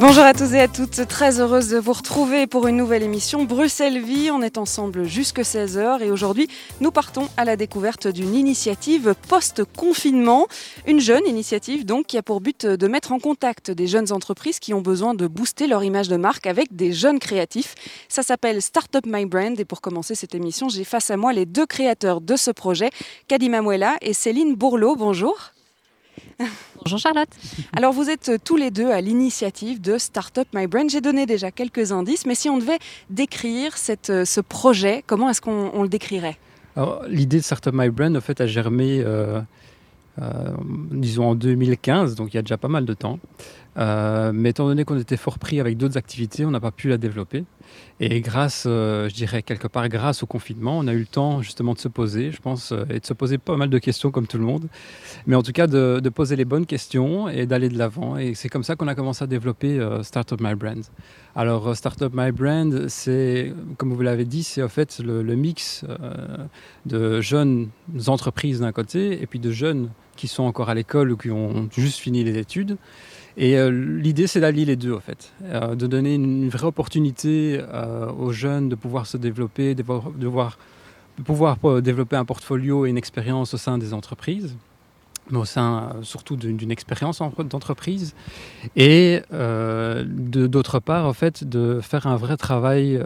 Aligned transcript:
Bonjour 0.00 0.22
à 0.22 0.32
tous 0.32 0.54
et 0.54 0.60
à 0.60 0.68
toutes, 0.68 1.08
très 1.08 1.40
heureuse 1.40 1.70
de 1.70 1.76
vous 1.76 1.92
retrouver 1.92 2.46
pour 2.46 2.68
une 2.68 2.76
nouvelle 2.76 3.02
émission 3.02 3.42
Bruxelles 3.42 4.00
Vie. 4.00 4.30
On 4.30 4.42
est 4.42 4.56
ensemble 4.56 5.02
jusque 5.02 5.40
16h 5.40 6.02
et 6.02 6.12
aujourd'hui 6.12 6.46
nous 6.80 6.92
partons 6.92 7.28
à 7.36 7.44
la 7.44 7.56
découverte 7.56 8.06
d'une 8.06 8.36
initiative 8.36 9.16
post-confinement. 9.28 10.46
Une 10.86 11.00
jeune 11.00 11.26
initiative 11.26 11.84
donc 11.84 12.06
qui 12.06 12.16
a 12.16 12.22
pour 12.22 12.40
but 12.40 12.64
de 12.64 12.86
mettre 12.86 13.10
en 13.10 13.18
contact 13.18 13.72
des 13.72 13.88
jeunes 13.88 14.12
entreprises 14.12 14.60
qui 14.60 14.72
ont 14.72 14.82
besoin 14.82 15.14
de 15.14 15.26
booster 15.26 15.66
leur 15.66 15.82
image 15.82 16.06
de 16.06 16.16
marque 16.16 16.46
avec 16.46 16.76
des 16.76 16.92
jeunes 16.92 17.18
créatifs. 17.18 17.74
Ça 18.08 18.22
s'appelle 18.22 18.62
Startup 18.62 19.04
My 19.04 19.26
Brand 19.26 19.58
et 19.58 19.64
pour 19.64 19.80
commencer 19.80 20.14
cette 20.14 20.36
émission 20.36 20.68
j'ai 20.68 20.84
face 20.84 21.10
à 21.10 21.16
moi 21.16 21.32
les 21.32 21.44
deux 21.44 21.66
créateurs 21.66 22.20
de 22.20 22.36
ce 22.36 22.52
projet, 22.52 22.90
Kadima 23.26 23.62
Mouela 23.62 23.96
et 24.00 24.12
Céline 24.12 24.54
Bourlot. 24.54 24.94
Bonjour. 24.94 25.54
Bonjour 26.84 26.98
Charlotte. 26.98 27.28
Alors 27.74 27.92
vous 27.92 28.08
êtes 28.10 28.32
tous 28.44 28.56
les 28.56 28.70
deux 28.70 28.90
à 28.90 29.00
l'initiative 29.00 29.80
de 29.80 29.98
Startup 29.98 30.46
My 30.54 30.66
Brand. 30.66 30.88
J'ai 30.88 31.00
donné 31.00 31.26
déjà 31.26 31.50
quelques 31.50 31.90
indices, 31.90 32.26
mais 32.26 32.34
si 32.34 32.48
on 32.48 32.58
devait 32.58 32.78
décrire 33.10 33.76
cette, 33.76 34.24
ce 34.24 34.40
projet, 34.40 35.02
comment 35.06 35.28
est-ce 35.28 35.40
qu'on 35.40 35.82
le 35.82 35.88
décrirait? 35.88 36.38
L'idée 37.08 37.38
de 37.38 37.42
Startup 37.42 37.74
My 37.74 37.88
Brand, 37.88 38.16
en 38.16 38.20
fait, 38.20 38.40
a 38.40 38.46
germé, 38.46 39.02
euh, 39.04 39.40
euh, 40.22 41.18
en 41.18 41.34
2015, 41.34 42.14
donc 42.14 42.32
il 42.32 42.36
y 42.36 42.38
a 42.38 42.42
déjà 42.42 42.56
pas 42.56 42.68
mal 42.68 42.84
de 42.84 42.94
temps. 42.94 43.18
Euh, 43.78 44.32
mais 44.34 44.50
étant 44.50 44.66
donné 44.66 44.84
qu'on 44.84 44.98
était 44.98 45.16
fort 45.16 45.38
pris 45.38 45.60
avec 45.60 45.76
d'autres 45.76 45.96
activités, 45.96 46.44
on 46.44 46.50
n'a 46.50 46.60
pas 46.60 46.72
pu 46.72 46.88
la 46.88 46.98
développer. 46.98 47.44
Et 48.00 48.20
grâce, 48.20 48.64
euh, 48.66 49.08
je 49.08 49.14
dirais 49.14 49.42
quelque 49.42 49.68
part, 49.68 49.88
grâce 49.88 50.22
au 50.22 50.26
confinement, 50.26 50.78
on 50.78 50.88
a 50.88 50.92
eu 50.92 51.00
le 51.00 51.06
temps 51.06 51.42
justement 51.42 51.74
de 51.74 51.78
se 51.78 51.88
poser, 51.88 52.32
je 52.32 52.40
pense, 52.40 52.72
euh, 52.72 52.84
et 52.90 52.98
de 52.98 53.06
se 53.06 53.12
poser 53.12 53.38
pas 53.38 53.56
mal 53.56 53.70
de 53.70 53.78
questions 53.78 54.10
comme 54.10 54.26
tout 54.26 54.38
le 54.38 54.44
monde. 54.44 54.66
Mais 55.26 55.36
en 55.36 55.42
tout 55.42 55.52
cas, 55.52 55.66
de, 55.66 56.08
poser 56.08 56.36
les 56.36 56.44
bonnes 56.44 56.66
questions 56.66 57.28
et 57.28 57.46
d'aller 57.46 57.68
de 57.68 57.78
l'avant. 57.78 58.16
Et 58.16 58.34
c'est 58.34 58.48
comme 58.48 58.64
ça 58.64 58.74
qu'on 58.74 58.88
a 58.88 58.94
commencé 58.94 59.22
à 59.22 59.26
développer 59.26 59.78
Startup 60.02 60.40
My 60.40 60.54
Brand. 60.54 60.82
Alors, 61.36 61.76
Startup 61.76 62.10
My 62.12 62.32
Brand, 62.32 62.88
c'est, 62.88 63.52
comme 63.76 63.92
vous 63.92 64.02
l'avez 64.02 64.24
dit, 64.24 64.42
c'est 64.42 64.62
en 64.62 64.68
fait 64.68 64.98
le, 64.98 65.22
le 65.22 65.36
mix 65.36 65.84
de 66.86 67.20
jeunes 67.20 67.68
entreprises 68.06 68.60
d'un 68.60 68.72
côté 68.72 69.22
et 69.22 69.26
puis 69.26 69.38
de 69.38 69.52
jeunes 69.52 69.90
qui 70.16 70.28
sont 70.28 70.42
encore 70.42 70.70
à 70.70 70.74
l'école 70.74 71.12
ou 71.12 71.16
qui 71.16 71.30
ont 71.30 71.68
juste 71.76 71.98
fini 71.98 72.24
les 72.24 72.38
études. 72.38 72.76
Et 73.40 73.56
euh, 73.56 73.70
l'idée, 73.70 74.26
c'est 74.26 74.40
d'allier 74.40 74.64
les 74.64 74.74
deux, 74.74 74.92
en 74.92 75.00
fait, 75.00 75.32
euh, 75.44 75.76
de 75.76 75.86
donner 75.86 76.16
une, 76.16 76.48
vraie 76.48 76.66
opportunité 76.66 77.60
euh, 77.60 78.10
aux 78.10 78.32
jeunes 78.32 78.68
de 78.68 78.74
pouvoir 78.74 79.06
se 79.06 79.16
développer, 79.16 79.76
de, 79.76 79.82
voir, 79.84 80.10
de 80.18 81.22
pouvoir 81.22 81.56
développer 81.80 82.16
un 82.16 82.24
portfolio 82.24 82.84
et 82.84 82.90
une 82.90 82.98
expérience 82.98 83.54
au 83.54 83.56
sein 83.56 83.78
des 83.78 83.94
entreprises, 83.94 84.56
mais 85.30 85.38
au 85.38 85.44
sein 85.44 85.94
surtout 86.02 86.34
d'une 86.34 86.72
expérience 86.72 87.22
d'entreprise, 87.48 88.14
et 88.74 89.20
d'autre 89.30 90.80
part, 90.80 91.06
en 91.06 91.12
fait, 91.12 91.44
de 91.44 91.78
faire 91.80 92.08
un 92.08 92.16
vrai 92.16 92.36
travail, 92.36 93.00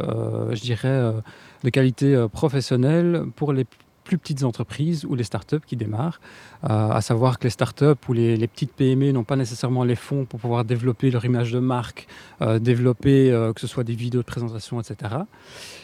je 0.53 0.61
dirais, 0.63 1.13
de 1.63 1.69
qualité 1.69 2.27
professionnelle 2.33 3.25
pour 3.37 3.53
les 3.53 3.67
plus 4.05 4.19
petites 4.19 4.45
entreprises 4.45 5.05
ou 5.05 5.15
les 5.15 5.25
startups 5.25 5.61
qui 5.67 5.77
démarrent, 5.77 6.21
euh, 6.65 6.91
à 6.91 7.01
savoir 7.01 7.39
que 7.39 7.45
les 7.45 7.51
startups 7.51 8.09
ou 8.09 8.13
les, 8.13 8.47
petites 8.49 8.73
PME 8.73 9.13
n'ont 9.13 9.25
pas 9.25 9.37
nécessairement 9.37 9.85
les 9.85 9.97
fonds 9.97 10.25
pour 10.25 10.41
pouvoir 10.41 10.65
développer 10.65 11.11
leur 11.11 11.25
image 11.25 11.53
de 11.53 11.59
marque, 11.59 12.07
euh, 12.41 12.59
développer 12.59 13.31
euh, 13.31 13.53
que 13.53 13.61
ce 13.61 13.67
soit 13.67 13.85
des 13.85 13.95
vidéos 13.95 14.21
de 14.21 14.27
présentation, 14.27 14.81
etc. 14.81 15.15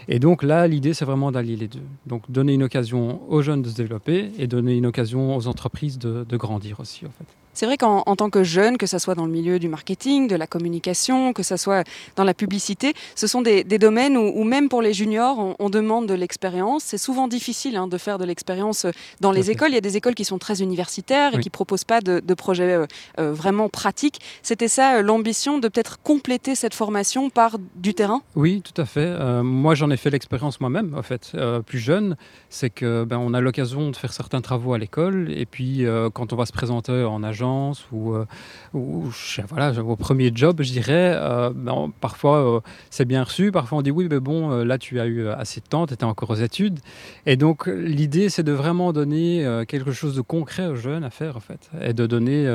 Et 0.09 0.19
donc 0.19 0.42
là, 0.42 0.66
l'idée, 0.66 0.94
c'est 0.94 1.04
vraiment 1.04 1.32
d'allier 1.32 1.56
les 1.56 1.69
deux. 1.69 1.82
Donc 2.06 2.31
donner 2.31 2.54
une 2.54 2.62
occasion 2.62 3.20
aux 3.28 3.42
jeunes 3.42 3.62
de 3.62 3.69
se 3.69 3.76
développer 3.76 4.32
et 4.38 4.47
donner 4.47 4.76
une 4.76 4.87
occasion 4.87 5.37
aux 5.37 5.47
entreprises 5.47 5.98
de, 5.98 6.25
de 6.28 6.37
grandir 6.37 6.81
aussi, 6.81 7.06
en 7.06 7.10
fait. 7.10 7.26
C'est 7.58 7.66
vrai 7.66 7.76
qu'en 7.76 8.04
tant 8.14 8.30
que 8.30 8.44
jeune, 8.44 8.78
que 8.78 8.86
ce 8.86 9.00
soit 9.00 9.16
dans 9.16 9.26
le 9.26 9.32
milieu 9.32 9.58
du 9.58 9.69
marketing, 9.69 10.28
de 10.28 10.36
la 10.36 10.46
communication, 10.46 11.32
que 11.32 11.42
ce 11.42 11.56
soit 11.56 11.82
dans 12.14 12.22
la 12.22 12.32
publicité, 12.32 12.94
ce 13.16 13.26
sont 13.26 13.42
des, 13.42 13.64
domaines 13.64 14.16
où, 14.16 14.44
même 14.44 14.69
pour 14.69 14.80
les 14.80 14.92
juniors, 14.92 15.56
on, 15.58 15.68
demande 15.68 16.06
de 16.06 16.14
l'expérience. 16.14 16.84
C'est 16.84 16.98
souvent 16.98 17.26
difficile 17.26 17.74
hein, 17.74 17.88
de 17.88 17.98
faire 17.98 18.18
de 18.18 18.24
l'expérience 18.24 18.86
dans 19.18 19.32
les 19.32 19.50
écoles. 19.50 19.70
Il 19.70 19.74
y 19.74 19.78
a 19.78 19.80
des 19.80 19.97
écoles 19.97 20.14
qui 20.14 20.24
sont 20.24 20.38
très 20.38 20.62
universitaires 20.62 21.34
et 21.34 21.41
qui 21.41 21.50
proposent 21.50 21.82
pas 21.82 22.00
de, 22.00 22.34
projets 22.34 22.74
euh, 22.74 22.86
euh, 23.18 23.32
vraiment 23.32 23.68
pratiques. 23.68 24.20
C'était 24.44 24.68
ça 24.68 24.98
euh, 24.98 25.02
l'ambition 25.02 25.58
de 25.58 25.66
peut-être 25.66 26.00
compléter 26.00 26.54
cette 26.54 26.74
formation 26.74 27.28
par 27.28 27.56
du 27.74 27.92
terrain? 27.92 28.22
Oui, 28.36 28.62
tout 28.62 28.80
à 28.80 28.84
fait. 28.84 29.42
moi, 29.42 29.74
j'en 29.74 29.91
ai 29.91 29.97
fait 29.97 30.10
l'expérience 30.10 30.60
moi-même, 30.60 30.94
en 30.97 31.02
fait, 31.02 31.36
plus 31.66 31.80
jeune. 31.80 32.16
C'est 32.50 32.70
que 32.70 33.02
ben, 33.02 33.18
on 33.18 33.34
a 33.34 33.41
l'occasion 33.41 33.91
de 33.91 33.97
faire 33.97 34.12
certains 34.12 34.42
travaux 34.42 34.74
à 34.74 34.78
l'école 34.78 35.32
et 35.32 35.44
puis 35.44 35.84
quand 36.14 36.32
on 36.32 36.36
va 36.36 36.47
se 36.47 36.52
présenter 36.52 37.02
en 37.02 37.24
agent 37.24 37.47
ou, 37.92 38.14
euh, 38.14 38.26
ou 38.75 39.04
voilà, 39.48 39.72
au 39.82 39.97
premier 39.97 40.31
job, 40.34 40.62
je 40.62 40.72
dirais, 40.72 41.12
euh, 41.16 41.50
ben, 41.54 41.92
parfois 42.00 42.56
euh, 42.56 42.60
c'est 42.91 43.04
bien 43.04 43.22
reçu, 43.22 43.53
parfois 43.53 43.78
on 43.78 43.82
dit 43.82 43.91
oui, 43.91 44.09
mais 44.10 44.20
bon, 44.20 44.50
là 44.64 44.78
tu 44.78 45.00
as 45.00 45.06
eu 45.06 45.28
assez 45.28 45.60
de 45.60 45.66
temps, 45.66 45.86
tu 45.86 45.94
étais 45.94 46.04
encore 46.04 46.31
aux 46.31 46.36
études. 46.36 46.81
Et 47.26 47.36
donc 47.36 47.66
l'idée, 47.66 48.28
c'est 48.28 48.42
de 48.42 48.53
vraiment 48.53 48.92
donner 48.92 49.64
quelque 49.69 49.92
chose 49.92 50.14
de 50.14 50.20
concret 50.20 50.66
aux 50.66 50.76
jeunes 50.76 51.04
à 51.04 51.10
faire, 51.10 51.36
en 51.36 51.41
fait, 51.41 51.70
et 51.81 51.92
de 51.92 52.06
donner 52.06 52.47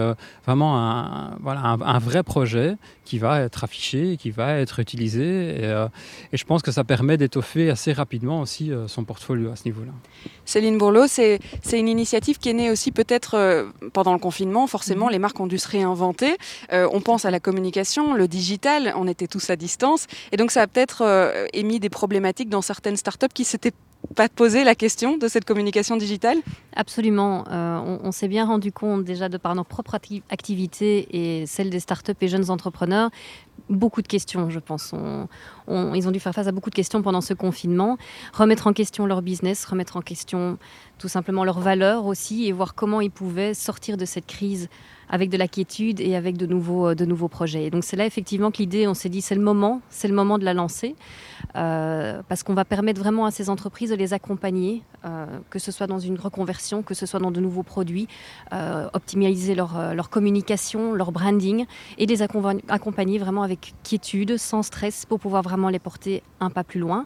vraiment 0.46 0.78
un, 0.78 1.38
voilà, 1.42 1.62
un, 1.62 2.00
vrai 2.00 2.24
projet 2.24 2.76
qui 3.06 3.20
va 3.20 3.42
être 3.42 3.64
affiché, 3.64 4.18
qui 4.18 4.32
va 4.32 4.60
être 4.60 4.80
utilisé. 4.80 5.64
Et, 5.64 5.86
et 6.32 6.38
je 6.38 6.46
pense 6.46 6.62
que 6.62 6.72
ça 6.72 6.84
permet 6.84 7.18
d'étoffer 7.18 7.70
assez 7.70 7.94
rapidement 7.94 8.42
aussi 8.42 8.72
son 8.88 9.04
portfolio 9.04 9.52
à 9.52 9.56
ce 9.56 9.66
niveau-là. 9.66 9.92
Céline 10.46 10.78
Bourlot, 10.78 11.08
c'est 11.08 11.40
une 11.72 11.88
initiative 11.88 12.38
qui 12.40 12.50
est 12.50 12.54
née 12.54 12.72
aussi 12.72 12.92
peut-être 12.92 13.72
pendant 13.94 14.14
le 14.14 14.20
confinement, 14.20 14.68
forcément, 14.68 15.06
mhm. 15.08 15.12
les 15.12 15.20
marques 15.20 15.40
ont 15.40 15.48
dû 15.48 15.58
se 15.58 15.68
réinventer. 15.68 16.38
Euh, 16.72 16.88
on 16.92 17.02
pense 17.02 17.26
à 17.26 17.32
la 17.32 17.40
communication, 17.40 18.14
le 18.14 18.28
digital, 18.28 18.94
on 18.96 19.08
était 19.08 19.28
tous 19.28 19.50
à 19.50 19.56
distance. 19.56 20.08
Et 20.32 20.38
donc, 20.38 20.52
ça 20.52 20.62
a 20.62 20.68
peut-être 20.68 21.02
euh, 21.02 21.48
émis 21.54 21.80
des 21.80 21.90
problématiques 21.90 22.50
dans 22.50 22.62
certaines 22.62 22.98
startups 22.98 23.34
qui 23.34 23.44
s'étaient 23.44 23.74
pas 24.16 24.30
posé 24.30 24.64
la 24.64 24.76
question 24.76 25.18
de 25.18 25.28
cette 25.28 25.46
communication 25.46 25.98
digitale? 25.98 26.38
Absolument. 26.76 27.46
Euh, 27.50 27.98
on, 28.04 28.12
s'est 28.12 28.28
bien 28.28 28.46
rendu 28.46 28.72
compte 28.72 29.04
déjà 29.04 29.30
de 29.30 29.38
par 29.38 29.56
nos 29.56 29.64
propres 29.64 29.96
activités 30.30 31.08
et 31.42 31.46
celles 31.46 31.70
des 31.70 31.80
startups 31.80 32.14
et 32.22 32.28
jeunes 32.28 32.50
entrepreneurs, 32.50 33.10
beaucoup 33.70 34.02
de 34.02 34.08
questions, 34.08 34.50
je 34.50 34.60
pense. 34.60 34.94
ils 35.70 36.08
ont 36.08 36.12
dû 36.12 36.20
faire 36.20 36.34
face 36.34 36.48
à 36.48 36.52
beaucoup 36.52 36.70
de 36.70 36.76
questions 36.76 37.02
pendant 37.02 37.22
ce 37.22 37.34
confinement, 37.34 37.98
remettre 38.34 38.68
en 38.68 38.74
question 38.74 39.06
leur 39.06 39.22
business, 39.22 39.66
remettre 39.66 39.98
en 39.98 40.02
question 40.02 40.58
tout 40.98 41.08
simplement 41.08 41.44
leurs 41.44 41.60
valeurs 41.60 42.06
aussi 42.06 42.48
et 42.48 42.52
voir 42.52 42.76
comment 42.76 43.02
ils 43.02 43.12
pouvaient 43.12 43.54
sortir 43.54 43.98
de 43.98 44.06
cette 44.06 44.28
crise 44.28 44.70
avec 45.14 45.30
de 45.30 45.38
la 45.38 45.48
quiétude 45.48 46.00
et 46.00 46.16
avec 46.16 46.38
de 46.38 46.48
nouveaux, 46.48 46.88
euh, 46.88 47.28
projets. 47.30 47.66
Et 47.66 47.70
donc 47.70 47.84
c'est 47.84 47.96
là 47.96 48.08
effectivement 48.08 48.50
que 48.50 48.58
l'idée, 48.58 48.88
on 48.88 48.96
s'est 48.96 49.10
dit, 49.10 49.22
c'est 49.22 49.36
le 49.36 49.42
moment, 49.42 49.80
c'est 49.90 50.08
le 50.08 50.16
moment 50.16 50.40
de 50.40 50.44
la 50.44 50.56
lancer, 50.56 50.96
euh, 51.56 52.24
parce 52.28 52.42
qu'on 52.42 52.56
va 52.56 52.66
permettre 52.66 53.00
vraiment 53.00 53.28
à 53.28 53.32
ces 53.32 53.52
entreprises 53.52 53.92
de 53.92 53.96
les 53.96 54.16
accompagner, 54.16 54.82
euh, 55.06 55.28
que 55.52 55.60
ce 55.60 55.72
soit 55.72 55.86
dans 55.86 56.00
une 56.00 56.18
reconversion, 56.18 56.82
que 56.82 56.96
ce 56.96 57.06
soit 57.06 57.20
dans 57.20 57.30
de 57.30 57.40
nouveaux 57.40 57.62
produits, 57.62 58.08
optimiser 58.94 59.54
leur, 59.54 59.94
leur, 59.94 60.10
communication, 60.10 60.94
leur 60.94 61.12
branding, 61.12 61.66
et 62.00 62.08
les 62.08 62.24
accompagner 62.24 63.20
vraiment 63.20 63.44
avec 63.44 63.76
quiétude, 63.84 64.38
sans 64.38 64.64
stress, 64.64 65.06
pour 65.06 65.20
pouvoir 65.20 65.44
vraiment 65.44 65.70
les 65.70 65.80
porter 65.80 66.24
un 66.40 66.50
pas 66.50 66.64
plus 66.64 66.80
loin 66.80 67.06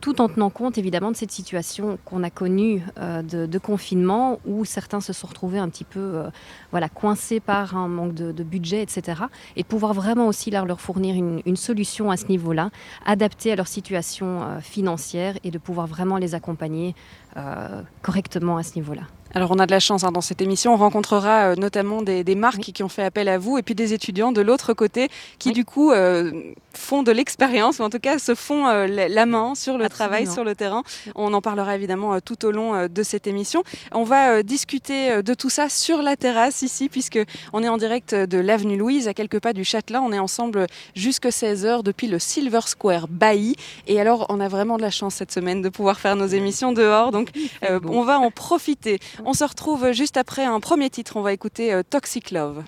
tout 0.00 0.20
en 0.20 0.28
tenant 0.28 0.50
compte 0.50 0.78
évidemment 0.78 1.10
de 1.10 1.16
cette 1.16 1.32
situation 1.32 1.98
qu'on 2.04 2.22
a 2.22 2.30
connue 2.30 2.82
de, 2.96 3.58
confinement 3.58 4.38
où 4.46 4.64
certains 4.64 5.00
se 5.00 5.12
sont 5.12 5.26
retrouvés 5.26 5.58
un 5.58 5.68
petit 5.68 5.84
peu 5.84 6.22
voilà, 6.70 6.88
coincés 6.88 7.40
par 7.40 7.76
un 7.76 7.88
manque 7.88 8.14
de, 8.14 8.42
budget, 8.42 8.82
etc. 8.82 9.22
Et 9.56 9.64
pouvoir 9.64 9.94
vraiment 9.94 10.28
aussi 10.28 10.50
leur, 10.50 10.64
leur 10.64 10.80
fournir 10.80 11.14
une, 11.14 11.56
solution 11.56 12.10
à 12.10 12.16
ce 12.16 12.26
niveau-là, 12.26 12.70
adaptée 13.04 13.52
à 13.52 13.56
leur 13.56 13.66
situation 13.66 14.42
euh, 14.42 14.60
financière 14.60 15.34
et 15.44 15.50
de 15.50 15.58
pouvoir 15.58 15.86
vraiment 15.86 16.16
les 16.16 16.34
accompagner 16.34 16.94
euh, 17.36 17.82
correctement 18.02 18.56
à 18.56 18.62
ce 18.62 18.76
niveau-là. 18.76 19.02
Alors 19.34 19.50
on 19.50 19.58
a 19.58 19.66
de 19.66 19.70
la 19.70 19.80
chance 19.80 20.04
hein, 20.04 20.12
dans 20.12 20.22
cette 20.22 20.40
émission, 20.40 20.72
on 20.72 20.78
rencontrera 20.78 21.50
euh, 21.50 21.54
notamment 21.54 22.00
des, 22.00 22.24
marques 22.34 22.60
qui 22.60 22.82
ont 22.82 22.88
fait 22.88 23.02
appel 23.02 23.28
à 23.28 23.36
vous 23.36 23.58
et 23.58 23.62
puis 23.62 23.74
des 23.74 23.92
étudiants 23.92 24.32
de 24.32 24.40
l'autre 24.40 24.72
côté 24.72 25.10
qui 25.38 25.52
du 25.52 25.64
coup 25.64 25.92
euh, 25.92 26.32
font 26.72 27.02
de 27.02 27.12
l'expérience 27.12 27.78
ou 27.78 27.82
en 27.82 27.90
tout 27.90 27.98
cas 27.98 28.18
se 28.18 28.34
font 28.34 28.66
euh, 28.66 28.86
la 28.86 29.26
main 29.26 29.54
sur 29.54 29.76
le 29.76 29.88
travail, 29.88 30.26
sur 30.26 30.44
le 30.44 30.54
terrain. 30.54 30.82
On 31.14 31.34
en 31.34 31.42
parlera 31.42 31.74
évidemment 31.74 32.20
tout 32.20 32.46
au 32.46 32.50
long 32.50 32.86
de 32.86 33.02
cette 33.02 33.26
émission. 33.26 33.64
On 33.92 34.04
va 34.04 34.42
discuter 34.42 35.22
de 35.22 35.34
tout 35.34 35.50
ça 35.50 35.68
sur 35.68 36.02
la 36.02 36.16
terrasse 36.16 36.62
ici 36.62 36.88
puisque 36.88 37.18
on 37.52 37.62
est 37.62 37.68
en 37.68 37.76
direct 37.76 38.14
de 38.14 38.38
l'avenue 38.38 38.76
Louise 38.76 39.08
à 39.08 39.14
quelques 39.14 39.40
pas 39.40 39.52
du 39.52 39.64
Châtelain. 39.64 40.00
On 40.00 40.12
est 40.12 40.18
ensemble 40.18 40.66
jusque 40.94 41.26
16h 41.26 41.82
depuis 41.82 42.06
le 42.06 42.18
Silver 42.18 42.60
Square 42.64 43.08
Bailly. 43.08 43.56
Et 43.86 44.00
alors 44.00 44.26
on 44.28 44.40
a 44.40 44.48
vraiment 44.48 44.76
de 44.76 44.82
la 44.82 44.90
chance 44.90 45.16
cette 45.16 45.32
semaine 45.32 45.60
de 45.60 45.68
pouvoir 45.68 45.98
faire 45.98 46.16
nos 46.16 46.26
émissions 46.26 46.72
dehors. 46.72 47.10
Donc 47.10 47.28
on 47.84 48.02
va 48.02 48.18
en 48.18 48.30
profiter. 48.30 49.00
On 49.24 49.32
se 49.32 49.44
retrouve 49.44 49.92
juste 49.92 50.16
après 50.16 50.44
un 50.44 50.60
premier 50.60 50.90
titre. 50.90 51.16
On 51.16 51.22
va 51.22 51.32
écouter 51.32 51.80
Toxic 51.90 52.30
Love. 52.30 52.62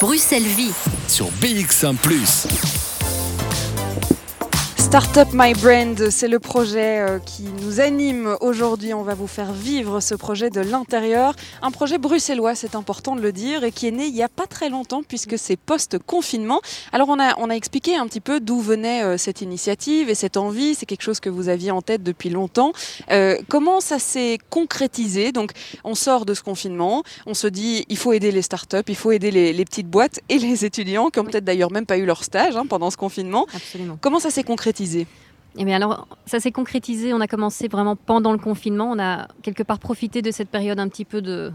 Bruxelles 0.00 0.42
Vie 0.42 0.72
sur 1.08 1.26
BX1⁇ 1.40 1.94
Startup 4.98 5.28
My 5.34 5.52
Brand, 5.52 6.08
c'est 6.08 6.26
le 6.26 6.38
projet 6.38 7.00
euh, 7.00 7.18
qui 7.18 7.42
nous 7.42 7.80
anime 7.80 8.34
aujourd'hui. 8.40 8.94
On 8.94 9.02
va 9.02 9.14
vous 9.14 9.26
faire 9.26 9.52
vivre 9.52 10.00
ce 10.00 10.14
projet 10.14 10.48
de 10.48 10.62
l'intérieur. 10.62 11.34
Un 11.60 11.70
projet 11.70 11.98
bruxellois, 11.98 12.54
c'est 12.54 12.74
important 12.74 13.14
de 13.14 13.20
le 13.20 13.30
dire, 13.30 13.62
et 13.62 13.72
qui 13.72 13.88
est 13.88 13.90
né 13.90 14.06
il 14.06 14.14
n'y 14.14 14.22
a 14.22 14.30
pas 14.30 14.46
très 14.46 14.70
longtemps 14.70 15.02
puisque 15.06 15.36
c'est 15.36 15.58
post-confinement. 15.58 16.62
Alors 16.92 17.10
on 17.10 17.20
a, 17.20 17.34
on 17.36 17.50
a 17.50 17.52
expliqué 17.52 17.94
un 17.94 18.06
petit 18.06 18.22
peu 18.22 18.40
d'où 18.40 18.58
venait 18.58 19.02
euh, 19.02 19.18
cette 19.18 19.42
initiative 19.42 20.08
et 20.08 20.14
cette 20.14 20.38
envie. 20.38 20.74
C'est 20.74 20.86
quelque 20.86 21.02
chose 21.02 21.20
que 21.20 21.28
vous 21.28 21.50
aviez 21.50 21.72
en 21.72 21.82
tête 21.82 22.02
depuis 22.02 22.30
longtemps. 22.30 22.72
Euh, 23.10 23.36
comment 23.50 23.82
ça 23.82 23.98
s'est 23.98 24.38
concrétisé? 24.48 25.30
Donc 25.30 25.50
on 25.84 25.94
sort 25.94 26.24
de 26.24 26.32
ce 26.32 26.42
confinement, 26.42 27.02
on 27.26 27.34
se 27.34 27.48
dit 27.48 27.84
il 27.90 27.98
faut 27.98 28.14
aider 28.14 28.32
les 28.32 28.40
startups, 28.40 28.88
il 28.88 28.96
faut 28.96 29.12
aider 29.12 29.30
les, 29.30 29.64
petites 29.66 29.90
boîtes 29.90 30.20
et 30.30 30.38
les 30.38 30.64
étudiants 30.64 31.10
qui 31.10 31.20
ont 31.20 31.24
peut-être 31.24 31.44
d'ailleurs 31.44 31.70
même 31.70 31.84
pas 31.84 31.98
eu 31.98 32.06
leur 32.06 32.24
stage 32.24 32.56
hein, 32.56 32.64
pendant 32.66 32.90
ce 32.90 32.96
confinement. 32.96 33.46
Absolument. 33.54 33.98
Comment 34.00 34.20
ça 34.20 34.30
s'est 34.30 34.42
concrétisé? 34.42 34.85
Eh 35.58 35.74
alors, 35.74 36.06
ça 36.26 36.40
s'est 36.40 36.52
concrétisé. 36.52 37.12
On 37.14 37.20
a 37.20 37.26
commencé 37.26 37.68
vraiment 37.68 37.96
pendant 37.96 38.32
le 38.32 38.38
confinement. 38.38 38.90
On 38.90 38.98
a 38.98 39.28
quelque 39.42 39.62
part 39.62 39.78
profité 39.78 40.22
de 40.22 40.30
cette 40.30 40.50
période 40.50 40.78
un 40.78 40.88
petit 40.88 41.04
peu 41.04 41.22
de, 41.22 41.52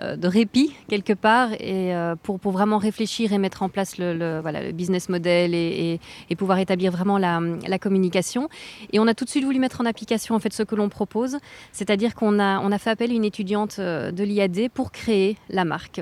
de 0.00 0.28
répit 0.28 0.74
quelque 0.88 1.12
part 1.12 1.52
et 1.54 1.94
euh, 1.94 2.14
pour, 2.22 2.38
pour, 2.38 2.52
vraiment 2.52 2.78
réfléchir 2.78 3.32
et 3.32 3.38
mettre 3.38 3.62
en 3.62 3.68
place 3.68 3.98
le, 3.98 4.40
voilà, 4.40 4.62
le 4.62 4.72
business 4.72 5.08
model 5.08 5.54
et, 5.54 6.00
et, 6.30 6.36
pouvoir 6.36 6.58
établir 6.58 6.92
vraiment 6.92 7.18
la, 7.18 7.40
la, 7.66 7.78
communication. 7.78 8.48
Et 8.92 9.00
on 9.00 9.06
a 9.06 9.14
tout 9.14 9.24
de 9.24 9.30
suite 9.30 9.44
voulu 9.44 9.58
mettre 9.58 9.80
en 9.80 9.86
application 9.86 10.34
en 10.34 10.38
fait 10.38 10.52
ce 10.52 10.62
que 10.62 10.74
l'on 10.74 10.88
propose, 10.88 11.38
c'est-à-dire 11.72 12.14
qu'on 12.14 12.38
a, 12.38 12.60
on 12.60 12.70
a 12.70 12.78
fait 12.78 12.90
appel 12.90 13.10
à 13.10 13.14
une 13.14 13.24
étudiante 13.24 13.76
euh, 13.78 14.12
de 14.12 14.24
l'IAD 14.24 14.70
pour 14.72 14.92
créer 14.92 15.36
la 15.50 15.64
marque. 15.64 16.00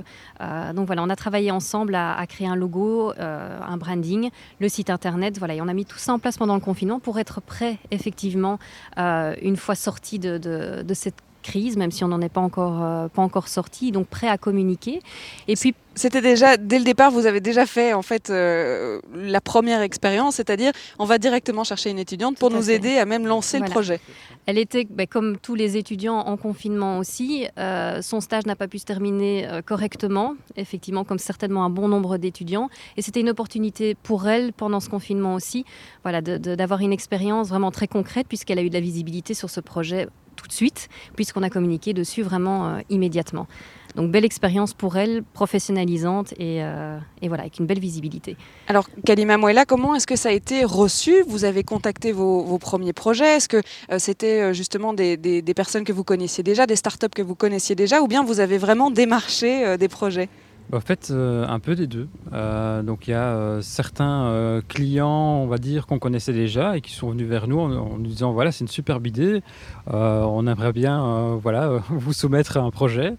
donc 0.74 0.86
voilà, 0.86 1.02
on 1.02 1.10
a 1.10 1.16
travaillé 1.16 1.50
ensemble 1.50 1.94
à, 1.94 2.24
créer 2.28 2.46
un 2.46 2.56
logo, 2.56 3.12
un 3.18 3.76
branding, 3.76 4.30
le 4.60 4.68
site 4.68 4.90
internet, 4.90 5.38
voilà, 5.38 5.54
et 5.54 5.60
on 5.60 5.68
a 5.68 5.74
mis 5.74 5.84
tout 5.84 5.98
ça 5.98 6.12
en 6.12 6.18
place 6.18 6.36
pendant 6.36 6.54
le 6.54 6.60
confinement 6.60 7.00
pour 7.00 7.18
être 7.18 7.40
prêt 7.40 7.78
effectivement 7.90 8.58
une 8.96 9.56
fois 9.56 9.74
sorti 9.74 10.18
de, 10.18 10.38
de, 10.38 10.82
de 10.82 10.94
cette 10.94 11.22
crise, 11.46 11.76
même 11.76 11.92
si 11.92 12.02
on 12.02 12.08
n'en 12.08 12.20
est 12.20 12.28
pas 12.28 12.40
encore, 12.40 12.82
euh, 12.82 13.08
pas 13.08 13.22
encore 13.22 13.46
sorti, 13.48 13.92
donc 13.92 14.08
prêt 14.08 14.28
à 14.28 14.36
communiquer. 14.36 15.00
Et 15.46 15.54
puis 15.54 15.74
c'était 15.94 16.20
déjà 16.20 16.56
dès 16.56 16.78
le 16.78 16.84
départ, 16.84 17.10
vous 17.10 17.24
avez 17.24 17.40
déjà 17.40 17.64
fait 17.64 17.94
en 17.94 18.02
fait 18.02 18.28
euh, 18.28 19.00
la 19.14 19.40
première 19.40 19.80
expérience, 19.80 20.34
c'est-à-dire 20.34 20.72
on 20.98 21.04
va 21.04 21.18
directement 21.18 21.64
chercher 21.64 21.90
une 21.90 21.98
étudiante 21.98 22.36
pour 22.36 22.50
nous 22.50 22.70
aider 22.70 22.98
à 22.98 23.06
même 23.06 23.26
lancer 23.26 23.60
le 23.60 23.66
projet. 23.66 24.00
Elle 24.46 24.58
était, 24.58 24.86
ben, 24.88 25.06
comme 25.06 25.38
tous 25.38 25.54
les 25.54 25.76
étudiants 25.76 26.18
en 26.18 26.36
confinement 26.36 26.98
aussi, 26.98 27.46
euh, 27.58 28.02
son 28.02 28.20
stage 28.20 28.44
n'a 28.46 28.56
pas 28.56 28.68
pu 28.68 28.78
se 28.78 28.84
terminer 28.84 29.48
correctement, 29.64 30.34
effectivement, 30.56 31.04
comme 31.04 31.18
certainement 31.18 31.64
un 31.64 31.70
bon 31.70 31.88
nombre 31.88 32.18
d'étudiants. 32.18 32.68
Et 32.96 33.02
c'était 33.02 33.20
une 33.20 33.30
opportunité 33.30 33.94
pour 33.94 34.28
elle, 34.28 34.52
pendant 34.52 34.80
ce 34.80 34.88
confinement 34.88 35.34
aussi, 35.34 35.64
voilà, 36.02 36.20
d'avoir 36.20 36.80
une 36.80 36.92
expérience 36.92 37.48
vraiment 37.48 37.70
très 37.70 37.88
concrète, 37.88 38.26
puisqu'elle 38.28 38.58
a 38.58 38.62
eu 38.62 38.68
de 38.68 38.74
la 38.74 38.80
visibilité 38.80 39.32
sur 39.34 39.50
ce 39.50 39.60
projet 39.60 40.08
tout 40.46 40.50
de 40.50 40.54
suite, 40.54 40.88
puisqu'on 41.16 41.42
a 41.42 41.50
communiqué 41.50 41.92
dessus 41.92 42.22
vraiment 42.22 42.68
euh, 42.68 42.78
immédiatement. 42.88 43.48
Donc 43.96 44.12
belle 44.12 44.24
expérience 44.24 44.74
pour 44.74 44.96
elle, 44.96 45.22
professionnalisante 45.22 46.32
et, 46.38 46.62
euh, 46.62 46.98
voilà, 47.22 47.42
avec 47.42 47.58
une 47.58 47.66
belle 47.66 47.80
visibilité. 47.80 48.36
Alors 48.68 48.88
Kalima 49.04 49.38
Mouela, 49.38 49.64
comment 49.64 49.94
est-ce 49.94 50.06
que 50.06 50.16
ça 50.16 50.28
a 50.28 50.32
été 50.32 50.64
reçu? 50.64 51.24
Vous 51.26 51.44
avez 51.44 51.64
contacté 51.64 52.12
vos, 52.12 52.58
premiers 52.58 52.92
projets? 52.92 53.36
Est-ce 53.36 53.48
que 53.48 53.56
euh, 53.90 53.98
c'était 53.98 54.54
justement 54.54 54.92
des, 54.92 55.42
personnes 55.56 55.84
que 55.84 55.92
vous 55.92 56.04
connaissiez 56.04 56.44
déjà, 56.44 56.66
des 56.66 56.76
startups 56.76 57.08
que 57.08 57.22
vous 57.22 57.34
connaissiez 57.34 57.74
déjà, 57.74 58.02
ou 58.02 58.06
bien 58.06 58.22
vous 58.22 58.40
avez 58.40 58.58
vraiment 58.58 58.90
démarché 58.90 59.78
des 59.78 59.88
projets? 59.88 60.28
En 60.72 60.80
fait, 60.80 61.08
euh, 61.10 61.46
un 61.46 61.60
peu 61.60 61.74
des 61.74 61.86
deux. 61.86 62.08
Euh, 62.32 62.82
donc 62.82 63.06
il 63.06 63.12
y 63.12 63.14
a 63.14 63.28
euh, 63.28 63.60
certains 63.62 64.62
clients, 64.68 65.40
on 65.42 65.46
va 65.46 65.58
dire, 65.58 65.86
qu'on 65.86 65.98
connaissait 65.98 66.32
déjà 66.32 66.76
et 66.76 66.80
qui 66.80 66.92
sont 66.92 67.10
venus 67.10 67.28
vers 67.28 67.46
nous 67.46 67.58
en, 67.58 67.98
nous 67.98 68.06
disant 68.06 68.32
voilà, 68.32 68.52
c'est 68.52 68.64
une 68.64 68.68
superbe 68.68 69.06
idée, 69.06 69.42
on 69.86 70.46
aimerait 70.46 70.72
bien 70.72 71.38
voilà, 71.40 71.68
vous 71.90 72.12
soumettre 72.12 72.56
un 72.56 72.70
projet. 72.70 73.14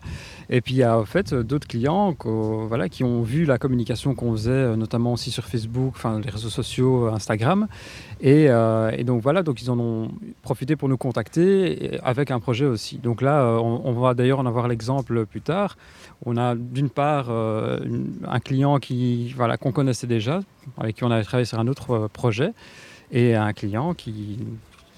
Et 0.50 0.62
puis 0.62 0.76
il 0.76 0.78
y 0.78 0.84
a 0.84 0.98
en 0.98 1.06
fait 1.06 1.34
d'autres 1.34 1.68
clients 1.68 2.16
voilà, 2.24 2.90
qui 2.90 3.04
ont 3.04 3.22
vu 3.22 3.46
la 3.46 3.58
communication 3.58 4.16
qu'on 4.16 4.32
faisait, 4.32 4.76
notamment 4.78 5.14
aussi 5.14 5.32
sur 5.32 5.46
Facebook, 5.46 5.94
enfin 5.96 6.22
les 6.24 6.30
réseaux 6.30 6.50
sociaux, 6.50 7.08
Instagram. 7.08 7.68
Et, 8.22 8.50
donc 9.04 9.22
voilà, 9.22 9.44
donc 9.44 9.62
ils 9.62 9.70
en 9.72 9.80
ont 9.80 10.12
profité 10.42 10.76
pour 10.76 10.90
nous 10.90 10.98
contacter 10.98 12.00
avec 12.04 12.32
un 12.32 12.40
projet 12.40 12.66
aussi. 12.66 12.98
Donc 12.98 13.22
là, 13.22 13.44
on 13.62 13.92
va 13.94 14.14
d'ailleurs 14.14 14.40
en 14.40 14.46
avoir 14.46 14.68
l'exemple 14.68 15.26
plus 15.26 15.42
tard. 15.42 15.78
On 16.26 16.38
a 16.38 16.56
d'une 16.56 16.90
part 16.90 17.28
euh, 17.30 17.80
un 18.28 18.40
client 18.40 18.80
qui, 18.80 19.34
voilà, 19.36 19.58
qu'on 19.58 19.72
connaissait 19.72 20.08
déjà, 20.08 20.42
avec 20.78 20.96
qui 20.96 21.04
on 21.04 21.12
avait 21.12 21.24
travaillé 21.24 21.46
sur 21.46 21.60
un 21.60 21.68
autre 21.68 21.92
euh, 21.92 22.08
projet, 22.08 22.54
et 23.12 23.36
un 23.36 23.54
client 23.54 23.94
qui, 23.94 24.40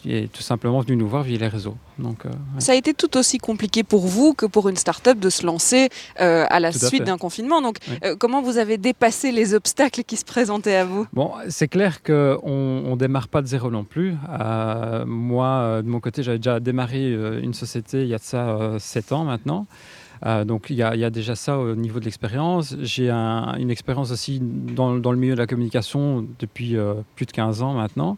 est 0.07 0.31
tout 0.31 0.41
simplement 0.41 0.79
venu 0.79 0.95
nous 0.95 1.09
voir 1.09 1.23
via 1.23 1.37
les 1.37 1.49
réseaux. 1.49 1.75
Donc, 1.99 2.25
euh, 2.25 2.29
Ça 2.57 2.71
a 2.71 2.75
été 2.75 2.93
tout 2.93 3.17
aussi 3.17 3.37
compliqué 3.37 3.83
pour 3.83 4.07
vous 4.07 4.33
que 4.33 4.45
pour 4.45 4.69
une 4.69 4.77
start-up 4.77 5.19
de 5.19 5.29
se 5.29 5.45
lancer 5.45 5.89
à 6.15 6.59
la 6.61 6.71
suite 6.71 7.03
d'un 7.03 7.17
confinement. 7.17 7.61
Donc, 7.61 7.77
comment 8.17 8.41
vous 8.41 8.57
avez 8.57 8.77
dépassé 8.77 9.33
les 9.33 9.53
obstacles 9.53 10.03
qui 10.03 10.15
se 10.15 10.23
présentaient 10.23 10.77
à 10.77 10.85
vous? 10.85 11.05
Bon, 11.11 11.33
c'est 11.49 11.67
clair 11.67 12.01
qu'on 12.01 12.91
ne 12.91 12.95
démarre 12.95 13.27
pas 13.27 13.41
de 13.41 13.47
zéro 13.47 13.69
non 13.69 13.83
plus. 13.83 14.15
moi, 15.05 15.81
de 15.83 15.87
mon 15.89 15.99
côté, 15.99 16.23
j'avais 16.23 16.39
déjà 16.39 16.61
démarré 16.61 17.11
une 17.43 17.53
société 17.53 18.03
il 18.03 18.07
y 18.07 18.15
a 18.15 18.19
de 18.19 18.23
ça 18.23 18.77
7 18.79 19.11
ans 19.11 19.25
maintenant. 19.25 19.67
Euh, 20.25 20.43
donc 20.43 20.69
il 20.69 20.75
y, 20.75 20.83
a 20.83 21.09
déjà 21.09 21.35
ça 21.35 21.57
au 21.57 21.75
niveau 21.75 21.99
de 21.99 22.05
l'expérience. 22.05 22.75
J'ai 22.81 23.09
une 23.09 23.69
expérience 23.69 24.11
aussi 24.11 24.39
dans, 24.41 24.93
le 24.93 25.15
milieu 25.15 25.33
de 25.33 25.39
la 25.39 25.47
communication 25.47 26.25
depuis 26.39 26.77
euh, 26.77 26.95
plus 27.15 27.25
de 27.25 27.31
15 27.31 27.61
ans 27.61 27.73
maintenant. 27.73 28.17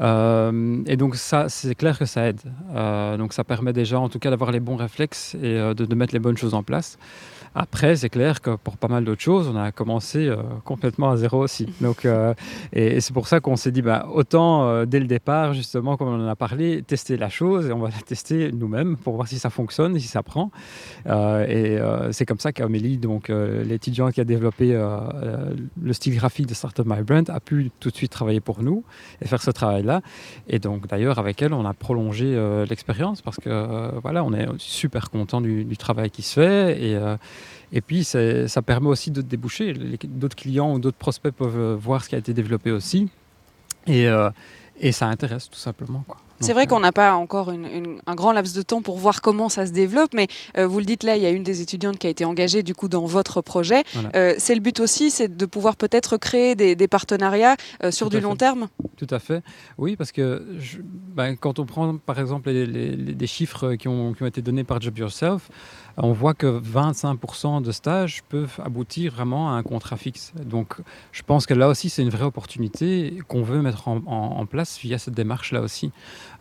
Euh, 0.00 0.82
et 0.86 0.96
donc 0.96 1.16
ça, 1.16 1.48
c'est 1.48 1.74
clair 1.74 1.98
que 1.98 2.04
ça 2.06 2.26
aide. 2.26 2.40
donc 3.18 3.32
ça 3.32 3.44
permet 3.44 3.72
déjà 3.72 4.00
en 4.00 4.08
tout 4.08 4.18
cas 4.18 4.30
d'avoir 4.30 4.50
les 4.50 4.60
bons 4.60 4.76
réflexes 4.76 5.34
et 5.36 5.74
de, 5.74 5.94
mettre 5.94 6.12
les 6.12 6.20
bonnes 6.20 6.36
choses 6.36 6.54
en 6.54 6.62
place. 6.62 6.98
Après, 7.54 7.96
c'est 7.96 8.08
clair 8.08 8.40
que 8.40 8.56
pour 8.56 8.78
pas 8.78 8.88
mal 8.88 9.04
d'autres 9.04 9.20
choses, 9.20 9.48
on 9.48 9.56
a 9.56 9.72
commencé 9.72 10.26
euh, 10.26 10.36
complètement 10.64 11.10
à 11.10 11.16
zéro 11.16 11.42
aussi. 11.42 11.66
Donc, 11.80 12.06
euh, 12.06 12.32
et, 12.72 13.00
c'est 13.00 13.12
pour 13.12 13.28
ça 13.28 13.40
qu'on 13.40 13.56
s'est 13.56 13.72
dit, 13.72 13.82
bah, 13.82 14.08
autant 14.12 14.64
euh, 14.64 14.86
dès 14.86 15.00
le 15.00 15.06
départ, 15.06 15.52
justement, 15.52 15.96
comme 15.96 16.08
on 16.08 16.24
en 16.24 16.28
a 16.28 16.36
parlé, 16.36 16.82
tester 16.82 17.16
la 17.16 17.28
chose 17.28 17.68
et 17.68 17.72
on 17.72 17.78
va 17.78 17.88
la 17.88 18.00
tester 18.06 18.52
nous-mêmes 18.52 18.96
pour 18.96 19.16
voir 19.16 19.28
si 19.28 19.38
ça 19.38 19.50
fonctionne, 19.50 19.98
si 19.98 20.08
ça 20.08 20.22
prend. 20.22 20.50
et 21.06 21.78
c'est 22.10 22.26
comme 22.26 22.38
ça 22.38 22.52
qu'Amélie, 22.52 22.98
donc 22.98 23.28
l'étudiant 23.28 24.10
qui 24.10 24.20
a 24.20 24.24
développé 24.24 24.72
le 25.80 25.92
style 25.92 26.14
graphique 26.14 26.46
de 26.46 26.54
Startup 26.54 26.86
My 26.86 27.02
Brand, 27.02 27.28
a 27.30 27.40
pu 27.40 27.70
tout 27.80 27.90
de 27.90 27.96
suite 27.96 28.12
travailler 28.12 28.40
pour 28.40 28.62
nous 28.62 28.84
et 29.20 29.26
faire 29.26 29.42
ce 29.42 29.50
travail-là. 29.50 30.00
Et 30.48 30.58
donc, 30.58 30.86
d'ailleurs, 30.86 31.18
avec 31.18 31.42
elle, 31.42 31.54
on 31.54 31.64
a 31.64 31.74
prolongé 31.74 32.36
l'expérience 32.68 33.22
parce 33.22 33.36
que 33.36 34.00
voilà, 34.00 34.24
on 34.24 34.32
est 34.32 34.46
super 34.58 35.10
content 35.10 35.40
du, 35.40 35.64
du 35.64 35.76
travail 35.76 36.10
qui 36.10 36.22
se 36.22 36.34
fait 36.34 36.82
et 36.82 36.98
et 37.72 37.80
puis, 37.80 38.04
ça 38.04 38.62
permet 38.64 38.88
aussi 38.88 39.10
de 39.10 39.22
déboucher. 39.22 39.74
D'autres 40.04 40.36
clients 40.36 40.74
ou 40.74 40.78
d'autres 40.78 40.98
prospects 40.98 41.34
peuvent 41.34 41.58
euh, 41.58 41.76
voir 41.76 42.04
ce 42.04 42.10
qui 42.10 42.14
a 42.14 42.18
été 42.18 42.34
développé 42.34 42.70
aussi. 42.70 43.08
Et, 43.86 44.06
euh, 44.08 44.30
et 44.78 44.92
ça 44.92 45.06
intéresse 45.06 45.48
tout 45.50 45.58
simplement. 45.58 46.04
Quoi. 46.06 46.18
C'est 46.42 46.52
vrai 46.52 46.66
qu'on 46.66 46.80
n'a 46.80 46.92
pas 46.92 47.14
encore 47.14 47.50
un 47.50 48.14
grand 48.14 48.32
laps 48.32 48.54
de 48.54 48.62
temps 48.62 48.82
pour 48.82 48.98
voir 48.98 49.20
comment 49.20 49.48
ça 49.48 49.66
se 49.66 49.72
développe, 49.72 50.12
mais 50.14 50.26
euh, 50.58 50.66
vous 50.66 50.78
le 50.78 50.84
dites 50.84 51.04
là, 51.04 51.16
il 51.16 51.22
y 51.22 51.26
a 51.26 51.30
une 51.30 51.42
des 51.42 51.60
étudiantes 51.60 51.98
qui 51.98 52.06
a 52.06 52.10
été 52.10 52.24
engagée 52.24 52.62
du 52.62 52.74
coup 52.74 52.88
dans 52.88 53.04
votre 53.04 53.40
projet. 53.40 53.84
Euh, 54.14 54.34
c'est 54.38 54.54
le 54.54 54.60
but 54.60 54.80
aussi, 54.80 55.10
c'est 55.10 55.34
de 55.34 55.46
pouvoir 55.46 55.76
peut-être 55.76 56.16
créer 56.16 56.54
des, 56.54 56.88
partenariats 56.88 57.56
euh, 57.84 57.90
sur 57.90 58.10
du 58.10 58.20
long 58.20 58.36
terme. 58.36 58.68
Tout 58.96 59.06
à 59.10 59.18
fait. 59.18 59.42
Oui, 59.78 59.96
parce 59.96 60.12
que 60.12 60.44
ben, 61.14 61.36
quand 61.36 61.58
on 61.58 61.64
prend 61.64 61.96
par 61.96 62.18
exemple 62.18 62.50
les, 62.50 62.66
les, 62.66 63.26
chiffres 63.26 63.74
qui 63.74 63.88
ont, 63.88 64.12
qui 64.12 64.22
ont, 64.22 64.26
été 64.26 64.42
donnés 64.42 64.64
par 64.64 64.80
Job 64.80 64.98
Yourself, 64.98 65.48
on 65.96 66.12
voit 66.12 66.34
que 66.34 66.60
25% 66.60 67.62
de 67.62 67.72
stages 67.72 68.22
peuvent 68.28 68.60
aboutir 68.64 69.12
vraiment 69.12 69.50
à 69.50 69.54
un 69.54 69.62
contrat 69.62 69.96
fixe. 69.96 70.32
Donc 70.44 70.76
je 71.12 71.22
pense 71.22 71.46
que 71.46 71.54
là 71.54 71.68
aussi, 71.68 71.90
c'est 71.90 72.02
une 72.02 72.10
vraie 72.10 72.24
opportunité 72.24 73.18
qu'on 73.28 73.42
veut 73.42 73.62
mettre 73.62 73.88
en, 73.88 74.02
en 74.06 74.46
place 74.46 74.78
via 74.78 74.98
cette 74.98 75.14
démarche-là 75.14 75.60
aussi. 75.60 75.92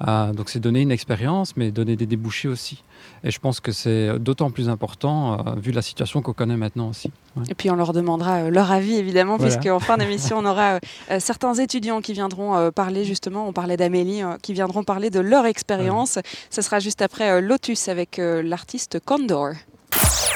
Euh, 0.07 0.33
donc 0.33 0.49
c'est 0.49 0.59
donner 0.59 0.81
une 0.81 0.91
expérience, 0.91 1.55
mais 1.57 1.71
donner 1.71 1.95
des 1.95 2.05
débouchés 2.05 2.47
aussi. 2.47 2.83
Et 3.23 3.31
je 3.31 3.39
pense 3.39 3.59
que 3.59 3.71
c'est 3.71 4.19
d'autant 4.19 4.51
plus 4.51 4.69
important 4.69 5.33
euh, 5.33 5.55
vu 5.57 5.71
la 5.71 5.81
situation 5.81 6.21
qu'on 6.21 6.33
connaît 6.33 6.57
maintenant 6.57 6.89
aussi. 6.89 7.11
Et 7.49 7.55
puis 7.55 7.69
on 7.71 7.75
leur 7.75 7.93
demandera 7.93 8.37
euh, 8.37 8.49
leur 8.49 8.71
avis 8.71 8.95
évidemment, 8.95 9.37
puisque 9.37 9.67
en 9.67 9.79
fin 9.79 9.97
d'émission 10.01 10.39
on 10.39 10.45
aura 10.45 10.79
certains 11.19 11.53
étudiants 11.55 12.01
qui 12.01 12.13
viendront 12.13 12.71
parler 12.71 13.05
justement, 13.05 13.47
on 13.47 13.53
parlait 13.53 13.77
d'Amélie, 13.77 14.21
qui 14.41 14.53
viendront 14.53 14.83
parler 14.83 15.09
de 15.09 15.19
leur 15.19 15.45
expérience. 15.45 16.19
Ce 16.49 16.61
sera 16.61 16.79
juste 16.79 17.01
après 17.01 17.41
Lotus 17.41 17.87
avec 17.87 18.19
l'artiste 18.19 18.99
Condor. 19.03 19.40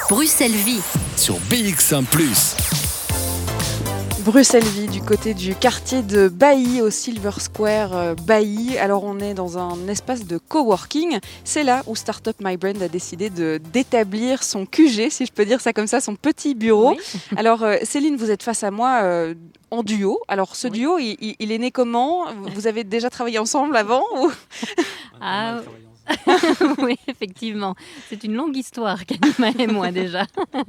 Bruxelles 0.09 0.51
Vie 0.51 0.81
sur 1.17 1.35
BX1⁇ 1.49 2.03
Bruxelles-Vie, 4.25 4.87
du 4.87 5.01
côté 5.01 5.35
du 5.35 5.53
quartier 5.53 6.01
de 6.01 6.29
Bailly, 6.29 6.81
au 6.81 6.89
Silver 6.89 7.29
Square 7.37 7.95
euh, 7.95 8.15
Bailly. 8.15 8.75
Alors 8.79 9.03
on 9.03 9.19
est 9.19 9.35
dans 9.35 9.59
un 9.59 9.87
espace 9.87 10.25
de 10.25 10.39
coworking. 10.39 11.19
C'est 11.43 11.61
là 11.61 11.83
où 11.85 11.95
Startup 11.95 12.35
My 12.43 12.57
Brand 12.57 12.81
a 12.81 12.87
décidé 12.87 13.29
de 13.29 13.61
d'établir 13.71 14.41
son 14.41 14.65
QG, 14.65 15.11
si 15.11 15.27
je 15.27 15.31
peux 15.31 15.45
dire 15.45 15.61
ça 15.61 15.73
comme 15.73 15.85
ça, 15.85 16.01
son 16.01 16.15
petit 16.15 16.55
bureau. 16.55 16.97
Alors 17.37 17.61
euh, 17.61 17.75
Céline, 17.83 18.15
vous 18.17 18.31
êtes 18.31 18.41
face 18.41 18.63
à 18.63 18.71
moi 18.71 19.01
euh, 19.03 19.35
en 19.69 19.83
duo. 19.83 20.19
Alors 20.27 20.55
ce 20.55 20.67
duo, 20.67 20.97
il, 20.97 21.35
il, 21.37 21.51
est 21.51 21.59
né 21.59 21.69
comment? 21.69 22.25
Vous 22.55 22.65
avez 22.65 22.83
déjà 22.83 23.11
travaillé 23.11 23.37
ensemble 23.37 23.77
avant 23.77 24.03
ou... 24.17 24.31
ah, 25.21 25.59
oui, 26.79 26.97
effectivement. 27.07 27.75
C'est 28.07 28.23
une 28.23 28.35
longue 28.35 28.55
histoire, 28.55 29.05
Kanima 29.05 29.51
et 29.57 29.67
moi 29.67 29.91
déjà. 29.91 30.25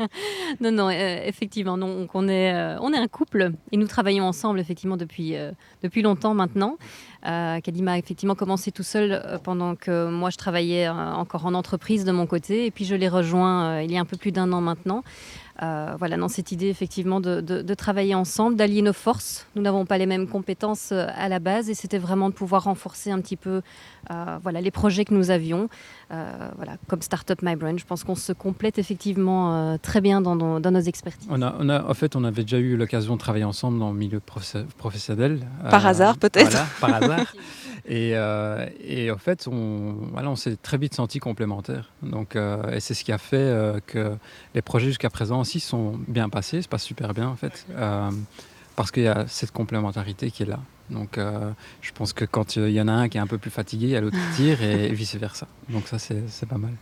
non, 0.61 0.73
non, 0.73 0.89
euh, 0.89 1.21
effectivement, 1.25 1.77
donc 1.79 2.15
on 2.15 2.29
est, 2.29 2.55
euh, 2.55 2.79
on 2.81 2.93
est 2.93 2.99
un 2.99 3.09
couple 3.09 3.53
et 3.73 3.77
nous 3.77 3.87
travaillons 3.87 4.25
ensemble 4.25 4.61
effectivement 4.61 4.97
depuis, 4.97 5.37
euh, 5.37 5.53
depuis 5.83 6.03
longtemps 6.03 6.35
maintenant. 6.35 6.77
Kadima 7.25 7.95
a 7.95 7.99
effectivement 7.99 8.37
commencé 8.37 8.71
tout 8.71 8.85
seul 8.85 9.41
pendant 9.43 9.75
que 9.75 10.09
moi 10.09 10.31
je 10.31 10.37
travaillais 10.37 10.89
encore 10.89 11.45
en 11.45 11.55
entreprise 11.55 12.05
de 12.05 12.13
mon 12.13 12.25
côté 12.25 12.67
et 12.67 12.71
puis 12.71 12.85
je 12.85 12.95
l'ai 12.95 13.09
rejoint 13.09 13.83
il 13.83 13.91
y 13.91 13.99
a 13.99 14.01
un 14.01 14.05
peu 14.05 14.17
plus 14.17 14.31
d'un 14.31 14.53
an 14.53 14.61
maintenant. 14.61 15.03
Euh, 15.63 15.95
voilà, 15.99 16.19
dans 16.19 16.29
cette 16.29 16.53
idée 16.53 16.69
effectivement 16.69 17.21
de, 17.21 17.75
travailler 17.75 18.15
ensemble, 18.15 18.57
d'allier 18.57 18.83
nos 18.83 18.93
forces. 18.93 19.47
Nous 19.55 19.63
n'avons 19.63 19.87
pas 19.87 19.97
les 19.97 20.07
mêmes 20.07 20.29
compétences 20.29 20.91
euh, 20.93 21.07
à 21.15 21.29
la 21.29 21.39
base 21.39 21.71
et 21.71 21.75
c'était 21.75 21.99
vraiment 21.99 22.29
de 22.29 22.35
pouvoir 22.35 22.65
renforcer 22.65 23.11
un 23.11 23.21
petit 23.21 23.37
peu 23.37 23.63
euh, 24.11 24.39
voilà, 24.43 24.61
les 24.61 24.71
projets 24.71 25.05
que 25.05 25.15
nous 25.15 25.31
avions. 25.31 25.69
voilà, 26.11 26.77
comme 26.89 27.03
Startup 27.03 27.41
My 27.43 27.57
Brand, 27.57 27.79
je 27.79 27.85
pense 27.85 28.05
qu'on 28.05 28.15
se 28.15 28.33
complète 28.33 28.79
effectivement 28.79 29.77
très 29.79 30.01
bien 30.01 30.21
dans 30.21 30.37
nos, 30.37 30.61
dans 30.61 30.71
nos 30.71 30.81
expertises. 30.81 31.29
On 31.31 31.43
a, 31.43 31.55
on 31.59 31.69
a, 31.69 31.85
en 31.85 31.95
fait, 31.95 32.17
on 32.17 32.25
avait 32.25 32.43
déjà 32.43 32.59
eu 32.59 32.77
l'occasion 32.77 33.15
de 33.15 33.21
travailler 33.21 33.45
ensemble 33.45 33.79
dans 33.79 33.91
le 33.91 33.99
milieu 33.99 34.21
professionnel. 34.79 35.41
Par 35.71 35.87
hasard 35.87 36.19
peut-être 36.19 36.51
voilà, 36.51 36.67
Par 36.81 36.95
hasard. 36.95 37.35
Et, 37.89 38.15
et, 38.81 39.11
en 39.11 39.19
fait, 39.19 39.47
on, 39.47 39.95
voilà, 40.13 40.31
on 40.31 40.37
s'est 40.37 40.57
très 40.57 40.77
vite 40.77 40.95
senti 40.95 41.21
complémentaires. 41.21 41.91
Donc, 42.03 42.37
et 42.37 42.81
c'est 42.81 42.95
ce 42.95 43.05
qui 43.05 43.13
a 43.13 43.19
fait 43.19 43.81
que 43.87 44.17
les 44.55 44.63
projets 44.63 44.89
jusqu'à 44.89 45.11
présent 45.11 45.41
aussi 45.41 45.61
sont 45.61 45.99
bien 46.09 46.29
passés, 46.29 46.63
se 46.63 46.69
passent 46.69 46.83
super 46.83 47.15
bien 47.15 47.29
en 47.29 47.37
fait, 47.37 47.67
euh, 47.71 48.11
parce 48.75 48.91
qu'il 48.91 49.05
y 49.05 49.09
a 49.09 49.27
cette 49.29 49.53
complémentarité 49.53 50.31
qui 50.31 50.43
est 50.43 50.47
là. 50.47 50.61
Donc 50.91 51.19
euh, 51.19 51.51
je 51.81 51.91
pense 51.93 52.13
que 52.13 52.25
quand 52.25 52.57
il 52.57 52.71
y 52.71 52.81
en 52.81 52.89
a 52.89 52.93
un 52.93 53.09
qui 53.09 53.19
est 53.19 53.21
un 53.21 53.27
peu 53.27 53.39
plus 53.39 53.51
fatigué, 53.51 53.87
il 53.87 53.93
y 53.93 53.97
a 53.97 54.01
l'autre 54.01 54.17
qui 54.17 54.37
tire 54.37 54.63
et 54.63 54.93
vice-versa. 54.93 55.47
Donc 55.69 55.89
ça 55.89 55.99
c'est 55.99 56.49
pas 56.49 56.59
mal. 56.59 56.73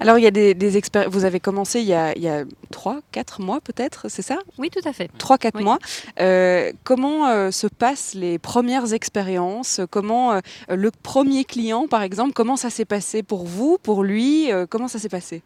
Alors, 0.00 0.18
il 0.18 0.22
y 0.22 0.26
a 0.26 0.30
des, 0.30 0.54
des 0.54 0.80
Vous 1.08 1.24
avez 1.24 1.40
commencé 1.40 1.80
il 1.80 1.86
y 1.86 1.94
a, 1.94 2.16
il 2.16 2.46
3, 2.70 3.00
4 3.12 3.40
mois 3.40 3.60
peut-être, 3.60 4.06
c'est 4.08 4.22
ça? 4.22 4.38
Oui, 4.58 4.70
tout 4.70 4.86
à 4.88 4.92
fait. 4.92 5.10
3, 5.18 5.38
4 5.38 5.60
mois. 5.60 5.78
Euh, 6.20 6.72
comment 6.84 7.50
se 7.50 7.66
passent 7.66 8.14
les 8.14 8.38
premières 8.38 8.92
expériences? 8.92 9.80
Comment 9.90 10.40
le 10.68 10.90
premier 10.90 11.44
client, 11.44 11.86
par 11.88 12.02
exemple, 12.02 12.32
comment 12.32 12.56
ça 12.56 12.70
s'est 12.70 12.84
passé 12.84 13.22
pour 13.22 13.44
vous, 13.44 13.78
pour 13.82 14.02
lui? 14.02 14.50
Comment 14.70 14.88
ça 14.88 14.98
s'est 14.98 15.08
passé? 15.08 15.42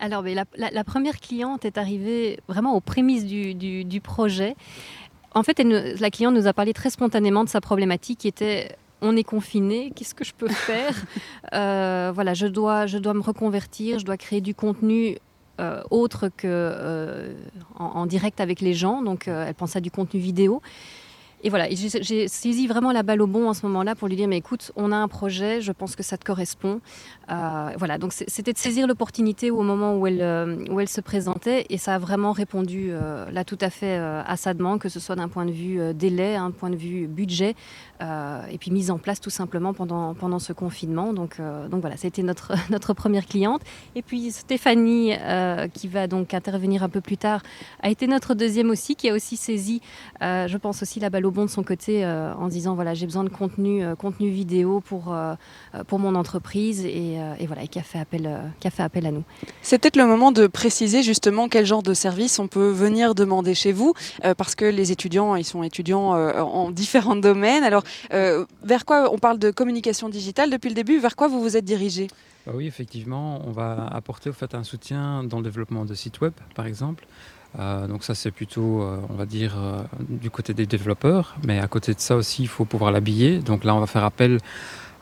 Alors, 0.00 0.22
la, 0.22 0.84
première 0.84 1.20
cliente 1.20 1.64
est 1.64 1.78
arrivée 1.78 2.38
vraiment 2.48 2.74
aux 2.74 2.80
prémices 2.80 3.24
du, 3.24 4.00
projet. 4.00 4.56
En 5.34 5.42
fait, 5.42 5.58
la 5.60 6.10
cliente 6.10 6.34
nous 6.34 6.46
a 6.46 6.52
parlé 6.52 6.72
très 6.72 6.90
spontanément 6.90 7.44
de 7.44 7.48
sa 7.48 7.60
problématique 7.60 8.20
qui 8.20 8.28
était 8.28 8.76
on 9.06 9.16
est 9.16 9.24
confiné, 9.24 9.92
qu'est-ce 9.94 10.14
que 10.14 10.24
je 10.24 10.34
peux 10.34 10.48
faire 10.68 10.94
euh, 11.54 12.12
Voilà, 12.14 12.34
je 12.34 12.46
dois, 12.46 12.86
je 12.86 12.98
dois 12.98 13.14
me 13.14 13.22
reconvertir, 13.22 13.98
je 13.98 14.04
dois 14.04 14.16
créer 14.16 14.40
du 14.40 14.54
contenu 14.54 15.18
euh, 15.60 15.82
autre 15.90 16.28
que 16.28 16.46
euh, 16.46 17.32
en, 17.76 18.06
direct 18.06 18.40
avec 18.40 18.60
les 18.60 18.74
gens. 18.74 19.02
Donc, 19.02 19.28
elle 19.28 19.54
pense 19.54 19.76
à 19.76 19.80
du 19.80 19.90
contenu 19.90 20.20
vidéo. 20.20 20.60
Et 21.42 21.50
voilà, 21.50 21.68
j'ai 21.70 22.28
saisi 22.28 22.66
vraiment 22.66 22.92
la 22.92 23.02
balle 23.02 23.20
au 23.20 23.26
bon 23.26 23.48
en 23.48 23.54
ce 23.54 23.66
moment-là 23.66 23.94
pour 23.94 24.08
lui 24.08 24.16
dire, 24.16 24.26
mais 24.26 24.38
écoute, 24.38 24.72
on 24.74 24.90
a 24.90 24.96
un 24.96 25.06
projet, 25.06 25.60
je 25.60 25.70
pense 25.70 25.94
que 25.94 26.02
ça 26.02 26.16
te 26.16 26.24
correspond. 26.24 26.80
Euh, 27.30 27.70
voilà, 27.76 27.98
donc 27.98 28.12
c'était 28.12 28.52
de 28.52 28.58
saisir 28.58 28.86
l'opportunité 28.86 29.50
au 29.50 29.62
moment 29.62 29.96
où 29.96 30.06
elle, 30.06 30.22
euh, 30.22 30.64
où 30.70 30.80
elle 30.80 30.88
se 30.88 31.00
présentait, 31.00 31.66
et 31.68 31.76
ça 31.76 31.96
a 31.96 31.98
vraiment 31.98 32.32
répondu 32.32 32.88
euh, 32.90 33.30
là 33.30 33.44
tout 33.44 33.58
à 33.60 33.68
fait 33.68 33.96
à 33.96 34.36
sa 34.36 34.54
demande, 34.54 34.80
que 34.80 34.88
ce 34.88 34.98
soit 34.98 35.14
d'un 35.14 35.28
point 35.28 35.44
de 35.44 35.50
vue 35.50 35.94
délai, 35.94 36.36
un 36.36 36.50
point 36.50 36.70
de 36.70 36.76
vue 36.76 37.06
budget, 37.06 37.54
et 38.00 38.58
puis 38.58 38.70
mise 38.70 38.90
en 38.90 38.98
place 38.98 39.20
tout 39.20 39.30
simplement 39.30 39.74
pendant, 39.74 40.14
pendant 40.14 40.38
ce 40.38 40.52
confinement. 40.52 41.12
Donc, 41.12 41.38
donc 41.70 41.80
voilà, 41.80 41.96
c'était 41.96 42.22
notre, 42.22 42.52
notre 42.70 42.94
première 42.94 43.26
cliente. 43.26 43.62
Et 43.94 44.02
puis 44.02 44.30
Stéphanie, 44.30 45.12
qui 45.74 45.88
va 45.88 46.06
donc 46.06 46.32
intervenir 46.32 46.82
un 46.82 46.88
peu 46.88 47.00
plus 47.00 47.18
tard, 47.18 47.42
a 47.82 47.90
été 47.90 48.06
notre 48.06 48.34
deuxième 48.34 48.70
aussi, 48.70 48.96
qui 48.96 49.10
a 49.10 49.14
aussi 49.14 49.36
saisi, 49.36 49.80
je 50.20 50.56
pense 50.56 50.82
aussi 50.82 51.00
la 51.00 51.10
balle 51.10 51.25
au 51.26 51.30
bon 51.30 51.44
de 51.44 51.50
son 51.50 51.62
côté 51.62 52.04
euh, 52.04 52.32
en 52.34 52.48
disant 52.48 52.74
voilà 52.74 52.94
j'ai 52.94 53.06
besoin 53.06 53.24
de 53.24 53.28
contenu, 53.28 53.84
euh, 53.84 53.94
contenu 53.94 54.30
vidéo 54.30 54.80
pour, 54.80 55.12
euh, 55.12 55.34
pour 55.86 55.98
mon 55.98 56.14
entreprise 56.14 56.84
et, 56.84 57.18
voilà 57.46 57.66
qui 57.66 57.78
a 57.78 57.82
fait 57.82 57.98
appel, 57.98 58.52
qui 58.60 58.66
a 58.66 58.70
fait 58.70 58.82
appel 58.82 59.06
à 59.06 59.10
nous. 59.10 59.22
C'est 59.62 59.78
peut-être 59.78 59.96
le 59.96 60.06
moment 60.06 60.32
de 60.32 60.46
préciser 60.46 61.02
justement 61.02 61.48
quel 61.48 61.66
genre 61.66 61.82
de 61.82 61.94
service 61.94 62.38
on 62.38 62.48
peut 62.48 62.70
venir 62.70 63.14
demander 63.14 63.54
chez 63.54 63.72
vous 63.72 63.94
parce 64.36 64.54
que 64.54 64.64
les 64.64 64.90
étudiants 64.90 65.36
ils 65.36 65.44
sont 65.44 65.62
étudiants 65.62 66.10
en 66.10 66.70
différents 66.70 67.16
domaines. 67.16 67.62
Alors 67.62 67.84
vers 68.10 68.84
quoi 68.84 69.12
on 69.12 69.18
parle 69.18 69.38
de 69.38 69.50
communication 69.50 70.08
digitale 70.08 70.50
depuis 70.50 70.68
le 70.68 70.74
début 70.74 70.98
Vers 70.98 71.14
quoi 71.14 71.28
vous 71.28 71.40
vous 71.40 71.56
êtes 71.56 71.64
dirigé 71.64 72.08
bah 72.46 72.52
oui, 72.54 72.68
effectivement, 72.68 73.40
on 73.44 73.50
va 73.50 73.88
apporter 73.88 74.30
au 74.30 74.32
fait 74.32 74.54
un 74.54 74.62
soutien 74.62 75.24
dans 75.24 75.38
le 75.38 75.42
développement 75.42 75.84
de 75.84 75.94
sites 75.94 76.20
web, 76.20 76.32
par 76.54 76.66
exemple. 76.66 77.04
Euh, 77.58 77.86
donc 77.86 78.04
ça 78.04 78.14
c'est 78.14 78.30
plutôt, 78.30 78.82
euh, 78.82 78.98
on 79.08 79.14
va 79.14 79.26
dire, 79.26 79.54
euh, 79.56 79.82
du 80.08 80.30
côté 80.30 80.54
des 80.54 80.66
développeurs. 80.66 81.36
Mais 81.46 81.58
à 81.58 81.68
côté 81.68 81.94
de 81.94 82.00
ça 82.00 82.16
aussi, 82.16 82.42
il 82.42 82.48
faut 82.48 82.64
pouvoir 82.64 82.92
l'habiller. 82.92 83.38
Donc 83.38 83.64
là, 83.64 83.74
on 83.74 83.80
va 83.80 83.86
faire 83.86 84.04
appel 84.04 84.38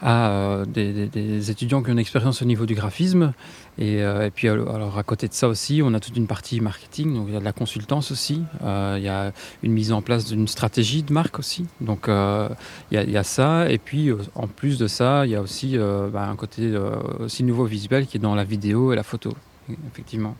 à 0.06 0.64
des, 0.66 1.50
étudiants 1.50 1.82
qui 1.82 1.88
ont 1.88 1.92
une 1.92 1.98
expérience 1.98 2.42
au 2.42 2.44
niveau 2.44 2.66
du 2.66 2.74
graphisme. 2.74 3.32
Et, 3.78 4.02
puis 4.34 4.48
alors 4.48 4.98
à 4.98 5.02
côté 5.02 5.28
de 5.28 5.32
ça 5.32 5.48
aussi, 5.48 5.80
on 5.82 5.94
a 5.94 6.00
toute 6.00 6.16
une 6.16 6.26
partie 6.26 6.60
marketing. 6.60 7.14
Donc 7.14 7.26
il 7.28 7.32
y 7.32 7.36
a 7.36 7.40
de 7.40 7.44
la 7.44 7.54
consultance 7.54 8.10
aussi. 8.10 8.42
il 8.60 9.02
y 9.02 9.08
a 9.08 9.32
une 9.62 9.72
mise 9.72 9.92
en 9.92 10.02
place 10.02 10.26
d'une 10.26 10.46
stratégie 10.46 11.04
de 11.04 11.12
marque 11.12 11.38
aussi. 11.38 11.64
Donc 11.80 12.08
il 12.08 13.10
y, 13.10 13.16
a, 13.16 13.24
ça. 13.24 13.70
Et 13.70 13.78
puis 13.78 14.10
en 14.34 14.46
plus 14.46 14.78
de 14.78 14.88
ça, 14.88 15.24
il 15.24 15.30
y 15.32 15.36
a 15.36 15.40
aussi 15.40 15.78
bah, 15.78 16.28
un 16.28 16.36
côté 16.36 16.76
aussi 17.20 17.42
nouveau 17.42 17.64
visuel 17.64 18.06
qui 18.06 18.18
est 18.18 18.20
dans 18.20 18.34
la 18.34 18.44
vidéo 18.44 18.92
et 18.92 18.96
la 18.96 19.04
photo, 19.04 19.32
effectivement 19.90 20.36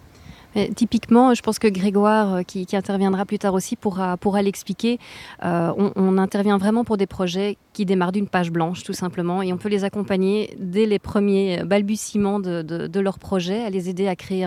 typiquement, 0.75 1.35
je 1.35 1.43
pense 1.43 1.59
que 1.59 1.69
Grégoire, 1.69 2.35
euh, 2.35 2.43
qui, 2.43 2.67
interviendra 2.75 3.25
plus 3.25 3.39
tard 3.39 3.55
aussi, 3.55 3.77
pourra, 3.77 4.17
l'expliquer. 4.43 4.99
Euh, 5.45 5.73
on, 5.77 6.19
intervient 6.19 6.59
vraiment 6.59 6.85
pour 6.85 6.97
des 6.97 7.07
projets 7.07 7.57
qui 7.73 7.85
démarrent 7.85 8.13
d'une 8.13 8.29
page 8.29 8.51
blanche, 8.51 8.83
tout 8.83 8.93
simplement, 8.93 9.43
et 9.43 9.53
on 9.53 9.57
peut 9.57 9.69
les 9.69 9.85
accompagner 9.85 10.57
dès 10.59 10.87
les 10.87 10.99
premiers 10.99 11.65
balbutiements 11.65 12.41
de, 12.41 13.01
leur 13.01 13.19
projet, 13.19 13.63
à 13.65 13.71
les 13.71 13.89
aider 13.89 14.07
à 14.07 14.17
créer 14.17 14.47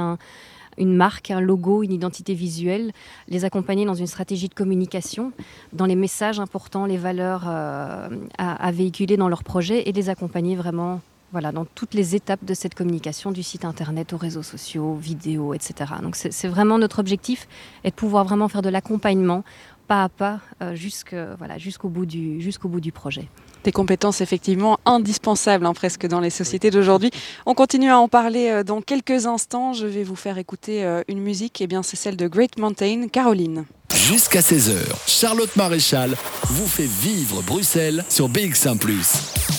une 0.77 0.95
marque, 0.95 1.31
un 1.31 1.41
logo, 1.41 1.83
une 1.83 1.91
identité 1.91 2.33
visuelle, 2.33 2.91
les 3.27 3.45
accompagner 3.45 3.85
dans 3.85 3.93
une 3.93 4.07
stratégie 4.07 4.47
de 4.47 4.53
communication, 4.53 5.31
dans 5.73 5.85
les 5.85 5.95
messages 5.95 6.39
importants, 6.39 6.85
les 6.85 6.97
valeurs 6.97 7.45
euh, 7.47 8.09
à, 8.37 8.71
véhiculer 8.71 9.17
dans 9.17 9.29
leur 9.29 9.43
projet 9.43 9.89
et 9.89 9.91
les 9.91 10.09
accompagner 10.09 10.55
vraiment 10.55 11.01
voilà, 11.31 11.51
dans 11.51 11.65
toutes 11.65 11.93
les 11.93 12.15
étapes 12.15 12.43
de 12.45 12.53
cette 12.53 12.75
communication, 12.75 13.31
du 13.31 13.43
site 13.43 13.65
internet 13.65 14.13
aux 14.13 14.17
réseaux 14.17 14.43
sociaux, 14.43 14.95
vidéos, 14.95 15.53
etc. 15.53 15.91
Donc 16.01 16.15
c'est 16.15 16.47
vraiment 16.47 16.77
notre 16.77 16.99
objectif, 16.99 17.47
est 17.83 17.89
de 17.89 17.95
pouvoir 17.95 18.23
vraiment 18.23 18.47
faire 18.47 18.61
de 18.61 18.69
l'accompagnement 18.69 19.43
pas 19.87 20.03
à 20.03 20.09
pas 20.09 20.39
euh, 20.61 21.35
voilà, 21.37 21.57
jusqu'au 21.57 21.89
bout, 21.89 22.05
du, 22.05 22.41
jusqu'au 22.41 22.67
bout 22.67 22.81
du 22.81 22.91
projet. 22.91 23.27
Des 23.63 23.71
compétences 23.71 24.21
effectivement 24.21 24.79
indispensables 24.85 25.65
hein, 25.65 25.73
presque 25.73 26.05
dans 26.05 26.19
les 26.19 26.29
sociétés 26.29 26.69
d'aujourd'hui. 26.69 27.09
On 27.45 27.53
continue 27.53 27.89
à 27.89 27.97
en 27.97 28.07
parler 28.07 28.49
euh, 28.49 28.63
dans 28.63 28.81
quelques 28.81 29.25
instants. 29.25 29.73
Je 29.73 29.87
vais 29.87 30.03
vous 30.03 30.15
faire 30.15 30.37
écouter 30.37 30.83
euh, 30.83 31.01
une 31.07 31.21
musique, 31.21 31.61
et 31.61 31.63
eh 31.63 31.67
bien 31.67 31.83
c'est 31.83 31.95
celle 31.95 32.17
de 32.17 32.27
Great 32.27 32.59
Mountain, 32.59 33.07
Caroline. 33.07 33.65
Jusqu'à 33.95 34.41
16h, 34.41 34.75
Charlotte 35.07 35.55
Maréchal 35.55 36.15
vous 36.43 36.67
fait 36.67 36.85
vivre 36.85 37.41
Bruxelles 37.41 38.03
sur 38.09 38.29
BX1⁇ 38.29 38.77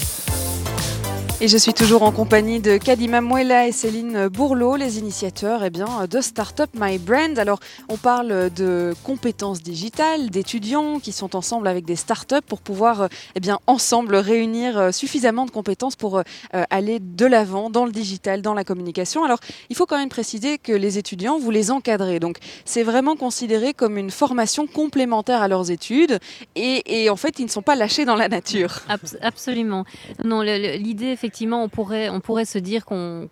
et 1.40 1.46
je 1.46 1.56
suis 1.56 1.72
toujours 1.72 2.02
en 2.02 2.10
compagnie 2.10 2.58
de 2.58 2.78
Kadima 2.78 3.20
Mouela 3.20 3.68
et 3.68 3.72
Céline 3.72 4.26
Bourlot, 4.26 4.74
les 4.74 4.98
initiateurs 4.98 5.62
eh 5.62 5.70
bien, 5.70 5.86
de 6.10 6.20
Startup 6.20 6.68
My 6.74 6.98
Brand. 6.98 7.38
Alors, 7.38 7.60
on 7.88 7.96
parle 7.96 8.50
de 8.50 8.92
compétences 9.04 9.62
digitales, 9.62 10.30
d'étudiants 10.30 10.98
qui 10.98 11.12
sont 11.12 11.36
ensemble 11.36 11.68
avec 11.68 11.84
des 11.84 11.94
startups 11.94 12.42
pour 12.44 12.60
pouvoir 12.60 13.08
eh 13.36 13.40
bien, 13.40 13.60
ensemble 13.68 14.16
réunir 14.16 14.92
suffisamment 14.92 15.46
de 15.46 15.52
compétences 15.52 15.94
pour 15.94 16.18
euh, 16.18 16.22
aller 16.70 16.98
de 16.98 17.26
l'avant 17.26 17.70
dans 17.70 17.84
le 17.84 17.92
digital, 17.92 18.42
dans 18.42 18.54
la 18.54 18.64
communication. 18.64 19.22
Alors, 19.22 19.38
il 19.70 19.76
faut 19.76 19.86
quand 19.86 19.98
même 19.98 20.08
préciser 20.08 20.58
que 20.58 20.72
les 20.72 20.98
étudiants, 20.98 21.38
vous 21.38 21.52
les 21.52 21.70
encadrez. 21.70 22.18
Donc, 22.18 22.38
c'est 22.64 22.82
vraiment 22.82 23.14
considéré 23.14 23.74
comme 23.74 23.96
une 23.96 24.10
formation 24.10 24.66
complémentaire 24.66 25.40
à 25.40 25.46
leurs 25.46 25.70
études 25.70 26.18
et, 26.56 27.08
en 27.10 27.16
fait, 27.16 27.38
ils 27.38 27.44
ne 27.44 27.50
sont 27.50 27.62
pas 27.62 27.76
lâchés 27.76 28.04
dans 28.04 28.16
la 28.16 28.28
nature. 28.28 28.80
Absolument. 29.22 29.84
Non, 30.24 30.40
l'idée, 30.42 31.06
effectivement, 31.06 31.27
effectivement, 31.28 31.62
on 31.62 31.68
pourrait, 31.68 32.08
on 32.08 32.20
pourrait 32.20 32.46
se 32.46 32.56
dire 32.58 32.86
qu'on 32.86 33.28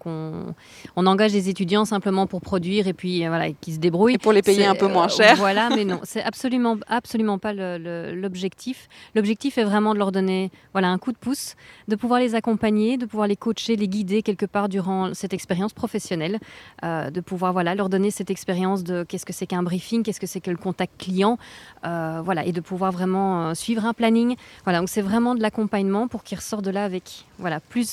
on 0.96 1.06
engage 1.06 1.32
des 1.32 1.48
étudiants 1.48 1.86
simplement 1.86 2.26
pour 2.26 2.42
produire 2.42 2.88
et 2.88 2.92
puis 2.92 3.26
voilà, 3.26 3.52
qu'ils 3.52 3.74
se 3.74 3.78
débrouillent. 3.78 4.16
Et 4.16 4.18
pour 4.18 4.34
les 4.34 4.42
payer 4.42 4.66
un 4.66 4.74
peu 4.74 4.86
moins 4.86 5.08
cher. 5.08 5.36
voilà, 5.36 5.70
mais 5.70 5.86
non, 5.86 6.00
c'est 6.04 6.22
absolument, 6.22 6.76
absolument 6.88 7.38
pas 7.38 7.54
l'objectif. 7.54 8.88
L'objectif 9.14 9.56
est 9.56 9.64
vraiment 9.64 9.94
de 9.94 9.98
leur 9.98 10.12
donner 10.12 10.50
voilà, 10.74 10.88
un 10.88 10.98
coup 10.98 11.10
de 11.10 11.16
pouce, 11.16 11.54
de 11.88 11.96
pouvoir 11.96 12.20
les 12.20 12.34
accompagner, 12.34 12.98
de 12.98 13.06
pouvoir 13.06 13.28
les 13.28 13.36
coacher, 13.36 13.76
les 13.76 13.88
guider 13.88 14.20
quelque 14.20 14.44
part 14.44 14.68
durant 14.68 15.14
cette 15.14 15.32
expérience 15.32 15.72
professionnelle, 15.72 16.38
de 16.82 17.20
pouvoir 17.22 17.54
voilà, 17.54 17.74
leur 17.74 17.88
donner 17.88 18.10
cette 18.10 18.30
expérience 18.30 18.84
de 18.84 19.04
qu'est-ce 19.08 19.24
que 19.24 19.32
c'est 19.32 19.46
qu'un 19.46 19.62
briefing, 19.62 20.02
qu'est-ce 20.02 20.20
que 20.20 20.26
c'est 20.26 20.42
que 20.42 20.50
le 20.50 20.58
contact 20.58 20.92
client, 20.98 21.38
voilà, 21.82 22.44
et 22.44 22.52
de 22.52 22.60
pouvoir 22.60 22.92
vraiment 22.92 23.54
suivre 23.54 23.86
un 23.86 23.94
planning. 23.94 24.36
Voilà, 24.64 24.80
donc 24.80 24.90
c'est 24.90 25.00
vraiment 25.00 25.34
de 25.34 25.40
l'accompagnement 25.40 26.08
pour 26.08 26.24
qu'ils 26.24 26.36
ressortent 26.36 26.64
de 26.64 26.70
là 26.70 26.84
avec 26.84 27.24
voilà, 27.38 27.60
plus, 27.60 27.85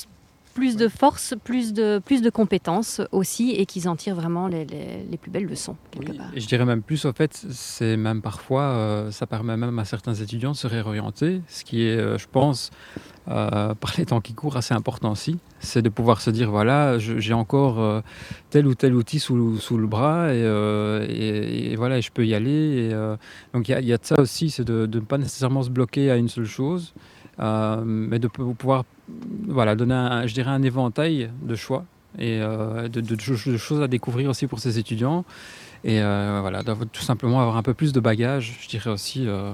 plus 0.54 0.76
de 0.76 0.88
force, 0.88 1.34
plus 1.42 1.72
de, 1.72 2.00
plus 2.04 2.22
de 2.22 2.30
compétences 2.30 3.00
aussi, 3.12 3.50
et 3.50 3.66
qu'ils 3.66 3.88
en 3.88 3.96
tirent 3.96 4.14
vraiment 4.14 4.46
les, 4.46 4.64
les, 4.64 5.16
plus 5.18 5.30
belles 5.30 5.46
leçons. 5.46 5.76
Et 6.34 6.40
je 6.40 6.46
dirais 6.46 6.64
même 6.64 6.82
plus, 6.82 7.04
au 7.04 7.12
fait, 7.12 7.34
c'est 7.50 7.96
même 7.96 8.22
parfois, 8.22 8.62
euh, 8.62 9.10
ça 9.10 9.26
permet 9.26 9.56
même 9.56 9.78
à 9.78 9.84
certains 9.84 10.14
étudiants 10.14 10.52
de 10.52 10.56
se 10.56 10.66
réorienter, 10.66 11.42
ce 11.48 11.64
qui 11.64 11.82
est, 11.82 11.96
euh, 11.96 12.18
je 12.18 12.26
pense, 12.30 12.70
euh, 13.28 13.74
par 13.80 13.94
les 13.98 14.06
temps 14.06 14.20
qui 14.20 14.32
courent, 14.34 14.56
assez 14.56 14.74
important 14.74 15.12
aussi. 15.12 15.38
C'est 15.58 15.82
de 15.82 15.88
pouvoir 15.88 16.20
se 16.20 16.30
dire, 16.30 16.50
voilà, 16.50 16.98
j'ai 16.98 17.34
encore 17.34 18.02
tel 18.50 18.66
ou 18.66 18.74
tel 18.74 18.94
outil 18.94 19.18
sous, 19.18 19.58
sous 19.58 19.78
le 19.78 19.86
bras, 19.86 20.32
et, 20.32 21.72
et, 21.72 21.76
voilà, 21.76 22.00
je 22.00 22.10
peux 22.10 22.26
y 22.26 22.34
aller. 22.34 22.90
donc 23.52 23.68
il 23.68 23.78
y, 23.80 23.86
y, 23.86 23.92
a 23.92 23.98
de 23.98 24.04
ça 24.04 24.20
aussi, 24.20 24.50
c'est 24.50 24.64
de, 24.64 24.86
de 24.86 25.00
ne 25.00 25.04
pas 25.04 25.18
nécessairement 25.18 25.62
se 25.62 25.70
bloquer 25.70 26.10
à 26.10 26.16
une 26.16 26.28
seule 26.28 26.44
chose. 26.44 26.94
Euh, 27.40 27.82
mais 27.84 28.18
de 28.18 28.28
pouvoir 28.28 28.84
voilà, 29.48 29.74
donner, 29.74 29.94
un, 29.94 30.26
je 30.26 30.34
dirais, 30.34 30.50
un 30.50 30.62
éventail 30.62 31.30
de 31.42 31.54
choix 31.54 31.84
et 32.18 32.40
euh, 32.40 32.88
de, 32.88 33.00
de, 33.00 33.56
choses 33.56 33.82
à 33.82 33.88
découvrir 33.88 34.30
aussi 34.30 34.46
pour 34.46 34.60
ces 34.60 34.78
étudiants. 34.78 35.24
Et 35.86 36.00
euh, 36.00 36.38
voilà, 36.40 36.62
tout 36.64 37.02
simplement 37.02 37.40
avoir 37.40 37.58
un 37.58 37.62
peu 37.62 37.74
plus 37.74 37.92
de 37.92 38.00
bagages, 38.00 38.56
je 38.62 38.68
dirais 38.68 38.88
aussi, 38.88 39.26
euh, 39.26 39.52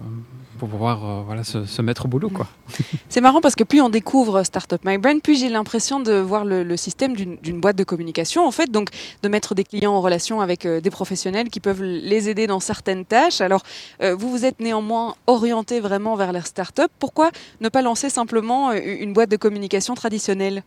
pour 0.60 0.68
pouvoir 0.68 1.04
euh, 1.04 1.22
voilà, 1.26 1.42
se, 1.42 1.82
mettre 1.82 2.04
au 2.04 2.08
boulot. 2.08 2.30
C'est 3.08 3.20
marrant 3.20 3.40
parce 3.40 3.56
que 3.56 3.64
plus 3.64 3.80
on 3.80 3.88
découvre 3.88 4.44
Startup 4.44 4.78
My 4.84 4.96
Brand, 4.96 5.20
plus 5.20 5.40
j'ai 5.40 5.48
l'impression 5.48 5.98
de 5.98 6.12
voir 6.12 6.44
le, 6.44 6.76
système 6.76 7.16
d'une 7.16 7.60
boîte 7.60 7.74
de 7.74 7.82
communication, 7.82 8.46
en 8.46 8.52
fait, 8.52 8.70
donc 8.70 8.90
de 9.24 9.28
mettre 9.28 9.56
des 9.56 9.64
clients 9.64 9.92
en 9.92 10.00
relation 10.00 10.40
avec 10.40 10.66
des 10.66 10.90
professionnels 10.90 11.48
qui 11.48 11.58
peuvent 11.58 11.82
les 11.82 12.28
aider 12.28 12.46
dans 12.46 12.60
certaines 12.60 13.04
tâches. 13.04 13.40
Alors, 13.40 13.62
vous 14.00 14.30
vous 14.30 14.44
êtes 14.44 14.60
néanmoins 14.60 15.16
orienté 15.26 15.80
vraiment 15.80 16.14
vers 16.14 16.32
les 16.32 16.42
startups. 16.42 16.82
Pourquoi 17.00 17.32
ne 17.60 17.68
pas 17.68 17.82
lancer 17.82 18.08
simplement 18.08 18.72
une 18.72 19.12
boîte 19.12 19.30
de 19.30 19.36
communication 19.36 19.94
traditionnelle? 19.94 20.62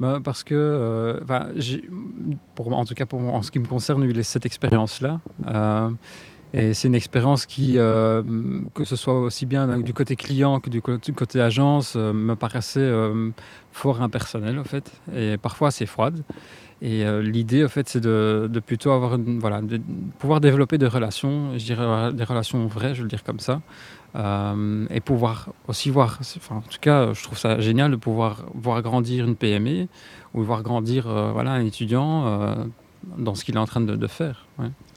Bah, 0.00 0.20
parce 0.22 0.42
que, 0.42 0.54
euh, 0.54 1.20
pour, 2.54 2.76
en 2.76 2.84
tout 2.84 2.94
cas 2.94 3.06
pour, 3.06 3.20
en 3.20 3.42
ce 3.42 3.50
qui 3.50 3.58
me 3.58 3.66
concerne, 3.66 4.02
eu 4.04 4.22
cette 4.22 4.46
expérience-là. 4.46 5.20
Euh, 5.46 5.90
et 6.52 6.72
c'est 6.72 6.86
une 6.88 6.94
expérience 6.94 7.46
qui, 7.46 7.78
euh, 7.78 8.22
que 8.74 8.84
ce 8.84 8.96
soit 8.96 9.20
aussi 9.20 9.44
bien 9.44 9.78
du 9.78 9.92
côté 9.92 10.14
client 10.14 10.60
que 10.60 10.70
du 10.70 10.80
côté, 10.80 11.40
agence, 11.40 11.96
me 11.96 12.34
paraissait 12.34 12.92
fort 13.72 14.02
impersonnel 14.02 14.60
en 14.60 14.64
fait, 14.64 14.92
et 15.16 15.36
parfois 15.36 15.68
assez 15.68 15.86
froide. 15.86 16.22
Et 16.80 17.04
l'idée, 17.22 17.64
en 17.64 17.68
fait, 17.68 17.88
c'est 17.88 18.00
de, 18.00 18.48
plutôt 18.64 18.92
avoir, 18.92 19.18
voilà, 19.18 19.62
pouvoir 20.20 20.40
développer 20.40 20.78
des 20.78 20.86
relations, 20.86 21.58
je 21.58 21.64
dirais 21.64 22.12
des 22.12 22.24
relations 22.24 22.66
vraies, 22.66 22.94
je 22.94 22.98
veux 22.98 23.04
le 23.04 23.10
dire 23.10 23.24
comme 23.24 23.40
ça, 23.40 23.60
euh, 24.16 24.86
et 24.90 25.00
pouvoir 25.00 25.48
aussi 25.66 25.90
voir, 25.90 26.20
en 26.50 26.60
tout 26.60 26.78
cas, 26.80 27.12
je 27.12 27.22
trouve 27.24 27.38
ça 27.38 27.58
génial 27.60 27.90
de 27.90 27.96
pouvoir 27.96 28.44
voir 28.54 28.80
grandir 28.80 29.26
une 29.26 29.34
PME 29.34 29.88
ou 30.34 30.42
voir 30.42 30.62
grandir 30.62 31.08
euh, 31.08 31.32
voilà, 31.32 31.52
un 31.52 31.64
étudiant 31.64 32.26
euh, 32.26 32.54
dans 33.18 33.34
ce 33.34 33.44
qu'il 33.44 33.56
est 33.56 33.58
en 33.58 33.66
train 33.66 33.80
de, 33.80 34.06
faire. 34.06 34.46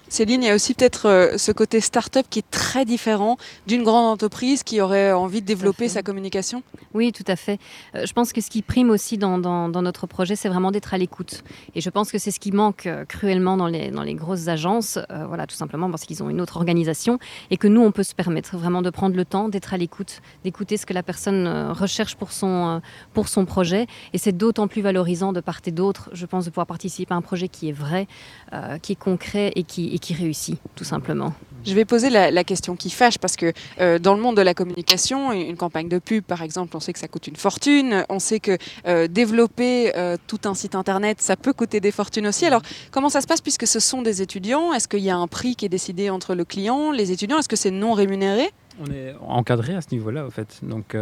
Céline, 0.10 0.42
il 0.42 0.48
y 0.48 0.50
a 0.50 0.56
aussi 0.56 0.74
peut-être 0.74 1.10
euh, 1.10 1.38
ce 1.38 1.52
côté 1.52 1.82
start-up 1.82 2.26
qui 2.30 2.40
est 2.40 2.50
très 2.50 2.86
différent 2.86 3.36
d'une 3.68 3.84
grande 3.84 4.06
entreprise 4.06 4.64
qui 4.64 4.80
aurait 4.80 5.12
envie 5.12 5.42
de 5.42 5.46
développer 5.46 5.90
sa 5.90 6.02
communication 6.02 6.64
Oui, 6.94 7.12
tout 7.12 7.26
à 7.28 7.36
fait. 7.36 7.60
Euh, 7.94 8.06
je 8.06 8.14
pense 8.14 8.32
que 8.32 8.40
ce 8.40 8.50
qui 8.50 8.62
prime 8.62 8.90
aussi 8.90 9.18
dans, 9.18 9.38
notre 9.68 10.08
projet, 10.08 10.38
c'est 10.38 10.48
vraiment 10.48 10.72
d'être 10.72 10.94
à 10.94 10.98
l'écoute. 10.98 11.44
Et 11.76 11.82
je 11.82 11.90
pense 11.90 12.10
que 12.10 12.20
c'est 12.20 12.32
ce 12.32 12.40
qui 12.40 12.54
manque 12.54 12.86
euh, 12.86 13.04
cruellement 13.04 13.58
dans 13.58 13.68
les, 13.68 13.92
dans 13.92 14.04
les 14.04 14.14
grosses 14.14 14.48
agences, 14.48 14.98
voilà, 15.28 15.46
tout 15.46 15.56
simplement 15.56 15.90
parce 15.90 16.06
qu'ils 16.06 16.24
ont 16.24 16.30
une 16.30 16.40
autre 16.40 16.58
organisation 16.58 17.20
et 17.52 17.58
que 17.58 17.68
nous, 17.68 17.82
on 17.82 17.92
peut 17.92 18.04
se 18.04 18.16
permettre 18.16 18.58
vraiment 18.58 18.82
de 18.82 18.90
prendre 18.90 19.16
le 19.16 19.26
temps 19.26 19.50
d'être 19.50 19.74
à 19.74 19.78
l'écoute, 19.78 20.22
d'écouter 20.44 20.78
ce 20.78 20.86
que 20.86 20.94
la 20.94 21.04
personne 21.04 21.72
recherche 21.72 22.16
pour 22.16 22.32
son, 22.32 22.82
pour 23.14 23.28
son 23.28 23.46
projet. 23.46 23.88
Et 24.14 24.18
c'est 24.18 24.32
d'autant 24.32 24.68
plus 24.68 24.82
valorisant 24.82 25.34
de 25.34 25.42
part 25.42 25.60
et 25.66 25.72
d'autre, 25.72 26.10
je 26.14 26.26
pense, 26.26 26.46
de 26.46 26.50
pouvoir 26.50 26.68
participer 26.68 27.14
à 27.14 27.18
un 27.18 27.22
projet 27.22 27.48
qui 27.50 27.70
est 27.70 27.74
vrai, 27.74 28.08
qui 28.82 28.94
est 28.94 29.00
concret 29.00 29.52
et 29.56 29.64
qui 29.64 29.97
qui 30.00 30.14
réussit, 30.14 30.58
tout 30.76 30.84
simplement. 30.84 31.34
Je 31.66 31.74
vais 31.74 31.84
poser 31.84 32.10
la, 32.10 32.44
question 32.44 32.78
qui 32.78 32.90
fâche 32.90 33.18
parce 33.18 33.36
que 33.36 33.52
euh, 33.82 34.00
dans 34.00 34.16
le 34.16 34.22
monde 34.22 34.38
de 34.38 34.42
la 34.42 34.54
communication, 34.54 35.34
une 35.34 35.58
campagne 35.58 35.90
de 35.90 36.00
pub, 36.00 36.24
par 36.24 36.42
exemple, 36.42 36.78
on 36.78 36.80
sait 36.80 36.94
que 36.94 37.00
ça 37.00 37.10
coûte 37.10 37.28
une 37.28 37.36
fortune. 37.36 38.06
On 38.08 38.20
sait 38.20 38.40
que 38.40 38.58
euh, 38.88 39.08
développer 39.08 39.94
euh, 39.98 40.16
tout 40.28 40.40
un 40.46 40.54
site 40.54 40.76
internet, 40.76 41.22
ça 41.22 41.36
peut 41.36 41.52
coûter 41.52 41.82
des 41.82 41.92
fortunes 41.92 42.28
aussi. 42.28 42.46
Alors, 42.46 42.62
comment 42.92 43.10
ça 43.10 43.20
se 43.20 43.28
passe 43.28 43.42
puisque 43.42 43.68
ce 43.68 43.82
sont 43.82 44.02
des 44.02 44.22
étudiants? 44.22 44.72
Est-ce 44.74 44.88
qu'il 44.88 45.02
y 45.02 45.10
a 45.10 45.18
un 45.18 45.28
prix 45.28 45.56
qui 45.58 45.66
est 45.66 45.70
décidé 45.70 46.10
entre 46.10 46.36
le 46.36 46.46
client, 46.46 46.92
les 46.92 47.12
étudiants? 47.12 47.40
Est-ce 47.40 47.50
que 47.50 47.58
c'est 47.58 47.72
non 47.72 47.92
rémunéré? 47.92 48.50
On 48.80 48.90
est 48.92 49.16
encadré 49.28 49.76
à 49.76 49.82
ce 49.82 49.88
niveau-là, 49.92 50.26
en 50.26 50.30
fait. 50.30 50.60
Donc, 50.62 50.96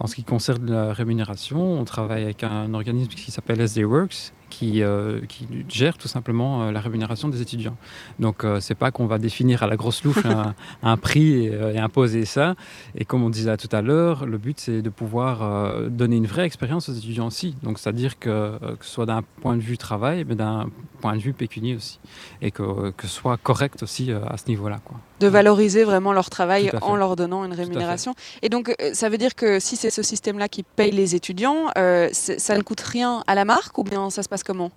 en 0.00 0.06
ce 0.06 0.14
qui 0.14 0.24
concerne 0.24 0.70
la 0.70 0.92
rémunération, 0.92 1.80
on 1.80 1.84
travaille 1.84 2.24
avec 2.24 2.42
un 2.42 2.74
organisme 2.74 3.10
qui 3.10 3.30
s'appelle 3.30 3.60
SD 3.60 3.84
Works 3.84 4.32
qui, 4.54 4.82
euh, 4.82 5.20
qui 5.28 5.46
gère 5.68 5.98
tout 5.98 6.08
simplement 6.08 6.62
euh, 6.62 6.72
la 6.72 6.80
rémunération 6.80 7.28
des 7.28 7.42
étudiants. 7.42 7.76
Donc 8.18 8.44
euh, 8.44 8.60
c'est 8.60 8.74
pas 8.74 8.90
qu'on 8.90 9.06
va 9.06 9.18
définir 9.18 9.62
à 9.62 9.66
la 9.66 9.76
grosse 9.76 10.04
louche 10.04 10.22
un, 10.82 10.96
prix 10.96 11.46
et, 11.46 11.78
imposer 11.78 12.24
ça. 12.24 12.54
Et 12.96 13.04
comme 13.04 13.24
on 13.24 13.30
disait 13.30 13.56
tout 13.56 13.68
à 13.72 13.82
l'heure, 13.82 14.26
le 14.26 14.38
but 14.38 14.60
c'est 14.60 14.80
de 14.82 14.90
pouvoir 14.90 15.90
donner 15.90 16.16
une 16.16 16.26
vraie 16.26 16.46
expérience 16.46 16.88
aux 16.88 16.92
étudiants 16.92 17.26
aussi. 17.26 17.56
Donc 17.62 17.78
c'est-à-dire 17.78 18.18
que, 18.18 18.58
que 18.76 18.84
ce 18.84 18.90
soit 18.90 19.06
d'un 19.06 19.22
point 19.42 19.56
de 19.56 19.62
vue 19.62 19.76
travail, 19.76 20.24
mais 20.26 20.34
d'un 20.34 20.68
point 21.00 21.16
de 21.16 21.20
vue 21.20 21.32
pécunier 21.32 21.74
aussi. 21.74 21.98
Et 22.40 22.50
que, 22.50 22.90
que 22.90 23.06
ce 23.06 23.14
soit 23.14 23.36
correct 23.36 23.82
aussi 23.82 24.12
à 24.12 24.36
ce 24.36 24.46
niveau-là. 24.48 24.80
Quoi. 24.84 24.98
De 25.20 25.26
valoriser 25.26 25.84
vraiment 25.84 26.12
leur 26.12 26.30
travail 26.30 26.70
en 26.80 26.96
leur 26.96 27.16
donnant 27.16 27.44
une 27.44 27.52
rémunération. 27.52 28.14
Et 28.42 28.48
donc 28.48 28.74
ça 28.92 29.08
veut 29.08 29.18
dire 29.18 29.34
que 29.34 29.58
si 29.58 29.76
c'est 29.84 29.90
ce 29.90 30.02
système-là 30.02 30.48
qui 30.48 30.62
paye 30.62 30.92
les 30.92 31.14
étudiants, 31.14 31.66
ça 31.74 32.56
ne 32.56 32.62
coûte 32.62 32.80
rien 32.80 33.22
à 33.26 33.34
la 33.34 33.44
marque 33.44 33.76
ou 33.76 33.84
bien 33.84 34.08
ça 34.08 34.22
se 34.22 34.30
passe 34.30 34.42
comment? 34.42 34.70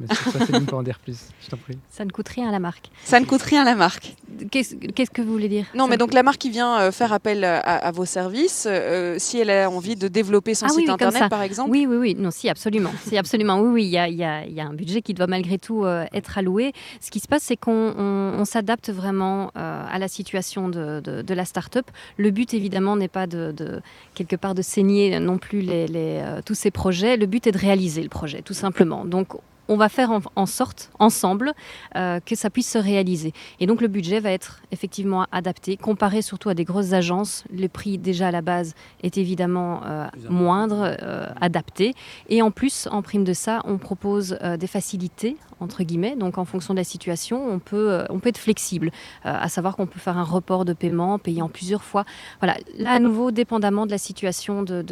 Mais 0.00 0.06
ça, 0.14 0.46
Céline 0.46 0.64
peut 0.64 0.76
en 0.76 0.82
dire 0.82 0.98
plus, 0.98 1.28
je 1.42 1.50
t'en 1.50 1.58
prie. 1.58 1.76
Ça 1.90 2.06
ne 2.06 2.10
coûte 2.10 2.28
rien 2.28 2.48
à 2.48 2.52
la 2.52 2.58
marque. 2.58 2.90
Ça 3.04 3.20
ne 3.20 3.26
coûte 3.26 3.42
rien 3.42 3.62
à 3.62 3.64
la 3.64 3.74
marque. 3.74 4.16
Qu'est-ce 4.50 5.10
que 5.10 5.20
vous 5.20 5.32
voulez 5.32 5.48
dire? 5.48 5.66
Non, 5.74 5.88
mais 5.88 5.98
donc 5.98 6.14
la 6.14 6.22
marque 6.22 6.38
qui 6.38 6.50
vient 6.50 6.80
euh, 6.80 6.92
faire 6.92 7.12
appel 7.12 7.44
à, 7.44 7.90
vos 7.90 8.06
services, 8.06 8.66
euh, 8.68 9.16
si 9.18 9.38
elle 9.38 9.50
a 9.50 9.68
envie 9.68 9.96
de 9.96 10.08
développer 10.08 10.54
son 10.54 10.66
ah 10.66 10.70
site 10.70 10.88
internet, 10.88 11.28
par 11.28 11.42
exemple 11.42 11.70
Oui, 11.70 11.86
oui, 11.86 11.96
oui, 11.96 12.14
non, 12.18 12.30
si, 12.30 12.48
absolument. 12.48 12.90
si, 13.06 13.18
absolument. 13.18 13.60
Oui, 13.60 13.68
oui, 13.68 13.84
il 13.84 13.90
y 13.90 13.98
a, 13.98 14.08
y, 14.08 14.24
a, 14.24 14.46
y 14.46 14.60
a, 14.60 14.66
un 14.66 14.72
budget 14.72 15.02
qui 15.02 15.12
doit 15.12 15.26
malgré 15.26 15.58
tout 15.58 15.84
euh, 15.84 16.06
être 16.14 16.38
alloué. 16.38 16.72
Ce 17.00 17.10
qui 17.10 17.20
se 17.20 17.28
passe, 17.28 17.42
c'est 17.42 17.56
qu'on 17.56 18.42
s'adapte 18.46 18.90
vraiment 18.90 19.50
à 19.54 19.98
la 19.98 20.08
situation 20.08 20.68
de, 20.68 21.00
de, 21.00 21.20
de 21.20 21.34
la 21.34 21.44
start-up. 21.44 21.86
Le 22.16 22.30
but, 22.30 22.54
évidemment, 22.54 22.96
n'est 22.96 23.08
pas 23.08 23.26
de, 23.26 23.52
de, 23.52 23.82
quelque 24.14 24.36
part 24.36 24.54
de 24.54 24.62
saigner 24.62 25.18
non 25.20 25.36
plus 25.36 25.60
les, 25.60 25.86
les, 25.86 26.24
tous 26.46 26.54
ces 26.54 26.70
projets. 26.70 27.16
Le 27.16 27.26
but 27.26 27.46
est 27.46 27.52
de 27.52 27.58
réaliser 27.58 28.02
le 28.02 28.08
projet, 28.08 28.40
tout 28.42 28.54
simplement. 28.54 29.04
Donc, 29.04 29.34
on 29.70 29.76
va 29.76 29.88
faire 29.88 30.10
en, 30.34 30.46
sorte, 30.46 30.90
ensemble, 30.98 31.52
euh, 31.94 32.18
que 32.18 32.34
ça 32.34 32.50
puisse 32.50 32.68
se 32.68 32.76
réaliser. 32.76 33.32
Et 33.60 33.66
donc 33.66 33.80
le 33.80 33.86
budget 33.86 34.18
va 34.18 34.32
être 34.32 34.62
effectivement 34.72 35.26
adapté, 35.30 35.76
comparé 35.76 36.22
surtout 36.22 36.48
à 36.48 36.54
des 36.54 36.64
grosses 36.64 36.92
agences. 36.92 37.44
Le 37.56 37.68
prix 37.68 37.96
déjà 37.96 38.28
à 38.28 38.30
la 38.32 38.42
base 38.42 38.74
est 39.04 39.16
évidemment 39.16 39.82
euh, 39.86 40.08
moindre, 40.28 40.96
euh, 41.00 41.26
adapté. 41.40 41.94
Et 42.28 42.42
en 42.42 42.50
plus, 42.50 42.88
en 42.90 43.00
prime 43.00 43.22
de 43.22 43.32
ça, 43.32 43.62
on 43.64 43.78
propose 43.78 44.36
des 44.58 44.66
facilités, 44.66 45.36
entre 45.60 45.84
guillemets. 45.84 46.16
Donc 46.16 46.36
en 46.36 46.44
fonction 46.44 46.74
de 46.74 46.78
la 46.78 46.84
situation, 46.84 47.48
on 47.48 47.60
peut, 47.60 48.04
on 48.10 48.18
peut 48.18 48.30
être 48.30 48.38
flexible, 48.38 48.90
à 49.22 49.48
savoir 49.48 49.76
qu'on 49.76 49.86
peut 49.86 50.00
faire 50.00 50.18
un 50.18 50.24
report 50.24 50.64
de 50.64 50.72
paiement, 50.72 51.20
payer 51.20 51.42
en 51.42 51.48
plusieurs 51.48 51.84
fois. 51.84 52.04
Voilà, 52.40 52.56
là 52.76 52.90
à 52.90 52.98
nouveau, 52.98 53.30
dépendamment 53.30 53.86
de 53.86 53.92
la 53.92 53.98
situation 53.98 54.64
de, 54.64 54.84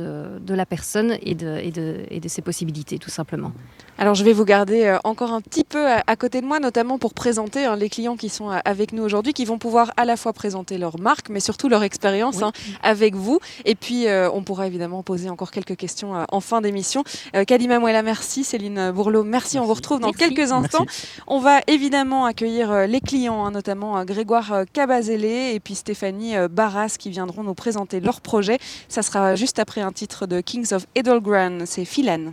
la 0.49 0.67
personne 0.67 1.17
et 1.23 1.35
de, 1.35 1.59
et, 1.61 1.73
de, 1.73 2.05
et 2.11 2.21
de 2.21 2.29
ses 2.29 2.43
possibilités, 2.43 2.99
tout 2.99 3.11
simplement. 3.11 3.53
Alors 3.99 4.14
je 4.14 4.23
vais 4.23 4.33
vous 4.33 4.45
garder 4.45 4.67
garder 4.68 4.98
encore 5.04 5.33
un 5.33 5.40
petit 5.40 5.64
peu 5.64 5.87
à, 5.87 6.16
côté 6.16 6.40
de 6.40 6.46
moi, 6.46 6.61
notamment 6.61 6.98
pour 6.98 7.14
présenter 7.14 7.64
hein, 7.64 7.76
les 7.76 7.88
clients 7.88 8.16
qui 8.16 8.28
sont 8.28 8.50
avec 8.64 8.92
nous 8.92 9.02
aujourd'hui, 9.02 9.33
qui 9.33 9.44
vont 9.44 9.59
pouvoir 9.59 9.92
à 9.96 10.04
la 10.04 10.16
fois 10.16 10.33
présenter 10.33 10.78
leur 10.78 10.98
marque, 10.98 11.28
mais 11.28 11.40
surtout 11.40 11.68
leur 11.68 11.83
expérience 11.83 12.42
hein, 12.42 12.52
avec 12.83 13.14
vous. 13.14 13.40
Et 13.64 13.74
puis, 13.74 14.07
on 14.33 14.42
pourra 14.42 14.66
évidemment 14.66 15.02
poser 15.02 15.31
encore 15.31 15.50
quelques 15.50 15.76
questions 15.76 16.24
en 16.31 16.40
fin 16.40 16.61
d'émission. 16.61 17.04
Kadima 17.46 17.78
Mouela, 17.78 18.02
merci. 18.02 18.44
Céline 18.44 18.90
Bourlot, 18.90 19.24
merci. 19.24 19.59
On 19.59 19.64
vous 19.64 19.74
retrouve 19.74 20.00
dans 20.00 20.12
quelques 20.12 20.52
instants. 20.52 20.87
On 21.26 21.40
va 21.40 21.61
évidemment 21.66 22.24
accueillir 22.24 22.87
les 22.87 23.00
clients, 23.00 23.44
hein, 23.44 23.50
notamment 23.50 24.04
Grégoire 24.04 24.64
Cabazélé 24.72 25.52
et 25.54 25.61
puis 25.61 25.74
Stéphanie 25.74 26.35
Barras 26.50 26.96
qui 26.98 27.11
viendront 27.11 27.42
nous 27.42 27.54
présenter 27.54 28.00
leur 28.00 28.20
projet. 28.20 28.59
Ça 28.88 29.02
sera 29.02 29.35
juste 29.35 29.59
après 29.59 29.81
un 29.81 29.92
titre 29.92 30.26
de 30.26 30.40
Kings 30.40 30.72
of 30.72 30.87
Edelgran, 30.94 31.61
c'est 31.64 31.85
Philan. 31.85 32.33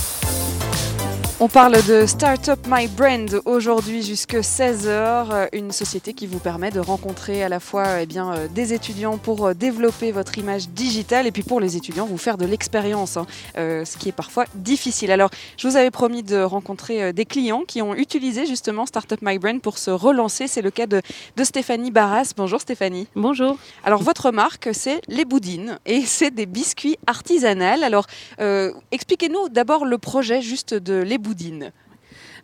on 1.43 1.47
parle 1.47 1.83
de 1.87 2.05
Startup 2.05 2.59
My 2.67 2.87
Brand 2.87 3.41
aujourd'hui 3.45 4.03
jusque 4.03 4.35
16h, 4.35 5.47
une 5.53 5.71
société 5.71 6.13
qui 6.13 6.27
vous 6.27 6.37
permet 6.37 6.69
de 6.69 6.79
rencontrer 6.79 7.41
à 7.41 7.49
la 7.49 7.59
fois 7.59 8.01
eh 8.01 8.05
bien, 8.05 8.31
euh, 8.31 8.47
des 8.47 8.73
étudiants 8.73 9.17
pour 9.17 9.47
euh, 9.47 9.53
développer 9.55 10.11
votre 10.11 10.37
image 10.37 10.69
digitale 10.69 11.25
et 11.25 11.31
puis 11.31 11.41
pour 11.41 11.59
les 11.59 11.77
étudiants 11.77 12.05
vous 12.05 12.19
faire 12.19 12.37
de 12.37 12.45
l'expérience, 12.45 13.17
hein, 13.17 13.25
euh, 13.57 13.85
ce 13.85 13.97
qui 13.97 14.09
est 14.09 14.11
parfois 14.11 14.45
difficile. 14.53 15.09
Alors 15.09 15.31
je 15.57 15.67
vous 15.67 15.77
avais 15.77 15.89
promis 15.89 16.21
de 16.21 16.39
rencontrer 16.43 17.11
des 17.11 17.25
clients 17.25 17.63
qui 17.67 17.81
ont 17.81 17.95
utilisé 17.95 18.45
justement 18.45 18.85
Startup 18.85 19.19
My 19.23 19.39
Brand 19.39 19.59
pour 19.59 19.79
se 19.79 19.89
relancer. 19.89 20.45
C'est 20.45 20.61
le 20.61 20.69
cas 20.69 20.85
de, 20.85 21.01
de 21.37 21.43
Stéphanie 21.43 21.89
Barras. 21.89 22.33
Bonjour 22.37 22.61
Stéphanie. 22.61 23.07
Bonjour. 23.15 23.57
Alors 23.83 24.03
votre 24.03 24.31
marque 24.31 24.69
c'est 24.73 25.01
Les 25.07 25.25
Boudines 25.25 25.79
et 25.87 26.01
c'est 26.05 26.29
des 26.29 26.45
biscuits 26.45 26.97
artisanaux. 27.07 27.81
Alors 27.83 28.05
expliquez-nous 28.37 29.49
d'abord 29.49 29.85
le 29.85 29.97
projet 29.97 30.43
juste 30.43 30.75
de 30.75 31.01
Les 31.01 31.17
Boudines 31.17 31.30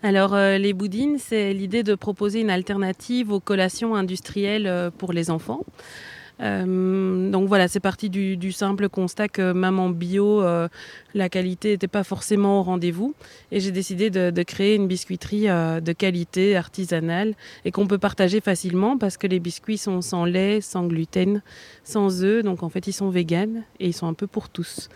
alors, 0.03 0.35
euh, 0.35 0.57
les 0.57 0.73
boudines, 0.73 1.17
c'est 1.19 1.53
l'idée 1.53 1.83
de 1.83 1.95
proposer 1.95 2.41
une 2.41 2.49
alternative 2.49 3.31
aux 3.31 3.39
collations 3.39 3.95
industrielles 3.95 4.67
euh, 4.67 4.91
pour 4.95 5.13
les 5.13 5.31
enfants. 5.31 5.61
Euh, 6.39 7.31
donc 7.31 7.47
voilà, 7.47 7.67
c'est 7.67 7.79
parti 7.79 8.11
du, 8.11 8.51
simple 8.51 8.89
constat 8.89 9.27
que 9.27 9.53
maman 9.53 9.89
bio, 9.89 10.43
la 11.15 11.29
qualité 11.29 11.69
n'était 11.69 11.87
pas 11.87 12.03
forcément 12.03 12.59
au 12.59 12.63
rendez-vous. 12.63 13.15
Et 13.51 13.59
j'ai 13.59 13.71
décidé 13.71 14.11
de, 14.11 14.43
créer 14.43 14.75
une 14.75 14.85
biscuiterie 14.85 15.47
de 15.47 15.93
qualité 15.93 16.55
artisanale 16.55 17.33
et 17.65 17.71
qu'on 17.71 17.87
peut 17.87 17.97
partager 17.97 18.39
facilement 18.39 18.99
parce 18.99 19.17
que 19.17 19.25
les 19.25 19.39
biscuits 19.39 19.79
sont 19.79 20.01
sans 20.01 20.25
lait, 20.25 20.61
sans 20.61 20.85
gluten, 20.85 21.41
sans 21.83 22.23
œufs. 22.23 22.43
Donc 22.43 22.61
en 22.61 22.69
fait, 22.69 22.85
ils 22.85 22.93
sont 22.93 23.09
véganes 23.09 23.63
et 23.79 23.87
ils 23.87 23.93
sont 23.93 24.07
un 24.07 24.13
peu 24.13 24.27
pour 24.27 24.49
tous. 24.49 24.89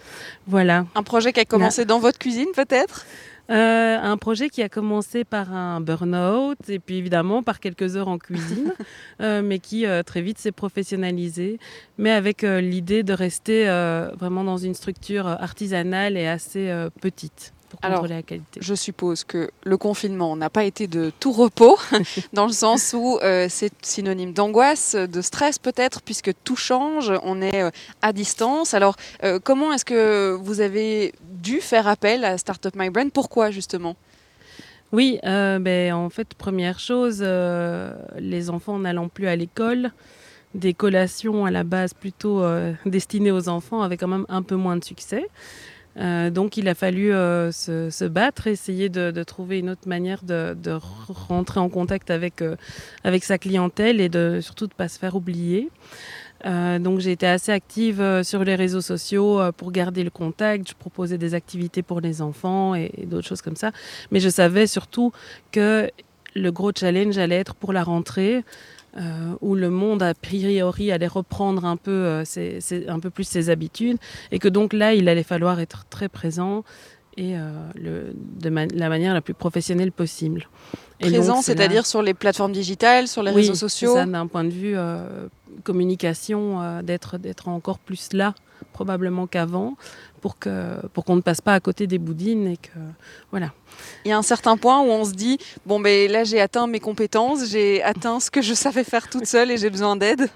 Voilà. 0.46 0.86
Un 0.94 1.02
projet 1.02 1.34
qui 1.34 1.40
a 1.40 1.46
commencé 1.46 1.86
dans 1.86 1.98
votre 1.98 2.20
cuisine 2.20 2.50
peut-être? 2.56 3.08
Euh, 3.52 3.98
un 4.02 4.18
projet 4.18 4.50
qui 4.50 4.62
a 4.64 4.70
commencé 4.70 5.26
par 5.26 5.54
un 5.54 5.82
burn-out 5.82 6.58
et 6.70 6.80
puis 6.80 6.96
évidemment 6.96 7.44
par 7.44 7.60
quelques 7.60 7.98
heures 7.98 8.08
en 8.08 8.18
cuisine, 8.18 8.74
euh, 9.22 9.42
mais 9.42 9.60
qui 9.60 9.86
euh, 9.86 10.04
très 10.04 10.22
vite 10.22 10.38
s'est 10.38 10.54
professionnalisé, 10.54 11.60
mais 11.98 12.12
avec 12.12 12.44
l'idée 12.44 13.04
de 13.04 13.14
rester 13.14 13.66
vraiment 14.18 14.44
dans 14.44 14.58
une 14.58 14.74
structure 14.74 15.28
artisanale 15.28 16.18
et 16.18 16.28
assez 16.28 16.74
petite. 17.02 17.54
Alors, 17.82 18.06
Je 18.60 18.76
suppose 18.76 19.24
que 19.24 19.50
le 19.64 19.78
confinement 19.78 20.36
n'a 20.36 20.50
pas 20.50 20.64
été 20.64 20.88
de 20.88 21.12
tout 21.20 21.32
repos, 21.32 21.78
dans 22.34 22.46
le 22.46 22.52
sens 22.52 22.94
où 22.94 23.20
euh, 23.22 23.48
c'est 23.50 23.72
synonyme 23.82 24.34
d'angoisse, 24.34 24.96
de 24.96 25.22
stress 25.22 25.60
peut-être, 25.60 26.02
puisque 26.02 26.32
tout 26.44 26.56
change, 26.56 27.12
on 27.24 27.42
est 27.42 27.64
euh, 27.64 27.72
à 28.02 28.14
distance. 28.14 28.74
Alors, 28.74 28.96
euh, 29.24 29.40
comment 29.42 29.74
est-ce 29.74 29.86
que 29.86 30.38
vous 30.42 30.62
avez 30.62 31.14
dû 31.24 31.62
faire 31.62 31.88
appel 31.88 32.26
à 32.26 32.38
Startup 32.38 32.76
My 32.76 32.90
Brand? 32.90 33.12
Pourquoi 33.12 33.52
justement? 33.52 33.96
Oui, 34.92 35.20
ben, 35.24 35.94
en 35.94 36.10
fait, 36.10 36.34
première 36.34 36.78
chose, 36.78 37.22
les 37.22 38.50
enfants 38.50 38.78
n'allant 38.78 39.08
plus 39.08 39.28
à 39.28 39.38
l'école, 39.38 39.92
des 40.54 40.74
collations 40.74 41.46
à 41.46 41.52
la 41.52 41.64
base 41.64 41.94
plutôt 41.94 42.44
destinées 42.86 43.32
aux 43.32 43.48
enfants 43.48 43.84
avaient 43.84 43.96
quand 43.96 44.10
même 44.10 44.26
un 44.28 44.42
peu 44.42 44.56
moins 44.56 44.76
de 44.76 44.84
succès. 44.84 45.30
Euh, 45.98 46.30
donc 46.30 46.58
il 46.58 46.68
a 46.68 46.76
fallu 46.76 47.14
euh, 47.14 47.52
se, 47.52 48.06
battre, 48.06 48.48
essayer 48.48 48.90
de, 48.90 49.24
trouver 49.24 49.60
une 49.60 49.70
autre 49.70 49.88
manière 49.88 50.24
de, 50.24 50.56
rentrer 51.10 51.60
en 51.60 51.70
contact 51.70 52.10
avec, 52.10 52.42
euh, 52.42 52.56
avec 53.04 53.24
sa 53.24 53.38
clientèle 53.38 54.00
et 54.00 54.10
de, 54.10 54.40
surtout 54.42 54.68
de 54.68 54.74
ne 54.74 54.78
pas 54.78 54.88
se 54.88 54.98
faire 55.00 55.16
oublier. 55.16 55.70
donc 56.46 57.00
j'ai 57.00 57.12
été 57.12 57.28
assez 57.28 57.52
active 57.52 58.24
sur 58.24 58.44
les 58.44 58.56
réseaux 58.56 58.82
sociaux 58.82 59.40
pour 59.58 59.72
garder 59.72 60.04
le 60.04 60.10
contact. 60.10 60.70
Je 60.70 60.74
proposais 60.74 61.18
des 61.18 61.34
activités 61.34 61.84
pour 61.84 62.02
les 62.02 62.22
enfants 62.22 62.74
et 62.74 62.92
d'autres 63.06 63.28
choses 63.28 63.42
comme 63.42 63.56
ça. 63.56 63.72
Mais 64.12 64.20
je 64.20 64.30
savais 64.30 64.68
surtout 64.68 65.12
que 65.52 65.90
le 66.34 66.52
gros 66.52 66.72
challenge 66.74 67.18
allait 67.18 67.40
être 67.40 67.54
pour 67.54 67.74
la 67.74 67.84
rentrée. 67.84 68.44
Euh, 68.98 69.36
où 69.40 69.56
le 69.56 69.70
monde 69.70 70.04
a 70.04 70.14
priori 70.14 70.92
allait 70.92 71.08
reprendre 71.08 71.64
un 71.64 71.78
peu, 71.78 71.92
euh, 71.92 72.60
un 72.90 73.00
peu 73.00 73.10
plus 73.10 73.24
ses 73.24 73.50
habitudes, 73.50 73.98
et 74.34 74.40
que 74.40 74.50
donc 74.50 74.74
là, 74.74 74.94
il 74.94 75.08
allait 75.08 75.24
falloir 75.24 75.62
être 75.62 75.86
très 75.90 76.10
présent 76.10 76.66
et 77.16 77.38
euh, 77.38 77.52
le, 77.76 78.14
de 78.14 78.50
la 78.50 78.90
manière 78.90 79.14
la 79.14 79.22
plus 79.22 79.34
professionnelle 79.34 79.94
possible. 79.94 80.50
présent, 81.00 81.42
c'est-à-dire 81.42 81.86
sur 81.86 82.02
les 82.02 82.14
plateformes 82.14 82.52
digitales, 82.52 83.08
sur 83.08 83.24
les 83.24 83.32
réseaux 83.32 83.56
sociaux 83.56 83.94
ça, 83.94 84.06
d'un 84.06 84.28
point 84.28 84.44
de 84.44 84.50
vue 84.50 84.76
communication, 85.64 86.82
d'être 86.84 87.48
encore 87.48 87.80
plus 87.80 88.12
là, 88.12 88.36
probablement 88.74 89.26
qu'avant, 89.26 89.78
pour 90.22 90.38
que 90.40 90.86
pour 90.94 91.04
qu'on 91.04 91.16
ne 91.16 91.22
passe 91.22 91.42
pas 91.42 91.54
à 91.54 91.60
côté 91.60 91.88
des 91.88 91.98
boudines 91.98 92.48
et 92.48 92.58
que 92.58 92.80
voilà. 93.32 93.52
Il 94.06 94.10
y 94.10 94.12
a 94.12 94.18
un 94.18 94.22
certain 94.22 94.58
point 94.58 94.82
où 94.82 94.90
on 94.90 95.04
se 95.04 95.14
dit 95.14 95.38
bon 95.66 95.80
ben 95.80 96.10
là 96.12 96.24
j'ai 96.24 96.40
atteint 96.40 96.68
mes 96.68 96.80
compétences, 96.80 97.50
j'ai 97.50 97.82
atteint 97.84 98.20
ce 98.20 98.32
que 98.32 98.42
je 98.42 98.54
savais 98.54 98.84
faire 98.84 99.10
toute 99.10 99.26
seule 99.26 99.52
et 99.52 99.58
j'ai 99.58 99.70
besoin 99.70 99.96
d'aide. 99.96 100.30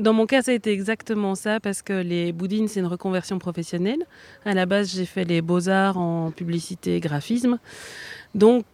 Dans 0.00 0.12
mon 0.12 0.26
cas, 0.26 0.42
ça 0.42 0.52
a 0.52 0.54
été 0.54 0.72
exactement 0.72 1.34
ça 1.34 1.60
parce 1.60 1.82
que 1.82 1.92
les 1.92 2.32
boudines, 2.32 2.68
c'est 2.68 2.80
une 2.80 2.86
reconversion 2.86 3.38
professionnelle. 3.38 4.06
À 4.44 4.54
la 4.54 4.64
base, 4.64 4.94
j'ai 4.94 5.04
fait 5.04 5.24
les 5.24 5.42
beaux-arts 5.42 5.98
en 5.98 6.30
publicité 6.30 6.96
et 6.96 7.00
graphisme. 7.00 7.58
Donc, 8.34 8.64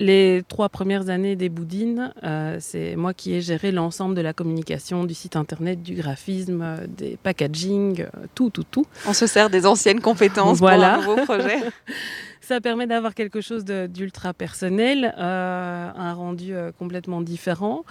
les 0.00 0.42
trois 0.48 0.68
premières 0.68 1.08
années 1.10 1.36
des 1.36 1.48
Boudines, 1.48 2.12
euh, 2.24 2.56
c'est 2.60 2.96
moi 2.96 3.14
qui 3.14 3.34
ai 3.34 3.40
géré 3.40 3.72
l'ensemble 3.72 4.14
de 4.14 4.20
la 4.20 4.32
communication, 4.32 5.04
du 5.04 5.14
site 5.14 5.36
internet, 5.36 5.82
du 5.82 5.94
graphisme, 5.94 6.62
euh, 6.62 6.86
des 6.88 7.16
packaging, 7.22 8.02
euh, 8.02 8.26
tout, 8.34 8.50
tout, 8.50 8.64
tout. 8.64 8.86
On 9.06 9.12
se 9.12 9.26
sert 9.26 9.50
des 9.50 9.66
anciennes 9.66 10.00
compétences 10.00 10.58
pour 10.58 10.68
un 10.68 10.96
nouveau 10.96 11.16
projet. 11.24 11.58
Ça 12.40 12.60
permet 12.60 12.88
d'avoir 12.88 13.14
quelque 13.14 13.40
chose 13.40 13.64
d'ultra 13.64 14.34
personnel, 14.34 15.14
un 15.16 16.12
rendu 16.12 16.52
complètement 16.76 17.20
différent, 17.20 17.84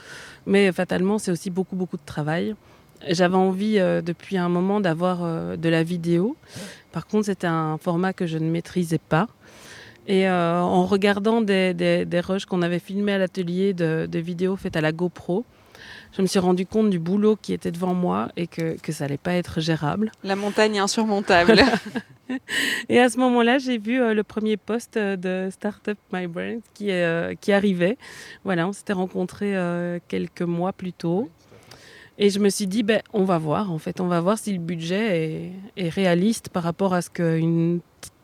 mais 0.45 0.73
fatalement, 0.73 1.17
c'est 1.19 1.31
aussi 1.31 1.49
beaucoup, 1.49 1.77
beaucoup 1.77 1.95
de 1.95 2.05
travail. 2.05 2.53
J'avais 3.07 3.37
envie 3.37 3.75
depuis 4.03 4.37
un 4.37 4.49
moment 4.49 4.81
d'avoir 4.81 5.57
de 5.57 5.69
la 5.69 5.83
vidéo. 5.83 6.35
Par 6.91 7.07
contre, 7.07 7.27
c'était 7.27 7.47
un 7.47 7.77
format 7.77 8.11
que 8.11 8.27
je 8.27 8.37
ne 8.37 8.49
maîtrisais 8.49 8.99
pas. 8.99 9.29
Et 10.07 10.27
euh, 10.27 10.59
en 10.59 10.85
regardant 10.85 11.41
des, 11.41 11.73
des, 11.73 12.19
rushs 12.19 12.45
qu'on 12.45 12.61
avait 12.61 12.79
filmés 12.79 13.13
à 13.13 13.17
l'atelier 13.17 13.73
de, 13.73 14.19
vidéos 14.19 14.55
faites 14.55 14.75
à 14.75 14.81
la 14.81 14.91
GoPro, 14.91 15.45
je 16.15 16.21
me 16.21 16.27
suis 16.27 16.39
rendu 16.39 16.65
compte 16.65 16.89
du 16.89 16.99
boulot 16.99 17.37
qui 17.41 17.53
était 17.53 17.71
devant 17.71 17.93
moi 17.93 18.29
et 18.35 18.47
que, 18.47 18.77
que 18.81 18.91
ça 18.91 19.05
n'allait 19.05 19.17
pas 19.17 19.33
être 19.33 19.61
gérable. 19.61 20.11
La 20.23 20.35
montagne 20.35 20.79
insurmontable. 20.79 21.61
et 22.89 22.99
à 22.99 23.09
ce 23.09 23.17
moment-là, 23.19 23.57
j'ai 23.57 23.77
vu 23.77 24.01
euh, 24.01 24.13
le 24.13 24.23
premier 24.23 24.57
post 24.57 24.97
euh, 24.97 25.15
de 25.15 25.49
Startup 25.51 25.97
My 26.11 26.27
Brand 26.27 26.61
qui, 26.73 26.89
qui 27.39 27.53
arrivait. 27.53 27.97
Voilà, 28.43 28.67
on 28.67 28.73
s'était 28.73 28.93
rencontrés 28.93 29.55
quelques 30.07 30.41
mois 30.41 30.73
plus 30.73 30.93
tôt. 30.93 31.29
Et 32.17 32.29
je 32.29 32.39
me 32.39 32.49
suis 32.49 32.67
dit, 32.67 32.83
ben, 32.83 33.01
on 33.13 33.23
va 33.23 33.37
voir, 33.37 33.71
en 33.71 33.79
fait, 33.79 33.99
on 33.99 34.07
va 34.07 34.19
voir 34.19 34.37
si 34.37 34.53
le 34.53 34.59
budget 34.59 35.51
est, 35.77 35.85
est 35.85 35.89
réaliste 35.89 36.49
par 36.49 36.61
rapport 36.61 36.93
à 36.93 37.01
ce 37.01 37.09
qu'une 37.09 37.79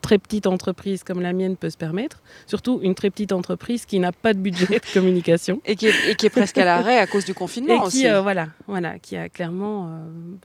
très 0.08 0.16
petite 0.16 0.46
entreprise 0.46 1.04
comme 1.04 1.20
la 1.20 1.34
mienne 1.34 1.54
peut 1.54 1.68
se 1.68 1.76
permettre, 1.76 2.22
surtout 2.46 2.80
une 2.82 2.94
très 2.94 3.10
petite 3.10 3.32
entreprise 3.32 3.84
qui 3.84 3.98
n'a 3.98 4.10
pas 4.10 4.32
de 4.32 4.38
budget 4.38 4.78
de 4.78 4.92
communication. 4.94 5.60
et, 5.66 5.76
qui 5.76 5.86
est, 5.86 6.30
presque 6.30 6.56
à 6.56 6.64
l'arrêt 6.64 6.98
à 6.98 7.06
cause 7.06 7.26
du 7.26 7.34
confinement 7.34 7.86
et 7.86 7.90
qui, 7.90 8.08
euh, 8.08 8.22
voilà, 8.22 8.48
voilà, 8.66 8.98
qui 8.98 9.18
a 9.18 9.28
clairement 9.28 9.86
euh, 9.86 9.88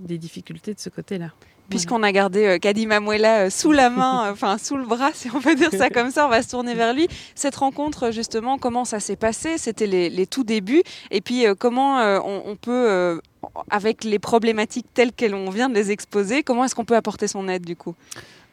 des 0.01 0.17
difficultés 0.17 0.73
de 0.73 0.81
ce 0.81 0.89
côté-là. 0.89 1.31
Puisqu'on 1.69 2.03
a 2.03 2.11
gardé 2.11 2.45
euh, 2.45 2.57
Kadima 2.57 2.99
Mouela 2.99 3.49
sous 3.49 3.71
la 3.71 3.89
main, 3.89 4.29
enfin 4.33 4.57
sous 4.57 4.75
le 4.75 4.85
bras, 4.85 5.11
si 5.13 5.29
on 5.33 5.39
peut 5.39 5.55
dire 5.55 5.71
ça 5.71 5.89
comme 5.89 6.11
ça, 6.11 6.25
on 6.25 6.29
va 6.29 6.41
se 6.41 6.49
tourner 6.49 6.73
vers 6.73 6.93
lui. 6.93 7.07
Cette 7.33 7.55
rencontre, 7.55 8.11
justement, 8.11 8.57
comment 8.57 8.83
ça 8.83 8.99
s'est 8.99 9.15
passé? 9.15 9.57
C'était 9.57 9.87
les, 9.87 10.27
tout 10.27 10.43
débuts. 10.43 10.83
Et 11.09 11.21
puis, 11.21 11.45
comment 11.57 11.99
on, 12.19 12.57
peut, 12.57 13.21
avec 13.69 14.03
les 14.03 14.19
problématiques 14.19 14.87
telles 14.93 15.13
qu'elles 15.13 15.35
vient 15.51 15.69
de 15.69 15.75
les 15.75 15.91
exposer, 15.91 16.43
comment 16.43 16.65
est-ce 16.65 16.75
qu'on 16.75 16.83
peut 16.83 16.97
apporter 16.97 17.29
son 17.29 17.47
aide 17.47 17.63
du 17.63 17.77
coup? 17.77 17.95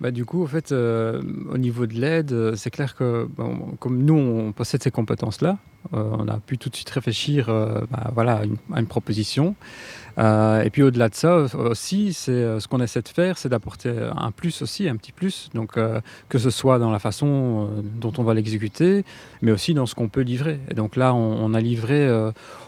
Bah, 0.00 0.10
du 0.10 0.24
coup, 0.24 0.42
en 0.42 0.46
fait, 0.46 0.72
euh, 0.72 1.20
au 1.52 1.58
niveau 1.58 1.86
de 1.86 1.94
l'aide, 1.94 2.32
euh, 2.32 2.56
c'est 2.56 2.70
clair 2.70 2.94
que 2.94 3.28
comme 3.78 4.02
nous, 4.02 4.14
on 4.14 4.52
possède 4.52 4.82
ces 4.82 4.90
compétences-là, 4.90 5.58
on 5.92 6.28
a 6.28 6.38
pu 6.38 6.58
tout 6.58 6.68
de 6.68 6.76
suite 6.76 6.90
réfléchir 6.90 7.46
bah, 7.90 8.10
voilà, 8.14 8.42
à 8.72 8.80
une 8.80 8.86
proposition. 8.86 9.54
Euh, 10.18 10.62
et 10.62 10.70
puis 10.70 10.83
au-delà 10.83 11.09
de 11.09 11.14
ça 11.14 11.46
aussi, 11.55 12.12
c'est 12.12 12.33
euh, 12.33 12.61
ce 12.61 12.68
qu'on 12.68 12.81
essaie 12.81 13.03
de 13.03 13.09
faire, 13.09 13.38
c'est 13.38 13.49
d'apporter 13.49 13.92
un 14.16 14.31
plus 14.31 14.62
aussi, 14.62 14.88
un 14.88 14.96
petit 14.96 15.12
plus. 15.12 15.51
Donc 15.55 15.77
euh, 15.77 16.01
que 16.29 16.38
ce 16.38 16.51
soit 16.51 16.79
dans 16.79 16.90
la 16.90 16.99
façon 16.99 17.68
dont 18.01 18.12
on 18.18 18.23
va 18.23 18.35
l'exécuter, 18.35 19.05
mais 19.42 19.53
aussi 19.53 19.75
dans 19.75 19.87
ce 19.87 19.94
qu'on 19.94 20.09
peut 20.09 20.23
livrer. 20.23 20.61
Et 20.70 20.75
donc 20.75 20.96
là, 20.96 21.14
on, 21.14 21.55
a 21.55 21.61
livré, 21.61 22.09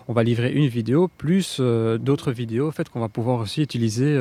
on 0.09 0.13
va 0.13 0.23
livrer 0.23 0.53
une 0.53 0.67
vidéo 0.67 1.09
plus 1.09 1.61
d'autres 1.61 2.33
vidéos, 2.33 2.69
en 2.69 2.73
fait, 2.73 2.89
qu'on 2.89 3.01
va 3.01 3.09
pouvoir 3.09 3.41
aussi 3.41 3.63
utiliser, 3.63 4.19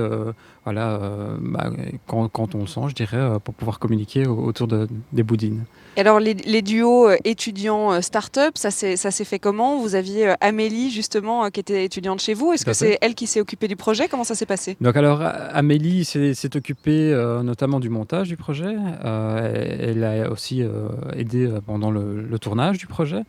voilà, 0.64 1.00
bah, 1.40 1.72
quand, 2.08 2.56
on 2.56 2.62
le 2.62 2.68
sent, 2.68 2.82
je 2.90 2.96
dirais, 2.96 3.40
pour 3.44 3.54
pouvoir 3.54 3.80
communiquer 3.80 4.28
autour 4.28 4.68
de, 4.68 4.88
des 5.12 5.24
boudines. 5.24 5.66
Et 5.98 6.02
alors 6.02 6.20
les, 6.20 6.34
les 6.34 6.62
duos 6.62 7.10
étudiants 7.26 8.02
start-up, 8.02 8.58
ça 8.58 8.72
s'est 8.72 9.26
fait 9.26 9.40
comment? 9.40 9.80
Vous 9.80 9.96
aviez 9.96 10.34
Amélie 10.40 10.90
justement 10.90 11.50
qui 11.50 11.60
était 11.60 11.86
étudiante 11.86 12.22
chez 12.22 12.34
vous. 12.34 12.54
Est-ce 12.54 12.66
que 12.66 12.74
c'est 12.74 12.98
elle 13.02 13.16
qui 13.16 13.28
s'est 13.28 13.42
occupée 13.42 13.68
du 13.68 13.76
projet? 13.76 14.08
Comment 14.08 14.24
ça 14.24 14.36
s'est 14.36 14.46
passé? 14.46 14.78
Donc 14.82 14.96
alors, 14.96 15.22
Amélie 15.22 16.06
s'est 16.06 16.56
occupée 16.56 17.12
euh, 17.12 17.44
notamment 17.44 17.80
du 17.80 17.90
montage 17.90 18.28
du 18.28 18.38
projet. 18.38 18.76
Euh, 19.06 19.78
elle 19.80 20.04
a 20.04 20.30
aussi 20.30 20.62
euh, 20.62 20.88
aidé 21.16 21.50
pendant 21.66 21.92
le, 21.92 22.28
tournage 22.40 22.78
du 22.78 22.88
projet. 22.88 23.24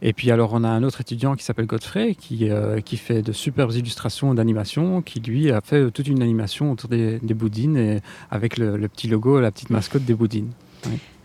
Et 0.00 0.12
puis 0.12 0.30
alors, 0.30 0.52
on 0.54 0.64
a 0.64 0.68
un 0.68 0.82
autre 0.82 1.00
étudiant 1.00 1.34
qui 1.34 1.44
s'appelle 1.44 1.66
Godfrey, 1.66 2.14
qui, 2.14 2.48
qui 2.84 2.96
fait 2.96 3.20
de 3.20 3.32
superbes 3.32 3.72
illustrations 3.72 4.32
d'animation, 4.32 5.02
qui 5.02 5.20
lui 5.20 5.50
a 5.50 5.60
fait 5.60 5.90
toute 5.90 6.08
une 6.08 6.22
animation 6.22 6.72
autour 6.72 6.88
des, 6.88 7.18
boudines 7.34 7.76
et 7.76 8.00
avec 8.30 8.56
le, 8.56 8.88
petit 8.88 9.08
logo, 9.08 9.40
la 9.40 9.50
petite 9.50 9.70
mascotte 9.70 10.04
des 10.04 10.14
boudines. 10.14 10.50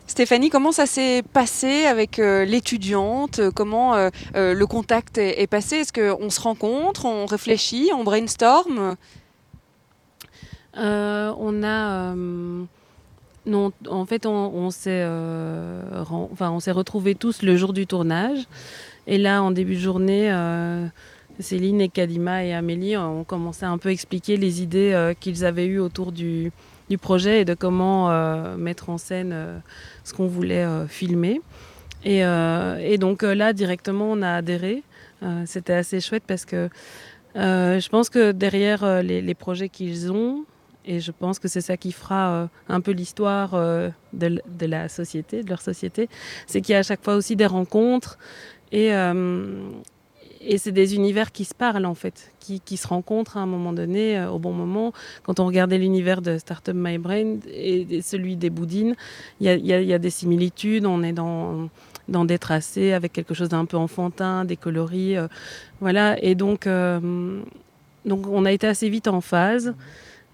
Stéphanie, 0.10 0.50
comment 0.50 0.72
ça 0.72 0.88
s'est 0.88 1.22
passé 1.22 1.86
avec 1.86 2.18
euh, 2.18 2.44
l'étudiante? 2.44 3.42
Comment 3.54 3.94
euh, 3.94 4.10
euh, 4.36 4.56
le 4.56 4.66
contact 4.66 5.20
est, 5.20 5.46
passé? 5.46 5.76
Est-ce 5.76 5.94
qu'on 5.94 6.32
se 6.32 6.42
rencontre, 6.42 7.06
on 7.06 7.28
réfléchit, 7.28 7.92
on 7.96 8.04
brainstorm? 8.04 8.96
On 10.76 11.64
en 11.64 12.66
fait, 14.08 14.26
on, 14.26 14.72
s'est 14.72 15.06
retrouvés 16.72 17.14
tous 17.14 17.44
le 17.44 17.56
jour 17.56 17.72
du 17.72 17.86
tournage. 17.86 18.46
Et 19.06 19.20
là, 19.20 19.44
en 19.44 19.52
début 19.52 19.76
de 19.76 19.80
journée, 19.80 20.36
Céline 21.40 21.82
et 21.82 21.90
Kadima 21.90 22.44
et 22.44 22.56
Amélie 22.56 22.98
ont 22.98 23.24
commencé 23.24 23.64
à 23.64 23.70
un 23.70 23.78
peu 23.78 23.90
expliquer 23.90 24.38
les 24.38 24.64
idées 24.64 25.14
qu'ils 25.20 25.46
avaient 25.46 25.68
eues 25.68 25.80
autour 25.80 26.12
du, 26.12 26.52
projet 26.98 27.42
et 27.42 27.46
de 27.46 27.54
comment 27.54 28.10
euh, 28.10 28.58
mettre 28.58 28.90
en 28.90 28.98
scène 28.98 29.32
euh, 29.34 29.60
ce 30.10 30.14
qu'on 30.14 30.28
voulait 30.28 30.66
euh, 30.66 30.88
filmer. 30.88 31.42
Et, 32.06 32.20
et, 32.20 32.98
donc 32.98 33.24
là, 33.24 33.52
directement, 33.52 34.10
on 34.10 34.22
a 34.22 34.32
adhéré. 34.32 34.84
C'était 35.46 35.74
assez 35.74 36.00
chouette 36.00 36.24
parce 36.26 36.46
que 36.46 36.70
je 37.36 37.90
pense 37.90 38.10
que 38.10 38.32
derrière 38.32 39.04
les, 39.04 39.36
projets 39.36 39.68
qu'ils 39.68 40.10
ont, 40.10 40.46
et 40.86 41.02
je 41.02 41.12
pense 41.12 41.40
que 41.40 41.50
c'est 41.50 41.60
ça 41.60 41.76
qui 41.76 41.92
fera 41.92 42.48
un 42.70 42.80
peu 42.80 42.92
l'histoire 42.92 43.52
de, 43.52 44.42
de, 44.48 44.66
la 44.66 44.88
société, 44.88 45.44
de 45.44 45.50
leur 45.50 45.62
société, 45.62 46.08
c'est 46.48 46.62
qu'il 46.62 46.72
y 46.72 46.76
a 46.78 46.80
à 46.80 46.84
chaque 46.84 47.04
fois 47.04 47.16
aussi 47.16 47.36
des 47.36 47.48
rencontres 47.48 48.18
et, 48.72 48.94
et 50.42 50.58
c'est 50.58 50.72
des 50.72 50.96
univers 50.96 51.32
qui 51.32 51.44
se 51.44 51.54
parlent 51.54 51.86
en 51.86 51.96
fait, 51.96 52.32
qui, 52.40 52.62
qui 52.62 52.78
se 52.78 52.88
rencontrent 52.88 53.38
à 53.38 53.42
un 53.42 53.46
moment 53.46 53.74
donné, 53.74 54.18
euh, 54.18 54.30
au 54.30 54.40
bon 54.40 54.54
moment. 54.54 54.94
Quand 55.24 55.40
on 55.40 55.46
regardait 55.46 55.78
l'univers 55.78 56.22
de 56.22 56.38
Startup 56.38 56.74
My 56.76 56.98
Brain 56.98 57.38
et, 57.52 58.02
celui 58.02 58.36
des 58.36 58.50
Boudines, 58.50 58.96
il 59.40 59.52
y, 59.52 59.68
y 59.68 59.94
a, 59.94 60.00
des 60.00 60.10
similitudes. 60.10 60.86
On 60.86 61.04
est 61.04 61.12
dans, 61.12 61.70
dans 62.08 62.26
des 62.26 62.40
tracés 62.40 62.94
avec 62.94 63.12
quelque 63.12 63.34
chose 63.34 63.50
d'un 63.50 63.66
peu 63.66 63.78
enfantin, 63.78 64.46
des 64.46 64.56
coloris. 64.56 65.18
Euh, 65.18 65.28
voilà. 65.82 66.22
Et 66.24 66.36
donc, 66.36 66.68
euh, 66.68 67.42
donc, 68.06 68.28
on 68.28 68.46
a 68.46 68.52
été 68.52 68.68
assez 68.68 68.90
vite 68.90 69.08
en 69.08 69.22
phase. 69.22 69.74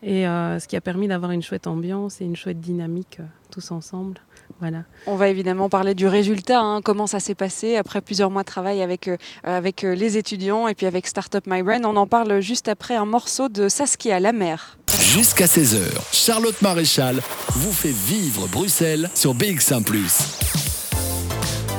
Et 0.04 0.26
ce 0.26 0.68
qui 0.68 0.76
a 0.76 0.82
permis 0.82 1.08
d'avoir 1.08 1.32
une 1.32 1.42
chouette 1.42 1.66
ambiance 1.66 2.22
et 2.22 2.26
une 2.26 2.36
chouette 2.36 2.60
dynamique 2.60 3.22
tous 3.50 3.72
ensemble. 3.72 4.20
Voilà. 4.60 4.84
On 5.06 5.16
va 5.16 5.28
évidemment 5.28 5.70
parler 5.70 5.96
du 5.96 6.08
résultat, 6.08 6.60
hein, 6.62 6.82
comment 6.82 7.08
ça 7.08 7.20
s'est 7.20 7.36
passé 7.36 7.76
après 7.76 8.02
plusieurs 8.02 8.32
mois 8.32 8.44
de 8.44 8.48
travail 8.48 8.82
avec, 8.82 9.08
euh, 9.08 9.18
avec 9.44 9.84
euh, 9.84 9.96
les 9.96 10.18
étudiants 10.18 10.68
et 10.68 10.76
puis 10.76 10.86
avec 10.86 11.08
Startup 11.08 11.44
My 11.46 11.62
Brain. 11.62 11.84
On 11.84 11.96
en 11.98 12.08
parle 12.08 12.40
juste 12.40 12.68
après 12.70 12.96
un 12.96 13.06
morceau 13.06 13.50
de 13.50 13.68
Saskia 13.68 14.20
La 14.20 14.32
Mer. 14.32 14.78
Jusqu'à 15.00 15.46
16h, 15.46 15.82
Charlotte 16.14 16.62
Maréchal 16.62 17.22
vous 17.50 17.74
fait 17.74 17.92
vivre 17.92 18.48
Bruxelles 18.48 19.10
sur 19.14 19.36
BX1⁇ 19.36 19.84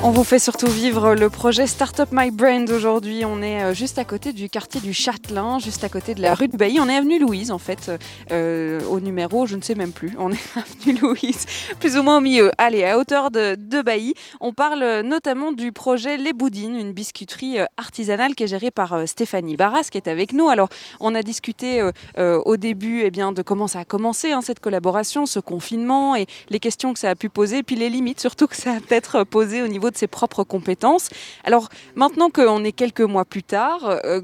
on 0.03 0.11
vous 0.11 0.23
fait 0.23 0.39
surtout 0.39 0.67
vivre 0.67 1.15
le 1.15 1.29
projet 1.29 1.65
Startup 1.65 2.07
My 2.11 2.29
Brand 2.29 2.69
aujourd'hui. 2.69 3.25
On 3.25 3.41
est 3.41 3.63
euh, 3.63 3.73
juste 3.73 3.97
à 3.97 4.05
côté 4.05 4.31
du 4.31 4.49
quartier 4.49 4.79
du 4.79 4.93
Châtelain, 4.93 5.59
juste 5.59 5.83
à 5.83 5.89
côté 5.89 6.13
de 6.13 6.21
la 6.21 6.35
rue 6.35 6.47
de 6.47 6.55
Bailly. 6.55 6.79
On 6.79 6.87
est 6.87 6.95
avenue 6.95 7.19
Louise 7.19 7.51
en 7.51 7.57
fait, 7.57 7.91
euh, 8.31 8.79
au 8.89 8.99
numéro, 8.99 9.47
je 9.47 9.55
ne 9.55 9.61
sais 9.61 9.75
même 9.75 9.91
plus. 9.91 10.13
On 10.19 10.31
est 10.31 10.39
avenue 10.55 10.99
Louise, 11.01 11.45
plus 11.79 11.97
ou 11.97 12.03
moins 12.03 12.17
au 12.17 12.21
milieu. 12.21 12.51
Allez, 12.57 12.83
à 12.83 12.97
hauteur 12.97 13.31
de, 13.31 13.81
Bailly. 13.81 14.13
On 14.39 14.53
parle 14.53 15.01
notamment 15.01 15.51
du 15.51 15.71
projet 15.71 16.17
Les 16.17 16.33
Boudines, 16.33 16.75
une 16.75 16.93
biscuiterie 16.93 17.59
euh, 17.59 17.65
artisanale 17.77 18.35
qui 18.35 18.43
est 18.43 18.47
gérée 18.47 18.71
par 18.71 19.07
Stéphanie 19.07 19.55
Barras 19.55 19.89
qui 19.91 19.97
est 19.97 20.07
avec 20.07 20.31
nous. 20.31 20.47
Alors, 20.47 20.69
on 20.99 21.15
a 21.15 21.23
discuté 21.23 21.81
au 22.17 22.57
début 22.57 23.01
eh 23.03 23.11
bien, 23.11 23.31
de 23.31 23.41
comment 23.41 23.67
ça 23.67 23.79
a 23.79 23.85
commencé 23.85 24.31
hein, 24.31 24.41
cette 24.41 24.59
collaboration, 24.59 25.25
ce 25.25 25.39
confinement 25.39 26.15
et 26.15 26.27
les 26.49 26.59
questions 26.59 26.93
que 26.93 26.99
ça 26.99 27.09
a 27.09 27.15
pu 27.15 27.29
poser, 27.29 27.63
puis 27.63 27.75
les 27.75 27.89
limites 27.89 28.19
surtout 28.19 28.47
que 28.47 28.55
ça 28.55 28.73
a 28.73 28.79
peut-être 28.79 29.23
posé 29.23 29.61
au 29.61 29.67
niveau 29.67 29.86
de 29.91 29.97
ses 29.97 30.07
propres 30.07 30.43
compétences. 30.43 31.09
Alors 31.43 31.69
maintenant 31.95 32.29
qu'on 32.29 32.63
est 32.63 32.71
quelques 32.71 33.01
mois 33.01 33.25
plus 33.25 33.43
tard, 33.43 33.99
euh, 34.05 34.21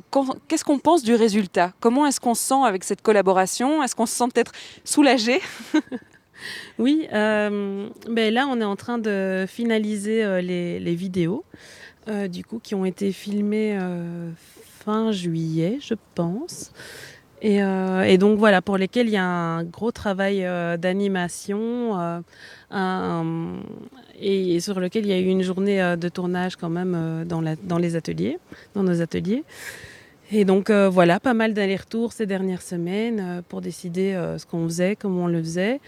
qu'est-ce 0.48 0.64
qu'on 0.64 0.80
pense 0.80 1.04
du 1.04 1.16
résultat? 1.16 1.74
Comment 1.80 2.06
est-ce 2.06 2.20
qu'on 2.20 2.36
se 2.36 2.44
sent 2.44 2.64
avec 2.66 2.84
cette 2.84 3.02
collaboration? 3.02 3.84
Est-ce 3.84 3.96
qu'on 3.96 4.06
se 4.06 4.16
sent 4.16 4.26
peut-être 4.34 4.52
soulagé? 4.84 5.42
Oui, 6.78 7.08
euh, 7.14 7.88
ben 8.10 8.34
là 8.34 8.48
on 8.50 8.60
est 8.60 8.66
en 8.66 8.76
train 8.76 8.98
de 8.98 9.46
finaliser 9.48 10.26
euh, 10.26 10.42
les, 10.42 10.96
vidéos 10.96 11.46
du 12.28 12.44
coup 12.44 12.60
qui 12.62 12.76
ont 12.76 12.84
été 12.84 13.14
filmées 13.14 13.80
fin 14.80 15.14
juillet, 15.14 15.78
je 15.80 15.94
pense. 16.16 16.74
Et, 17.42 18.18
donc 18.18 18.40
voilà, 18.40 18.62
pour 18.62 18.78
lesquels 18.78 19.08
il 19.08 19.14
y 19.14 19.18
a 19.18 19.24
un 19.24 19.64
gros 19.64 19.94
travail 19.94 20.46
d'animation, 20.80 22.22
et, 24.20 24.60
sur 24.60 24.80
lequel 24.80 25.06
il 25.06 25.10
y 25.10 25.14
a 25.14 25.20
eu 25.20 25.26
une 25.26 25.44
journée 25.44 25.82
euh, 25.82 25.96
de 25.96 26.10
tournage 26.10 26.56
quand 26.56 26.70
même 26.70 26.94
euh, 26.96 27.26
dans, 27.26 27.78
les 27.78 27.96
ateliers, 27.96 28.40
dans 28.74 28.84
nos 28.84 29.02
ateliers. 29.02 29.44
Et 30.32 30.46
donc 30.46 30.70
euh, 30.70 30.90
voilà, 30.90 31.20
pas 31.20 31.34
mal 31.34 31.54
d'allers-retours 31.54 32.14
ces 32.14 32.26
dernières 32.26 32.62
semaines 32.62 33.44
pour 33.50 33.62
décider 33.62 34.14
ce 34.38 34.46
qu'on 34.46 34.64
faisait, 34.68 34.96
comment 34.96 35.26
on 35.26 35.28
le 35.28 35.44
faisait. 35.44 35.80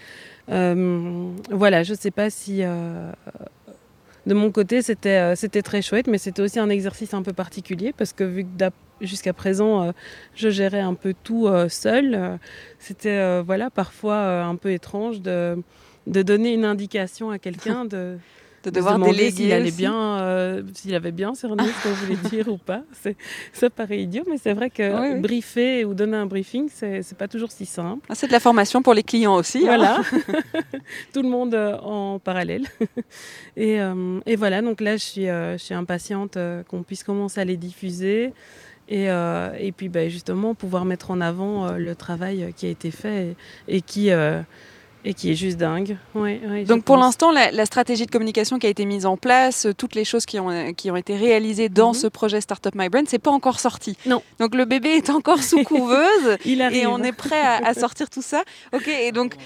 voilà, 0.48 1.82
je 1.82 1.92
ne 1.92 1.98
sais 1.98 2.12
pas 2.12 2.30
si 2.30 2.58
de 2.60 4.34
mon 4.34 4.50
côté 4.52 4.82
c'était 4.82 5.34
c'était 5.34 5.62
très 5.62 5.82
chouette, 5.82 6.06
mais 6.06 6.18
c'était 6.18 6.42
aussi 6.42 6.60
un 6.60 6.68
exercice 6.68 7.12
un 7.14 7.22
peu 7.22 7.32
particulier 7.32 7.92
parce 7.96 8.12
que 8.12 8.22
vu 8.22 8.44
que 8.44 8.70
jusqu'à 9.00 9.32
présent 9.32 9.92
je 10.34 10.48
gérais 10.50 10.80
un 10.80 10.94
peu 10.94 11.14
tout 11.24 11.48
seul, 11.68 12.38
c'était 12.78 13.40
voilà 13.40 13.70
parfois 13.70 14.44
un 14.44 14.54
peu 14.54 14.70
étrange 14.70 15.22
de 15.22 15.56
de 16.06 16.22
donner 16.22 16.54
une 16.54 16.64
indication 16.64 17.30
à 17.30 17.38
quelqu'un 17.38 17.84
de, 17.84 18.18
de 18.66 18.70
devoir 18.70 18.98
déléguer 18.98 19.30
s'il 19.30 19.52
allait 19.52 19.70
bien, 19.70 20.18
euh, 20.20 20.62
s'il 20.74 20.94
avait 20.94 21.12
bien 21.12 21.34
cerné 21.34 21.64
ce 21.64 21.82
qu'on 21.82 21.94
voulait 21.94 22.16
dire 22.30 22.48
ou 22.48 22.58
pas. 22.58 22.82
Ça 23.52 23.70
paraît 23.70 24.00
idiot, 24.00 24.24
mais 24.28 24.38
c'est 24.38 24.52
vrai 24.52 24.70
que 24.70 25.20
briefer 25.20 25.84
ou 25.84 25.94
donner 25.94 26.16
un 26.16 26.26
briefing, 26.26 26.68
c'est 26.70 27.16
pas 27.16 27.28
toujours 27.28 27.52
si 27.52 27.64
simple. 27.64 28.04
Ah, 28.08 28.14
c'est 28.14 28.26
de 28.26 28.32
la 28.32 28.40
formation 28.40 28.82
pour 28.82 28.94
les 28.94 29.02
clients 29.02 29.36
aussi. 29.36 29.58
Hein. 29.58 29.76
Voilà, 29.76 30.00
tout 31.12 31.22
le 31.22 31.28
monde 31.28 31.54
euh, 31.54 31.76
en 31.78 32.18
parallèle. 32.18 32.66
Et, 33.56 33.80
euh, 33.80 34.20
et, 34.26 34.36
voilà, 34.36 34.62
donc 34.62 34.80
là, 34.80 34.96
je 34.96 35.04
suis, 35.04 35.26
je 35.26 35.56
suis 35.58 35.74
impatiente 35.74 36.36
qu'on 36.68 36.82
puisse 36.82 37.04
commencer 37.04 37.40
à 37.40 37.44
les 37.44 37.56
diffuser. 37.56 38.32
Et, 38.88 39.06
et 39.06 39.72
puis 39.72 39.88
bah, 39.88 40.08
justement 40.08 40.54
pouvoir 40.54 40.84
mettre 40.84 41.10
en 41.10 41.20
avant 41.20 41.72
le 41.72 41.94
travail 41.96 42.52
qui 42.56 42.66
a 42.66 42.68
été 42.68 42.92
fait 42.92 43.34
et, 43.68 43.76
et 43.76 43.80
qui 43.80 44.10
et 45.06 45.14
qui 45.14 45.30
est 45.30 45.36
juste 45.36 45.56
dingue. 45.56 45.96
Donc 46.66 46.82
pour 46.82 46.96
l'instant, 46.96 47.30
la, 47.30 47.64
stratégie 47.64 48.06
de 48.06 48.10
communication 48.10 48.58
qui 48.58 48.66
a 48.66 48.70
été 48.70 48.84
mise 48.84 49.06
en 49.06 49.16
place, 49.16 49.66
euh, 49.66 49.72
toutes 49.72 49.94
les 49.94 50.04
choses 50.04 50.26
qui 50.26 50.40
ont, 50.40 50.72
qui 50.74 50.90
ont 50.90 50.96
été 50.96 51.16
réalisées 51.16 51.68
dans 51.68 51.88
mhm. 51.88 51.94
ce 51.94 52.06
projet 52.08 52.40
Startup 52.40 52.74
My 52.74 52.88
Brand, 52.88 53.06
c'est 53.08 53.20
pas 53.20 53.30
encore 53.30 53.60
sorti. 53.60 53.96
Non. 54.04 54.22
Donc 54.40 54.54
le 54.54 54.64
bébé 54.64 54.90
est 54.90 55.10
encore 55.10 55.42
sous 55.42 55.62
couveuse 55.64 56.36
et 56.44 56.86
on 56.86 57.02
est 57.02 57.12
prêt 57.12 57.40
à, 57.40 57.72
sortir 57.74 58.10
tout 58.10 58.22
ça. 58.22 58.42
Ok, 58.74 58.88
et 58.88 59.12
donc 59.12 59.36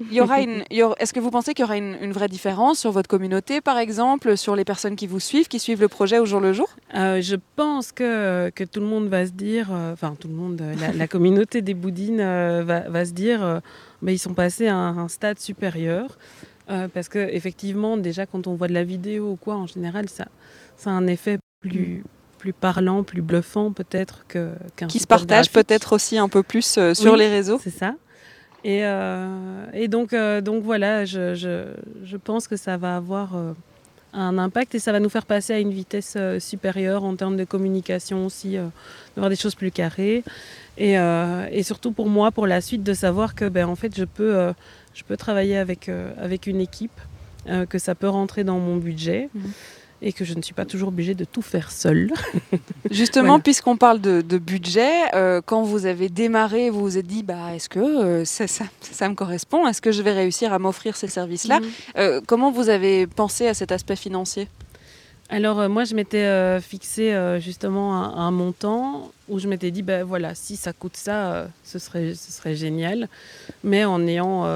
il 0.00 0.12
y 0.12 0.20
aura 0.20 0.40
une. 0.40 0.62
Est-ce 0.70 1.12
que 1.12 1.18
vous 1.18 1.30
pensez 1.30 1.52
qu'il 1.52 1.64
y 1.64 1.66
aura 1.66 1.76
une, 1.76 2.12
vraie 2.12 2.28
différence 2.28 2.78
sur 2.78 2.92
votre 2.92 3.08
communauté, 3.08 3.60
par 3.60 3.78
exemple, 3.78 4.36
sur 4.36 4.54
les 4.54 4.64
personnes 4.64 4.94
qui 4.94 5.08
vous 5.08 5.20
suivent, 5.20 5.48
qui 5.48 5.58
suivent 5.58 5.80
le 5.80 5.88
projet 5.88 6.20
au 6.20 6.26
jour 6.26 6.40
le 6.40 6.52
jour? 6.52 6.68
Euh, 6.94 7.20
Je 7.20 7.36
pense 7.56 7.90
que, 7.90 8.50
que 8.54 8.62
tout 8.62 8.80
le 8.80 8.86
monde 8.86 9.08
va 9.08 9.26
se 9.26 9.32
dire, 9.32 9.68
euh, 9.72 9.92
enfin 9.92 10.14
tout 10.18 10.28
le 10.28 10.34
monde, 10.34 10.62
la, 10.94 11.08
communauté 11.08 11.60
des 11.60 11.74
boudines 11.74 12.18
va, 12.18 12.88
va, 12.88 13.04
se 13.04 13.12
dire 13.12 13.60
mais 14.02 14.14
ils 14.14 14.18
sont 14.18 14.34
passés 14.34 14.68
à 14.68 14.76
un, 14.76 15.08
stade 15.08 15.38
supérieur. 15.38 16.18
Euh, 16.70 16.86
parce 16.92 17.08
que 17.08 17.18
effectivement, 17.18 17.96
déjà 17.96 18.26
quand 18.26 18.46
on 18.46 18.54
voit 18.54 18.68
de 18.68 18.74
la 18.74 18.84
vidéo 18.84 19.30
ou 19.32 19.36
quoi, 19.36 19.54
en 19.56 19.66
général, 19.66 20.08
ça, 20.08 20.26
ça 20.76 20.90
a 20.90 20.92
un 20.92 21.06
effet 21.06 21.38
plus, 21.60 22.04
plus 22.38 22.52
parlant, 22.52 23.02
plus 23.04 23.22
bluffant 23.22 23.72
peut-être 23.72 24.24
que, 24.28 24.52
qu'un 24.76 24.86
Qui 24.86 24.98
se 24.98 25.06
graphique. 25.06 25.52
peut-être 25.52 25.94
aussi 25.94 26.18
un 26.18 26.28
peu 26.28 26.42
plus 26.42 26.76
euh, 26.76 26.92
sur 26.92 27.12
Oui. 27.14 27.20
les 27.20 27.28
réseaux. 27.28 27.58
C'est 27.62 27.70
ça. 27.70 27.94
Et, 28.64 28.84
euh, 28.84 29.64
et 29.72 29.88
donc, 29.88 30.14
donc 30.42 30.62
voilà, 30.62 31.04
je, 31.04 31.34
je, 31.34 31.72
je 32.04 32.16
pense 32.16 32.48
que 32.48 32.56
ça 32.56 32.76
va 32.76 32.96
avoir 32.96 33.30
un 34.12 34.38
impact 34.38 34.74
et 34.74 34.78
ça 34.78 34.92
va 34.92 35.00
nous 35.00 35.08
faire 35.08 35.26
passer 35.26 35.52
à 35.52 35.58
une 35.58 35.72
vitesse 35.72 36.14
euh, 36.16 36.40
supérieure 36.40 37.04
en 37.04 37.14
termes 37.16 37.36
de 37.36 37.44
communication 37.44 38.26
aussi, 38.26 38.56
euh, 38.56 38.66
d'avoir 39.14 39.30
des 39.30 39.36
choses 39.36 39.54
plus 39.54 39.70
carrées. 39.70 40.24
Et, 40.76 40.98
euh, 40.98 41.46
et 41.50 41.62
surtout 41.62 41.92
pour 41.92 42.08
moi, 42.08 42.30
pour 42.30 42.46
la 42.46 42.60
suite, 42.60 42.82
de 42.82 42.94
savoir 42.94 43.34
que 43.34 43.48
ben, 43.48 43.66
en 43.66 43.76
fait, 43.76 43.96
je 43.96 44.04
peux, 44.04 44.36
euh, 44.36 44.52
je 44.94 45.02
peux 45.04 45.16
travailler 45.16 45.56
avec, 45.56 45.90
avec 46.20 46.46
une 46.46 46.60
équipe, 46.60 47.00
que 47.70 47.78
ça 47.78 47.94
peut 47.94 48.08
rentrer 48.08 48.44
dans 48.44 48.58
mon 48.58 48.76
budget. 48.76 49.30
Mhm. 49.34 49.52
Et 50.00 50.12
que 50.12 50.24
je 50.24 50.34
ne 50.34 50.42
suis 50.42 50.54
pas 50.54 50.64
toujours 50.64 50.88
obligée 50.88 51.14
de 51.16 51.24
tout 51.24 51.42
faire 51.42 51.72
seule. 51.72 52.12
Justement, 52.90 53.26
Voilà. 53.30 53.42
puisqu'on 53.42 53.76
parle 53.76 54.00
de, 54.00 54.20
de 54.20 54.38
budget, 54.38 54.92
euh, 55.14 55.40
quand 55.44 55.62
vous 55.62 55.86
avez 55.86 56.08
démarré, 56.08 56.70
vous 56.70 56.80
vous 56.80 56.98
êtes 56.98 57.06
dit, 57.06 57.24
bah, 57.24 57.54
est-ce 57.56 57.68
que 57.68 57.80
euh, 57.80 58.24
ça, 58.24 58.46
ça- 58.46 58.66
ça 58.80 59.08
me 59.08 59.14
correspond? 59.14 59.66
Est-ce 59.66 59.82
que 59.82 59.90
je 59.90 60.00
vais 60.02 60.12
réussir 60.12 60.52
à 60.52 60.60
m'offrir 60.60 60.96
ces 60.96 61.08
services-là? 61.08 61.58
Mhm. 61.58 61.66
Euh, 61.98 62.20
Comment 62.26 62.52
vous 62.52 62.68
avez 62.68 63.08
pensé 63.08 63.48
à 63.48 63.54
cet 63.54 63.72
aspect 63.72 63.96
financier? 63.96 64.46
Alors 65.30 65.68
moi 65.68 65.84
je 65.84 65.94
m'étais 65.94 66.58
fixé 66.62 67.14
justement 67.38 67.94
un, 68.02 68.16
un 68.28 68.30
montant 68.30 69.12
où 69.28 69.38
je 69.38 69.46
m'étais 69.46 69.70
dit 69.70 69.82
ben 69.82 70.02
voilà 70.02 70.34
si 70.34 70.56
ça 70.56 70.72
coûte 70.72 70.96
ça 70.96 71.48
ce 71.64 71.78
serait 71.78 72.14
ce 72.14 72.32
serait 72.32 72.54
génial 72.56 73.10
mais 73.62 73.84
en 73.84 74.06
ayant 74.06 74.46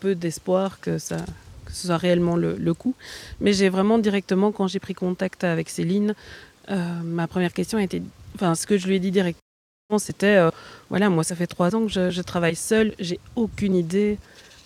peu 0.00 0.14
d'espoir 0.14 0.80
que 0.80 0.98
ça 0.98 1.16
que 1.68 1.74
ce 1.78 1.86
soit 1.86 1.96
réellement 1.98 2.36
le, 2.36 2.56
le 2.56 2.74
coût 2.74 2.94
mais 3.40 3.52
j'ai 3.52 3.68
vraiment 3.68 3.98
directement 3.98 4.50
quand 4.52 4.66
j'ai 4.66 4.80
pris 4.80 4.94
contact 4.94 5.44
avec 5.44 5.68
Céline 5.70 6.14
euh, 6.70 6.76
ma 7.04 7.26
première 7.28 7.52
question 7.52 7.78
été 7.78 8.02
enfin 8.34 8.54
ce 8.54 8.66
que 8.66 8.76
je 8.78 8.86
lui 8.88 8.96
ai 8.96 8.98
dit 8.98 9.10
directement 9.10 9.98
c'était 9.98 10.36
euh, 10.36 10.50
voilà 10.90 11.08
moi 11.10 11.22
ça 11.24 11.34
fait 11.36 11.46
trois 11.46 11.74
ans 11.76 11.82
que 11.86 11.92
je, 11.92 12.10
je 12.10 12.22
travaille 12.22 12.56
seule 12.56 12.94
j'ai 12.98 13.20
aucune 13.36 13.74
idée 13.74 14.18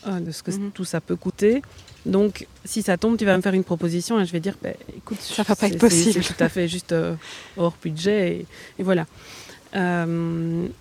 euh, 0.07 0.19
de 0.21 0.31
ce 0.33 0.43
que 0.43 0.51
Mhm. 0.53 0.71
tout 0.73 0.85
ça 0.85 1.01
peut 1.01 1.17
coûter 1.17 1.63
donc, 2.05 2.49
si 2.65 2.83
ça 2.83 2.97
tombe, 2.97 3.17
tu 3.17 3.25
vas 3.25 3.37
me 3.37 3.43
faire 3.43 3.55
une 3.55 3.63
proposition 3.63 4.19
et 4.19 4.25
je 4.27 4.33
vais 4.33 4.41
dire, 4.41 4.57
bah, 4.61 4.71
écoute, 4.97 5.21
Ça 5.21 5.45
va 5.45 5.55
pas 5.55 5.69
être 5.69 5.79
possible. 5.79 6.21
C'est 6.21 6.35
tout 6.35 6.43
à 6.43 6.49
fait 6.49 6.67
juste 6.67 6.93
hors 7.57 7.77
budget 7.81 8.39
et, 8.39 8.47
et 8.81 8.83
voilà. 8.83 9.07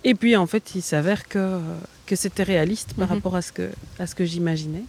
Et 0.04 0.14
puis, 0.14 0.36
en 0.36 0.46
fait, 0.48 0.74
il 0.74 0.82
s'avère 0.82 1.28
que, 1.28 1.60
que 2.06 2.16
c'était 2.16 2.42
réaliste 2.42 2.94
par 2.94 3.06
Mhm. 3.08 3.14
rapport 3.14 3.36
à 3.36 3.42
ce 3.42 3.52
que, 3.52 3.70
à 4.00 4.06
ce 4.08 4.16
que 4.16 4.24
j'imaginais. 4.24 4.82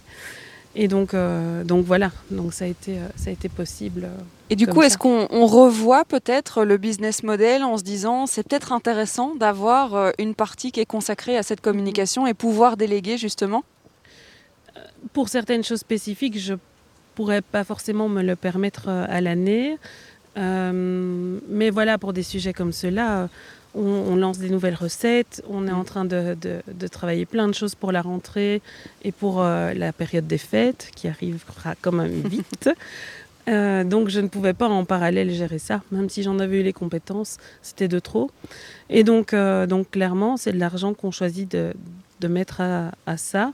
Et 0.76 0.88
donc, 0.88 1.14
euh, 1.14 1.62
donc 1.62 1.84
voilà, 1.84 2.10
donc 2.30 2.52
ça 2.52 2.64
a 2.64 2.68
été, 2.68 2.98
euh, 2.98 3.06
ça 3.16 3.30
a 3.30 3.32
été 3.32 3.48
possible. 3.48 4.04
euh. 4.04 4.22
Et 4.50 4.56
du 4.56 4.66
coup, 4.66 4.82
est-ce 4.82 4.98
qu'on 4.98 5.26
on 5.30 5.46
revoit 5.46 6.04
peut-être 6.04 6.64
le 6.64 6.76
business 6.76 7.22
model 7.22 7.62
en 7.62 7.78
se 7.78 7.82
disant, 7.82 8.26
c'est 8.26 8.42
peut-être 8.46 8.72
intéressant 8.72 9.34
d'avoir 9.36 10.12
une 10.18 10.34
partie 10.34 10.70
qui 10.72 10.80
est 10.80 10.86
consacrée 10.86 11.36
à 11.38 11.42
cette 11.42 11.60
communication 11.60 12.26
et 12.26 12.34
pouvoir 12.34 12.76
déléguer 12.76 13.16
justement? 13.16 13.64
Pour 15.12 15.28
certaines 15.28 15.64
choses 15.64 15.80
spécifiques, 15.80 16.38
je 16.38 16.54
pourrais 17.14 17.40
pas 17.40 17.64
forcément 17.64 18.08
me 18.08 18.22
le 18.22 18.36
permettre 18.36 18.88
à 18.88 19.20
l'année. 19.20 19.78
Euh, 20.36 21.38
mais 21.48 21.70
voilà, 21.70 21.98
pour 21.98 22.12
des 22.12 22.22
sujets 22.22 22.52
comme 22.52 22.72
ceux-là, 22.72 23.18
euh, 23.18 23.26
on, 23.74 23.82
on 24.12 24.16
lance 24.16 24.38
des 24.38 24.50
nouvelles 24.50 24.74
recettes, 24.74 25.42
on 25.48 25.66
est 25.68 25.72
en 25.72 25.84
train 25.84 26.04
de, 26.04 26.36
de- 26.40 26.62
de 26.72 26.86
travailler 26.88 27.26
plein 27.26 27.48
de 27.48 27.54
choses 27.54 27.74
pour 27.74 27.92
la 27.92 28.02
rentrée 28.02 28.62
et 29.02 29.12
pour 29.12 29.42
euh, 29.42 29.72
la 29.74 29.92
période 29.92 30.26
des 30.26 30.38
fêtes 30.38 30.90
qui 30.94 31.08
arrivera 31.08 31.74
quand 31.80 31.92
même 31.92 32.10
vite. 32.28 32.70
Euh, 33.48 33.84
donc 33.84 34.08
je 34.08 34.20
ne 34.20 34.28
pouvais 34.28 34.54
pas 34.54 34.68
en 34.68 34.84
parallèle 34.86 35.30
gérer 35.30 35.58
ça, 35.58 35.82
même 35.92 36.08
si 36.08 36.22
j'en 36.22 36.38
avais 36.38 36.60
eu 36.60 36.62
les 36.62 36.72
compétences, 36.72 37.36
c'était 37.62 37.88
de 37.88 37.98
trop. 37.98 38.30
Et 38.88 39.04
donc, 39.04 39.34
euh, 39.34 39.66
donc 39.66 39.90
clairement, 39.90 40.36
c'est 40.38 40.52
de 40.52 40.58
l'argent 40.58 40.94
qu'on 40.94 41.10
choisit 41.10 41.50
de, 41.50 41.74
de 42.20 42.28
mettre 42.28 42.60
à, 42.62 42.92
à 43.06 43.16
ça. 43.16 43.52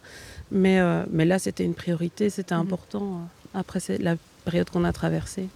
Mais, 0.52 0.80
mais 1.12 1.24
là, 1.24 1.38
c'était 1.38 1.64
une 1.64 1.74
priorité, 1.74 2.28
c'était 2.30 2.54
Mhm. 2.56 2.60
important 2.62 3.20
après 3.54 3.80
la 4.00 4.16
période 4.44 4.68
qu'on 4.70 4.82
a 4.84 4.92
traversée. 4.92 5.46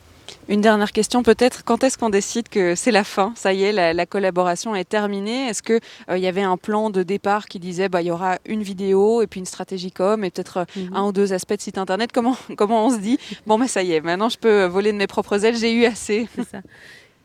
Une 0.49 0.61
dernière 0.61 0.93
question 0.93 1.23
peut-être, 1.23 1.65
quand 1.65 1.85
est-ce 1.85 1.97
qu'on 1.97 2.11
décide 2.11 2.49
que 2.51 2.75
c'est 2.75 2.91
la 2.91 3.05
fin? 3.05 3.33
Ça 3.35 3.53
y 3.55 3.63
est, 3.63 3.73
la, 3.73 3.93
la 3.95 4.07
collaboration 4.07 4.75
est 4.75 4.85
terminée. 4.89 5.49
Est-ce 5.49 5.63
qu'il 5.63 5.81
il 6.11 6.19
y 6.19 6.27
avait 6.27 6.43
un 6.43 6.57
plan 6.59 6.91
de 6.91 7.03
départ 7.03 7.47
qui 7.47 7.59
disait 7.59 7.89
bah, 7.89 8.03
il 8.03 8.07
y 8.09 8.11
aura 8.11 8.39
une 8.45 8.63
vidéo 8.63 9.23
et 9.23 9.27
puis 9.27 9.41
une 9.41 9.47
stratégie 9.47 9.91
com 9.93 10.23
et 10.25 10.31
peut-être 10.31 10.59
euh, 10.59 10.65
Mhm. 10.77 10.91
un 10.97 11.03
ou 11.07 11.13
deux 11.13 11.33
aspects 11.33 11.55
de 11.57 11.61
site 11.61 11.79
internet? 11.79 12.11
Comment, 12.13 12.37
comment 12.57 12.87
on 12.87 12.91
se 12.91 12.99
dit? 12.99 13.19
Bon 13.47 13.57
mais 13.59 13.69
ça 13.69 13.83
y 13.83 13.93
est, 13.93 14.01
maintenant 14.01 14.29
je 14.29 14.39
peux 14.39 14.65
voler 14.65 14.93
de 14.93 14.99
mes 14.99 15.07
propres 15.07 15.45
ailes, 15.45 15.57
j'ai 15.57 15.73
eu 15.73 15.85
assez 15.87 16.29
ça. 16.51 16.61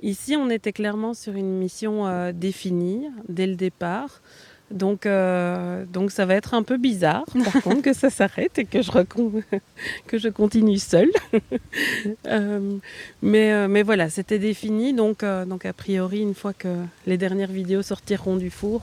Ici, 0.02 0.38
on 0.38 0.50
était 0.50 0.72
clairement 0.72 1.14
sur 1.14 1.34
une 1.36 1.58
mission 1.58 2.08
euh, 2.08 2.32
définie 2.34 3.10
dès 3.28 3.48
le 3.48 3.56
départ. 3.56 4.22
Donc, 4.72 5.06
euh, 5.06 5.84
donc 5.86 6.12
ça 6.12 6.26
va 6.26 6.36
être 6.36 6.54
un 6.54 6.64
peu 6.64 6.78
bizarre, 6.78 7.26
par 7.44 7.62
contre, 7.64 7.82
que 7.82 7.94
ça 7.94 8.10
s'arrête 8.10 8.60
et 8.60 8.66
que 8.66 8.82
je, 8.82 8.92
que 10.08 10.18
je 10.18 10.30
continue 10.30 10.78
seule. 10.78 11.12
Euh, 12.28 12.78
mais, 13.22 13.52
euh, 13.52 13.68
mais 13.68 13.84
voilà, 13.84 14.10
c'était 14.10 14.40
défini. 14.40 14.94
Donc, 14.94 15.24
euh, 15.24 15.46
donc, 15.46 15.66
a 15.66 15.74
priori, 15.74 16.22
une 16.22 16.36
fois 16.36 16.54
que 16.54 16.68
les 17.08 17.18
dernières 17.18 17.52
vidéos 17.52 17.82
sortiront 17.82 18.36
du 18.36 18.50
four, 18.50 18.82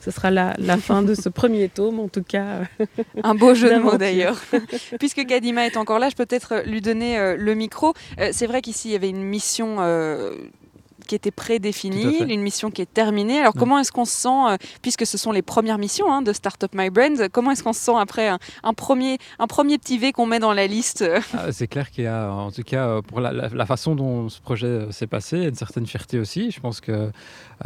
ce 0.00 0.10
sera 0.10 0.30
la, 0.30 0.54
la 0.58 0.76
fin 0.76 1.02
de 1.02 1.14
ce 1.14 1.28
premier 1.28 1.68
tome, 1.68 1.98
en 2.00 2.08
tout 2.08 2.22
cas. 2.22 2.62
Un 3.22 3.34
beau 3.34 3.54
jeu 3.54 3.74
de 3.74 3.78
mots 3.78 3.96
d'ailleurs. 3.96 4.40
Puisque 4.98 5.26
Kadima 5.26 5.66
est 5.66 5.76
encore 5.76 5.98
là, 5.98 6.08
je 6.08 6.16
peux 6.16 6.26
peut-être 6.26 6.62
lui 6.66 6.80
donner 6.80 7.36
le 7.36 7.54
micro. 7.54 7.94
C'est 8.32 8.46
vrai 8.46 8.62
qu'ici, 8.62 8.88
il 8.88 8.92
y 8.92 8.96
avait 8.96 9.10
une 9.10 9.24
mission 9.24 9.78
qui 11.08 11.16
était 11.16 11.32
prédéfinie, 11.32 12.18
une 12.28 12.40
mission 12.42 12.70
qui 12.70 12.82
est 12.82 12.92
terminée. 12.92 13.40
Alors 13.40 13.54
Ouais. 13.54 13.58
comment 13.58 13.78
est-ce 13.80 13.90
qu'on 13.90 14.04
se 14.04 14.12
sent, 14.12 14.28
euh, 14.50 14.56
puisque 14.82 15.04
ce 15.06 15.18
sont 15.18 15.32
les 15.32 15.42
premières 15.42 15.78
missions 15.78 16.12
hein, 16.12 16.22
de 16.22 16.32
Startup 16.32 16.70
My 16.74 16.90
Brand, 16.90 17.28
comment 17.32 17.50
est-ce 17.50 17.64
qu'on 17.64 17.72
se 17.72 17.80
sent 17.80 17.96
après 17.98 18.28
un, 18.28 18.38
un 18.62 18.74
premier, 18.74 19.18
un 19.40 19.46
premier 19.48 19.78
petit 19.78 19.98
V 19.98 20.12
qu'on 20.12 20.26
met 20.26 20.38
dans 20.38 20.52
la 20.52 20.66
liste? 20.68 21.04
Ah, 21.34 21.50
c'est 21.52 21.66
clair 21.66 21.90
qu'il 21.90 22.04
y 22.04 22.06
a, 22.06 22.30
en 22.30 22.50
tout 22.52 22.62
cas, 22.62 22.86
euh, 22.86 23.02
pour 23.02 23.20
la, 23.20 23.32
la- 23.32 23.48
la 23.48 23.66
façon 23.66 23.94
dont 23.96 24.28
ce 24.28 24.40
projet 24.40 24.66
euh, 24.66 24.90
s'est 24.92 25.06
passé, 25.06 25.38
une 25.48 25.54
certaine 25.54 25.86
fierté 25.86 26.18
aussi. 26.18 26.50
Je 26.50 26.60
pense 26.60 26.80
que 26.80 27.10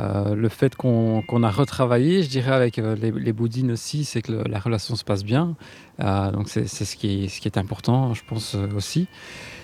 euh, 0.01 0.35
le 0.35 0.49
fait 0.49 0.75
qu'on 0.77 1.23
qu'on 1.27 1.43
a 1.43 1.51
retravaillé, 1.51 2.23
je 2.23 2.29
dirais 2.29 2.53
avec 2.53 2.77
les, 2.77 3.11
les 3.11 3.33
boudines 3.33 3.73
aussi, 3.73 4.05
c'est 4.05 4.23
que 4.23 4.33
le- 4.33 4.45
la 4.45 4.59
relation 4.61 4.95
se 4.97 5.05
passe 5.05 5.25
bien. 5.25 5.57
Euh, 6.03 6.31
donc 6.31 6.49
c'est 6.49 6.67
ce, 6.67 6.97
qui 6.97 7.25
est- 7.45 7.57
important, 7.57 8.15
je 8.15 8.23
pense 8.27 8.55
euh, 8.55 8.69
aussi. 8.75 9.07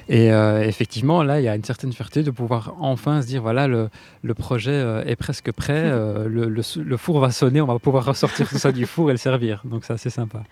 Et 0.09 0.33
euh, 0.33 0.63
effectivement, 0.63 1.23
là, 1.23 1.41
il 1.41 1.45
y 1.45 1.49
a 1.49 1.55
une 1.55 1.65
certaine 1.65 1.93
fierté 1.93 2.23
de 2.23 2.31
pouvoir 2.31 2.75
enfin 2.81 3.21
se 3.21 3.27
dire, 3.27 3.43
voilà, 3.43 3.67
le, 3.67 3.91
projet 4.35 5.03
est 5.07 5.17
presque 5.17 5.53
prêt, 5.53 5.91
le, 6.27 6.97
four 6.97 7.21
va 7.21 7.31
sonner, 7.31 7.61
on 7.61 7.67
va 7.67 7.79
pouvoir 7.79 8.07
ressortir 8.07 8.49
tout 8.49 8.59
ça 8.59 8.73
du 8.73 8.87
four 8.87 9.11
et 9.11 9.13
le 9.13 9.19
servir. 9.19 9.63
Donc 9.67 9.85
c'est 9.85 10.11
sympa. 10.11 10.45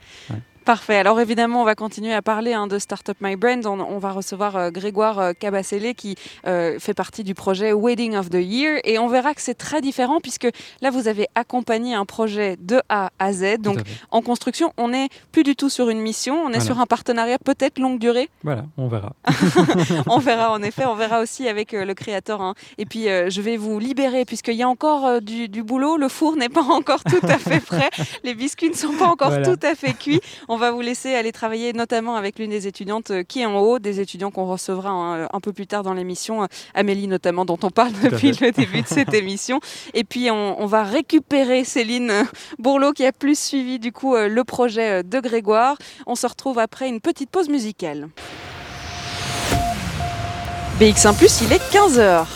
Parfait. 0.67 0.97
Alors 0.97 1.21
évidemment, 1.21 1.63
on 1.63 1.65
va 1.65 1.77
continuer 1.77 2.13
à 2.13 2.23
parler 2.23 2.53
hein, 2.53 2.67
de 2.67 2.81
Startup 2.81 3.17
My 3.21 3.37
Brand. 3.37 3.65
On, 3.67 3.79
on 3.79 3.99
va 3.99 4.11
recevoir 4.11 4.57
euh, 4.57 4.71
Grégoire 4.73 5.21
euh, 5.21 5.33
qui 5.97 6.17
euh, 6.45 6.81
fait 6.81 6.93
partie 6.93 7.23
du 7.23 7.35
projet 7.37 7.73
Wedding 7.73 8.17
of 8.17 8.31
the 8.31 8.41
Year 8.43 8.81
et 8.83 8.99
on 8.99 9.07
verra 9.07 9.33
que 9.35 9.41
c'est 9.41 9.55
très 9.55 9.81
différent 9.81 10.19
puisque 10.21 10.49
là, 10.83 10.91
vous 10.91 11.07
avez 11.07 11.29
accompagné 11.37 11.95
un 11.95 12.05
projet 12.05 12.57
de 12.61 12.83
A 12.89 13.11
à 13.21 13.33
Z. 13.33 13.59
Donc 13.61 13.79
en 14.11 14.23
construction, 14.23 14.73
on 14.77 14.89
n'est 14.89 15.09
plus 15.31 15.45
du 15.45 15.55
tout 15.55 15.69
sur 15.71 15.89
une 15.89 16.01
mission, 16.01 16.35
on 16.35 16.49
est 16.49 16.55
Voilà. 16.55 16.65
sur 16.65 16.81
un 16.81 16.87
partenariat 16.87 17.39
peut-être 17.39 17.79
longue 17.79 18.01
durée. 18.01 18.29
Voilà, 18.43 18.65
on 18.77 18.89
verra. 18.89 19.13
on 20.09 20.19
verra 20.19 20.51
en 20.51 20.63
effet, 20.65 20.85
on 20.85 20.97
verra 20.97 21.21
aussi 21.21 21.47
avec 21.47 21.75
euh, 21.75 21.85
le 21.85 21.95
créateur. 21.95 22.43
hein. 22.43 22.55
Et 22.77 22.87
puis 22.87 23.05
je 23.05 23.41
vais 23.41 23.57
vous 23.57 23.79
libérer 23.79 24.25
puisqu'il 24.25 24.57
y 24.57 24.65
a 24.65 24.69
encore 24.69 25.21
du, 25.23 25.49
du 25.49 25.63
boulot. 25.63 25.97
Le 25.97 26.09
four 26.09 26.35
n'est 26.35 26.49
pas 26.49 26.63
encore 26.65 27.05
tout 27.05 27.21
à 27.23 27.39
fait 27.39 27.61
prêt. 27.61 27.91
Les 28.25 28.35
biscuits 28.35 28.71
ne 28.71 28.75
sont 28.75 28.95
pas 28.95 29.07
encore 29.07 29.29
Voilà. 29.29 29.47
tout 29.55 29.65
à 29.65 29.77
fait 29.77 29.93
cuits. 29.93 30.21
On 30.49 30.56
va 30.57 30.71
vous 30.71 30.81
laisser 30.81 31.15
aller 31.15 31.33
travailler 31.33 31.73
notamment 31.73 32.17
avec 32.17 32.39
l'une 32.39 32.51
des 32.51 32.67
étudiantes 32.67 33.11
euh, 33.11 33.23
qui 33.23 33.41
est 33.41 33.47
en 33.47 33.59
haut, 33.59 33.79
des 33.79 34.01
étudiants 34.01 34.31
qu'on 34.31 34.47
recevra 34.47 34.91
hein, 34.91 35.29
un 35.33 35.41
peu 35.41 35.53
plus 35.53 35.67
tard 35.67 35.83
dans 35.83 35.95
l'émission. 35.95 36.43
euh, 36.43 36.47
Amélie 36.75 37.09
notamment, 37.09 37.45
dont 37.45 37.59
on 37.63 37.71
parle 37.71 37.93
depuis 38.03 38.33
le 38.41 38.53
début 38.53 38.83
de 38.83 38.87
cette 38.87 39.15
émission. 39.23 39.61
Et 39.95 40.05
puis 40.05 40.31
on, 40.31 40.61
on 40.61 40.67
va 40.67 40.85
récupérer 40.85 41.65
Céline 41.65 42.11
euh, 42.11 42.25
Bourlot 42.59 42.93
qui 42.93 43.05
a 43.05 43.13
plus 43.13 43.39
suivi 43.39 43.79
du 43.79 43.93
coup 43.93 44.17
le 44.17 44.45
projet 44.45 45.03
de 45.03 45.21
Grégoire. 45.21 45.77
On 46.07 46.15
se 46.15 46.27
retrouve 46.27 46.59
après 46.59 46.89
une 46.89 47.01
petite 47.01 47.31
pause 47.31 47.49
musicale. 47.49 48.09
BX1 50.81 51.45
il 51.47 51.53
est 51.53 51.73
15h. 51.73 52.36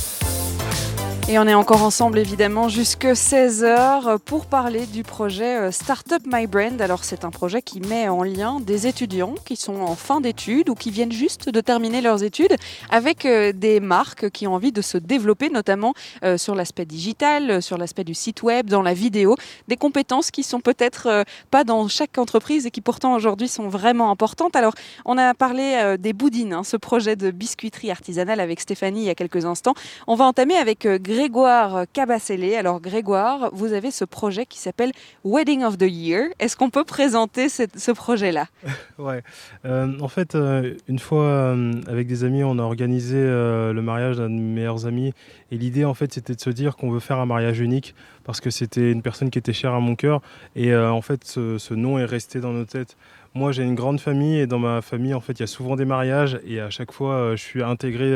Et 1.31 1.39
on 1.39 1.47
est 1.47 1.53
encore 1.53 1.83
ensemble 1.83 2.19
évidemment 2.19 2.67
jusque 2.67 3.05
16h 3.05 4.19
pour 4.19 4.47
parler 4.47 4.85
du 4.85 5.03
projet 5.03 5.55
euh, 5.55 5.71
Startup 5.71 6.21
My 6.25 6.45
Brand. 6.45 6.81
Alors 6.81 7.05
c'est 7.05 7.23
un 7.23 7.29
projet 7.29 7.61
qui 7.61 7.79
met 7.79 8.09
en 8.09 8.21
lien 8.21 8.59
des 8.59 8.85
étudiants 8.85 9.35
qui 9.45 9.55
sont 9.55 9.79
en 9.79 9.95
fin 9.95 10.19
d'études 10.19 10.67
ou 10.67 10.75
qui 10.75 10.91
viennent 10.91 11.13
juste 11.13 11.47
de 11.47 11.61
terminer 11.61 12.01
leurs 12.01 12.21
études 12.21 12.57
avec 12.89 13.25
euh, 13.25 13.53
des 13.53 13.79
marques 13.79 14.29
qui 14.31 14.45
ont 14.45 14.55
envie 14.55 14.73
de 14.73 14.81
se 14.81 14.97
développer 14.97 15.49
notamment 15.49 15.93
euh, 16.25 16.37
sur 16.37 16.53
l'aspect 16.53 16.83
digital, 16.83 17.61
sur 17.61 17.77
l'aspect 17.77 18.03
du 18.03 18.13
site 18.13 18.43
web, 18.43 18.69
dans 18.69 18.81
la 18.81 18.93
vidéo, 18.93 19.37
des 19.69 19.77
compétences 19.77 20.31
qui 20.31 20.43
sont 20.43 20.59
peut-être 20.59 21.23
pas 21.49 21.63
dans 21.63 21.87
chaque 21.87 22.17
entreprise 22.17 22.65
et 22.65 22.71
qui 22.71 22.81
pourtant 22.81 23.15
aujourd'hui 23.15 23.47
sont 23.47 23.69
vraiment 23.69 24.11
importantes. 24.11 24.57
Alors 24.57 24.73
on 25.05 25.17
a 25.17 25.33
parlé 25.33 25.95
des 25.97 26.11
boudines, 26.11 26.51
hein, 26.51 26.65
ce 26.65 26.75
projet 26.75 27.15
de 27.15 27.31
biscuiterie 27.31 27.89
artisanale 27.89 28.41
avec 28.41 28.59
Stéphanie 28.59 29.03
il 29.03 29.05
y 29.05 29.09
a 29.09 29.15
quelques 29.15 29.45
instants. 29.45 29.75
On 30.07 30.15
va 30.15 30.25
entamer 30.25 30.57
avec 30.57 30.85
Grégoire 31.21 31.85
Cabasselé. 31.93 32.55
Alors 32.55 32.81
Grégoire, 32.81 33.51
vous 33.53 33.73
avez 33.73 33.91
ce 33.91 34.05
projet 34.05 34.47
qui 34.47 34.57
s'appelle 34.57 34.91
Wedding 35.23 35.63
of 35.63 35.77
the 35.77 35.83
Year. 35.83 36.29
Est-ce 36.39 36.57
qu'on 36.57 36.71
peut 36.71 36.83
présenter 36.83 37.47
ce 37.47 37.91
projet-là? 37.91 38.47
Ouais. 38.97 39.23
Euh, 39.65 39.99
en 39.99 40.07
fait, 40.07 40.35
euh, 40.35 40.75
une 40.87 40.99
fois 40.99 41.23
euh, 41.23 41.73
avec 41.87 42.07
des 42.07 42.23
amis, 42.23 42.43
on 42.43 42.59
a 42.59 42.61
organisé 42.61 43.15
le 43.17 43.79
mariage 43.81 44.17
d'un 44.17 44.29
de 44.29 44.35
mes 44.35 44.55
meilleurs 44.61 44.85
amis. 44.85 45.13
Et 45.49 45.57
l'idée, 45.57 45.85
en 45.85 45.95
fait, 45.95 46.13
c'était 46.13 46.35
de 46.35 46.39
se 46.39 46.51
dire 46.51 46.75
qu'on 46.75 46.91
veut 46.91 46.99
faire 46.99 47.17
un 47.17 47.25
mariage 47.25 47.59
unique 47.59 47.95
parce 48.23 48.41
que 48.41 48.51
c'était 48.51 48.91
une 48.91 49.01
personne 49.01 49.31
qui 49.31 49.39
était 49.39 49.53
chère 49.53 49.73
à 49.73 49.79
mon 49.79 49.95
cœur. 49.95 50.21
Et 50.55 50.75
en 50.75 51.01
fait, 51.01 51.23
ce 51.25 51.73
nom 51.73 51.97
est 51.97 52.05
resté 52.05 52.39
dans 52.39 52.51
nos 52.51 52.65
têtes. 52.65 52.95
Moi, 53.33 53.51
j'ai 53.51 53.63
une 53.63 53.75
grande 53.75 53.99
famille 53.99 54.39
et 54.39 54.47
dans 54.47 54.59
ma 54.59 54.81
famille, 54.81 55.13
en 55.13 55.21
fait, 55.21 55.33
il 55.33 55.39
y 55.39 55.43
a 55.43 55.47
souvent 55.47 55.75
des 55.75 55.85
mariages 55.85 56.39
et 56.45 56.59
à 56.59 56.69
chaque 56.69 56.91
fois, 56.91 57.35
je 57.35 57.41
suis 57.41 57.63
intégré 57.63 58.13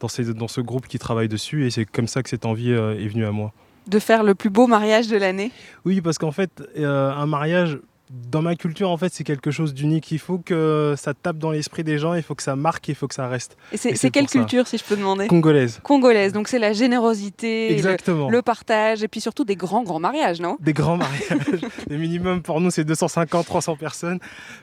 dans, 0.00 0.08
ces, 0.08 0.32
dans 0.32 0.48
ce 0.48 0.62
groupe 0.62 0.86
qui 0.86 0.98
travaille 0.98 1.28
dessus 1.28 1.66
et 1.66 1.70
c'est 1.70 1.84
comme 1.84 2.06
ça 2.06 2.22
que 2.22 2.30
cette 2.30 2.46
envie 2.46 2.70
est 2.70 3.08
venue 3.08 3.26
à 3.26 3.32
moi. 3.32 3.52
De 3.86 3.98
faire 4.00 4.24
le 4.24 4.34
plus 4.34 4.50
beau 4.50 4.66
mariage 4.66 5.06
de 5.08 5.16
l'année? 5.16 5.52
Oui, 5.84 6.00
parce 6.00 6.18
qu'en 6.18 6.32
fait, 6.32 6.62
euh, 6.76 7.12
un 7.12 7.26
mariage, 7.26 7.78
dans 8.10 8.42
ma 8.42 8.54
culture, 8.54 8.90
en 8.90 8.96
fait, 8.96 9.12
c'est 9.12 9.24
quelque 9.24 9.50
chose 9.50 9.74
d'unique. 9.74 10.12
Il 10.12 10.18
faut 10.18 10.38
que 10.38 10.94
ça 10.96 11.12
tape 11.12 11.38
dans 11.38 11.50
l'esprit 11.50 11.82
des 11.82 11.98
gens, 11.98 12.14
il 12.14 12.22
faut 12.22 12.34
que 12.34 12.42
ça 12.42 12.54
marque, 12.54 12.86
il 12.88 12.94
faut 12.94 13.08
que 13.08 13.14
ça 13.14 13.28
reste. 13.28 13.56
Et 13.72 13.76
c'est 13.76 14.10
quelle 14.10 14.28
culture, 14.28 14.66
si 14.66 14.78
je 14.78 14.84
peux 14.84 14.96
demander? 14.96 15.26
Congolaise. 15.26 15.80
Congolaise, 15.82 16.32
donc 16.32 16.48
c'est 16.48 16.58
la 16.58 16.72
générosité, 16.72 17.72
Exactement. 17.72 18.30
Le, 18.30 18.42
partage, 18.42 19.02
et 19.02 19.08
puis 19.08 19.20
surtout 19.20 19.44
des 19.44 19.56
grands, 19.56 19.82
grands 19.82 19.98
mariages, 19.98 20.40
non? 20.40 20.56
Des 20.60 20.72
grands 20.72 20.96
mariages. 20.96 21.62
le 21.90 21.96
minimum 21.96 22.42
pour 22.42 22.60
nous, 22.60 22.70
c'est 22.70 22.84
250, 22.84 23.44
300 23.44 23.76
personnes, 23.76 24.20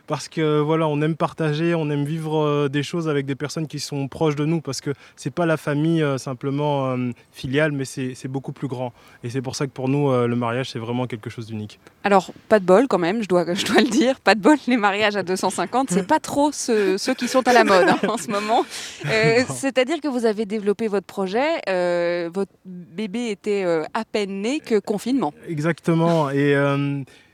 parce 0.08 0.30
que 0.30 0.60
voilà, 0.60 0.88
on 0.88 1.02
aime 1.02 1.16
partager, 1.16 1.76
on 1.76 1.90
aime 1.90 2.06
vivre 2.06 2.38
euh, 2.38 2.70
des 2.70 2.84
choses 2.84 3.10
avec 3.10 3.26
des 3.26 3.36
personnes 3.36 3.68
qui 3.68 3.80
sont 3.80 4.08
proches 4.08 4.36
de 4.36 4.46
nous, 4.46 4.62
parce 4.62 4.80
que 4.80 4.92
c'est 5.18 5.34
pas 5.34 5.46
la 5.46 5.58
famille 5.58 6.02
euh, 6.02 6.18
simplement 6.18 6.92
euh, 6.92 7.12
filiale, 7.32 7.74
mais 7.74 7.84
c'est 7.86 8.28
beaucoup 8.28 8.54
plus 8.54 8.70
grand. 8.70 8.94
Et 9.24 9.30
c'est 9.30 9.42
pour 9.42 9.56
ça 9.58 9.66
que 9.66 9.72
pour 9.72 9.90
nous, 9.90 10.12
le 10.12 10.36
mariage, 10.36 10.70
c'est 10.72 10.80
vraiment 10.80 11.08
quelque 11.08 11.30
chose 11.30 11.48
d'unique. 11.48 11.80
Alors, 12.04 12.32
pas 12.48 12.60
de 12.60 12.66
bol 12.66 12.88
quand 12.88 13.00
même, 13.00 13.22
je 13.22 13.28
je 13.54 13.66
dois 13.66 13.82
le 13.82 13.90
dire. 13.90 14.20
Pas 14.20 14.36
de 14.36 14.42
bol, 14.42 14.58
les 14.68 14.78
mariages 14.78 15.16
à 15.16 15.24
250, 15.24 15.90
c'est 15.90 16.08
pas 16.08 16.20
trop 16.20 16.52
ceux, 16.52 16.98
qui 17.18 17.28
sont 17.28 17.48
à 17.48 17.54
la 17.54 17.64
mode 17.74 17.90
hein, 17.90 18.00
en 18.08 18.18
ce 18.18 18.30
moment. 18.30 18.66
Euh, 19.06 19.44
c'est-à-dire 19.54 20.00
que 20.02 20.08
vous 20.08 20.26
avez 20.26 20.46
développé 20.46 20.88
votre 20.88 21.06
projet, 21.06 21.62
euh, 21.70 22.30
votre 22.34 22.52
bébé 22.66 23.30
était 23.30 23.64
euh, 23.66 23.84
à 23.94 24.06
peine 24.06 24.42
né 24.42 24.60
que 24.60 24.80
confinement. 24.80 25.34
Exactement. 25.48 26.30
Et 26.30 26.56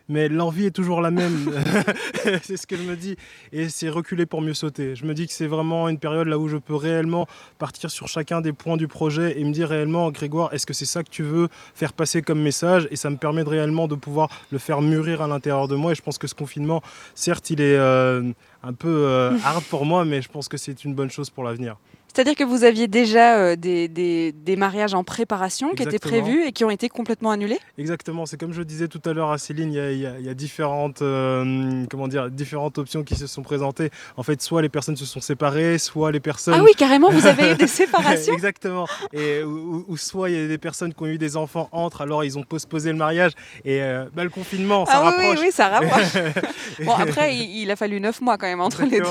mais 0.10 0.28
l'envie 0.28 0.66
est 0.66 0.72
toujours 0.72 1.02
la 1.02 1.12
même. 1.12 1.52
c'est 2.44 2.58
ce 2.58 2.68
que 2.68 2.76
je 2.76 2.82
me 2.82 2.96
dis. 2.96 3.16
Et 3.54 3.70
c'est 3.70 3.90
reculer 3.90 4.26
pour 4.26 4.42
mieux 4.42 4.54
sauter. 4.56 4.96
Je 4.96 5.06
me 5.06 5.14
dis 5.14 5.28
que 5.28 5.34
c'est 5.34 5.48
vraiment 5.48 5.88
une 5.88 6.00
période 6.00 6.28
là 6.28 6.38
où 6.38 6.48
je 6.48 6.58
peux 6.58 6.76
réellement 6.76 7.28
partir 7.60 7.92
sur 7.92 8.08
chacun 8.08 8.42
des 8.42 8.52
points 8.52 8.76
du 8.76 8.88
projet 8.88 9.40
et 9.40 9.44
me 9.44 9.52
dire 9.52 9.70
réellement, 9.70 10.10
Grégoire, 10.12 10.54
est-ce 10.54 10.66
que 10.66 10.74
c'est 10.74 10.86
ça 10.86 11.04
que 11.04 11.10
tu 11.10 11.24
veux 11.24 11.48
faire 11.76 11.94
passer 11.94 12.22
comme 12.22 12.42
message? 12.42 12.88
Et 12.92 12.96
ça 12.96 13.10
me 13.10 13.18
permet 13.18 13.44
de 13.44 13.50
réellement 13.50 13.88
de 13.88 13.96
pouvoir 13.96 14.30
le 14.52 14.58
faire 14.58 14.82
mûrir 14.82 15.22
à 15.22 15.28
l'intérieur 15.28 15.68
de 15.68 15.76
moi. 15.76 15.92
Et 15.92 15.96
je 15.96 16.02
pense 16.02 16.18
que 16.18 16.28
ce 16.28 16.36
confinement, 16.36 16.82
certes, 17.14 17.52
il 17.52 17.62
est 17.62 17.78
euh, 17.78 18.32
un 18.64 18.74
peu 18.74 19.06
euh, 19.06 19.38
hard 19.46 19.64
pour 19.66 19.86
moi, 19.86 20.06
mais 20.06 20.22
je 20.22 20.30
pense 20.30 20.48
que 20.48 20.58
c'est 20.58 20.84
une 20.84 20.96
bonne 20.96 21.12
chose 21.12 21.30
pour 21.30 21.44
l'avenir. 21.44 21.78
C'est-à-dire 22.14 22.36
que 22.36 22.44
vous 22.44 22.64
aviez 22.64 22.88
déjà 22.88 23.38
euh, 23.38 23.56
des, 23.56 23.88
des, 23.88 24.56
mariages 24.56 24.94
en 24.94 25.04
préparation 25.04 25.74
qui 25.74 25.84
étaient 25.84 26.00
prévus 26.00 26.44
et 26.44 26.52
qui 26.52 26.66
ont 26.66 26.70
été 26.72 26.90
complètement 26.90 27.32
annulés? 27.32 27.60
Exactement, 27.78 28.26
c'est 28.26 28.38
comme 28.38 28.52
je 28.52 28.64
disais 28.64 28.88
tout 28.88 29.02
à 29.06 29.14
l'heure 29.14 29.32
à 29.32 29.38
Céline, 29.38 29.72
il 29.72 30.00
y 30.00 30.30
a, 30.30 30.34
différentes, 30.34 31.02
euh, 31.02 31.86
comment 31.90 32.08
dire, 32.08 32.30
différentes 32.30 32.78
options 32.78 33.04
qui 33.04 33.16
se 33.16 33.28
sont 33.28 33.44
présentées. 33.44 33.92
En 34.18 34.24
fait, 34.24 34.42
soit 34.42 34.62
les 34.62 34.70
personnes 34.70 34.98
se 34.98 35.06
sont 35.06 35.22
séparées, 35.22 35.78
soit 35.78 36.12
les 36.12 36.20
personnes... 36.20 36.56
Ah 36.58 36.64
oui, 36.64 36.72
carrément, 36.76 37.10
vous 37.10 37.28
avez 37.28 37.52
eu 37.52 37.56
des 37.56 37.68
séparations? 37.82 38.34
Exactement, 38.34 38.88
et, 39.14 39.44
ou, 39.44 39.96
soit 39.96 40.30
il 40.30 40.36
y 40.36 40.44
a 40.44 40.48
des 40.48 40.58
personnes 40.58 40.94
qui 40.94 41.04
ont 41.04 41.08
eu 41.08 41.20
des 41.20 41.38
enfants 41.38 41.70
entre, 41.72 42.02
alors 42.02 42.24
ils 42.24 42.38
ont 42.38 42.44
postposé 42.44 42.92
le 42.92 42.98
mariage, 42.98 43.34
et 43.66 43.82
euh, 43.82 44.06
bah, 44.14 44.24
le 44.24 44.30
confinement, 44.32 44.86
ça 44.86 44.94
ah, 44.96 45.00
rapproche. 45.02 45.40
Oui, 45.40 45.46
oui, 45.46 45.52
ça 45.52 45.68
rapproche. 45.70 46.14
bon, 46.84 46.94
après, 46.94 47.36
il, 47.36 47.70
a 47.70 47.76
fallu 47.76 48.00
neuf 48.00 48.20
mois 48.20 48.38
quand 48.38 48.48
même 48.48 48.62
entre 48.62 48.84
les 48.84 49.00
deux. 49.00 49.06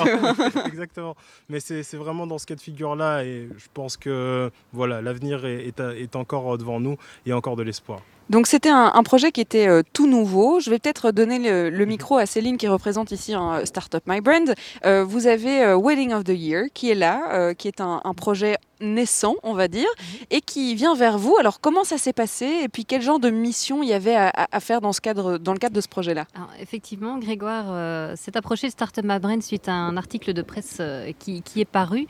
Exactement, 0.66 1.14
mais 1.48 1.60
c'est 1.60 1.94
vraiment 1.94 2.26
dans 2.26 2.38
ce 2.38 2.46
cas 2.46 2.56
de 2.56 2.60
figure 2.60 2.87
là 2.94 3.24
et 3.24 3.48
je 3.56 3.66
pense 3.74 3.96
que 3.96 4.50
voilà, 4.72 5.00
l'avenir 5.02 5.44
est, 5.44 5.78
est, 5.80 6.16
encore 6.16 6.58
devant 6.58 6.80
nous 6.80 6.96
et 7.26 7.32
encore 7.32 7.56
de 7.56 7.62
l'espoir. 7.62 8.00
Donc 8.30 8.46
c'était 8.46 8.68
un, 8.68 9.02
projet 9.02 9.32
qui 9.32 9.40
était 9.40 9.68
euh, 9.68 9.82
tout 9.94 10.06
nouveau. 10.06 10.60
Je 10.60 10.68
vais 10.68 10.78
peut-être 10.78 11.12
donner 11.12 11.38
le, 11.38 11.70
mhm. 11.70 11.86
micro 11.86 12.18
à 12.18 12.26
Céline 12.26 12.58
qui 12.58 12.68
représente 12.68 13.10
ici 13.10 13.32
un 13.32 13.64
Startup 13.64 14.02
My 14.06 14.20
Brand. 14.20 14.54
Euh, 14.84 15.02
vous 15.02 15.26
avez 15.26 15.62
euh, 15.62 15.78
Wedding 15.78 16.12
of 16.12 16.24
the 16.24 16.34
Year 16.34 16.64
qui 16.74 16.90
est 16.90 16.94
là, 16.94 17.54
qui 17.54 17.68
est 17.68 17.80
un, 17.80 18.02
un, 18.04 18.14
projet 18.14 18.56
naissant, 18.80 19.36
on 19.42 19.54
va 19.54 19.66
dire, 19.66 19.88
mhm. 19.98 20.26
et 20.30 20.40
qui 20.40 20.74
vient 20.74 20.94
vers 20.94 21.18
vous. 21.18 21.36
Alors, 21.40 21.60
comment 21.60 21.84
ça 21.84 21.96
s'est 21.96 22.12
passé 22.12 22.60
et 22.62 22.68
puis 22.68 22.84
quel 22.84 23.00
genre 23.00 23.18
de 23.18 23.30
mission 23.30 23.82
il 23.82 23.88
y 23.88 23.92
avait 23.92 24.14
à, 24.14 24.60
faire 24.60 24.80
dans, 24.80 24.92
ce 24.92 25.00
cadre, 25.00 25.38
dans 25.38 25.52
le 25.52 25.58
cadre 25.58 25.74
de 25.74 25.80
ce 25.80 25.88
projet-là? 25.88 26.26
Effectivement, 26.60 27.18
Grégoire 27.18 28.16
s'est 28.16 28.36
approché 28.36 28.66
de 28.66 28.72
Startup 28.72 29.04
My 29.04 29.18
Brain 29.18 29.40
suite 29.40 29.68
à 29.68 29.72
un 29.72 29.96
article 29.96 30.32
de 30.32 30.42
presse 30.42 30.80
qui, 31.18 31.42
est 31.56 31.64
paru. 31.64 32.06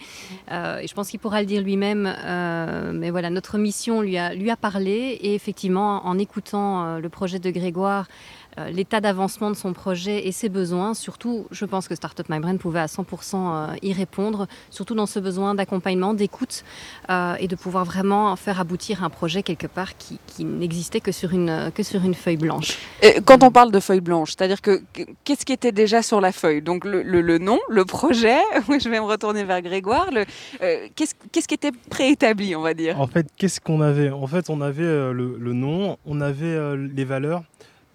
Et 0.51 0.87
je 0.87 0.95
pense 0.95 1.09
qu'il 1.09 1.21
pourra 1.21 1.41
le 1.41 1.47
dire 1.47 1.63
lui-même. 1.63 2.03
mais 2.95 3.11
voilà, 3.11 3.31
notre 3.31 3.57
mission 3.59 4.01
lui 4.01 4.19
a, 4.19 4.35
lui 4.35 4.51
a 4.51 4.57
parlé. 4.57 5.19
Et 5.23 5.35
effectivement, 5.35 6.08
en 6.09 6.19
écoutant 6.19 6.99
le 6.99 7.09
projet 7.09 7.39
de 7.39 7.51
Grégoire, 7.51 8.07
euh, 8.07 8.38
l'état 8.71 9.01
d'avancement 9.01 9.51
de 9.51 9.57
son 9.57 9.73
projet 9.73 10.27
et 10.27 10.33
ses 10.33 10.49
besoins. 10.49 10.95
Surtout, 10.95 11.47
je 11.51 11.65
pense 11.65 11.89
que 11.89 11.95
Startup 11.95 12.29
My 12.29 12.41
Brain 12.41 12.57
pouvait 12.57 12.81
à 12.81 12.87
100% 12.87 13.05
euh, 13.35 13.77
y 13.83 13.93
répondre, 13.93 14.47
surtout 14.71 14.95
dans 14.95 15.07
ce 15.07 15.19
besoin 15.19 15.55
d'accompagnement, 15.55 16.15
d'écoute 16.15 16.65
euh, 17.11 17.35
et 17.39 17.49
de 17.49 17.57
pouvoir 17.57 17.85
vraiment 17.85 18.35
faire 18.37 18.61
aboutir 18.61 19.05
un 19.05 19.11
projet 19.11 19.43
quelque 19.43 19.67
part 19.67 19.97
qui, 19.97 20.19
n'existait 20.45 21.01
que 21.01 21.11
sur 21.11 21.33
une 21.33 21.73
que 21.75 21.83
sur 21.83 22.05
une 22.05 22.15
feuille 22.15 22.37
blanche. 22.37 22.79
Et 23.03 23.21
quand 23.25 23.43
on 23.43 23.51
parle 23.51 23.73
de 23.73 23.81
feuille 23.81 24.01
blanche, 24.01 24.31
c'est-à-dire 24.31 24.63
que 24.63 24.83
qu'est-ce 25.25 25.45
qui 25.45 25.53
était 25.53 25.73
déjà 25.73 26.01
sur 26.03 26.21
la 26.21 26.31
feuille? 26.31 26.63
Donc 26.63 26.85
le, 26.85 27.39
nom, 27.39 27.59
le 27.69 27.85
projet. 27.85 28.39
je 28.69 28.89
vais 28.89 29.01
me 29.01 29.05
retourner 29.05 29.43
vers 29.43 29.61
Grégoire. 29.63 30.11
qu'est-ce 30.95 31.49
qui 31.49 31.55
était 31.55 31.73
préétabli, 31.91 32.55
on 32.55 32.63
va 32.63 32.75
dire? 32.75 33.01
En 33.01 33.09
fait, 33.09 33.27
qu'est-ce 33.37 33.61
qu'on 33.61 33.81
avait? 33.81 34.11
En 34.11 34.27
fait, 34.29 34.49
on 34.49 34.61
avait 34.61 34.83
le, 34.83 35.37
le, 35.39 35.53
nom, 35.53 35.99
on 36.07 36.21
avait 36.21 36.77
les 36.77 37.05
valeurs. 37.05 37.43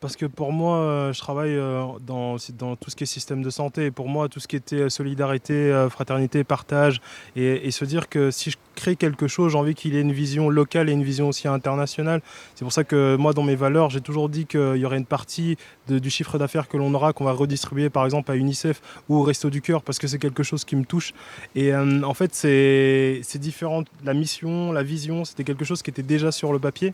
Parce 0.03 0.17
que 0.17 0.25
pour 0.25 0.51
moi, 0.51 0.79
euh, 0.79 1.13
je 1.13 1.19
travaille 1.19 1.55
euh, 1.55 1.85
dans, 2.05 2.35
tout 2.75 2.89
ce 2.89 2.95
qui 2.97 3.05
est 3.05 3.07
système 3.07 3.41
de 3.41 3.49
santé. 3.49 3.89
Pour 3.89 4.09
moi, 4.09 4.27
tout 4.27 4.41
ce 4.41 4.49
qui 4.49 4.57
était 4.57 4.75
euh, 4.75 4.89
solidarité, 4.89 5.87
fraternité, 5.89 6.43
partage, 6.43 6.99
et, 7.37 7.71
se 7.71 7.85
dire 7.85 8.09
que 8.09 8.29
si 8.29 8.51
je 8.51 8.57
crée 8.75 8.97
quelque 8.97 9.27
chose, 9.29 9.53
j'ai 9.53 9.57
envie 9.57 9.75
qu'il 9.75 9.95
ait 9.95 10.01
une 10.01 10.11
vision 10.11 10.49
locale 10.49 10.89
et 10.89 10.91
une 10.91 11.03
vision 11.03 11.29
aussi 11.29 11.47
internationale. 11.47 12.21
C'est 12.53 12.65
pour 12.65 12.73
ça 12.73 12.83
que 12.83 13.15
moi, 13.15 13.31
dans 13.31 13.43
mes 13.43 13.55
valeurs, 13.55 13.91
j'ai 13.91 14.01
toujours 14.01 14.27
dit 14.27 14.45
qu'il 14.45 14.75
y 14.75 14.85
aurait 14.85 14.97
une 14.97 15.05
partie 15.05 15.55
du 15.87 16.09
chiffre 16.09 16.37
d'affaires 16.37 16.67
que 16.67 16.75
l'on 16.75 16.93
aura, 16.93 17.13
qu'on 17.13 17.23
va 17.23 17.31
redistribuer 17.31 17.89
par 17.89 18.03
exemple 18.03 18.29
à 18.31 18.35
UNICEF 18.35 18.81
ou 19.07 19.17
au 19.17 19.23
Resto 19.23 19.49
du 19.49 19.61
Cœur, 19.61 19.83
parce 19.83 19.99
que 19.99 20.07
c'est 20.07 20.19
quelque 20.19 20.43
chose 20.43 20.65
qui 20.65 20.75
me 20.75 20.83
touche. 20.83 21.13
Et 21.55 21.73
en 21.73 22.13
fait, 22.13 22.35
c'est 22.35 23.37
différent. 23.39 23.83
La 24.03 24.13
mission, 24.13 24.73
la 24.73 24.83
vision, 24.83 25.23
c'était 25.23 25.45
quelque 25.45 25.63
chose 25.63 25.81
qui 25.81 25.91
était 25.91 26.03
déjà 26.03 26.33
sur 26.33 26.51
le 26.51 26.59
papier. 26.59 26.93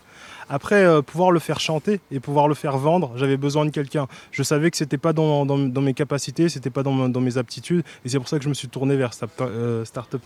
Après, 0.49 1.01
pouvoir 1.03 1.31
le 1.31 1.39
faire 1.39 1.59
chanter 1.59 1.99
et 2.11 2.19
pouvoir 2.19 2.47
le 2.47 2.55
faire 2.55 2.77
vendre, 2.77 2.98
j'avais 3.15 3.37
besoin 3.37 3.65
de 3.65 3.71
quelqu'un. 3.71 4.07
Je 4.31 4.43
savais 4.43 4.71
que 4.71 4.77
c'était 4.77 4.97
pas 4.97 5.13
dans, 5.13 5.45
dans, 5.45 5.81
mes 5.81 5.93
capacités, 5.93 6.49
c'était 6.49 6.69
pas 6.69 6.83
dans, 6.83 7.21
mes 7.21 7.37
aptitudes, 7.37 7.83
et 8.05 8.09
c'est 8.09 8.17
pour 8.17 8.27
ça 8.27 8.37
que 8.37 8.43
je 8.43 8.49
me 8.49 8.53
suis 8.53 8.67
tourné 8.67 8.95
vers 8.95 9.11
euh, 9.41 9.85
Startup 9.85 10.21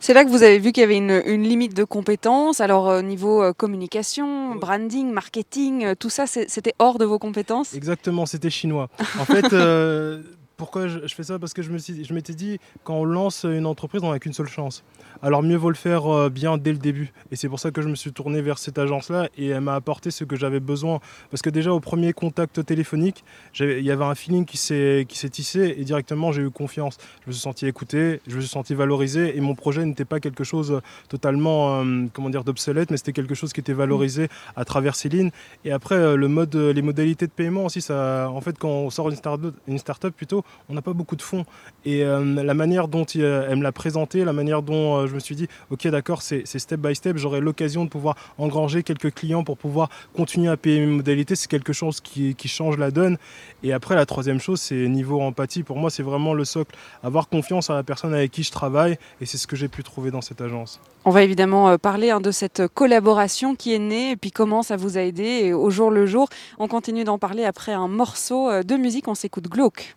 C'est 0.00 0.14
là 0.14 0.24
que 0.24 0.30
vous 0.30 0.42
avez 0.42 0.58
vu 0.58 0.72
qu'il 0.72 0.82
y 0.82 0.84
avait 0.84 0.96
une, 0.96 1.42
limite 1.42 1.74
de 1.74 1.84
compétences. 1.84 2.60
Alors, 2.60 2.86
au 2.86 3.02
niveau 3.02 3.42
euh, 3.42 3.52
communication, 3.52 4.54
branding, 4.54 5.10
marketing, 5.12 5.84
euh, 5.84 5.94
tout 5.94 6.10
ça, 6.10 6.26
c'était 6.26 6.74
hors 6.78 6.98
de 6.98 7.04
vos 7.04 7.18
compétences? 7.18 7.74
Exactement, 7.74 8.26
c'était 8.26 8.50
chinois. 8.50 8.88
En 9.18 9.24
fait, 9.24 9.52
pourquoi 10.62 10.86
je, 10.86 11.00
fais 11.08 11.24
ça? 11.24 11.40
Parce 11.40 11.54
que 11.54 11.62
je 11.62 11.72
me 11.72 11.78
suis, 11.78 12.04
je 12.04 12.14
m'étais 12.14 12.34
dit, 12.34 12.60
quand 12.84 12.94
on 12.94 13.04
lance 13.04 13.42
une 13.42 13.66
entreprise, 13.66 14.00
on 14.04 14.12
n'a 14.12 14.20
qu'une 14.20 14.32
seule 14.32 14.46
chance. 14.46 14.84
Alors 15.20 15.42
mieux 15.42 15.56
vaut 15.56 15.70
le 15.70 15.74
faire 15.74 16.06
euh, 16.06 16.30
bien 16.30 16.56
dès 16.56 16.70
le 16.70 16.78
début. 16.78 17.12
Et 17.32 17.36
c'est 17.36 17.48
pour 17.48 17.58
ça 17.58 17.72
que 17.72 17.82
je 17.82 17.88
me 17.88 17.96
suis 17.96 18.12
tourné 18.12 18.42
vers 18.42 18.58
cette 18.58 18.78
agence-là 18.78 19.28
et 19.36 19.48
elle 19.48 19.60
m'a 19.60 19.74
apporté 19.74 20.12
ce 20.12 20.22
que 20.22 20.36
j'avais 20.36 20.60
besoin. 20.60 21.00
Parce 21.32 21.42
que 21.42 21.50
déjà 21.50 21.72
au 21.72 21.80
premier 21.80 22.12
contact 22.12 22.64
téléphonique, 22.64 23.24
il 23.58 23.80
y 23.80 23.90
avait 23.90 24.04
un 24.04 24.14
feeling 24.14 24.44
qui 24.44 24.56
s'est, 24.56 25.04
tissé 25.08 25.74
et 25.76 25.82
directement 25.82 26.30
j'ai 26.30 26.42
eu 26.42 26.50
confiance. 26.50 26.96
Je 27.24 27.30
me 27.30 27.32
suis 27.32 27.42
senti 27.42 27.66
écouté, 27.66 28.20
je 28.28 28.36
me 28.36 28.40
suis 28.40 28.48
senti 28.48 28.74
valorisé 28.74 29.36
et 29.36 29.40
mon 29.40 29.56
projet 29.56 29.84
n'était 29.84 30.04
pas 30.04 30.20
quelque 30.20 30.44
chose 30.44 30.80
totalement, 31.08 31.82
euh, 31.82 32.06
comment 32.12 32.30
dire, 32.30 32.44
d'obsolète, 32.44 32.92
mais 32.92 32.98
c'était 32.98 33.12
quelque 33.12 33.34
chose 33.34 33.52
qui 33.52 33.58
était 33.58 33.72
valorisé 33.72 34.28
à 34.54 34.64
travers 34.64 34.94
Céline. 34.94 35.32
Et 35.64 35.72
après, 35.72 35.96
euh, 35.96 36.14
le 36.14 36.28
mode, 36.28 36.54
les 36.54 36.82
modalités 36.82 37.26
de 37.26 37.32
paiement 37.32 37.64
aussi, 37.64 37.84
en 37.90 38.40
fait, 38.40 38.56
quand 38.60 38.68
on 38.68 38.90
sort 38.90 39.10
une 39.10 39.78
start-up, 39.78 40.14
plutôt, 40.14 40.44
on 40.68 40.74
n'a 40.74 40.82
pas 40.82 40.92
beaucoup 40.92 41.16
de 41.16 41.22
fonds. 41.22 41.44
Et 41.84 42.04
la 42.04 42.54
manière 42.54 42.88
dont 42.88 43.04
elle 43.04 43.56
me 43.56 43.62
l'a 43.62 43.72
présenté, 43.72 44.24
la 44.24 44.32
manière 44.32 44.62
dont 44.62 45.06
je 45.06 45.14
me 45.14 45.20
suis 45.20 45.34
dit, 45.34 45.48
ok 45.70 45.88
d'accord, 45.88 46.22
c'est 46.22 46.46
step 46.46 46.80
by 46.80 46.94
step, 46.94 47.16
j'aurai 47.16 47.40
l'occasion 47.40 47.84
de 47.84 47.90
pouvoir 47.90 48.16
engranger 48.38 48.82
quelques 48.82 49.12
clients 49.12 49.44
pour 49.44 49.58
pouvoir 49.58 49.88
continuer 50.14 50.50
à 50.50 50.56
payer 50.56 50.80
mes 50.80 50.86
modalités, 50.86 51.34
c'est 51.34 51.50
quelque 51.50 51.72
chose 51.72 52.00
qui, 52.00 52.36
change 52.44 52.76
la 52.76 52.90
donne. 52.90 53.16
Et 53.62 53.72
après, 53.72 53.94
la 53.94 54.04
troisième 54.04 54.40
chose, 54.40 54.60
c'est 54.60 54.88
niveau 54.88 55.20
empathie. 55.20 55.62
Pour 55.62 55.76
moi, 55.76 55.90
c'est 55.90 56.02
vraiment 56.02 56.34
le 56.34 56.44
socle. 56.44 56.76
Avoir 57.02 57.28
confiance 57.28 57.70
à 57.70 57.74
la 57.74 57.82
personne 57.82 58.14
avec 58.14 58.30
qui 58.30 58.42
je 58.42 58.50
travaille, 58.50 58.98
et 59.20 59.26
c'est 59.26 59.38
ce 59.38 59.46
que 59.46 59.56
j'ai 59.56 59.68
pu 59.68 59.82
trouver 59.82 60.10
dans 60.10 60.20
cette 60.20 60.40
agence. 60.40 60.80
On 61.04 61.10
va 61.10 61.22
évidemment 61.22 61.70
euh, 61.70 61.78
parler 61.78 62.10
hein, 62.10 62.20
de 62.20 62.30
cette 62.30 62.68
collaboration 62.68 63.54
qui 63.54 63.74
est 63.74 63.78
née, 63.78 64.10
et 64.12 64.16
puis 64.16 64.30
comment 64.30 64.62
ça 64.62 64.76
vous 64.76 64.98
a 64.98 65.02
aidé 65.02 65.52
au 65.52 65.70
jour 65.70 65.90
le 65.90 66.06
jour. 66.06 66.28
On 66.58 66.68
continue 66.68 67.04
d'en 67.04 67.18
parler 67.18 67.44
après 67.44 67.72
un 67.72 67.88
morceau 67.88 68.50
euh, 68.50 68.62
de 68.62 68.76
musique, 68.76 69.08
on 69.08 69.14
s'écoute 69.14 69.48
Glauque. 69.48 69.96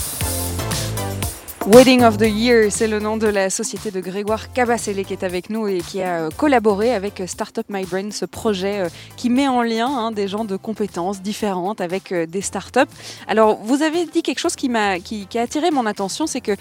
Wedding 1.67 2.03
of 2.03 2.17
the 2.17 2.25
Year, 2.27 2.71
c'est 2.71 2.87
le 2.87 2.99
nom 2.99 3.17
de 3.17 3.27
la 3.27 3.51
société 3.51 3.91
de 3.91 3.99
Grégoire 3.99 4.51
Cabasselé 4.51 5.05
qui 5.05 5.13
est 5.13 5.23
avec 5.23 5.51
nous 5.51 5.67
et 5.67 5.77
qui 5.77 6.01
a 6.01 6.21
euh, 6.23 6.29
collaboré 6.35 6.91
avec 6.91 7.21
Startup 7.27 7.65
My 7.69 7.85
Brain, 7.85 8.09
ce 8.09 8.25
projet 8.25 8.79
euh, 8.79 8.89
qui 9.15 9.29
met 9.29 9.47
en 9.47 9.61
lien 9.61 9.85
hein, 9.85 10.11
des 10.11 10.27
gens 10.27 10.43
de 10.43 10.57
compétences 10.57 11.21
différentes 11.21 11.79
avec 11.79 12.11
euh, 12.11 12.25
des 12.25 12.41
startups. 12.41 12.79
Alors, 13.27 13.59
vous 13.61 13.83
avez 13.83 14.07
dit 14.07 14.23
quelque 14.23 14.39
chose 14.39 14.55
qui 14.55 14.69
m'a 14.69 14.97
qui, 14.99 15.27
a 15.35 15.41
attiré 15.41 15.69
mon 15.69 15.85
attention, 15.85 16.25
c'est 16.25 16.41
que 16.41 16.53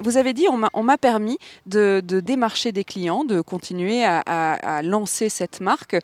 vous 0.00 0.16
avez 0.16 0.32
dit 0.32 0.46
on 0.48 0.82
m'a 0.82 0.98
permis 0.98 1.38
de, 1.66 2.00
démarcher 2.00 2.70
des 2.70 2.84
clients, 2.84 3.24
de 3.24 3.40
continuer 3.40 4.04
à, 4.04 4.80
lancer 4.82 5.28
cette 5.28 5.60
marque 5.60 5.96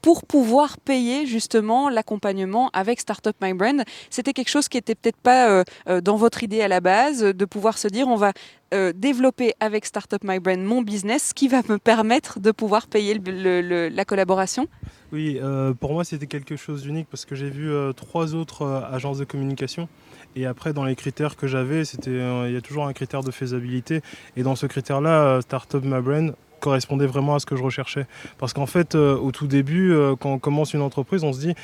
pour 0.00 0.24
pouvoir 0.24 0.78
payer 0.78 1.26
justement 1.26 1.88
l'accompagnement 1.90 2.70
avec 2.72 3.00
Startup 3.00 3.36
My 3.42 3.52
Brain. 3.52 3.78
C'était 4.10 4.32
quelque 4.32 4.48
chose 4.48 4.68
qui 4.68 4.78
était 4.78 4.94
peut-être 4.94 5.20
pas 5.20 5.64
dans 6.00 6.16
votre 6.16 6.42
idée 6.42 6.62
à 6.62 6.68
la 6.68 6.80
base 6.80 7.22
de 7.22 7.41
pouvoir 7.44 7.78
se 7.78 7.88
dire 7.88 8.08
on 8.08 8.16
va 8.16 8.32
euh, 8.74 8.92
développer 8.94 9.54
avec 9.60 9.84
Startup 9.84 10.22
My 10.24 10.38
Brand 10.38 10.60
mon 10.60 10.82
business 10.82 11.32
qui 11.32 11.48
va 11.48 11.60
me 11.68 11.78
permettre 11.78 12.40
de 12.40 12.50
pouvoir 12.52 12.86
payer 12.86 13.18
la 13.18 14.04
collaboration 14.04 14.66
Oui, 15.12 15.38
euh, 15.42 15.74
pour 15.74 15.92
moi 15.92 16.04
c'était 16.04 16.26
quelque 16.26 16.56
chose 16.56 16.82
d'unique 16.82 17.06
parce 17.10 17.24
que 17.24 17.34
j'ai 17.34 17.50
vu 17.50 17.70
euh, 17.70 17.92
trois 17.92 18.34
autres 18.34 18.66
agences 18.90 19.18
de 19.18 19.24
communication. 19.24 19.88
Et 20.34 20.46
après, 20.46 20.72
dans 20.72 20.84
les 20.84 20.96
critères 20.96 21.36
que 21.36 21.46
j'avais, 21.46 21.84
c'était 21.84 22.10
il 22.10 22.52
y 22.52 22.56
a 22.56 22.60
toujours 22.62 22.86
un 22.86 22.94
critère 22.94 23.22
de 23.22 23.30
faisabilité. 23.30 24.00
Et 24.34 24.42
dans 24.42 24.56
ce 24.56 24.64
critère-là, 24.64 25.42
Startup 25.42 25.84
My 25.84 26.00
Brand 26.00 26.34
correspondait 26.58 27.04
vraiment 27.04 27.34
à 27.34 27.38
ce 27.38 27.44
que 27.44 27.54
je 27.54 27.62
recherchais. 27.62 28.06
Parce 28.38 28.54
qu'en 28.54 28.64
fait, 28.64 28.94
au 28.94 29.30
tout 29.30 29.46
début, 29.46 29.94
quand 30.20 30.30
on 30.30 30.38
commence 30.38 30.72
une 30.72 30.80
entreprise, 30.80 31.22
on 31.22 31.34
se 31.34 31.40
dit 31.40 31.54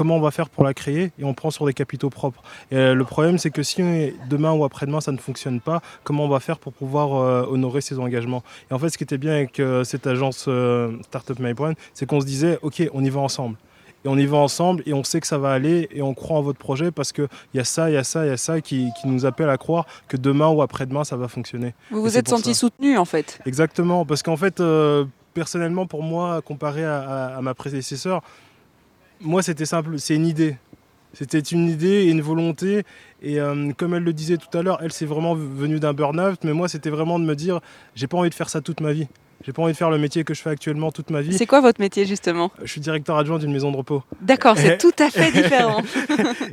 comment 0.00 0.16
on 0.16 0.20
va 0.20 0.30
faire 0.30 0.48
pour 0.48 0.64
la 0.64 0.72
créer 0.72 1.12
et 1.18 1.24
on 1.24 1.34
prend 1.34 1.50
sur 1.50 1.66
des 1.66 1.74
capitaux 1.74 2.08
propres. 2.08 2.42
Et 2.70 2.76
euh, 2.76 2.94
le 2.94 3.04
problème, 3.04 3.36
c'est 3.36 3.50
que 3.50 3.62
si 3.62 3.82
demain 4.30 4.50
ou 4.52 4.64
après-demain 4.64 5.02
ça 5.02 5.12
ne 5.12 5.18
fonctionne 5.18 5.60
pas, 5.60 5.82
comment 6.04 6.24
on 6.24 6.28
va 6.30 6.40
faire 6.40 6.58
pour 6.58 6.72
pouvoir 6.72 7.16
euh, 7.16 7.44
honorer 7.50 7.82
ses 7.82 7.98
engagements? 7.98 8.42
Et 8.70 8.72
en 8.72 8.78
fait, 8.78 8.88
ce 8.88 8.96
qui 8.96 9.04
était 9.04 9.18
bien 9.18 9.32
avec 9.32 9.60
euh, 9.60 9.84
cette 9.84 10.06
agence 10.06 10.48
Startup 11.02 11.38
MyBrain, 11.38 11.74
c'est 11.92 12.06
qu'on 12.06 12.22
se 12.22 12.24
disait, 12.24 12.58
ok, 12.62 12.82
on 12.94 13.04
y 13.04 13.10
va 13.10 13.20
ensemble. 13.20 13.58
Et 14.06 14.08
on 14.08 14.16
y 14.16 14.24
va 14.24 14.38
ensemble 14.38 14.82
et 14.86 14.94
on 14.94 15.04
sait 15.04 15.20
que 15.20 15.26
ça 15.26 15.36
va 15.36 15.52
aller 15.52 15.86
et 15.92 16.00
on 16.00 16.14
croit 16.14 16.38
en 16.38 16.40
votre 16.40 16.58
projet 16.58 16.90
parce 16.90 17.12
qu'il 17.12 17.28
y 17.52 17.60
a 17.60 17.64
ça, 17.64 17.90
il 17.90 17.92
y 17.92 17.98
a 17.98 18.04
ça, 18.04 18.24
il 18.24 18.30
y 18.30 18.32
a 18.32 18.38
ça 18.38 18.62
qui, 18.62 18.88
nous 19.04 19.26
appelle 19.26 19.50
à 19.50 19.58
croire 19.58 19.84
que 20.08 20.16
demain 20.16 20.48
ou 20.48 20.62
après-demain 20.62 21.04
ça 21.04 21.18
va 21.18 21.28
fonctionner. 21.28 21.74
Vous 21.90 22.00
vous 22.00 22.16
êtes 22.16 22.30
senti 22.30 22.54
soutenu 22.54 22.96
en 22.96 23.04
fait 23.04 23.38
Exactement, 23.44 24.06
parce 24.06 24.22
qu'en 24.22 24.38
fait, 24.38 24.62
personnellement 25.34 25.86
pour 25.86 26.02
moi, 26.02 26.40
comparé 26.40 26.86
à 26.86 27.38
ma 27.42 27.52
prédécesseur, 27.52 28.22
moi, 29.20 29.42
c'était 29.42 29.66
simple, 29.66 29.98
c'est 29.98 30.14
une 30.14 30.26
idée. 30.26 30.56
C'était 31.12 31.40
une 31.40 31.68
idée 31.68 32.04
et 32.04 32.10
une 32.10 32.20
volonté. 32.20 32.84
Et 33.22 33.40
euh, 33.40 33.72
comme 33.76 33.94
elle 33.94 34.04
le 34.04 34.12
disait 34.12 34.36
tout 34.36 34.56
à 34.56 34.62
l'heure, 34.62 34.78
elle, 34.82 34.92
c'est 34.92 35.06
vraiment 35.06 35.34
venue 35.34 35.80
d'un 35.80 35.92
burn-out. 35.92 36.38
Mais 36.44 36.52
moi, 36.52 36.68
c'était 36.68 36.90
vraiment 36.90 37.18
de 37.18 37.24
me 37.24 37.34
dire, 37.34 37.60
j'ai 37.94 38.06
pas 38.06 38.16
envie 38.16 38.30
de 38.30 38.34
faire 38.34 38.48
ça 38.48 38.60
toute 38.60 38.80
ma 38.80 38.92
vie. 38.92 39.08
J'ai 39.42 39.52
pas 39.54 39.62
envie 39.62 39.72
de 39.72 39.76
faire 39.76 39.90
le 39.90 39.98
métier 39.98 40.22
que 40.22 40.34
je 40.34 40.42
fais 40.42 40.50
actuellement 40.50 40.92
toute 40.92 41.08
ma 41.08 41.22
vie. 41.22 41.32
C'est 41.32 41.46
quoi 41.46 41.62
votre 41.62 41.80
métier 41.80 42.04
justement? 42.04 42.52
Je 42.62 42.70
suis 42.70 42.80
directeur 42.80 43.16
adjoint 43.16 43.38
d'une 43.38 43.52
maison 43.52 43.72
de 43.72 43.76
repos. 43.78 44.02
D'accord, 44.20 44.56
c'est 44.58 44.76
tout 44.78 44.92
à 44.98 45.10
fait 45.10 45.32
différent. 45.32 45.82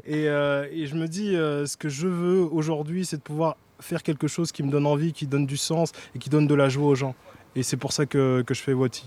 Euh, 0.10 0.68
et, 0.72 0.88
je 0.88 0.96
me 0.96 1.08
dis, 1.08 1.36
euh, 1.36 1.66
ce 1.66 1.78
que 1.78 1.90
je 1.90 2.08
veux 2.08 2.42
aujourd'hui, 2.42 3.06
c'est 3.06 3.18
de 3.18 3.22
pouvoir 3.22 3.58
faire 3.80 4.04
quelque 4.04 4.28
chose 4.28 4.52
qui 4.52 4.64
me 4.64 4.72
donne 4.72 4.86
envie, 4.86 5.14
qui 5.14 5.28
donne 5.28 5.46
du 5.46 5.58
sens 5.58 5.92
et 6.16 6.20
qui 6.20 6.30
donne 6.30 6.48
de 6.48 6.56
la 6.56 6.70
joie 6.70 6.88
aux 6.88 6.96
gens. 6.96 7.14
Et 7.56 7.64
c'est 7.64 7.78
pour 7.78 7.92
ça 7.92 8.06
que, 8.06 8.42
que 8.46 8.54
je 8.54 8.62
fais 8.62 8.74
Wati. 8.74 9.06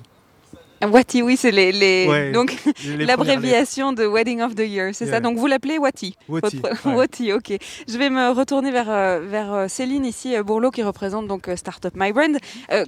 Wati, 0.83 1.23
oui, 1.23 1.37
c'est 1.37 1.51
les, 1.51 2.33
donc 2.33 2.57
l'abréviation 2.99 3.93
de 3.93 4.07
Wedding 4.07 4.41
of 4.41 4.55
the 4.55 4.61
Year, 4.61 4.95
c'est 4.95 5.07
ça? 5.07 5.21
Donc 5.21 5.37
vous 5.37 5.47
l'appelez 5.47 5.79
Wati. 5.79 6.17
Wati, 6.85 7.33
ok. 7.33 7.53
Je 7.89 7.99
vais 7.99 8.11
me 8.11 8.31
retourner 8.31 8.71
vers 8.71 8.91
euh, 8.91 9.21
vers 9.21 9.53
euh, 9.53 9.69
Céline 9.69 10.07
ici 10.07 10.35
euh, 10.35 10.43
Bourlot 10.43 10.71
qui 10.71 10.83
représente 10.83 11.27
donc 11.27 11.51
Startup 11.57 11.93
My 11.95 12.13
Brand. 12.13 12.37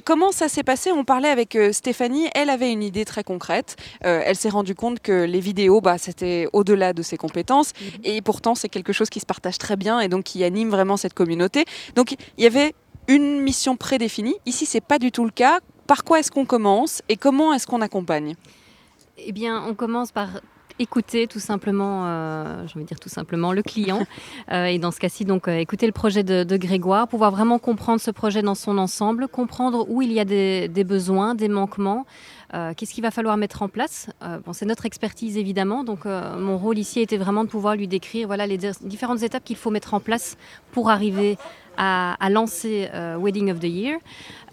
comment 0.05 0.33
ça 0.33 0.49
s'est 0.49 0.63
passé? 0.63 0.91
On 0.93 1.05
parlait 1.05 1.29
avec 1.29 1.59
Stéphanie. 1.73 2.29
Elle 2.35 2.51
avait 2.51 2.73
une 2.73 2.83
idée 2.83 3.05
très 3.05 3.25
concrète. 3.25 3.77
elle 4.01 4.37
s'est 4.37 4.49
rendue 4.49 4.75
compte 4.75 5.01
que 5.01 5.25
les 5.25 5.41
vidéos, 5.41 5.81
bah, 5.81 5.99
c'était 5.99 6.47
au-delà 6.53 6.93
de 6.93 7.03
ses 7.03 7.17
compétences, 7.17 7.73
mhm. 7.81 8.01
et 8.05 8.23
pourtant 8.23 8.55
c'est 8.55 8.69
quelque 8.69 8.93
chose 8.93 9.11
qui 9.11 9.21
se 9.21 9.27
partage 9.27 9.59
très 9.59 9.77
bien 9.77 10.01
et 10.01 10.09
donc 10.09 10.25
qui 10.25 10.45
anime 10.45 10.71
vraiment 10.71 10.97
cette 10.97 11.15
communauté. 11.15 11.65
Donc 11.95 12.13
il 12.13 12.45
y 12.45 12.47
avait 12.47 12.75
une 13.09 13.41
mission 13.41 13.77
prédéfinie. 13.77 14.37
Ici, 14.47 14.67
c'est 14.67 14.81
pas 14.81 14.99
du 14.99 15.11
tout 15.11 15.25
le 15.25 15.31
cas 15.31 15.59
par 15.87 16.05
quoi 16.05 16.21
est-ce 16.21 16.31
qu'on 16.31 16.47
commence 16.47 17.03
et 17.09 17.17
comment 17.17 17.53
est-ce 17.53 17.67
qu'on 17.67 17.81
accompagne 17.81 18.35
Eh 19.19 19.33
bien, 19.33 19.63
on 19.67 19.75
commence 19.75 20.13
par 20.13 20.29
écouter 20.79 21.27
tout 21.27 21.41
simplement, 21.41 22.03
euh, 22.07 22.65
dire 22.77 23.01
tout 23.01 23.09
simplement, 23.09 23.53
le 23.53 23.63
client. 23.63 24.07
Euh, 24.51 24.67
et 24.67 24.79
dans 24.79 24.91
ce 24.91 24.99
cas-ci, 24.99 25.25
donc, 25.25 25.47
euh, 25.47 25.57
écouter 25.57 25.87
le 25.87 25.93
projet 25.93 26.25
de, 26.25 26.57
Grégoire, 26.57 27.07
pouvoir 27.07 27.31
vraiment 27.31 27.59
comprendre 27.59 28.01
ce 28.01 28.11
projet 28.11 28.43
dans 28.43 28.55
son 28.55 28.77
ensemble, 28.77 29.29
comprendre 29.29 29.87
où 29.89 30.03
il 30.03 30.13
y 30.13 30.21
a 30.21 30.25
des, 30.25 30.85
besoins, 30.85 31.35
des 31.35 31.49
manquements, 31.49 32.07
qu'est-ce 32.77 32.93
qu'il 32.93 33.03
va 33.03 33.11
falloir 33.11 33.37
mettre 33.37 33.63
en 33.63 33.69
place. 33.69 34.09
bon, 34.45 34.53
c'est 34.53 34.67
notre 34.67 34.87
expertise 34.87 35.37
évidemment, 35.37 35.85
donc 35.85 36.05
mon 36.05 36.59
rôle 36.59 36.79
ici 36.79 37.01
était 37.01 37.17
vraiment 37.17 37.45
de 37.45 37.49
pouvoir 37.49 37.77
lui 37.77 37.89
décrire 37.89 38.27
voilà, 38.27 38.47
les 38.47 38.59
différentes 38.83 39.23
étapes 39.23 39.45
qu'il 39.45 39.57
faut 39.57 39.71
mettre 39.71 39.95
en 39.95 40.01
place 40.01 40.37
pour 40.73 40.91
arriver 40.91 41.39
à, 41.77 42.17
lancer 42.31 42.89
Wedding 43.19 43.51
of 43.51 43.61
the 43.61 43.65
Year. 43.65 43.99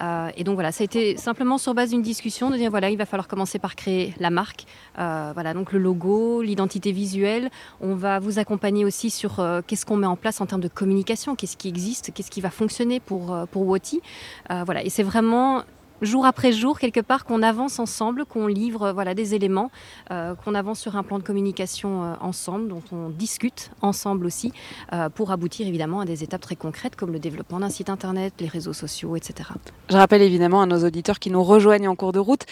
Euh, 0.02 0.30
et 0.38 0.44
donc 0.44 0.56
voilà, 0.56 0.72
ça 0.72 0.84
a 0.84 0.86
été 0.86 1.18
simplement 1.18 1.58
sur 1.58 1.74
base 1.74 1.90
d'une 1.90 2.02
discussion 2.02 2.50
de 2.50 2.58
dire 2.58 2.70
voilà, 2.70 2.90
il 2.90 2.98
va 2.98 3.06
falloir 3.06 3.28
commencer 3.28 3.60
par 3.60 3.76
créer 3.76 4.14
la 4.20 4.30
marque, 4.30 4.66
euh, 4.98 5.32
voilà 5.34 5.54
donc 5.54 5.72
le 5.72 5.80
logo, 5.80 6.42
l'identité 6.42 6.92
visuelle. 6.92 7.50
On 7.82 7.96
va 7.96 8.20
vous 8.20 8.40
accompagner 8.40 8.86
aussi 8.86 9.10
sur 9.10 9.40
euh, 9.40 9.62
qu'est-ce 9.66 9.86
qu'on 9.86 9.98
met 9.98 10.08
en 10.08 10.16
place 10.16 10.40
en 10.42 10.46
termes 10.46 10.62
de 10.62 10.68
communication, 10.68 11.36
qu'est-ce 11.36 11.58
qui 11.58 11.68
existe, 11.68 12.14
qu'est-ce 12.14 12.32
qui 12.32 12.42
va 12.42 12.50
fonctionner 12.50 13.00
pour 13.00 13.38
pour 13.52 13.68
Woti. 13.68 14.02
voilà, 14.50 14.84
et 14.84 14.90
c'est 14.90 15.04
vraiment 15.04 15.64
jour 16.02 16.26
après 16.26 16.52
jour, 16.52 16.80
quelque 16.80 17.00
part, 17.00 17.26
qu'on 17.26 17.42
avance 17.42 17.80
ensemble, 17.80 18.26
qu'on 18.26 18.48
livre 18.48 18.84
euh, 18.84 18.94
voilà, 18.94 19.14
des 19.14 19.36
éléments, 19.36 19.72
euh, 20.12 20.36
qu'on 20.36 20.56
avance 20.56 20.80
sur 20.80 20.96
un 20.96 21.04
plan 21.04 21.20
de 21.20 21.24
communication 21.24 22.04
euh, 22.04 22.14
ensemble, 22.22 22.70
dont 22.70 22.84
on 22.92 23.10
discute 23.10 23.72
ensemble 23.82 24.26
aussi, 24.26 24.52
pour 25.16 25.32
aboutir 25.32 25.68
évidemment 25.68 26.02
à 26.02 26.06
des 26.06 26.24
étapes 26.24 26.42
très 26.42 26.56
concrètes 26.56 26.96
comme 26.96 27.12
le 27.12 27.20
développement 27.20 27.60
d'un 27.60 27.70
site 27.70 27.90
internet, 27.90 28.34
les 28.40 28.48
réseaux 28.48 28.74
sociaux, 28.74 29.16
etc. 29.16 29.50
Je 29.90 29.96
rappelle 29.96 30.22
évidemment 30.22 30.62
à 30.62 30.66
nos 30.66 30.86
auditeurs 30.86 31.20
qui 31.20 31.30
nous 31.30 31.44
rejoignent 31.44 31.88
en 31.88 31.96
cours 31.96 32.12
de 32.12 32.20
route, 32.20 32.46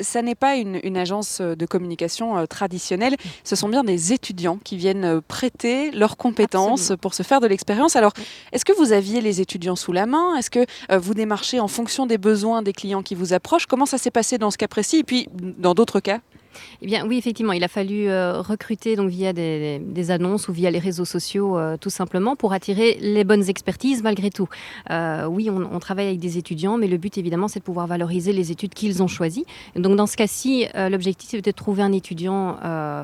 ça 0.00 0.22
n'est 0.22 0.34
pas 0.34 0.56
une, 0.56 0.80
une, 0.82 0.96
agence 0.96 1.40
de 1.40 1.66
communication 1.66 2.46
traditionnelle, 2.46 3.16
ce 3.44 3.56
sont 3.56 3.68
bien 3.68 3.84
des 3.84 4.12
étudiants 4.12 4.58
qui 4.62 4.76
viennent 4.76 5.20
prêter 5.20 5.90
leurs 5.90 6.16
compétences 6.16 6.92
pour 7.00 7.14
se 7.14 7.22
faire 7.22 7.40
de 7.40 7.46
l'expérience. 7.46 7.96
Alors, 7.96 8.12
est-ce 8.52 8.64
que 8.64 8.72
vous 8.72 8.92
aviez 8.92 9.20
les 9.20 9.40
étudiants 9.40 9.76
sous 9.76 9.92
la 9.92 10.06
main? 10.06 10.36
Est-ce 10.36 10.50
que 10.50 10.66
vous 10.96 11.14
démarchez 11.14 11.60
en 11.60 11.68
fonction 11.68 12.06
des 12.06 12.18
besoins 12.18 12.62
des 12.62 12.72
clients 12.72 12.81
qui 13.04 13.14
vous 13.14 13.32
approchent. 13.32 13.66
Comment 13.66 13.86
ça 13.86 13.98
s'est 13.98 14.10
passé 14.10 14.38
dans 14.38 14.50
ce 14.50 14.58
cas 14.58 14.68
précis 14.68 14.98
et 14.98 15.04
puis 15.04 15.28
dans 15.32 15.74
d'autres 15.74 16.00
cas? 16.00 16.20
Eh 16.80 16.86
bien, 16.86 17.06
oui, 17.06 17.16
effectivement, 17.18 17.52
il 17.52 17.64
a 17.64 17.68
fallu 17.68 18.08
euh, 18.08 18.40
recruter 18.40 18.96
donc 18.96 19.08
via 19.08 19.32
des, 19.32 20.10
annonces 20.10 20.48
ou 20.48 20.52
via 20.52 20.70
les 20.70 20.78
réseaux 20.78 21.04
sociaux, 21.04 21.56
euh, 21.56 21.76
tout 21.76 21.90
simplement, 21.90 22.36
pour 22.36 22.52
attirer 22.52 22.98
les 23.00 23.24
bonnes 23.24 23.48
expertises 23.48 24.02
malgré 24.02 24.30
tout. 24.30 24.48
Euh, 24.90 25.26
oui, 25.26 25.48
on, 25.50 25.78
travaille 25.78 26.06
avec 26.06 26.20
des 26.20 26.38
étudiants, 26.38 26.76
mais 26.76 26.86
le 26.86 26.96
but, 26.96 27.18
évidemment, 27.18 27.48
c'est 27.48 27.60
de 27.60 27.64
pouvoir 27.64 27.86
valoriser 27.86 28.32
les 28.32 28.52
études 28.52 28.74
qu'ils 28.74 29.02
ont 29.02 29.08
choisies. 29.08 29.44
Donc, 29.76 29.96
dans 29.96 30.06
ce 30.06 30.16
cas-ci, 30.16 30.66
l'objectif, 30.74 31.30
c'était 31.30 31.50
de 31.50 31.56
trouver 31.56 31.82
un 31.82 31.92
étudiant 31.92 32.58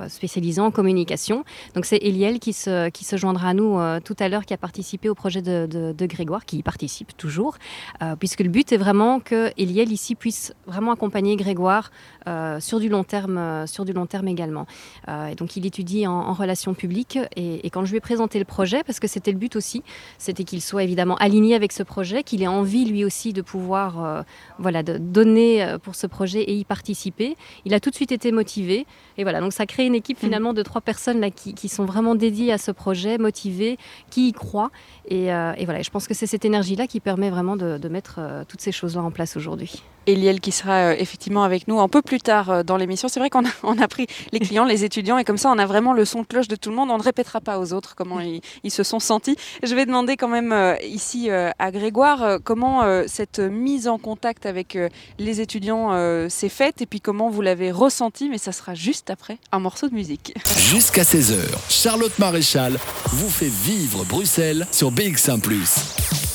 spécialisé 0.09 0.61
en 0.61 0.70
communication. 0.70 1.44
Donc, 1.74 1.84
c'est 1.84 1.96
Eliel 1.96 2.38
qui 2.38 2.53
se, 2.53 2.90
joindra 3.14 3.51
à 3.51 3.55
nous 3.55 3.78
tout 4.05 4.16
à 4.18 4.28
l'heure, 4.28 4.44
qui 4.44 4.55
a 4.55 4.57
participé 4.57 5.09
au 5.09 5.14
projet 5.14 5.42
de, 5.42 5.66
de, 5.66 5.92
de 5.92 6.07
Grégoire, 6.07 6.44
qui 6.44 6.59
y 6.59 6.62
participe 6.62 7.16
toujours, 7.16 7.59
puisque 8.18 8.40
le 8.40 8.49
but 8.49 8.72
est 8.72 8.76
vraiment 8.76 9.18
que 9.20 9.51
Eliel, 9.57 9.92
ici, 9.92 10.14
puisse 10.14 10.53
vraiment 10.66 10.92
accompagner 10.92 11.36
Grégoire 11.36 11.90
sur 12.61 12.78
du 12.78 12.88
long 12.88 13.05
terme 13.05 13.38
sur 13.66 13.84
du 13.84 13.93
long 13.93 14.07
terme 14.07 14.28
également. 14.28 14.66
Euh, 15.09 15.26
et 15.26 15.34
donc 15.34 15.57
il 15.57 15.66
étudie 15.66 16.07
en, 16.07 16.12
en 16.12 16.32
relations 16.32 16.74
publiques 16.74 17.18
et, 17.36 17.66
et, 17.66 17.70
quand 17.70 17.84
je 17.84 17.91
lui 17.91 17.99
ai 17.99 18.01
présenté 18.01 18.39
le 18.39 18.45
projet, 18.45 18.82
parce 18.84 19.01
que 19.01 19.09
c'était 19.09 19.32
le 19.32 19.39
but 19.39 19.57
aussi, 19.57 19.82
c'était 20.18 20.45
qu'il 20.45 20.62
soit 20.62 20.82
évidemment 20.82 21.16
aligné 21.16 21.55
avec 21.55 21.72
ce 21.72 21.82
projet, 21.82 22.22
qu'il 22.22 22.43
ait 22.43 22.47
envie 22.47 22.84
lui 22.84 23.05
aussi 23.05 23.32
de 23.32 23.43
pouvoir 23.43 24.05
euh, 24.05 24.22
voilà, 24.59 24.82
de 24.82 24.99
donner 24.99 25.62
euh, 25.62 25.78
pour 25.78 25.95
ce 25.95 26.07
projet 26.07 26.43
et 26.43 26.55
y 26.55 26.64
participer. 26.64 27.36
Il 27.64 27.74
a 27.74 27.80
tout 27.80 27.91
de 27.91 27.95
suite 27.95 28.12
été 28.12 28.32
motivé 28.32 28.86
et 29.16 29.22
voilà, 29.22 29.41
donc 29.41 29.53
ça 29.53 29.66
crée 29.66 29.86
une 29.86 29.95
équipe 29.95 30.18
finalement 30.18 30.53
de 30.53 30.62
trois 30.62 30.80
personnes 30.80 31.20
là, 31.20 31.30
qui, 31.30 31.55
qui 31.55 31.68
sont 31.68 31.84
vraiment 31.84 32.14
dédiées 32.14 32.53
à 32.53 32.59
ce 32.59 32.70
projet, 32.70 33.18
motivées, 33.18 33.78
qui 34.11 34.28
y 34.28 34.32
croient. 34.32 34.70
Et, 35.09 35.32
euh, 35.32 35.53
et 35.57 35.64
voilà, 35.64 35.82
je 35.82 35.91
pense 35.91 36.07
que 36.07 36.14
c'est 36.14 36.26
cette 36.26 36.45
énergie-là 36.45 36.86
qui 36.86 37.01
permet 37.01 37.30
vraiment 37.30 37.57
de, 37.57 37.78
de 37.78 37.89
mettre 37.89 38.16
euh, 38.18 38.45
toutes 38.47 38.61
ces 38.61 38.72
choses-là 38.72 39.03
en 39.03 39.11
place 39.11 39.36
aujourd'hui. 39.36 39.82
Eliel 40.09 40.40
qui 40.40 40.52
sera 40.52 40.72
euh, 40.72 40.96
effectivement 40.98 41.44
avec 41.44 41.68
nous 41.68 41.78
un 41.80 41.88
peu 41.88 42.02
plus 42.02 42.20
tard 42.20 42.50
euh, 42.50 42.62
dans 42.62 42.76
l'émission. 42.76 43.09
C'est 43.09 43.20
vrai 43.20 43.30
qu'on 43.30 43.44
a, 43.44 43.50
a 43.82 43.88
pris 43.88 44.06
les 44.32 44.40
clients, 44.40 44.64
les 44.64 44.84
étudiants, 44.84 45.18
et 45.18 45.24
comme 45.24 45.36
ça, 45.36 45.50
on 45.50 45.59
a 45.59 45.66
vraiment 45.66 45.92
le 45.92 46.04
son 46.04 46.22
de 46.22 46.26
cloche 46.26 46.48
de 46.48 46.56
tout 46.56 46.70
le 46.70 46.76
monde. 46.76 46.90
On 46.90 46.98
ne 46.98 47.02
répétera 47.02 47.40
pas 47.40 47.59
aux 47.59 47.72
autres 47.72 47.94
comment 47.94 48.20
ils, 48.20 48.70
se 48.70 48.82
sont 48.82 49.00
sentis. 49.00 49.36
Je 49.62 49.74
vais 49.74 49.86
demander 49.86 50.16
quand 50.16 50.28
même 50.28 50.52
euh, 50.52 50.76
ici 50.82 51.30
à 51.30 51.70
Grégoire 51.70 52.38
comment 52.44 52.82
cette 53.06 53.38
mise 53.38 53.88
en 53.88 53.98
contact 53.98 54.46
avec 54.46 54.78
les 55.18 55.40
étudiants 55.40 56.28
s'est 56.28 56.48
faite 56.48 56.80
et 56.82 56.86
puis 56.86 57.00
comment 57.00 57.28
vous 57.28 57.40
l'avez 57.40 57.72
ressenti. 57.72 58.28
Mais 58.28 58.38
ça 58.38 58.52
sera 58.52 58.74
juste 58.74 59.11
après 59.11 59.38
un 59.52 59.59
morceau 59.59 59.88
de 59.88 59.94
musique. 59.94 60.34
Jusqu'à 60.59 61.02
16h, 61.02 61.36
Charlotte 61.68 62.16
Maréchal 62.18 62.78
vous 63.06 63.30
fait 63.30 63.50
vivre 63.50 64.04
Bruxelles 64.04 64.66
sur 64.70 64.92
BX1⁇ 64.92 65.40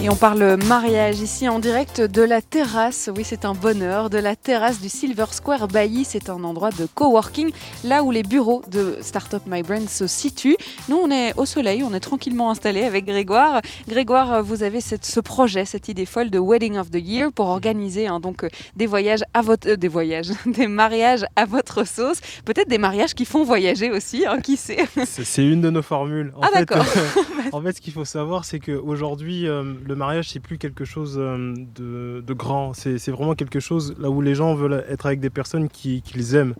et 0.00 0.08
on 0.08 0.14
parle 0.14 0.56
mariage 0.68 1.18
ici 1.20 1.48
en 1.48 1.58
direct 1.58 2.00
de 2.00 2.22
la 2.22 2.40
terrasse. 2.40 3.10
Oui, 3.16 3.24
c'est 3.24 3.44
un 3.44 3.54
bonheur. 3.54 4.10
De 4.10 4.18
la 4.18 4.36
terrasse 4.36 4.80
du 4.80 4.88
Silver 4.88 5.24
Square 5.32 5.66
Bailly. 5.66 6.04
C'est 6.04 6.30
un 6.30 6.44
endroit 6.44 6.70
de 6.70 6.86
coworking, 6.94 7.50
là 7.82 8.04
où 8.04 8.12
les 8.12 8.22
bureaux 8.22 8.62
de 8.70 8.98
Startup 9.00 9.42
My 9.46 9.62
Brand 9.62 9.88
se 9.88 10.06
situent. 10.06 10.56
Nous, 10.88 10.96
on 10.96 11.10
est 11.10 11.36
au 11.36 11.46
soleil, 11.46 11.82
on 11.82 11.92
est 11.94 12.00
tranquillement 12.00 12.50
installé 12.50 12.84
avec 12.84 13.06
Grégoire. 13.06 13.60
Grégoire, 13.88 14.42
vous 14.44 14.62
avez 14.62 14.80
cette, 14.80 15.04
ce 15.04 15.18
projet, 15.18 15.64
cette 15.64 15.88
idée 15.88 16.06
folle 16.06 16.30
de 16.30 16.38
Wedding 16.38 16.78
of 16.78 16.90
the 16.90 17.00
Year 17.00 17.32
pour 17.32 17.46
organiser 17.46 18.06
hein, 18.06 18.20
donc 18.20 18.46
des 18.76 18.86
voyages 18.86 19.24
à 19.34 19.42
votre, 19.42 19.68
euh, 19.68 19.76
des 19.76 19.88
voyages, 19.88 20.28
des 20.46 20.68
mariages 20.68 21.24
à 21.34 21.44
votre 21.44 21.84
sauce. 21.84 22.20
Peut-être 22.44 22.68
des 22.68 22.78
mariages 22.78 23.14
qui 23.14 23.24
font 23.24 23.42
voyager 23.42 23.90
aussi, 23.90 24.24
hein, 24.26 24.40
qui 24.40 24.56
sait. 24.56 24.86
C'est 25.04 25.44
une 25.44 25.60
de 25.60 25.70
nos 25.70 25.82
formules. 25.82 26.32
En 26.36 26.42
ah 26.42 26.50
d'accord. 26.54 26.86
en 27.52 27.60
fait, 27.62 27.72
ce 27.72 27.80
qu'il 27.80 27.92
faut 27.92 28.04
savoir, 28.04 28.44
c'est 28.44 28.60
qu'aujourd'hui, 28.60 29.48
euh, 29.48 29.74
le 29.88 29.96
mariage, 29.96 30.28
c'est 30.30 30.40
plus 30.40 30.58
quelque 30.58 30.84
chose 30.84 31.16
euh, 31.18 31.54
de, 31.74 32.32
grand. 32.34 32.74
C'est 32.74 33.10
vraiment 33.10 33.34
quelque 33.34 33.58
chose 33.58 33.94
là 33.98 34.10
où 34.10 34.20
les 34.20 34.34
gens 34.34 34.54
veulent 34.54 34.84
être 34.88 35.06
avec 35.06 35.18
des 35.18 35.30
personnes 35.30 35.68
qu'ils 35.68 36.02
qui 36.02 36.36
aiment. 36.36 36.54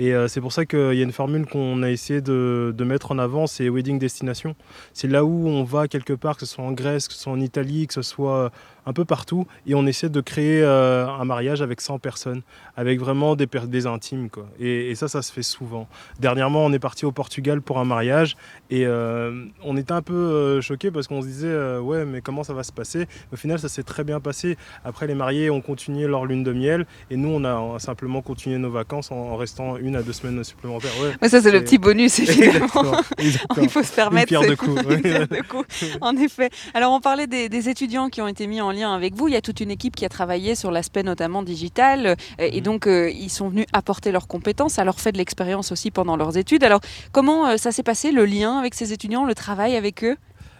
Et 0.00 0.12
euh, 0.12 0.26
c'est 0.26 0.40
pour 0.40 0.52
ça 0.52 0.66
qu'il 0.66 0.94
y 0.94 1.00
a 1.00 1.04
une 1.04 1.12
formule 1.12 1.46
qu'on 1.46 1.82
a 1.84 1.90
essayé 1.90 2.20
de, 2.20 2.74
mettre 2.84 3.12
en 3.12 3.18
avant, 3.18 3.46
c'est 3.46 3.68
Wedding 3.68 3.98
Destination. 4.00 4.56
C'est 4.92 5.06
là 5.06 5.24
où 5.24 5.46
on 5.46 5.62
va 5.62 5.86
quelque 5.86 6.12
part, 6.12 6.36
que 6.36 6.44
ce 6.44 6.52
soit 6.52 6.64
en 6.64 6.72
Grèce, 6.72 7.06
que 7.06 7.14
ce 7.14 7.20
soit 7.20 7.32
en 7.32 7.40
Italie, 7.40 7.86
que 7.86 7.94
ce 7.94 8.02
soit 8.02 8.50
un 8.86 8.92
peu 8.92 9.04
partout, 9.04 9.46
et 9.66 9.74
on 9.74 9.86
essaie 9.86 10.08
de 10.08 10.20
créer 10.20 10.62
euh, 10.62 11.06
un 11.06 11.24
mariage 11.24 11.62
avec 11.62 11.80
100 11.80 11.98
personnes, 11.98 12.42
avec 12.76 13.00
vraiment 13.00 13.36
des, 13.36 13.46
des 13.66 13.86
intimes. 13.86 14.28
Quoi. 14.30 14.46
Et, 14.58 14.90
et, 14.90 14.94
ça, 14.94 15.08
ça 15.08 15.22
se 15.22 15.32
fait 15.32 15.42
souvent. 15.42 15.88
Dernièrement, 16.20 16.64
on 16.64 16.72
est 16.72 16.78
parti 16.78 17.06
au 17.06 17.12
Portugal 17.12 17.62
pour 17.62 17.78
un 17.78 17.84
mariage, 17.84 18.36
et 18.70 18.84
euh, 18.86 19.46
on 19.62 19.76
était 19.76 19.92
un 19.92 20.02
peu 20.02 20.14
euh, 20.14 20.60
choqués 20.60 20.90
parce 20.90 21.06
qu'on 21.06 21.22
se 21.22 21.26
disait, 21.26 21.78
ouais, 21.78 22.04
mais 22.04 22.20
comment 22.20 22.44
ça 22.44 22.52
va 22.52 22.62
se 22.62 22.72
passer? 22.72 23.06
Au 23.32 23.36
final, 23.36 23.58
ça 23.58 23.68
s'est 23.68 23.82
très 23.82 24.04
bien 24.04 24.20
passé. 24.20 24.56
Après, 24.84 25.06
les 25.06 25.14
mariés 25.14 25.50
ont 25.50 25.60
continué 25.60 26.06
leur 26.06 26.26
lune 26.26 26.44
de 26.44 26.52
miel, 26.52 26.86
et 27.10 27.16
nous, 27.16 27.30
on 27.30 27.44
a, 27.44 27.54
on 27.54 27.76
a 27.76 27.78
simplement 27.78 28.22
continué 28.22 28.58
nos 28.58 28.70
vacances 28.70 29.10
en, 29.10 29.16
en, 29.16 29.36
restant 29.36 29.76
une 29.78 29.96
à 29.96 30.02
deux 30.02 30.12
semaines 30.12 30.44
supplémentaires. 30.44 30.92
Ouais, 31.00 31.12
mais 31.22 31.28
ça, 31.28 31.40
c'est 31.40 31.52
le 31.52 31.62
petit 31.62 31.78
bonus, 31.78 32.18
évidemment. 32.18 32.66
Exactement, 32.66 33.00
exactement. 33.18 33.62
Il 33.64 33.70
faut 33.70 33.82
se 33.82 33.92
permettre. 33.92 34.32
Une 34.32 34.38
pierre 34.38 34.42
de 34.42 34.54
de 35.26 35.42
coups. 35.42 35.64
En 36.00 36.16
effet. 36.16 36.50
Alors, 36.74 36.92
on 36.92 37.00
parlait 37.00 37.26
des, 37.26 37.48
des 37.48 37.68
étudiants 37.68 38.08
qui 38.08 38.20
ont 38.20 38.28
été 38.28 38.46
mis 38.46 38.60
en 38.60 38.73
lien 38.74 38.94
avec 38.94 39.14
vous. 39.14 39.28
Il 39.28 39.34
y 39.34 39.36
a 39.36 39.40
toute 39.40 39.60
une 39.60 39.70
équipe 39.70 39.96
qui 39.96 40.04
a 40.04 40.08
travaillé 40.08 40.54
sur 40.54 40.70
l'aspect 40.70 41.02
notamment 41.02 41.42
digital 41.42 42.06
euh, 42.06 42.14
et 42.38 42.60
donc 42.60 42.86
euh, 42.86 43.10
ils 43.10 43.30
sont 43.30 43.48
venus 43.48 43.66
apporter 43.72 44.12
leurs 44.12 44.28
compétences, 44.28 44.78
à 44.78 44.84
leur 44.84 45.00
fait 45.00 45.12
de 45.12 45.18
l'expérience 45.18 45.72
aussi 45.72 45.90
pendant 45.90 46.16
leurs 46.16 46.36
études. 46.36 46.64
Alors 46.64 46.80
comment 47.12 47.46
euh, 47.46 47.56
ça 47.56 47.72
s'est 47.72 47.82
passé 47.82 48.12
le 48.12 48.24
lien 48.26 48.58
avec 48.58 48.74
ces 48.74 48.92
étudiants, 48.92 49.24
le 49.24 49.34
travail 49.34 49.76
avec 49.76 50.04
eux? 50.04 50.16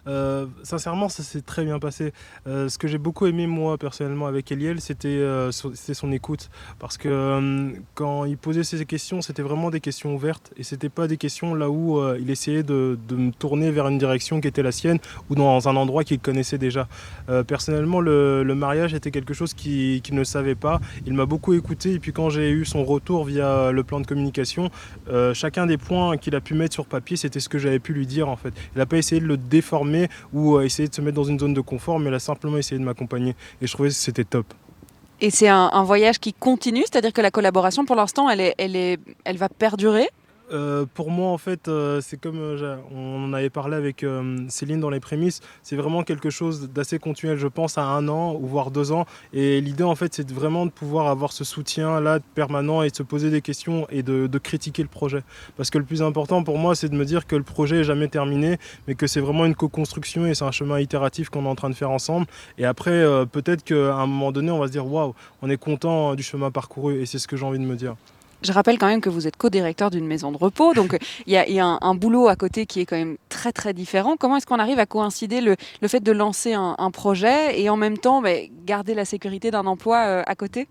Euh, 0.07 0.47
sincèrement, 0.63 1.09
ça 1.09 1.23
s'est 1.23 1.41
très 1.41 1.65
bien 1.65 1.79
passé. 1.79 2.13
Euh, 2.47 2.69
ce 2.69 2.79
que 2.79 2.89
j'ai 2.89 2.99
beaucoup 2.99 3.27
aimé, 3.27 3.47
moi, 3.47 3.79
personnellement, 3.79 4.27
avec 4.27 4.51
Eliel, 4.53 4.81
c'était 4.81 5.09
euh, 5.09 5.51
son 5.53 6.13
écoute. 6.13 6.51
Parce 6.79 6.97
que 6.97 7.73
quand 7.95 8.25
il 8.25 8.37
posait 8.37 8.65
ses 8.65 8.85
questions, 8.85 9.23
c'était 9.23 9.43
vraiment 9.43 9.71
des 9.71 9.81
questions 9.81 10.15
ouvertes. 10.15 10.53
Et 10.57 10.63
c'était 10.63 10.89
pas 10.89 11.09
des 11.09 11.17
questions 11.17 11.55
là 11.55 11.71
où 11.71 12.03
il 12.19 12.31
essayait 12.31 12.63
de, 12.63 12.99
me 13.11 13.31
tourner 13.31 13.71
vers 13.71 13.89
une 13.89 13.99
direction 13.99 14.41
qui 14.41 14.49
était 14.49 14.63
la 14.63 14.73
sienne 14.73 14.99
ou 15.31 15.35
dans 15.35 15.69
un 15.69 15.77
endroit 15.77 16.05
qu'il 16.05 16.19
connaissait 16.19 16.59
déjà. 16.59 16.89
Personnellement, 17.47 18.01
le, 18.01 18.55
mariage 18.55 18.95
était 18.95 19.11
quelque 19.11 19.35
chose 19.35 19.53
qu'il 19.55 20.01
qu 20.03 20.15
ne 20.15 20.25
savait 20.25 20.55
pas. 20.55 20.81
Il 21.07 21.15
m'a 21.15 21.27
beaucoup 21.27 21.55
écouté. 21.55 21.93
Et 21.93 21.99
puis 21.99 22.13
quand 22.13 22.31
j'ai 22.31 22.51
eu 22.51 22.65
son 22.65 22.85
retour 22.85 23.25
via 23.25 23.73
le 23.73 23.83
plan 23.83 24.01
de 24.01 24.07
communication, 24.07 24.71
chacun 25.33 25.67
des 25.67 25.79
points 25.79 26.17
qu'il 26.17 26.35
a 26.35 26.41
pu 26.41 26.55
mettre 26.55 26.75
sur 26.75 26.87
papier, 26.87 27.17
c'était 27.17 27.41
ce 27.41 27.49
que 27.49 27.59
j'avais 27.59 27.79
pu 27.79 27.93
lui 27.93 28.07
dire, 28.07 28.29
en 28.29 28.37
fait. 28.37 28.53
Il 28.75 28.79
n'a 28.79 28.87
pas 28.87 28.99
essayé 28.99 29.21
de 29.21 29.27
le 29.27 29.37
déformer 29.37 29.94
ou 30.33 30.57
euh, 30.57 30.63
essayer 30.63 30.89
de 30.89 30.95
se 30.95 31.01
mettre 31.01 31.17
dans 31.17 31.25
une 31.25 31.39
zone 31.39 31.55
de 31.55 31.61
confort, 31.61 31.99
mais 31.99 32.09
elle 32.09 32.15
a 32.15 32.21
simplement 32.21 32.59
essayé 32.59 32.79
de 32.79 32.85
m'accompagner. 32.85 33.35
Et 33.61 33.67
je 33.67 33.73
trouvais 33.73 33.89
que 33.89 33.95
c'était 33.95 34.25
top. 34.25 34.47
Et 35.21 35.31
c'est 35.31 35.49
un, 35.49 35.71
un, 35.73 35.85
voyage 35.85 36.19
qui 36.19 36.33
continue, 36.33 36.83
c'est-à-dire 36.83 37.13
que 37.13 37.21
la 37.21 37.31
collaboration, 37.31 37.85
pour 37.85 37.97
l'instant, 37.97 38.29
elle, 38.29 38.41
est, 38.41 38.55
elle, 38.59 38.77
est, 38.77 38.99
elle 39.25 39.37
va 39.37 39.49
perdurer? 39.49 40.09
Euh, 40.53 40.85
pour 40.93 41.11
moi, 41.11 41.31
en 41.31 41.39
fait, 41.39 41.69
euh, 41.69 42.01
c'est 42.03 42.21
comme 42.21 42.39
euh, 42.39 42.77
on 42.95 43.25
en 43.25 43.33
avait 43.33 43.51
parlé 43.51 43.77
avec 43.77 44.05
Céline 44.49 44.81
dans 44.81 44.91
les 44.91 45.01
prémices, 45.01 45.41
c'est 45.63 45.77
vraiment 45.77 46.03
quelque 46.03 46.31
chose 46.31 46.71
d'assez 46.71 46.99
continuel, 46.99 47.39
je 47.39 47.49
pense, 47.49 47.79
à 47.79 47.85
un 47.85 48.09
an 48.09 48.35
ou 48.35 48.47
voire 48.47 48.71
deux 48.71 48.93
ans. 48.93 49.07
Et 49.33 49.61
l'idée, 49.61 49.85
en 49.85 49.95
fait, 49.95 50.15
c'est 50.15 50.31
vraiment 50.31 50.67
de 50.67 50.71
pouvoir 50.71 51.07
avoir 51.09 51.33
ce 51.33 51.45
soutien-là 51.45 52.21
permanent 52.35 52.83
et 52.83 52.91
de 52.91 52.97
se 52.97 53.03
poser 53.03 53.31
des 53.31 53.41
questions 53.41 53.87
et 53.91 54.03
de, 54.03 54.27
de, 54.27 54.39
critiquer 54.39 54.83
le 54.83 54.89
projet. 54.89 55.23
Parce 55.57 55.71
que 55.71 55.79
le 55.79 55.85
plus 55.85 56.03
important 56.03 56.43
pour 56.43 56.59
moi, 56.59 56.75
c'est 56.75 56.89
de 56.89 56.97
me 56.97 57.05
dire 57.05 57.27
que 57.27 57.37
le 57.37 57.43
projet 57.43 57.81
est 57.81 57.85
jamais 57.85 58.09
terminé, 58.09 58.59
mais 58.87 58.95
que 58.95 59.07
c'est 59.07 59.21
vraiment 59.21 59.47
une 59.47 59.55
co-construction 59.55 60.27
et 60.27 60.35
c'est 60.35 60.45
un 60.45 60.51
chemin 60.51 60.79
itératif 60.81 61.31
qu'on 61.31 61.45
est 61.45 61.49
en 61.49 61.55
train 61.55 61.71
de 61.71 61.75
faire 61.75 61.91
ensemble. 61.91 62.27
Et 62.59 62.67
après, 62.67 63.05
peut-être 63.33 63.65
qu'à 63.65 63.95
un 63.95 64.07
moment 64.07 64.33
donné, 64.33 64.51
on 64.51 64.59
va 64.59 64.67
se 64.67 64.73
dire 64.73 64.87
waouh, 64.87 65.15
on 65.43 65.49
est 65.49 65.57
content 65.57 66.15
du 66.15 66.23
chemin 66.23 66.51
parcouru 66.51 67.01
et 67.01 67.07
c'est 67.07 67.19
ce 67.19 67.29
que 67.29 67.37
j'ai 67.37 67.47
envie 67.47 67.59
de 67.59 67.65
me 67.65 67.77
dire. 67.77 67.97
Je 68.45 68.53
rappelle 68.53 68.79
quand 68.79 68.87
même 68.87 69.01
que 69.01 69.09
vous 69.09 69.27
êtes 69.27 69.37
co-directeur 69.37 69.91
d'une 69.91 70.07
maison 70.07 70.31
de 70.31 70.37
repos, 70.37 70.75
donc 70.75 70.99
il 71.27 71.33
y 71.33 71.61
a, 71.61 71.79
un, 71.81 71.95
boulot 71.95 72.29
à 72.29 72.37
côté 72.37 72.67
qui 72.67 72.81
est 72.81 72.87
quand 72.87 72.97
même 72.97 73.17
très 73.31 73.53
très 73.53 73.73
différent. 73.73 74.17
Comment 74.19 74.37
est-ce 74.37 74.47
qu'on 74.47 74.59
arrive 74.59 74.79
à 74.79 74.87
coïncider 74.87 75.41
le, 75.41 75.57
le, 75.81 75.89
fait 75.89 76.01
de 76.01 76.13
lancer 76.13 76.53
un, 76.53 76.91
projet 76.91 77.59
et 77.59 77.71
en 77.71 77.77
même 77.77 77.97
temps 77.97 78.21
bah, 78.21 78.31
garder 78.67 78.95
la 78.95 79.07
sécurité 79.07 79.51
d'un 79.51 79.67
emploi 79.67 80.05
euh, 80.07 80.23
à 80.27 80.35
côté? 80.35 80.69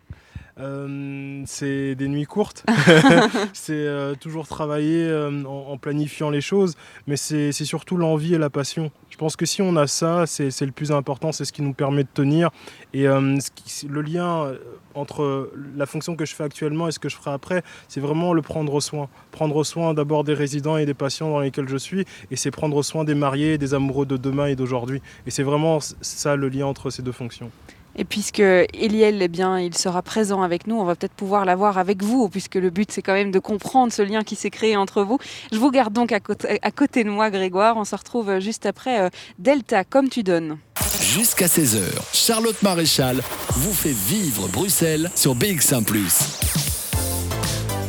C'est 0.58 1.96
des 1.96 2.08
nuits 2.08 2.26
courtes, 2.26 2.66
c'est 3.54 3.74
euh, 3.74 4.16
toujours 4.16 4.48
travailler 4.48 5.04
euh, 5.04 5.44
en, 5.46 5.72
en, 5.72 5.78
planifiant 5.78 6.30
les 6.30 6.42
choses, 6.42 6.76
mais 7.08 7.18
c'est 7.18 7.52
surtout 7.52 7.98
l'envie 7.98 8.36
et 8.36 8.38
la 8.38 8.50
passion. 8.50 8.92
Je 9.14 9.18
pense 9.20 9.36
que 9.36 9.46
si 9.46 9.62
on 9.62 9.76
a 9.76 9.86
ça, 9.86 10.26
c'est 10.26 10.60
le 10.62 10.72
plus 10.72 10.92
important, 10.92 11.32
c'est 11.32 11.46
ce 11.46 11.54
qui 11.54 11.62
nous 11.62 11.74
permet 11.74 12.02
de 12.02 12.10
tenir. 12.12 12.50
Et 12.96 13.08
euh, 13.08 13.38
qui, 13.54 13.88
le 13.88 14.02
lien 14.02 14.46
euh, 14.46 14.58
entre 14.96 15.52
la 15.76 15.86
fonction 15.86 16.16
que 16.16 16.26
je 16.26 16.34
fais 16.34 16.44
actuellement 16.44 16.88
et 16.88 16.92
ce 16.92 16.98
que 16.98 17.10
je 17.10 17.16
ferai 17.18 17.30
après, 17.30 17.62
c'est 17.88 18.00
vraiment 18.00 18.34
le 18.34 18.42
prendre 18.42 18.82
soin. 18.82 19.10
Prendre 19.30 19.64
soin 19.64 19.94
d'abord 19.94 20.24
des 20.24 20.34
résidents 20.34 20.78
et 20.78 20.88
des 20.88 20.96
patients 20.96 21.30
dans 21.30 21.42
lesquels 21.42 21.70
je 21.70 21.78
suis, 21.78 22.06
et 22.32 22.36
c'est 22.36 22.50
prendre 22.50 22.82
soin 22.82 23.04
des 23.04 23.14
mariés, 23.14 23.60
des 23.60 23.76
amoureux 23.76 24.08
de 24.08 24.18
demain 24.18 24.48
et 24.48 24.56
d'aujourd'hui. 24.56 25.00
Et 25.28 25.30
c'est 25.30 25.44
vraiment 25.44 25.78
ça 25.80 26.36
le 26.36 26.50
lien 26.50 26.66
entre 26.66 26.90
ces 26.90 27.04
deux 27.04 27.12
fonctions. 27.12 27.52
Et 27.96 28.06
puisque 28.06 28.40
Eliel, 28.40 29.22
eh 29.22 29.28
bien, 29.28 29.60
il 29.60 29.78
sera 29.78 30.02
présent 30.02 30.42
avec 30.42 30.68
nous, 30.68 30.76
on 30.76 30.84
va 30.84 30.96
peut-être 30.96 31.14
pouvoir 31.14 31.46
l'avoir 31.46 31.78
avec 31.78 32.02
vous, 32.02 32.30
puisque 32.30 32.56
le 32.56 32.70
but 32.70 32.92
c'est 32.92 33.02
quand 33.02 33.14
même 33.14 33.32
de 33.32 33.40
comprendre 33.40 33.94
ce 33.94 34.02
lien 34.02 34.24
qui 34.24 34.36
s'est 34.36 34.50
créé 34.50 34.76
entre 34.76 35.04
vous. 35.04 35.20
Je 35.52 35.58
vous 35.58 35.72
garde 35.72 35.94
donc 35.94 36.12
à 36.12 36.20
côté, 36.20 37.04
de 37.04 37.10
moi, 37.10 37.30
Grégoire. 37.30 37.78
On 37.78 37.86
se 37.86 37.96
retrouve 37.96 38.40
juste 38.40 38.66
après 38.66 39.02
euh, 39.02 39.10
Delta, 39.40 39.84
comme 39.84 40.10
tu 40.10 40.24
donnes. 40.24 40.58
Jusqu'à 41.02 41.48
16h, 41.48 41.82
Charlotte 42.14 42.62
Maréchal 42.64 43.22
vous 43.50 43.74
fait 43.74 43.94
vivre 43.94 44.48
Bruxelles 44.48 45.12
sur 45.16 45.36
BX1⁇ 45.36 45.84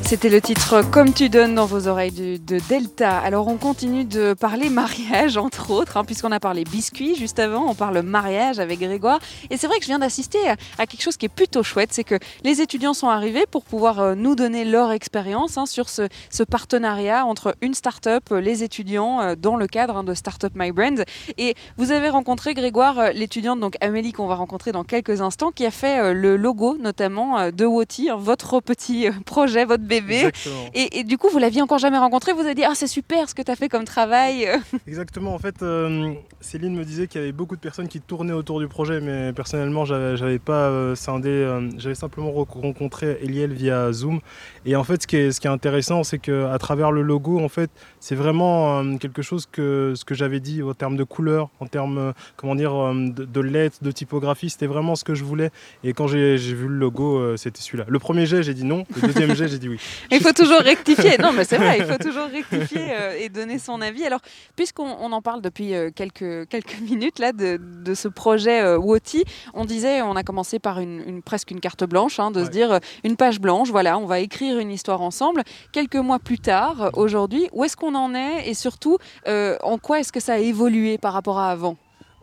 C'était 0.06 0.28
le 0.28 0.42
titre 0.42 0.82
Comme 0.90 1.14
tu 1.14 1.30
donnes 1.30 1.54
dans 1.54 1.64
vos 1.64 1.88
oreilles 1.88 2.12
de, 2.12 2.58
Delta. 2.68 3.18
Alors 3.18 3.48
on 3.48 3.56
continue 3.56 4.04
de 4.04 4.34
parler 4.34 4.68
mariage 4.68 5.38
entre 5.38 5.70
autres, 5.70 5.96
hein, 5.96 6.04
puisqu'on 6.04 6.30
a 6.30 6.38
parlé 6.40 6.64
biscuits 6.64 7.14
juste 7.14 7.38
avant, 7.38 7.70
on 7.70 7.74
parle 7.74 8.02
mariage 8.02 8.58
avec 8.58 8.80
Grégoire. 8.80 9.18
Et 9.48 9.56
c'est 9.56 9.66
vrai 9.66 9.78
que 9.78 9.82
je 9.82 9.88
viens 9.88 9.98
d'assister 9.98 10.38
à, 10.76 10.86
quelque 10.86 11.00
chose 11.00 11.16
qui 11.16 11.24
est 11.24 11.34
plutôt 11.34 11.62
chouette, 11.62 11.88
c'est 11.92 12.04
que 12.04 12.16
les 12.44 12.60
étudiants 12.60 12.92
sont 12.92 13.08
arrivés 13.08 13.46
pour 13.50 13.64
pouvoir 13.64 13.98
euh, 13.98 14.14
nous 14.14 14.34
donner 14.34 14.66
leur 14.66 14.92
expérience 14.92 15.56
hein, 15.56 15.64
sur 15.64 15.88
ce, 15.88 16.02
partenariat 16.44 17.24
entre 17.24 17.56
une 17.62 17.72
start-up, 17.72 18.28
les 18.30 18.62
étudiants, 18.62 19.22
euh, 19.22 19.34
dans 19.36 19.56
le 19.56 19.66
cadre 19.66 19.96
hein, 19.96 20.04
de 20.04 20.12
Startup 20.12 20.52
My 20.54 20.70
Brand. 20.70 21.02
Et 21.38 21.54
vous 21.78 21.92
avez 21.92 22.10
rencontré 22.10 22.52
Grégoire, 22.52 22.98
euh, 22.98 23.10
l'étudiante, 23.10 23.58
donc 23.58 23.76
Amélie 23.80 24.12
qu'on 24.12 24.26
va 24.26 24.34
rencontrer 24.34 24.70
dans 24.70 24.84
quelques 24.84 25.22
instants, 25.22 25.50
qui 25.50 25.64
a 25.64 25.70
fait 25.70 26.12
le 26.12 26.36
logo 26.36 26.76
notamment 26.78 27.50
de 27.50 27.64
Woti, 27.64 28.10
votre 28.16 28.60
petit 28.60 29.08
projet, 29.24 29.64
votre 29.64 29.82
bébé 30.00 30.30
et, 30.74 31.04
du 31.04 31.18
coup, 31.18 31.28
vous 31.28 31.38
l'aviez 31.38 31.62
encore 31.62 31.78
jamais 31.78 31.98
rencontré, 31.98 32.32
vous 32.32 32.40
avez 32.40 32.54
dit 32.54 32.64
Ah, 32.64 32.72
c'est 32.74 32.86
super 32.86 33.28
ce 33.28 33.34
que 33.34 33.42
tu 33.42 33.50
as 33.50 33.56
fait 33.56 33.68
comme 33.68 33.84
travail. 33.84 34.48
Exactement. 34.86 35.34
En 35.34 35.38
fait, 35.38 35.62
euh, 35.62 36.12
Céline 36.40 36.74
me 36.74 36.84
disait 36.84 37.06
qu'il 37.06 37.20
y 37.20 37.24
avait 37.24 37.32
beaucoup 37.32 37.56
de 37.56 37.60
personnes 37.60 37.88
qui 37.88 38.00
tournaient 38.00 38.32
autour 38.32 38.60
du 38.60 38.68
projet, 38.68 39.00
mais 39.00 39.32
personnellement, 39.32 39.84
j'avais 39.84 40.38
pas 40.38 40.68
euh, 40.68 40.94
scindé. 40.94 41.28
Euh, 41.28 41.68
j'avais 41.78 41.94
simplement 41.94 42.32
rencontré 42.32 43.18
Eliel 43.22 43.52
via 43.52 43.92
Zoom. 43.92 44.20
Et 44.66 44.76
en 44.76 44.84
fait, 44.84 45.02
ce 45.02 45.06
qui 45.06 45.16
est, 45.16 45.32
ce 45.32 45.40
qui 45.40 45.46
est 45.46 45.50
intéressant, 45.50 46.04
c'est 46.04 46.18
qu'à 46.18 46.56
travers 46.58 46.90
le 46.92 47.02
logo, 47.02 47.40
en 47.40 47.48
fait, 47.48 47.70
c'est 48.00 48.14
vraiment 48.14 48.96
quelque 48.98 49.22
chose 49.22 49.46
que 49.50 49.92
ce 49.96 50.04
que 50.04 50.14
j'avais 50.14 50.40
dit 50.40 50.62
en 50.62 50.74
termes 50.74 50.96
de 50.96 51.04
couleur, 51.04 51.50
en 51.60 51.66
termes, 51.66 52.12
comment 52.36 52.54
dire, 52.54 52.72
de, 52.72 53.24
de 53.24 53.40
lettres, 53.40 53.78
de 53.82 53.90
typographie, 53.90 54.50
c'était 54.50 54.66
vraiment 54.66 54.94
ce 54.96 55.04
que 55.04 55.14
je 55.14 55.24
voulais. 55.24 55.50
Et 55.82 55.92
quand 55.92 56.06
j'ai 56.06 56.36
vu 56.36 56.68
le 56.68 56.76
logo, 56.76 57.36
c'était 57.36 57.60
celui-là. 57.60 57.84
Le 57.88 57.98
premier 57.98 58.26
jet, 58.26 58.42
j'ai 58.42 58.54
dit 58.54 58.64
non. 58.64 58.86
Le 58.96 59.08
deuxième 59.08 59.34
jet, 59.34 59.48
j'ai 59.48 59.58
dit 59.58 59.68
oui. 59.68 59.78
Il 60.10 60.20
faut 60.20 60.32
toujours 60.32 60.60
rectifier. 60.60 61.18
Non, 61.18 61.32
mais 61.32 61.44
c'est 61.44 61.56
vrai, 61.56 61.78
il 61.78 61.84
faut 61.84 61.98
toujours 62.02 62.26
rectifier 62.26 62.86
euh, 62.90 63.18
et 63.18 63.28
donner 63.28 63.58
son 63.58 63.80
avis. 63.80 64.04
Alors, 64.04 64.20
puisqu'on 64.56 65.12
en 65.12 65.22
parle 65.22 65.40
depuis 65.40 65.74
euh, 65.74 65.90
quelques, 65.94 66.48
quelques 66.48 66.78
minutes 66.82 67.18
là 67.18 67.32
de, 67.32 67.58
de 67.60 67.94
ce 67.94 68.08
projet 68.08 68.60
euh, 68.62 68.78
WOTI, 68.78 69.24
on 69.54 69.64
disait, 69.64 70.02
on 70.02 70.16
a 70.16 70.22
commencé 70.22 70.58
par 70.58 70.80
une, 70.80 71.22
presque 71.22 71.50
une 71.50 71.60
carte 71.60 71.84
blanche, 71.84 72.18
hein, 72.18 72.30
de 72.30 72.44
se 72.44 72.50
dire 72.50 72.80
une 73.04 73.16
page 73.16 73.40
blanche, 73.40 73.70
voilà, 73.70 73.98
on 73.98 74.06
va 74.06 74.20
écrire 74.20 74.58
une 74.58 74.70
histoire 74.70 75.02
ensemble. 75.02 75.42
Quelques 75.72 75.96
mois 75.96 76.18
plus 76.18 76.38
tard, 76.38 76.90
aujourd'hui, 76.94 77.48
où 77.52 77.64
est-ce 77.64 77.76
qu'on 77.76 77.94
en 77.94 78.14
est? 78.14 78.48
Et 78.48 78.54
surtout, 78.54 78.98
en 79.26 79.78
quoi 79.78 80.00
est-ce 80.00 80.12
que 80.12 80.20
ça 80.20 80.34
a 80.34 80.38
évolué 80.38 80.98
par 80.98 81.12
rapport 81.12 81.38
à 81.38 81.50
avant? 81.50 81.76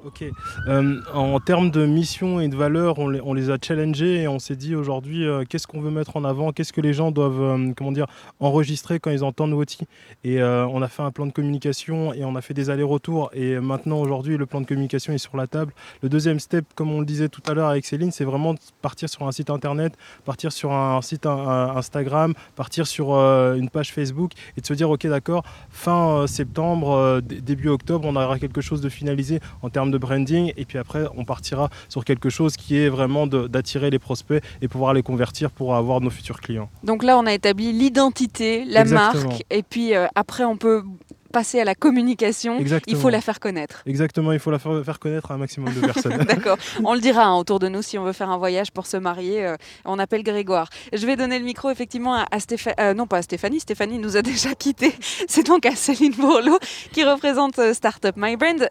Ok. 0.03 0.25
Euh, 0.67 0.99
en 1.13 1.39
termes 1.39 1.69
de 1.69 1.85
mission 1.85 2.39
et 2.39 2.47
de 2.47 2.55
valeur, 2.55 2.97
on 2.97 3.33
les, 3.33 3.51
a 3.51 3.57
challengés 3.61 4.21
et 4.21 4.27
on 4.27 4.39
s'est 4.39 4.55
dit 4.55 4.75
aujourd'hui 4.75 5.27
euh, 5.27 5.43
qu'est-ce 5.47 5.67
qu'on 5.67 5.79
veut 5.79 5.91
mettre 5.91 6.17
en 6.17 6.23
avant, 6.23 6.51
qu'est-ce 6.51 6.73
que 6.73 6.81
les 6.81 6.93
gens 6.93 7.11
doivent 7.11 7.41
euh, 7.41 7.71
comment 7.77 7.91
dire, 7.91 8.07
enregistrer 8.39 8.99
quand 8.99 9.11
ils 9.11 9.23
entendent 9.23 9.53
Woti? 9.53 9.85
Et 10.23 10.41
on 10.41 10.81
a 10.81 10.87
fait 10.87 11.03
un 11.03 11.11
plan 11.11 11.27
de 11.27 11.31
communication 11.31 12.13
et 12.13 12.25
on 12.25 12.35
a 12.35 12.41
fait 12.41 12.53
des 12.53 12.69
allers-retours. 12.69 13.29
Et 13.33 13.59
maintenant, 13.59 13.99
aujourd'hui, 13.99 14.37
le 14.37 14.45
plan 14.45 14.61
de 14.61 14.65
communication 14.65 15.13
est 15.13 15.17
sur 15.17 15.37
la 15.37 15.47
table. 15.47 15.73
Le 16.01 16.09
deuxième 16.09 16.39
step, 16.39 16.65
comme 16.75 16.91
on 16.91 16.99
le 16.99 17.05
disait 17.05 17.29
tout 17.29 17.41
à 17.47 17.53
l'heure 17.53 17.69
avec 17.69 17.85
Céline, 17.85 18.11
c'est 18.11 18.25
vraiment 18.25 18.53
de 18.53 18.59
partir 18.81 19.09
sur 19.09 19.27
un 19.27 19.31
site 19.31 19.49
internet, 19.49 19.93
partir 20.25 20.51
sur 20.51 20.71
un 20.71 21.01
site 21.01 21.25
Instagram, 21.25 22.33
partir 22.55 22.87
sur 22.87 23.13
une 23.13 23.69
page 23.69 23.91
Facebook 23.91 24.31
et 24.57 24.61
de 24.61 24.65
se 24.65 24.73
dire 24.73 24.89
ok, 24.89 25.05
d'accord, 25.07 25.43
fin 25.69 26.25
septembre, 26.27 27.21
début 27.21 27.69
octobre, 27.69 28.07
on 28.07 28.15
aura 28.15 28.39
quelque 28.39 28.61
chose 28.61 28.81
de 28.81 28.89
finalisé 28.89 29.39
en 29.61 29.69
termes 29.69 29.90
de 29.91 29.97
branding. 29.97 30.53
Et 30.57 30.65
puis 30.65 30.77
après, 30.77 31.05
on 31.15 31.25
partira 31.25 31.69
sur 31.89 32.05
quelque 32.05 32.29
chose 32.29 32.57
qui 32.57 32.77
est 32.77 32.89
vraiment 32.89 33.27
d'attirer 33.27 33.89
les 33.89 33.99
prospects 33.99 34.43
et 34.61 34.67
pouvoir 34.67 34.93
les 34.93 35.03
convertir 35.03 35.51
pour 35.51 35.75
avoir 35.75 36.01
nos 36.01 36.09
futurs 36.09 36.41
clients. 36.41 36.69
Donc 36.83 37.03
là, 37.03 37.17
on 37.17 37.25
a 37.25 37.33
établi 37.33 37.71
l'identité, 37.71 38.65
la 38.65 38.85
marque. 38.85 39.45
Et 39.49 39.63
puis 39.63 39.95
euh, 39.95 40.07
après, 40.15 40.43
on 40.43 40.57
peut 40.57 40.83
passer 41.31 41.59
à 41.59 41.65
la 41.65 41.75
communication, 41.75 42.59
il 42.87 42.95
faut 42.95 43.09
la 43.09 43.21
faire 43.21 43.39
connaître. 43.39 43.81
Exactement, 43.85 44.31
il 44.31 44.39
faut 44.39 44.51
la 44.51 44.59
faire 44.59 44.99
connaître 44.99 45.31
à 45.31 45.35
un 45.35 45.37
maximum 45.37 45.73
de 45.73 45.79
personnes. 45.79 46.17
D'accord, 46.27 46.57
on 46.83 46.93
le 46.93 46.99
dira 46.99 47.25
hein, 47.25 47.37
autour 47.37 47.59
de 47.59 47.67
nous 47.67 47.81
si 47.81 47.97
on 47.97 48.03
veut 48.03 48.13
faire 48.13 48.29
un 48.29 48.37
voyage 48.37 48.71
pour 48.71 48.85
se 48.85 48.97
marier. 48.97 49.45
Euh, 49.45 49.55
on 49.85 49.97
appelle 49.99 50.23
Grégoire. 50.23 50.69
Je 50.93 51.05
vais 51.05 51.15
donner 51.15 51.39
le 51.39 51.45
micro 51.45 51.69
effectivement 51.69 52.25
à, 52.29 52.39
Stéphanie, 52.39 52.75
euh, 52.79 52.93
non 52.93 53.07
pas 53.07 53.17
à 53.17 53.21
Stéphanie, 53.21 53.59
Stéphanie 53.59 53.97
nous 53.97 54.17
a 54.17 54.21
déjà 54.33 54.53
quittés. 54.53 54.93
C'est 55.27 55.45
donc 55.45 55.65
à 55.65 55.75
Céline 55.75 56.13
Bourlot 56.13 56.59
qui 56.91 57.03
représente 57.03 57.57
euh, 57.59 57.73
Startup 57.73 58.15
My 58.15 58.35
Brand. 58.35 58.67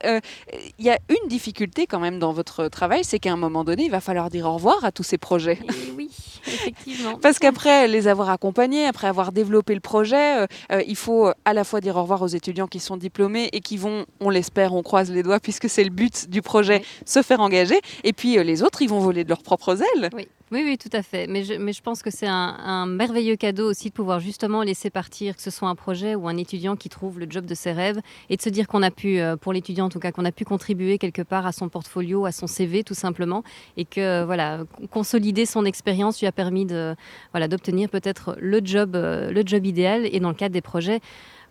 Il 0.79 0.85
y 0.85 0.91
a 0.91 0.99
une 1.09 1.29
difficulté 1.29 1.87
quand 1.87 2.01
même 2.01 2.19
dans 2.19 2.33
votre 2.33 2.69
travail, 2.69 3.05
c'est 3.05 3.19
qu'à 3.19 3.33
un 3.33 3.37
moment 3.37 3.65
donné, 3.65 3.85
il 3.85 3.91
va 3.91 4.01
falloir 4.01 4.31
dire 4.31 4.47
au 4.47 4.55
revoir 4.55 4.85
à 4.85 4.93
tous 4.93 5.03
ces 5.03 5.19
projets. 5.19 5.59
oui, 5.97 6.11
effectivement. 6.47 7.19
Parce 7.21 7.39
qu'après 7.39 7.89
les 7.89 8.09
avoir 8.09 8.31
accompagnés, 8.31 8.87
après 8.87 9.07
avoir 9.07 9.33
développé 9.33 9.75
le 9.75 9.81
projet, 9.81 10.47
il 10.87 10.97
faut 10.97 11.31
à 11.45 11.55
la 11.55 11.65
fois 11.65 11.81
dire 11.81 11.97
au 11.97 12.03
revoir 12.03 12.23
aux 12.23 12.27
étudiants 12.27 12.50
étudiants 12.51 12.67
qui 12.67 12.81
sont 12.81 12.97
diplômés 12.97 13.49
et 13.53 13.61
qui 13.61 13.77
vont, 13.77 14.07
on 14.19 14.29
l'espère, 14.29 14.75
on 14.75 14.83
croise 14.83 15.11
les 15.11 15.23
doigts 15.23 15.41
puisque 15.41 15.69
c'est 15.69 15.85
le 15.85 15.91
but 15.91 16.29
du 16.29 16.43
projet, 16.43 16.83
se 17.07 17.23
faire 17.23 17.41
engager. 17.41 17.81
Et 18.03 18.13
puis 18.13 18.39
euh, 18.39 18.43
les 18.43 18.63
autres, 18.63 18.83
ils 18.83 18.89
vont 18.89 18.99
voler 18.99 19.25
de 19.25 19.29
leurs 19.29 19.43
propres 19.43 19.81
ailes. 19.81 20.11
Oui. 20.13 20.27
Oui, 20.53 20.63
oui, 20.65 20.79
tout 20.79 20.91
à 20.93 21.03
fait. 21.03 21.29
Mais 21.29 21.45
je, 21.45 21.55
mais 21.55 21.73
je 21.73 21.81
pense 21.81 22.03
que 22.03 22.11
c'est 22.11 22.27
un, 22.27 22.85
merveilleux 22.85 23.37
cadeau 23.37 23.71
aussi 23.71 23.91
de 23.91 23.95
pouvoir 23.95 24.19
justement 24.19 24.65
laisser 24.65 24.91
partir, 24.91 25.37
que 25.37 25.43
ce 25.43 25.51
soit 25.51 25.69
un 25.69 25.77
projet 25.77 26.17
ou 26.17 26.27
un 26.27 26.37
étudiant 26.37 26.75
qui 26.75 26.89
trouve 26.89 27.21
le 27.21 27.27
job 27.31 27.47
de 27.47 27.55
ses 27.55 27.71
rêves, 27.71 28.01
et 28.31 28.37
de 28.37 28.43
se 28.43 28.49
dire 28.49 28.67
qu'on 28.67 28.83
a 28.83 28.91
pu, 28.91 29.21
euh, 29.21 29.37
pour 29.37 29.53
l'étudiant 29.53 29.87
en 29.87 29.89
tout 29.91 30.01
cas, 30.01 30.11
qu'on 30.11 30.25
a 30.25 30.33
pu 30.33 30.45
contribuer 30.45 30.99
quelque 30.99 31.23
part 31.23 31.47
à 31.47 31.53
son 31.53 31.69
portfolio, 31.69 32.27
à 32.27 32.33
son 32.33 32.49
CV 32.49 32.83
tout 32.83 32.95
simplement, 32.95 33.45
et 33.77 33.85
que 33.85 34.25
voilà, 34.25 34.65
consolider 34.91 35.47
son 35.47 35.65
expérience 35.65 36.19
lui 36.19 36.27
a 36.27 36.33
permis 36.33 36.67
de, 36.67 36.97
voilà, 37.31 37.47
d'obtenir 37.47 37.89
peut-être 37.89 38.37
le 38.41 38.61
job, 38.65 38.97
euh, 38.97 39.31
le 39.31 39.45
job 39.47 39.65
idéal. 39.65 40.09
Et 40.11 40.19
dans 40.19 40.31
le 40.31 40.35
cadre 40.35 40.53
des 40.53 40.61
projets, 40.63 40.99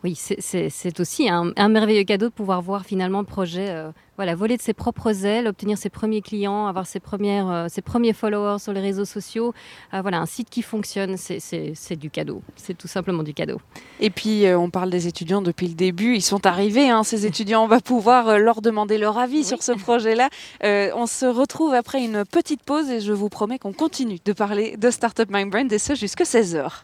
oui, 0.06 0.16
c'est 0.16 1.00
aussi 1.02 1.28
un, 1.28 1.52
merveilleux 1.68 2.06
cadeau 2.06 2.28
de 2.28 2.34
pouvoir 2.34 2.62
voir 2.62 2.86
finalement 2.86 3.20
le 3.20 3.26
projet 3.26 3.70
euh, 3.70 3.91
voilà, 4.16 4.34
voler 4.34 4.56
de 4.56 4.62
ses 4.62 4.74
propres 4.74 5.26
ailes, 5.26 5.45
obtenir 5.45 5.78
ses 5.78 5.89
premiers 5.89 6.22
clients, 6.22 6.68
avoir 6.68 6.88
ses, 6.88 7.02
premières, 7.02 7.50
euh, 7.50 7.68
ses 7.68 7.82
premiers 7.82 8.14
followers 8.14 8.60
sur 8.60 8.72
les 8.72 8.80
réseaux 8.80 9.04
sociaux. 9.04 9.54
Euh, 9.93 10.02
voilà, 10.02 10.20
un 10.20 10.26
site 10.26 10.50
qui 10.50 10.62
fonctionne, 10.62 11.18
c'est 11.18 11.95
du 11.97 12.10
cadeau. 12.10 12.41
C'est 12.56 12.78
tout 12.78 12.88
simplement 12.88 13.24
du 13.24 13.34
cadeau. 13.34 13.60
Et 14.00 14.10
puis, 14.10 14.45
on 14.47 14.70
parle 14.70 14.89
des 14.89 15.08
étudiants 15.08 15.41
depuis 15.41 15.68
le 15.68 15.74
début. 15.74 16.16
Ils 16.16 16.22
sont 16.22 16.45
arrivés, 16.45 16.89
hein, 16.89 17.04
ces 17.04 17.26
étudiants. 17.26 17.64
On 17.66 17.68
va 17.68 17.82
pouvoir 17.82 18.39
leur 18.39 18.62
demander 18.62 18.97
leur 18.97 19.18
avis 19.18 19.43
sur 19.43 19.64
ce 19.64 19.72
projet-là. 19.78 20.30
on 20.64 21.08
se 21.08 21.26
retrouve 21.26 21.74
après 21.74 22.02
une 22.02 22.24
petite 22.24 22.64
pause 22.64 22.89
et 22.89 23.02
je 23.02 23.12
vous 23.12 23.28
promets 23.28 23.60
qu'on 23.60 23.74
continue 23.74 24.20
de 24.24 24.32
parler 24.32 24.78
de 24.78 24.91
Startup 24.91 25.30
Mind 25.30 25.52
Brand 25.52 25.72
et 25.72 25.80
ce 25.80 25.93
jusqu'à 25.93 26.24
16h. 26.24 26.84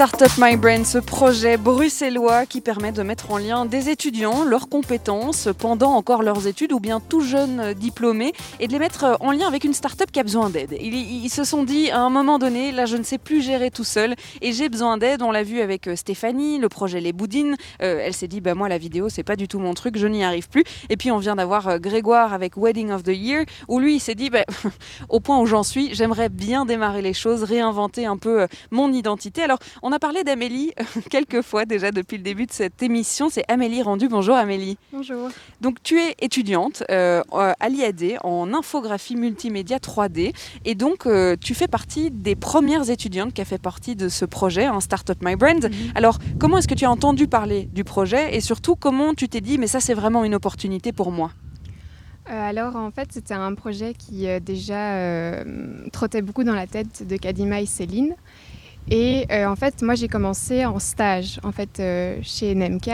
Startup 0.00 0.32
My 0.38 0.56
Brain, 0.56 0.84
ce 0.84 0.96
projet 0.96 1.58
bruxellois 1.58 2.46
qui 2.46 2.62
permet 2.62 2.90
de 2.90 3.02
mettre 3.02 3.32
en 3.32 3.36
lien 3.36 3.66
des 3.66 3.90
étudiants, 3.90 4.44
leurs 4.44 4.70
compétences 4.70 5.50
pendant 5.58 5.90
encore 5.90 6.22
leurs 6.22 6.46
études 6.46 6.72
ou 6.72 6.80
bien 6.80 7.00
tout 7.00 7.20
jeunes 7.20 7.74
diplômés 7.74 8.32
et 8.60 8.66
de 8.66 8.72
les 8.72 8.78
mettre 8.78 9.18
en 9.20 9.30
lien 9.30 9.46
avec 9.46 9.62
une 9.62 9.74
startup 9.74 10.10
qui 10.10 10.18
a 10.18 10.22
besoin 10.22 10.48
d'aide. 10.48 10.74
Ils, 10.80 11.28
se 11.28 11.44
sont 11.44 11.64
dit 11.64 11.90
à 11.90 12.00
un 12.00 12.08
moment 12.08 12.38
donné, 12.38 12.72
là 12.72 12.86
je 12.86 12.96
ne 12.96 13.02
sais 13.02 13.18
plus 13.18 13.42
gérer 13.42 13.70
tout 13.70 13.84
seul 13.84 14.14
et 14.40 14.54
j'ai 14.54 14.70
besoin 14.70 14.96
d'aide. 14.96 15.20
On 15.20 15.32
l'a 15.32 15.42
vu 15.42 15.60
avec 15.60 15.86
euh, 15.86 15.96
Stéphanie, 15.96 16.58
le 16.58 16.70
projet 16.70 17.02
Les 17.02 17.12
Boudines. 17.12 17.56
Euh, 17.82 18.00
elle 18.02 18.14
s'est 18.14 18.26
dit, 18.26 18.40
bah 18.40 18.54
moi 18.54 18.70
la 18.70 18.78
vidéo 18.78 19.10
c'est 19.10 19.22
pas 19.22 19.36
du 19.36 19.48
tout 19.48 19.58
mon 19.58 19.74
truc, 19.74 19.98
je 19.98 20.06
n'y 20.06 20.24
arrive 20.24 20.48
plus. 20.48 20.64
Et 20.88 20.96
puis 20.96 21.10
on 21.10 21.18
vient 21.18 21.36
d'avoir 21.36 21.68
euh, 21.68 21.76
Grégoire 21.76 22.32
avec 22.32 22.56
Wedding 22.56 22.90
of 22.90 23.02
the 23.02 23.08
Year 23.08 23.44
où 23.68 23.78
lui 23.78 23.96
il 23.96 24.00
s'est 24.00 24.14
dit, 24.14 24.30
bah, 24.30 24.46
au 25.10 25.20
point 25.20 25.38
où 25.38 25.44
j'en 25.44 25.62
suis, 25.62 25.94
j'aimerais 25.94 26.30
bien 26.30 26.64
démarrer 26.64 27.02
les 27.02 27.12
choses, 27.12 27.42
réinventer 27.42 28.06
un 28.06 28.16
peu 28.16 28.46
mon 28.70 28.94
identité. 28.94 29.42
Alors 29.42 29.58
on 29.90 29.92
a 29.92 29.98
parlé 29.98 30.22
d'Amélie 30.22 30.70
quelques 31.10 31.42
fois 31.42 31.64
déjà 31.64 31.90
depuis 31.90 32.16
le 32.16 32.22
début 32.22 32.46
de 32.46 32.52
cette 32.52 32.80
émission. 32.80 33.28
C'est 33.28 33.42
Amélie 33.48 33.82
Rendu. 33.82 34.06
Bonjour 34.06 34.36
Amélie. 34.36 34.78
Bonjour. 34.92 35.30
Donc 35.60 35.82
tu 35.82 35.98
es 35.98 36.14
étudiante 36.20 36.84
euh, 36.92 37.22
à 37.32 37.68
l'IAD 37.68 38.18
en 38.22 38.54
infographie 38.54 39.16
multimédia 39.16 39.78
3D 39.78 40.32
et 40.64 40.74
donc 40.76 41.06
euh, 41.06 41.34
tu 41.40 41.56
fais 41.56 41.66
partie 41.66 42.12
des 42.12 42.36
premières 42.36 42.88
étudiantes 42.88 43.32
qui 43.34 43.40
a 43.40 43.44
fait 43.44 43.60
partie 43.60 43.96
de 43.96 44.08
ce 44.08 44.24
projet, 44.24 44.64
un 44.66 44.78
Startup 44.78 45.18
My 45.22 45.34
Brand. 45.34 45.64
Mhm. 45.64 45.72
Alors 45.96 46.18
comment 46.38 46.58
est-ce 46.58 46.68
que 46.68 46.74
tu 46.74 46.84
as 46.84 46.90
entendu 46.90 47.26
parler 47.26 47.68
du 47.72 47.82
projet 47.82 48.36
et 48.36 48.40
surtout 48.40 48.76
comment 48.76 49.14
tu 49.14 49.28
t'es 49.28 49.40
dit 49.40 49.58
mais 49.58 49.66
ça 49.66 49.80
c'est 49.80 49.94
vraiment 49.94 50.22
une 50.22 50.36
opportunité 50.36 50.92
pour 50.92 51.10
moi? 51.10 51.32
Euh, 52.30 52.48
alors 52.48 52.76
en 52.76 52.92
fait 52.92 53.08
c'était 53.10 53.34
un 53.34 53.54
projet 53.56 53.94
qui 53.94 54.28
déjà 54.40 55.42
trottait 55.90 56.22
beaucoup 56.22 56.44
dans 56.44 56.54
la 56.54 56.68
tête 56.68 57.04
de 57.04 57.16
Kadima 57.16 57.60
et 57.60 57.66
Céline 57.66 58.14
et 58.88 59.26
euh, 59.30 59.46
en 59.46 59.56
fait, 59.56 59.82
moi, 59.82 59.94
j'ai 59.94 60.08
commencé 60.08 60.64
en 60.64 60.78
stage 60.78 61.40
en 61.42 61.52
fait, 61.52 61.80
euh, 61.80 62.18
chez 62.22 62.54
NMK 62.54 62.90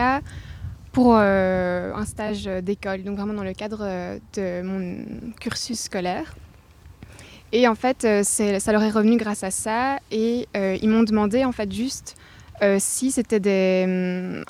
pour 0.93 1.15
euh, 1.17 1.93
un 1.95 2.05
stage 2.05 2.45
d'école, 2.63 3.05
donc 3.05 3.17
vraiment 3.17 3.35
dans 3.35 3.45
le 3.45 3.53
cadre 3.53 4.19
de 4.35 4.63
mon 4.63 5.05
cursus 5.39 5.79
scolaire. 5.79 6.35
Et 7.53 7.69
en 7.69 7.75
fait, 7.75 8.07
ça 8.25 8.73
leur 8.73 8.83
est 8.83 8.91
revenu 8.91 9.17
grâce 9.17 9.45
à 9.45 9.51
ça. 9.51 9.99
Et 10.11 10.49
ils 10.55 10.89
m'ont 10.89 11.03
demandé 11.03 11.45
en 11.45 11.53
fait 11.53 11.71
juste 11.71 12.17
si 12.79 13.11
c'était 13.11 13.41
des, 13.41 14.43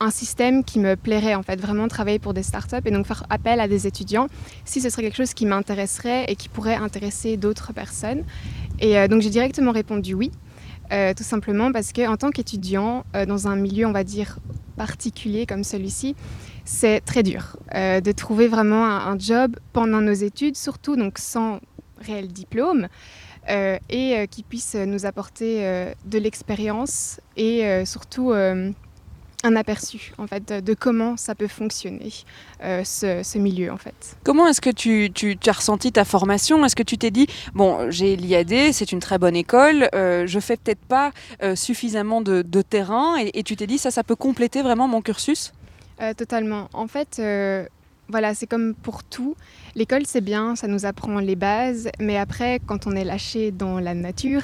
un 0.00 0.10
système 0.10 0.64
qui 0.64 0.80
me 0.80 0.96
plairait 0.96 1.34
en 1.34 1.42
fait, 1.42 1.60
vraiment 1.60 1.86
travailler 1.86 2.18
pour 2.18 2.32
des 2.32 2.42
startups 2.42 2.76
et 2.84 2.90
donc 2.90 3.06
faire 3.06 3.24
appel 3.28 3.60
à 3.60 3.68
des 3.68 3.86
étudiants 3.86 4.28
si 4.64 4.80
ce 4.80 4.88
serait 4.88 5.02
quelque 5.02 5.16
chose 5.16 5.34
qui 5.34 5.44
m'intéresserait 5.44 6.24
et 6.28 6.34
qui 6.34 6.48
pourrait 6.48 6.74
intéresser 6.74 7.36
d'autres 7.36 7.74
personnes. 7.74 8.24
Et 8.80 9.06
donc 9.06 9.20
j'ai 9.20 9.30
directement 9.30 9.70
répondu 9.70 10.14
oui, 10.14 10.32
tout 10.90 11.22
simplement 11.22 11.72
parce 11.72 11.92
qu'en 11.92 12.16
tant 12.16 12.30
qu'étudiant 12.30 13.04
euh, 13.14 13.26
dans 13.26 13.48
un 13.48 13.56
milieu 13.56 13.86
on 13.86 13.92
va 13.92 14.04
dire 14.04 14.38
particulier 14.76 15.46
comme 15.46 15.64
celui-ci, 15.64 16.16
c'est 16.64 17.00
très 17.00 17.22
dur 17.22 17.56
de 17.72 18.12
trouver 18.12 18.48
vraiment 18.48 18.84
un, 18.84 19.16
job 19.18 19.56
pendant 19.72 20.00
nos 20.00 20.12
études, 20.12 20.56
surtout 20.56 20.96
donc 20.96 21.18
sans 21.18 21.60
réel 22.00 22.26
diplôme. 22.28 22.88
et 23.48 24.26
qui 24.30 24.42
puisse 24.42 24.74
nous 24.74 25.06
apporter 25.06 25.92
de 26.06 26.18
l'expérience 26.18 27.20
et 27.36 27.84
surtout 27.84 28.32
un 29.44 29.56
aperçu 29.56 30.12
en 30.18 30.26
fait 30.26 30.52
de, 30.52 30.74
comment 30.74 31.16
ça 31.16 31.34
peut 31.34 31.46
fonctionner 31.46 32.12
euh, 32.62 32.82
ce, 32.82 33.38
milieu 33.38 33.70
en 33.70 33.76
fait. 33.76 34.16
Comment 34.24 34.48
est-ce 34.48 34.60
que 34.60 34.70
tu, 34.70 35.10
tu, 35.14 35.38
as 35.46 35.52
ressenti 35.52 35.92
ta 35.92 36.04
formation? 36.04 36.64
Est-ce 36.64 36.74
que 36.74 36.82
tu 36.82 36.98
t'es 36.98 37.10
dit 37.10 37.26
bon 37.54 37.90
j'ai 37.90 38.16
l'IAD 38.16 38.72
c'est 38.72 38.90
une 38.90 39.00
très 39.00 39.18
bonne 39.18 39.36
école 39.36 39.88
euh, 39.94 40.26
je 40.26 40.40
fais 40.40 40.56
peut-être 40.56 40.84
pas 40.86 41.12
euh, 41.42 41.54
suffisamment 41.54 42.22
de, 42.22 42.42
terrain 42.62 43.16
et, 43.18 43.38
et, 43.38 43.42
tu 43.42 43.56
t'es 43.56 43.66
dit 43.66 43.78
ça 43.78 43.90
ça 43.90 44.02
peut 44.02 44.16
compléter 44.16 44.62
vraiment 44.62 44.88
mon 44.88 45.02
cursus? 45.02 45.52
Euh, 46.00 46.14
Totalement. 46.14 46.68
En 46.72 46.88
fait 46.88 47.20
voilà, 48.08 48.34
c'est 48.34 48.46
comme 48.46 48.74
pour 48.74 49.02
tout. 49.02 49.34
L'école, 49.74 50.02
c'est 50.06 50.20
bien, 50.20 50.56
ça 50.56 50.68
nous 50.68 50.84
apprend 50.84 51.18
les 51.20 51.36
bases, 51.36 51.88
mais 51.98 52.16
après, 52.18 52.60
quand 52.66 52.86
on 52.86 52.92
est 52.92 53.04
lâché 53.04 53.50
dans 53.50 53.80
la 53.80 53.94
nature, 53.94 54.42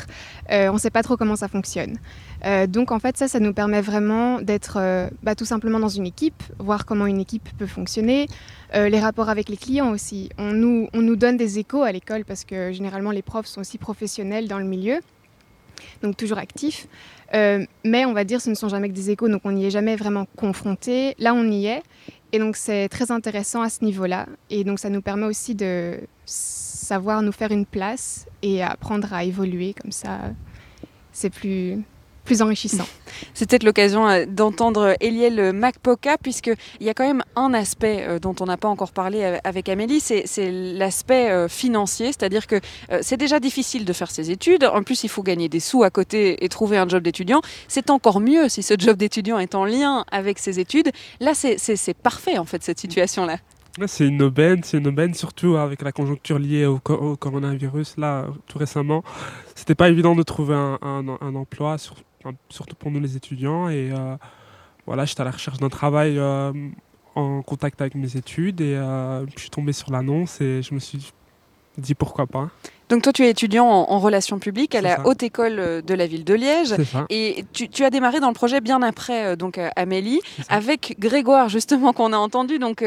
euh, 0.50 0.68
on 0.70 0.74
ne 0.74 0.78
sait 0.78 0.90
pas 0.90 1.02
trop 1.02 1.16
comment 1.16 1.36
ça 1.36 1.48
fonctionne. 1.48 1.98
Euh, 2.44 2.66
donc, 2.66 2.92
en 2.92 2.98
fait, 2.98 3.16
ça, 3.16 3.28
ça 3.28 3.40
nous 3.40 3.52
permet 3.52 3.80
vraiment 3.80 4.40
d'être 4.40 4.78
euh, 4.78 5.08
bah, 5.22 5.34
tout 5.34 5.44
simplement 5.44 5.78
dans 5.78 5.88
une 5.88 6.06
équipe, 6.06 6.42
voir 6.58 6.86
comment 6.86 7.06
une 7.06 7.20
équipe 7.20 7.48
peut 7.58 7.66
fonctionner, 7.66 8.26
les 8.72 9.00
rapports 9.00 9.28
avec 9.28 9.48
les 9.48 9.56
clients 9.56 9.90
aussi. 9.90 10.30
On 10.38 10.52
nous, 10.52 10.88
on 10.94 11.02
nous 11.02 11.16
donne 11.16 11.36
des 11.36 11.58
échos 11.58 11.82
à 11.82 11.90
l'école 11.90 12.24
parce 12.24 12.44
que 12.44 12.70
généralement, 12.70 13.10
les 13.10 13.22
profs 13.22 13.46
sont 13.46 13.62
aussi 13.62 13.78
professionnels 13.78 14.46
dans 14.46 14.60
le 14.60 14.64
milieu, 14.64 15.00
donc 16.02 16.16
toujours 16.16 16.38
actifs. 16.38 16.86
mais 17.32 18.04
on 18.04 18.12
va 18.12 18.22
dire, 18.22 18.40
ce 18.40 18.48
ne 18.48 18.54
sont 18.54 18.68
jamais 18.68 18.88
que 18.88 18.94
des 18.94 19.10
échos, 19.10 19.28
donc 19.28 19.40
on 19.42 19.50
n'y 19.50 19.66
est 19.66 19.70
jamais 19.70 19.96
vraiment 19.96 20.28
confronté. 20.36 21.16
Là, 21.18 21.34
on 21.34 21.50
y 21.50 21.66
est. 21.66 21.82
Et 22.32 22.38
donc 22.38 22.56
c'est 22.56 22.88
très 22.88 23.10
intéressant 23.10 23.62
à 23.62 23.68
ce 23.68 23.84
niveau-là. 23.84 24.26
Et 24.50 24.62
donc 24.64 24.78
ça 24.78 24.88
nous 24.88 25.02
permet 25.02 25.26
aussi 25.26 25.54
de 25.54 25.98
savoir 26.24 27.22
nous 27.22 27.32
faire 27.32 27.50
une 27.50 27.66
place 27.66 28.26
et 28.42 28.62
apprendre 28.62 29.12
à 29.12 29.24
évoluer 29.24 29.74
comme 29.74 29.92
ça. 29.92 30.20
C'est 31.12 31.30
plus, 31.30 31.82
plus 32.30 32.42
enrichissant. 32.42 32.86
C'est 33.34 33.50
peut-être 33.50 33.64
l'occasion 33.64 34.08
euh, 34.08 34.24
d'entendre 34.24 34.94
Eliel 35.00 35.52
Macpoca, 35.52 36.16
puisqu'il 36.16 36.86
y 36.86 36.88
a 36.88 36.94
quand 36.94 37.04
même 37.04 37.24
un 37.34 37.52
aspect 37.54 38.04
euh, 38.06 38.20
dont 38.20 38.36
on 38.38 38.44
n'a 38.44 38.56
pas 38.56 38.68
encore 38.68 38.92
parlé 38.92 39.40
avec 39.42 39.68
Amélie, 39.68 39.98
c'est 39.98 40.52
l'aspect 40.52 41.28
euh, 41.28 41.48
financier, 41.48 42.06
c'est-à-dire 42.06 42.46
que 42.46 42.60
c'est 43.00 43.16
déjà 43.16 43.40
difficile 43.40 43.84
de 43.84 43.92
faire 43.92 44.12
ses 44.12 44.30
études, 44.30 44.64
en 44.64 44.84
plus 44.84 45.02
il 45.02 45.08
faut 45.08 45.24
gagner 45.24 45.48
des 45.48 45.58
sous 45.58 45.82
à 45.82 45.90
côté 45.90 46.44
et 46.44 46.48
trouver 46.48 46.78
un 46.78 46.88
job 46.88 47.02
d'étudiant. 47.02 47.40
C'est 47.66 47.90
encore 47.90 48.20
mieux 48.20 48.48
si 48.48 48.62
ce 48.62 48.74
job 48.78 48.96
d'étudiant 48.96 49.40
est 49.40 49.56
en 49.56 49.64
lien 49.64 50.04
avec 50.12 50.38
ses 50.38 50.60
études. 50.60 50.90
Là, 51.18 51.32
c'est 51.34 51.94
parfait 51.94 52.38
en 52.38 52.44
fait 52.44 52.62
cette 52.62 52.78
situation-là. 52.78 53.38
C'est 53.86 54.06
une 54.06 54.22
aubaine, 54.22 54.62
c'est 54.62 54.78
une 54.78 54.88
aubaine, 54.88 55.14
surtout 55.14 55.56
avec 55.56 55.82
la 55.82 55.92
conjoncture 55.92 56.38
liée 56.38 56.66
au, 56.66 56.78
coronavirus, 56.78 57.96
là, 57.98 58.26
tout 58.46 58.58
récemment. 58.58 59.02
C'était 59.54 59.76
pas 59.76 59.88
évident 59.88 60.14
de 60.14 60.22
trouver 60.22 60.54
un, 60.54 60.78
un 60.82 61.34
emploi, 61.34 61.78
sur, 61.78 61.94
surtout 62.48 62.76
pour 62.76 62.90
nous 62.90 63.00
les 63.00 63.16
étudiants. 63.16 63.68
Et 63.68 63.90
euh, 63.92 64.16
voilà, 64.86 65.04
j'étais 65.04 65.20
à 65.20 65.24
la 65.24 65.30
recherche 65.30 65.58
d'un 65.58 65.68
travail 65.68 66.18
euh, 66.18 66.52
en 67.14 67.42
contact 67.42 67.80
avec 67.80 67.94
mes 67.94 68.16
études 68.16 68.60
et 68.60 68.76
euh, 68.76 69.26
je 69.34 69.40
suis 69.40 69.50
tombé 69.50 69.72
sur 69.72 69.90
l'annonce 69.90 70.40
et 70.40 70.62
je 70.62 70.74
me 70.74 70.80
suis 70.80 71.12
dit 71.78 71.94
pourquoi 71.94 72.26
pas. 72.26 72.50
Donc 72.90 73.02
toi, 73.02 73.12
tu 73.12 73.24
es 73.24 73.30
étudiant 73.30 73.66
en, 73.66 73.98
relations 73.98 74.38
publiques 74.38 74.74
à 74.74 74.80
la 74.80 75.06
Haute 75.06 75.22
École 75.22 75.82
de 75.82 75.94
la 75.94 76.06
Ville 76.06 76.24
de 76.24 76.34
Liège. 76.34 76.74
Et 77.08 77.44
tu, 77.52 77.84
as 77.84 77.90
démarré 77.90 78.20
dans 78.20 78.28
le 78.28 78.34
projet 78.34 78.60
bien 78.60 78.82
après 78.82 79.36
donc 79.36 79.58
Amélie, 79.76 80.20
avec 80.48 80.96
Grégoire 80.98 81.48
justement 81.48 81.92
qu'on 81.92 82.12
a 82.12 82.16
entendu, 82.16 82.58
donc 82.58 82.84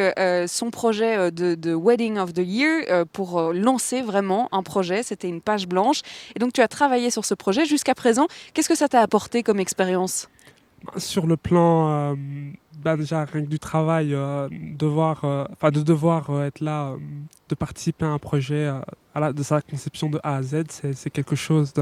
son 0.48 0.72
projet 0.72 1.32
de, 1.32 1.56
de, 1.56 1.74
Wedding 1.74 2.18
of 2.18 2.34
the 2.34 2.42
Year 2.44 3.06
pour 3.14 3.54
lancer 3.54 4.02
vraiment 4.02 4.50
un 4.52 4.64
projet. 4.64 5.04
C'était 5.04 5.30
une 5.30 5.42
page 5.42 5.68
blanche. 5.68 6.02
Et 6.36 6.40
donc 6.40 6.54
tu 6.54 6.62
as 6.62 6.68
travaillé 6.68 7.10
sur 7.10 7.26
ce 7.26 7.34
projet 7.34 7.66
jusqu'à 7.66 7.96
présent. 7.96 8.28
Qu'est-ce 8.54 8.70
que 8.70 8.76
ça 8.76 8.88
t'a 8.88 9.02
apporté 9.02 9.42
comme 9.42 9.60
expérience? 9.60 10.28
Sur 10.98 11.28
le 11.28 11.38
plan 11.38 12.16
bah, 12.84 12.98
déjà 12.98 13.24
rien 13.24 13.44
que 13.44 13.50
du 13.50 13.60
travail, 13.60 14.14
euh, 14.14 14.50
devoir, 14.52 15.24
euh, 15.24 15.46
de 15.72 15.82
devoir 15.82 16.30
euh, 16.30 16.48
être 16.48 16.60
là, 16.60 16.96
de 17.50 17.56
participer 17.56 18.06
à 18.06 18.10
un 18.10 18.20
projet, 18.20 18.68
à 19.16 19.20
la, 19.20 19.34
de 19.34 19.42
sa 19.42 19.62
conception 19.62 20.10
de 20.10 20.20
A 20.24 20.36
à 20.36 20.42
Z, 20.42 20.64
c'est 20.94 21.10
quelque 21.10 21.36
chose 21.36 21.74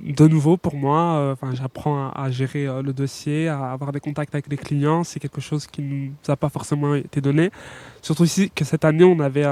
de, 0.00 0.26
nouveau 0.26 0.56
pour 0.56 0.76
moi. 0.76 1.32
Enfin, 1.32 1.54
j'apprends 1.54 2.10
à, 2.10 2.30
gérer 2.30 2.66
le 2.82 2.92
dossier, 2.92 3.48
à 3.48 3.72
avoir 3.72 3.92
des 3.92 4.00
contacts 4.00 4.34
avec 4.34 4.48
les 4.48 4.56
clients. 4.56 5.04
C'est 5.04 5.20
quelque 5.20 5.40
chose 5.40 5.66
qui 5.66 5.82
ne 5.82 6.06
nous 6.06 6.12
a 6.28 6.36
pas 6.36 6.48
forcément 6.48 6.94
été 6.94 7.20
donné. 7.20 7.50
Surtout 8.02 8.24
ici 8.24 8.50
que 8.54 8.64
cette 8.64 8.84
année, 8.84 9.04
on 9.04 9.20
avait 9.20 9.46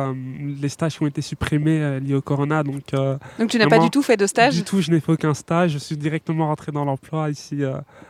les 0.61 0.68
stages 0.68 0.97
qui 0.97 1.03
ont 1.03 1.07
été 1.07 1.22
supprimés 1.22 2.01
liés 2.01 2.14
au 2.14 2.22
corona. 2.22 2.62
Donc, 2.62 2.93
donc 3.39 3.51
tu 3.51 3.59
n'as 3.59 3.68
pas 3.68 3.79
du 3.79 3.91
tout 3.91 4.03
fait 4.03 4.16
de 4.16 4.26
stage? 4.26 4.55
Du 4.55 4.64
tout, 4.64 4.81
je 4.81 4.91
n'ai 4.91 5.01
fait 5.01 5.12
aucun 5.12 5.35
stage. 5.35 5.72
Je 5.72 5.79
suis 5.79 5.97
directement 5.97 6.47
rentré 6.47 6.72
dans 6.72 6.85
l'emploi 6.85 7.31
ici 7.31 7.62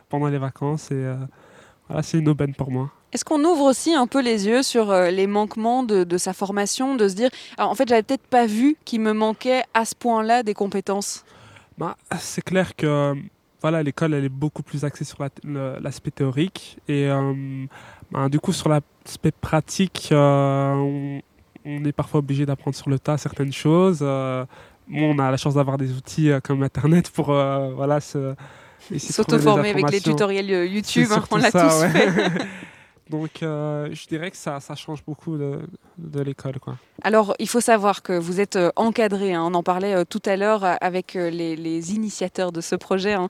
pendant 0.09 0.29
les 0.29 0.39
vacances 0.39 0.91
et 0.91 1.07
ah, 1.91 2.03
c'est 2.03 2.19
une 2.19 2.29
aubaine 2.29 2.55
pour 2.55 2.71
moi. 2.71 2.91
Est-ce 3.13 3.25
qu'on 3.25 3.43
ouvre 3.43 3.65
aussi 3.65 3.95
un 3.95 4.07
peu 4.07 4.21
les 4.21 4.47
yeux 4.47 4.63
sur 4.63 4.91
euh, 4.91 5.11
les 5.11 5.27
manquements 5.27 5.83
de, 5.83 6.19
sa 6.19 6.35
formation, 6.35 6.95
de 6.95 7.09
se 7.09 7.15
dire, 7.15 7.31
en 7.57 7.75
fait, 7.75 7.89
j'avais 7.89 8.03
peut-être 8.03 8.27
pas 8.27 8.47
vu 8.47 8.77
qu'il 8.85 9.01
me 9.01 9.13
manquait 9.13 9.63
à 9.73 9.87
ce 9.87 9.95
point-là 9.95 10.43
des 10.43 10.55
compétences? 10.55 11.25
Bah, 11.79 11.97
C'est 12.19 12.43
clair 12.43 12.77
que 12.77 13.15
voilà, 13.61 13.83
l'école, 13.83 14.15
elle 14.15 14.25
est 14.25 14.29
beaucoup 14.29 14.63
plus 14.63 14.85
axée 14.85 15.05
sur 15.05 15.19
l'aspect 15.45 16.11
théorique. 16.11 16.79
Et 16.89 17.07
euh, 17.09 17.67
bah, 18.11 18.29
du 18.29 18.39
coup, 18.39 18.53
sur 18.53 18.69
l'aspect 18.69 19.33
pratique, 19.33 20.11
euh, 20.13 21.21
on, 21.65 21.85
est 21.85 21.93
parfois 21.93 22.21
obligé 22.21 22.47
d'apprendre 22.47 22.77
sur 22.77 22.91
le 22.91 22.99
tas 22.99 23.19
certaines 23.19 23.53
choses. 23.53 24.03
on 24.03 25.19
a 25.19 25.31
la 25.31 25.37
chance 25.37 25.55
d'avoir 25.55 25.79
des 25.79 25.93
outils 25.93 26.31
comme 26.45 26.63
Internet 26.63 27.11
pour 27.11 27.27
voilà, 27.27 28.01
se 28.01 28.35
S'auto-former 28.97 29.71
avec 29.71 29.91
les 29.91 30.01
tutoriels 30.01 30.51
euh, 30.51 30.67
YouTube, 30.67 31.09
hein, 31.11 31.25
on 31.31 31.37
l'a 31.37 31.51
tous 31.51 31.85
fait. 31.93 32.09
Donc, 33.11 33.43
euh, 33.43 33.89
je 33.93 34.07
dirais 34.07 34.31
que 34.31 34.37
ça, 34.37 34.61
ça 34.61 34.75
change 34.75 35.05
beaucoup 35.05 35.37
de, 35.37 35.61
de 35.99 36.21
l'école. 36.21 36.55
Alors, 37.03 37.35
il 37.39 37.49
faut 37.49 37.61
savoir 37.61 38.03
que 38.03 38.13
vous 38.13 38.41
êtes 38.41 38.57
euh, 38.57 38.71
encadré. 38.77 39.35
Hein. 39.35 39.45
on 39.45 39.55
en 39.55 39.63
parlait 39.63 40.05
tout 40.05 40.23
à 40.25 40.37
l'heure 40.37 40.65
avec 40.81 41.15
les, 41.15 41.57
les, 41.57 41.95
initiateurs 41.95 42.53
de 42.53 42.61
ce 42.61 42.75
projet, 42.75 43.15
hein, 43.15 43.29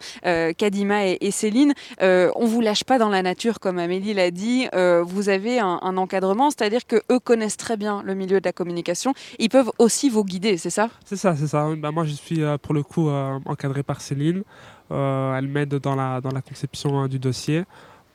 Kadima 0.56 1.06
et, 1.06 1.30
Céline. 1.30 1.74
Euh, 2.02 2.30
on 2.36 2.46
vous 2.46 2.60
lâche 2.60 2.84
pas 2.84 2.98
dans 2.98 3.08
la 3.08 3.22
nature, 3.22 3.60
comme 3.60 3.78
Amélie 3.78 4.14
l'a 4.14 4.30
dit. 4.30 4.68
vous 4.72 5.28
avez 5.28 5.58
un, 5.58 5.96
encadrement, 5.96 6.50
c'est-à-dire 6.50 6.86
que 6.86 7.02
eux 7.10 7.18
connaissent 7.18 7.56
très 7.56 7.76
bien 7.76 8.02
le 8.04 8.14
milieu 8.14 8.40
de 8.40 8.44
la 8.44 8.52
communication. 8.52 9.14
Ils 9.38 9.48
peuvent 9.48 9.70
aussi 9.78 10.08
vous 10.08 10.24
guider, 10.24 10.56
c'est 10.56 10.70
ça? 10.70 10.90
C'est 11.04 11.16
ça, 11.16 11.36
c'est 11.36 11.46
ça. 11.46 11.68
Bah, 11.76 11.90
moi, 11.90 12.04
je 12.04 12.12
suis 12.12 12.40
pour 12.62 12.74
le 12.74 12.82
coup 12.82 13.08
encadré 13.08 13.82
par 13.82 14.00
Céline. 14.00 14.42
Euh, 14.90 15.36
elle 15.36 15.48
m'aide 15.48 15.74
dans 15.74 15.94
la, 15.94 16.20
dans 16.20 16.30
la 16.30 16.42
conception 16.42 16.98
hein, 16.98 17.08
du 17.08 17.18
dossier. 17.18 17.64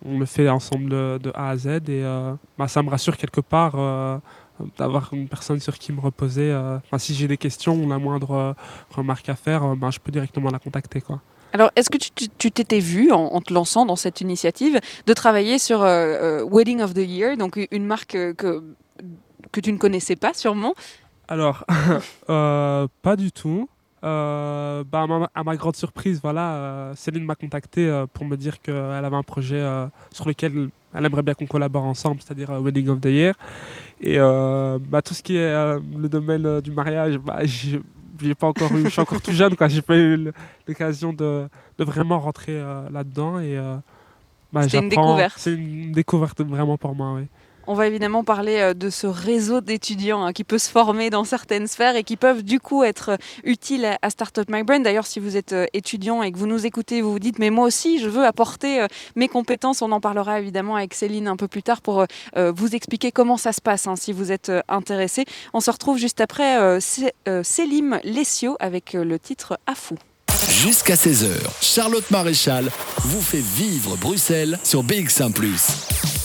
On 0.05 0.19
le 0.19 0.25
fait 0.25 0.49
ensemble 0.49 0.89
de, 0.89 1.31
A 1.33 1.49
à 1.49 1.57
Z 1.57 1.67
et 1.67 1.81
euh, 1.89 2.33
bah, 2.57 2.67
ça 2.67 2.83
me 2.83 2.89
rassure 2.89 3.17
quelque 3.17 3.41
part 3.41 3.73
euh, 3.75 4.17
d'avoir 4.77 5.13
une 5.13 5.27
personne 5.27 5.59
sur 5.59 5.77
qui 5.77 5.93
me 5.93 6.01
reposer. 6.01 6.55
si 6.97 7.13
j'ai 7.13 7.27
des 7.27 7.37
questions 7.37 7.75
ou 7.75 7.89
la 7.89 7.97
moindre 7.97 8.55
remarque 8.89 9.29
à 9.29 9.35
faire, 9.35 9.75
bah, 9.75 9.89
je 9.91 9.99
peux 9.99 10.11
directement 10.11 10.49
la 10.49 10.59
contacter. 10.59 11.01
Quoi. 11.01 11.21
Alors, 11.53 11.71
est-ce 11.75 11.89
que 11.89 11.97
tu 11.97 12.51
t'étais 12.51 12.79
vu, 12.79 13.11
en, 13.11 13.39
te 13.41 13.53
lançant 13.53 13.85
dans 13.85 13.95
cette 13.95 14.21
initiative, 14.21 14.79
de 15.05 15.13
travailler 15.13 15.57
sur 15.57 15.81
Wedding 15.81 16.81
of 16.81 16.93
the 16.93 17.05
Year, 17.05 17.37
donc 17.37 17.59
une 17.71 17.85
marque 17.85 18.11
que, 18.11 18.63
que 19.51 19.59
tu 19.61 19.71
ne 19.71 19.77
connaissais 19.77 20.15
pas 20.15 20.33
sûrement? 20.33 20.73
Alors, 21.27 21.65
pas 22.27 23.15
du 23.15 23.31
tout. 23.31 23.69
Euh, 24.03 24.83
bah, 24.83 25.05
à, 25.33 25.43
ma, 25.43 25.55
grande 25.55 25.77
surprise, 25.77 26.19
voilà, 26.21 26.55
euh, 26.55 26.95
Céline 26.95 27.23
m'a 27.23 27.35
contacté 27.35 27.87
euh, 27.87 28.05
pour 28.05 28.25
me 28.25 28.35
dire 28.35 28.61
qu'elle 28.61 28.75
avait 28.75 29.15
un 29.15 29.23
projet 29.23 29.63
sur 30.11 30.27
lequel 30.27 30.69
elle 30.93 31.05
aimerait 31.05 31.23
bien 31.23 31.33
qu'on 31.33 31.47
collabore 31.47 31.85
ensemble, 31.85 32.21
c'est-à-dire 32.21 32.51
Wedding 32.61 32.89
of 32.89 33.01
the 33.01 33.05
Year. 33.05 33.35
Et 34.01 34.17
bah, 34.17 35.01
tout 35.01 35.13
ce 35.13 35.23
qui 35.23 35.37
est 35.37 35.53
le 35.53 36.09
domaine 36.09 36.61
du 36.61 36.71
mariage, 36.71 37.17
bah, 37.17 37.39
j'ai 37.45 38.35
pas 38.35 38.47
encore 38.47 38.71
eu, 38.75 38.83
je 38.83 38.89
suis 38.89 39.01
encore 39.01 39.21
tout 39.21 39.31
jeune, 39.31 39.55
quoi. 39.55 39.67
J'ai 39.67 39.81
pas 39.81 39.95
eu 39.97 40.31
l'occasion 40.67 41.13
de, 41.13 41.47
de, 41.77 41.83
vraiment 41.83 42.19
rentrer 42.19 42.61
là-dedans 42.91 43.39
et 43.39 43.57
bah, 44.51 44.67
C'est 44.67 44.79
une 44.79 44.89
découverte. 44.89 45.35
C'est 45.37 45.53
une 45.53 45.93
découverte 45.93 46.41
vraiment 46.41 46.77
pour 46.77 46.93
moi, 46.93 47.13
oui. 47.13 47.27
On 47.65 47.75
va 47.75 47.87
évidemment 47.87 48.23
parler 48.25 48.57
euh, 48.57 48.73
de 48.73 48.89
ce 48.89 49.07
réseau 49.07 49.61
d'étudiants 49.61 50.25
hein, 50.25 50.33
qui 50.33 50.43
peut 50.43 50.57
se 50.57 50.69
former 50.69 51.09
dans 51.09 51.23
certaines 51.23 51.67
sphères 51.67 51.95
et 51.95 52.03
qui 52.03 52.17
peuvent 52.17 52.43
du 52.43 52.59
coup 52.59 52.83
être 52.83 53.11
euh, 53.11 53.17
utiles 53.45 53.97
à, 54.01 54.09
Startup 54.09 54.49
My 54.49 54.63
Brain. 54.63 54.81
D'ailleurs, 54.81 55.05
si 55.05 55.21
vous 55.21 55.37
êtes 55.37 55.53
euh, 55.53 55.65
étudiant 55.71 56.23
et 56.23 56.31
que 56.33 56.37
vous 56.37 56.47
nous 56.47 56.65
écoutez, 56.65 57.01
vous 57.01 57.13
vous 57.13 57.19
dites 57.19 57.39
mais 57.39 57.49
moi 57.49 57.65
aussi 57.65 57.99
je 57.99 58.09
veux 58.09 58.25
apporter 58.25 58.85
mes 59.15 59.27
compétences. 59.27 59.81
On 59.81 59.91
en 59.91 60.01
parlera 60.01 60.39
évidemment 60.39 60.75
avec 60.75 60.93
Céline 60.93 61.27
un 61.27 61.37
peu 61.37 61.47
plus 61.47 61.63
tard 61.63 61.81
pour 61.81 62.05
vous 62.35 62.75
expliquer 62.75 63.11
comment 63.11 63.37
ça 63.37 63.51
se 63.51 63.61
passe 63.61 63.87
hein, 63.87 63.95
si 63.95 64.11
vous 64.11 64.31
êtes 64.31 64.51
intéressé. 64.67 65.25
On 65.53 65.59
se 65.59 65.71
retrouve 65.71 65.97
juste 65.97 66.21
après 66.21 66.79
Célim 66.79 67.99
Lessio 68.03 68.55
avec 68.59 68.93
le 68.93 69.19
titre 69.19 69.59
Afou. 69.67 69.95
Jusqu'à 70.49 70.95
16h, 70.95 71.29
Charlotte 71.61 72.09
Maréchal 72.11 72.69
vous 72.99 73.21
fait 73.21 73.43
vivre 73.43 73.95
Bruxelles 73.97 74.59
sur 74.63 74.83
BX1⁇ 74.83 75.33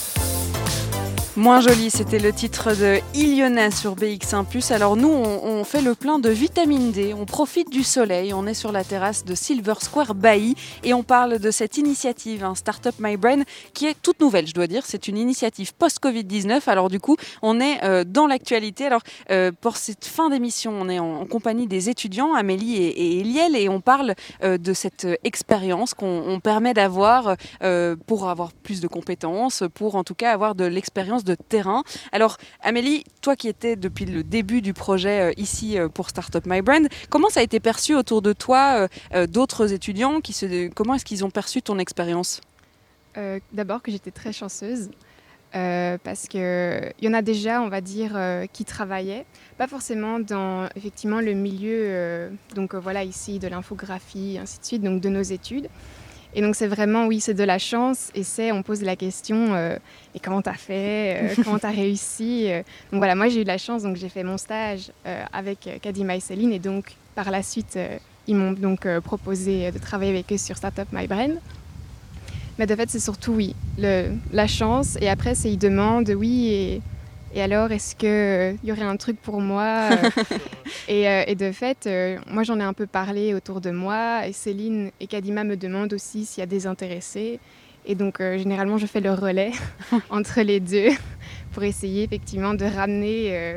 Moins 1.39 1.61
joli, 1.61 1.89
c'était 1.89 2.19
le 2.19 2.33
titre 2.33 2.75
de 2.75 2.99
Iliona 3.15 3.71
sur 3.71 3.95
BX1 3.95 4.73
Alors 4.73 4.97
nous, 4.97 5.09
on, 5.09 5.63
fait 5.63 5.83
le 5.83 5.95
plein 5.95 6.19
de 6.19 6.31
vitamine 6.31 6.91
D, 6.91 7.15
on 7.15 7.27
profite 7.27 7.71
du 7.71 7.85
soleil, 7.85 8.35
on 8.35 8.45
est 8.45 8.55
sur 8.55 8.73
la 8.73 8.83
terrasse 8.83 9.25
de 9.25 9.37
Silver 9.37 9.75
Square 9.79 10.17
Bay 10.17 10.55
et 10.83 10.95
on 10.95 11.05
parle 11.05 11.39
de 11.39 11.51
cette 11.53 11.79
initiative, 11.79 12.43
un 12.43 12.57
Startup 12.57 12.95
My 12.99 13.17
Brain, 13.17 13.43
qui 13.73 13.87
est 13.87 13.95
toute 14.03 14.21
nouvelle, 14.21 14.49
je 14.49 14.53
dois 14.53 14.67
dire. 14.67 14.83
C'est 14.85 15.07
une 15.07 15.17
initiative 15.17 15.75
post-Covid-19. 15.75 16.63
Alors 16.67 16.89
du 16.89 16.99
coup, 16.99 17.17
on 17.41 17.61
est 17.61 17.85
euh, 17.85 18.03
dans 18.03 18.27
l'actualité. 18.27 18.87
Alors 18.87 19.03
euh, 19.31 19.53
pour 19.61 19.77
cette 19.77 20.07
fin 20.07 20.31
d'émission, 20.31 20.73
on 20.73 20.89
est 20.89 20.99
en, 20.99 21.25
compagnie 21.27 21.69
des 21.69 21.89
étudiants, 21.89 22.35
Amélie 22.35 22.79
et, 22.79 23.21
Eliel, 23.21 23.55
et 23.55 23.69
on 23.69 23.81
parle 23.81 24.17
euh, 24.43 24.59
de 24.59 24.73
cette 24.73 25.07
expérience 25.23 25.95
qu'on 25.95 26.41
permet 26.43 26.75
d'avoir 26.75 27.37
pour 28.09 28.29
avoir 28.29 28.53
plus 28.53 28.81
de 28.81 28.89
compétences, 28.89 29.63
pour 29.73 29.95
en 29.95 30.03
tout 30.03 30.17
cas 30.17 30.33
avoir 30.33 30.57
de 30.57 30.65
l'expérience 30.65 31.23
de 31.29 31.35
terrain. 31.35 31.83
Alors 32.13 32.37
Amélie, 32.63 33.05
toi 33.21 33.37
qui 33.37 33.49
étais 33.49 33.77
depuis 33.77 34.05
le 34.05 34.23
début 34.23 34.63
du 34.63 34.75
projet 34.75 35.31
euh, 35.31 35.33
ici 35.37 35.79
euh, 35.79 35.89
pour 35.89 36.09
Startup 36.09 36.45
My 36.47 36.63
Brand, 36.63 36.89
comment 37.11 37.29
ça 37.29 37.41
a 37.41 37.43
été 37.43 37.61
perçu 37.61 37.95
autour 37.95 38.23
de 38.23 38.33
toi 38.33 38.89
euh, 39.15 39.27
d'autres 39.27 39.73
étudiants 39.73 40.21
qui 40.21 40.33
se... 40.33 40.69
Comment 40.69 40.95
est-ce 40.95 41.05
qu'ils 41.05 41.25
ont 41.25 41.31
perçu 41.31 41.63
ton 41.63 41.79
expérience? 41.79 42.41
D'abord 43.53 43.83
que 43.83 43.91
j'étais 43.91 44.13
très 44.13 44.33
chanceuse. 44.33 44.91
parce 45.53 46.29
qu'il 46.29 46.93
y 47.03 47.09
en 47.09 47.15
a 47.15 47.23
déjà, 47.23 47.61
on 47.63 47.69
va 47.69 47.81
dire, 47.81 48.17
qui 48.53 48.65
travaillaient, 48.65 49.27
pas 49.57 49.67
forcément 49.67 50.21
dans 50.21 50.69
effectivement 50.77 51.21
le 51.21 51.33
milieu, 51.33 52.31
donc 52.55 52.77
voilà 52.77 53.03
ici 53.03 53.41
de 53.41 53.49
l'infographie, 53.49 54.39
ainsi 54.41 54.61
de 54.61 54.65
suite, 54.65 54.83
donc 54.83 55.01
de 55.01 55.09
nos 55.09 55.23
études, 55.23 55.69
et 56.35 56.43
donc 56.43 56.55
c'est 56.55 56.67
vraiment, 56.67 57.07
oui, 57.07 57.21
c'est 57.21 57.35
de 57.35 57.45
la 57.45 57.59
chance 57.59 58.11
et 58.15 58.23
c'est, 58.23 58.53
on 58.53 58.63
pose 58.63 58.83
la 58.83 58.97
question, 58.97 59.55
euh, 59.55 59.77
et 60.15 60.21
comment 60.21 60.43
t'as 60.43 60.55
fait, 60.55 61.17
euh, 61.23 61.35
comment 61.45 61.59
t'as 61.59 61.71
réussi 61.71 62.51
euh. 62.51 62.63
Donc 62.93 62.99
voilà, 62.99 63.15
moi 63.15 63.29
j'ai 63.29 63.41
eu 63.41 63.45
de 63.45 63.49
la 63.49 63.59
chance, 63.59 63.83
donc 63.83 63.97
j'ai 63.97 64.09
fait 64.09 64.25
mon 64.25 64.39
stage 64.39 64.93
avec 65.33 65.69
Kadima 65.81 66.17
et 66.17 66.21
Céline 66.21 66.53
et 66.53 66.59
donc 66.59 66.97
par 67.15 67.31
la 67.31 67.43
suite, 67.43 67.79
ils 68.27 68.37
m'ont 68.37 68.53
donc 68.53 68.87
proposé 69.01 69.73
de 69.73 69.79
travailler 69.79 70.11
avec 70.11 70.33
eux 70.33 70.39
sur 70.39 70.57
Startup 70.57 70.87
My 70.93 71.07
Brain. 71.07 71.35
Mais 72.59 72.67
de 72.67 72.75
fait, 72.75 72.91
c'est 72.91 73.01
surtout, 73.01 73.33
oui, 73.33 73.55
le, 73.79 74.11
la 74.33 74.47
chance 74.47 74.99
et 75.01 75.09
après, 75.09 75.35
c'est 75.35 75.51
ils 75.51 75.59
demandent, 75.59 76.11
oui, 76.11 76.49
et 76.49 76.83
et 77.39 77.41
alors, 77.41 77.71
est-ce 77.71 77.95
qu'il 77.95 78.09
euh, 78.09 78.55
y 78.65 78.73
aurait 78.73 78.83
un 78.83 78.97
truc 78.97 79.21
pour 79.23 79.41
moi 79.41 79.91
euh, 79.93 80.11
euh, 80.91 81.23
et, 81.25 81.37
de 81.37 81.53
fait, 81.53 81.89
moi 82.27 82.43
j'en 82.43 82.59
ai 82.59 82.65
un 82.65 82.73
peu 82.73 82.89
parlé 82.89 83.33
autour 83.33 83.61
de 83.61 83.71
moi 83.71 84.27
et 84.27 84.33
Céline 84.33 84.91
et 84.99 85.07
Kadima 85.07 85.45
me 85.45 85.57
demandent 85.57 85.93
aussi 85.93 86.25
s'il 86.25 86.41
y 86.41 86.43
a 86.43 86.47
des 86.47 86.67
intéressés. 86.67 87.39
Et 87.87 87.95
donc, 87.95 88.19
généralement, 88.19 88.77
je 88.77 88.87
fais 88.87 88.99
le 88.99 89.13
relais 89.13 89.53
entre 90.11 90.41
les 90.41 90.59
deux 90.59 90.89
pour 91.53 91.63
essayer 91.63 92.03
effectivement 92.03 92.55
de 92.55 92.65
ramener 92.65 93.57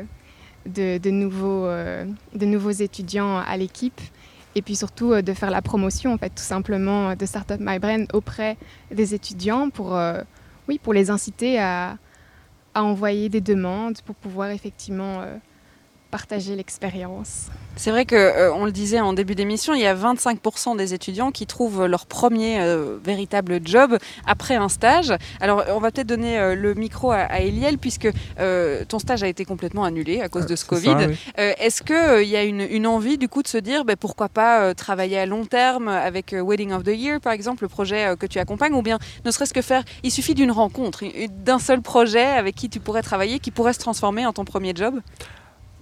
de, 0.64 1.10
nouveaux, 1.10 1.66
de 1.66 2.46
nouveaux 2.46 2.70
étudiants 2.70 3.38
à 3.38 3.56
l'équipe 3.56 4.00
et 4.54 4.62
puis 4.62 4.76
surtout 4.76 5.20
de 5.20 5.32
faire 5.32 5.50
la 5.50 5.60
promotion, 5.60 6.12
en 6.12 6.18
fait, 6.18 6.30
tout 6.30 6.44
simplement 6.44 7.16
de 7.16 7.26
Startup 7.26 7.58
My 7.58 7.80
Brain 7.80 8.04
auprès 8.12 8.56
des 8.92 9.12
étudiants 9.12 9.70
pour, 9.70 9.98
oui, 10.68 10.78
pour 10.78 10.94
les 10.94 11.10
inciter 11.10 11.58
à 11.58 11.98
à 12.74 12.84
envoyer 12.84 13.28
des 13.28 13.40
demandes 13.40 14.00
pour 14.02 14.14
pouvoir 14.14 14.50
effectivement 14.50 15.20
euh, 15.20 15.36
partager 16.12 16.54
l'expérience. 16.56 17.46
C'est 17.76 17.90
vrai 17.90 18.04
que 18.04 18.14
euh, 18.14 18.52
on 18.52 18.66
le 18.66 18.70
disait 18.70 19.00
en 19.00 19.14
début 19.14 19.34
d'émission, 19.34 19.72
il 19.72 19.80
y 19.80 19.86
a 19.86 19.94
25% 19.94 20.76
des 20.76 20.92
étudiants 20.92 21.30
qui 21.30 21.46
trouvent 21.46 21.86
leur 21.86 22.04
premier 22.04 22.60
euh, 22.60 22.98
véritable 23.02 23.60
job 23.64 23.96
après 24.26 24.56
un 24.56 24.68
stage. 24.68 25.14
Alors 25.40 25.64
on 25.70 25.80
va 25.80 25.90
peut-être 25.90 26.06
donner 26.06 26.54
le 26.54 26.74
micro 26.74 27.12
à, 27.12 27.40
Eliel 27.40 27.78
puisque 27.78 28.10
ton 28.88 28.98
stage 28.98 29.22
a 29.22 29.26
été 29.26 29.46
complètement 29.46 29.84
annulé 29.84 30.20
à 30.20 30.28
cause 30.28 30.44
de 30.44 30.54
ce 30.54 30.66
Covid. 30.66 30.96
Est-ce 31.36 31.82
qu'il 31.82 32.28
y 32.28 32.36
a 32.36 32.42
une, 32.42 32.86
envie 32.86 33.16
du 33.16 33.28
coup 33.28 33.42
de 33.42 33.48
se 33.48 33.56
dire 33.56 33.86
ben, 33.86 33.96
pourquoi 33.96 34.28
pas 34.28 34.74
travailler 34.74 35.18
à 35.18 35.24
long 35.24 35.46
terme 35.46 35.88
avec 35.88 36.34
Wedding 36.38 36.72
of 36.72 36.82
the 36.82 36.94
Year 36.94 37.20
par 37.20 37.32
exemple, 37.32 37.64
le 37.64 37.68
projet 37.68 38.14
que 38.18 38.26
tu 38.26 38.38
accompagnes, 38.38 38.74
ou 38.74 38.82
bien 38.82 38.98
ne 39.24 39.30
serait-ce 39.30 39.54
que 39.54 39.62
faire, 39.62 39.82
il 40.02 40.10
suffit 40.10 40.34
d'une 40.34 40.50
rencontre, 40.50 41.04
d'un 41.44 41.58
seul 41.58 41.80
projet 41.80 42.26
avec 42.26 42.54
qui 42.54 42.68
tu 42.68 42.80
pourrais 42.80 43.02
travailler, 43.02 43.38
qui 43.38 43.50
pourrait 43.50 43.72
se 43.72 43.78
transformer 43.78 44.26
en 44.26 44.34
ton 44.34 44.44
premier 44.44 44.72
job? 44.74 45.00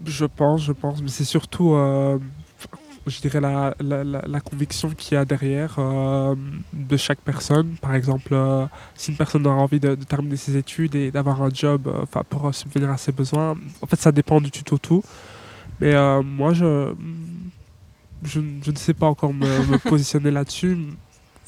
Je 0.05 0.25
pense, 0.25 0.63
je 0.63 0.73
pense, 0.73 1.03
mais 1.03 1.09
c'est 1.09 1.25
surtout, 1.25 1.75
euh, 1.75 2.19
je 3.07 3.21
dirais, 3.21 3.41
la, 3.41 3.75
la, 3.81 4.41
conviction 4.41 4.91
qu'il 4.91 5.15
y 5.15 5.17
a 5.17 5.25
derrière 5.25 5.77
euh, 5.79 6.35
de 6.73 6.97
chaque 6.97 7.21
personne. 7.21 7.77
Par 7.81 7.95
exemple, 7.95 8.33
euh, 8.33 8.67
si 8.95 9.11
une 9.11 9.17
personne 9.17 9.47
a 9.47 9.51
envie 9.51 9.81
de, 9.81 9.95
terminer 9.95 10.37
ses 10.37 10.57
études 10.57 10.95
et 10.95 11.11
d'avoir 11.11 11.43
un 11.43 11.51
job 11.53 12.07
pour 12.29 12.55
subvenir 12.55 12.91
à 12.91 12.97
ses 12.97 13.13
besoins, 13.13 13.57
en 13.83 13.87
fait, 13.87 14.01
ça 14.01 14.13
dépend 14.13 14.41
du 14.41 14.51
tuto 14.51 14.79
tout. 14.79 15.03
Mais 15.81 15.95
moi, 16.23 16.53
je, 16.53 16.93
je, 18.23 18.41
ne 18.41 18.77
sais 18.77 18.95
pas 18.95 19.07
encore 19.07 19.33
me 19.33 19.79
positionner 19.89 20.31
là-dessus 20.31 20.77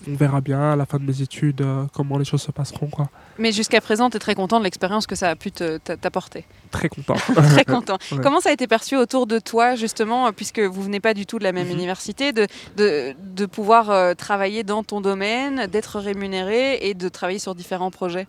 on 0.08 0.14
verra 0.14 0.40
bien 0.40 0.72
à 0.72 0.76
la 0.76 0.86
fin 0.86 0.98
de 0.98 1.04
mes 1.04 1.22
études 1.22 1.60
euh, 1.60 1.84
comment 1.92 2.18
les 2.18 2.24
choses 2.24 2.42
se 2.42 2.50
passeront. 2.50 2.88
Quoi. 2.88 3.08
Mais 3.38 3.52
jusqu'à 3.52 3.80
présent, 3.80 4.10
tu 4.10 4.16
es 4.16 4.20
très 4.20 4.34
content 4.34 4.58
de 4.58 4.64
l'expérience 4.64 5.06
que 5.06 5.14
ça 5.14 5.30
a 5.30 5.36
pu 5.36 5.50
t'apporter 5.50 6.44
Très 6.70 6.88
content. 6.88 7.14
très 7.34 7.64
content. 7.64 7.98
Comment 8.22 8.40
ça 8.40 8.50
a 8.50 8.52
été 8.52 8.66
perçu 8.66 8.96
autour 8.96 9.26
de 9.26 9.38
toi, 9.38 9.74
justement, 9.74 10.32
puisque 10.32 10.60
vous 10.60 10.82
venez 10.82 11.00
pas 11.00 11.14
du 11.14 11.26
tout 11.26 11.38
de 11.38 11.44
la 11.44 11.52
même 11.52 11.66
mhm. 11.68 11.74
université, 11.74 12.32
de, 12.32 12.46
de, 12.76 13.46
pouvoir 13.46 13.90
euh, 13.90 14.14
travailler 14.14 14.64
dans 14.64 14.82
ton 14.82 15.00
domaine, 15.00 15.66
d'être 15.66 15.98
rémunéré 15.98 16.78
et 16.88 16.94
de 16.94 17.08
travailler 17.08 17.38
sur 17.38 17.54
différents 17.54 17.90
projets? 17.90 18.26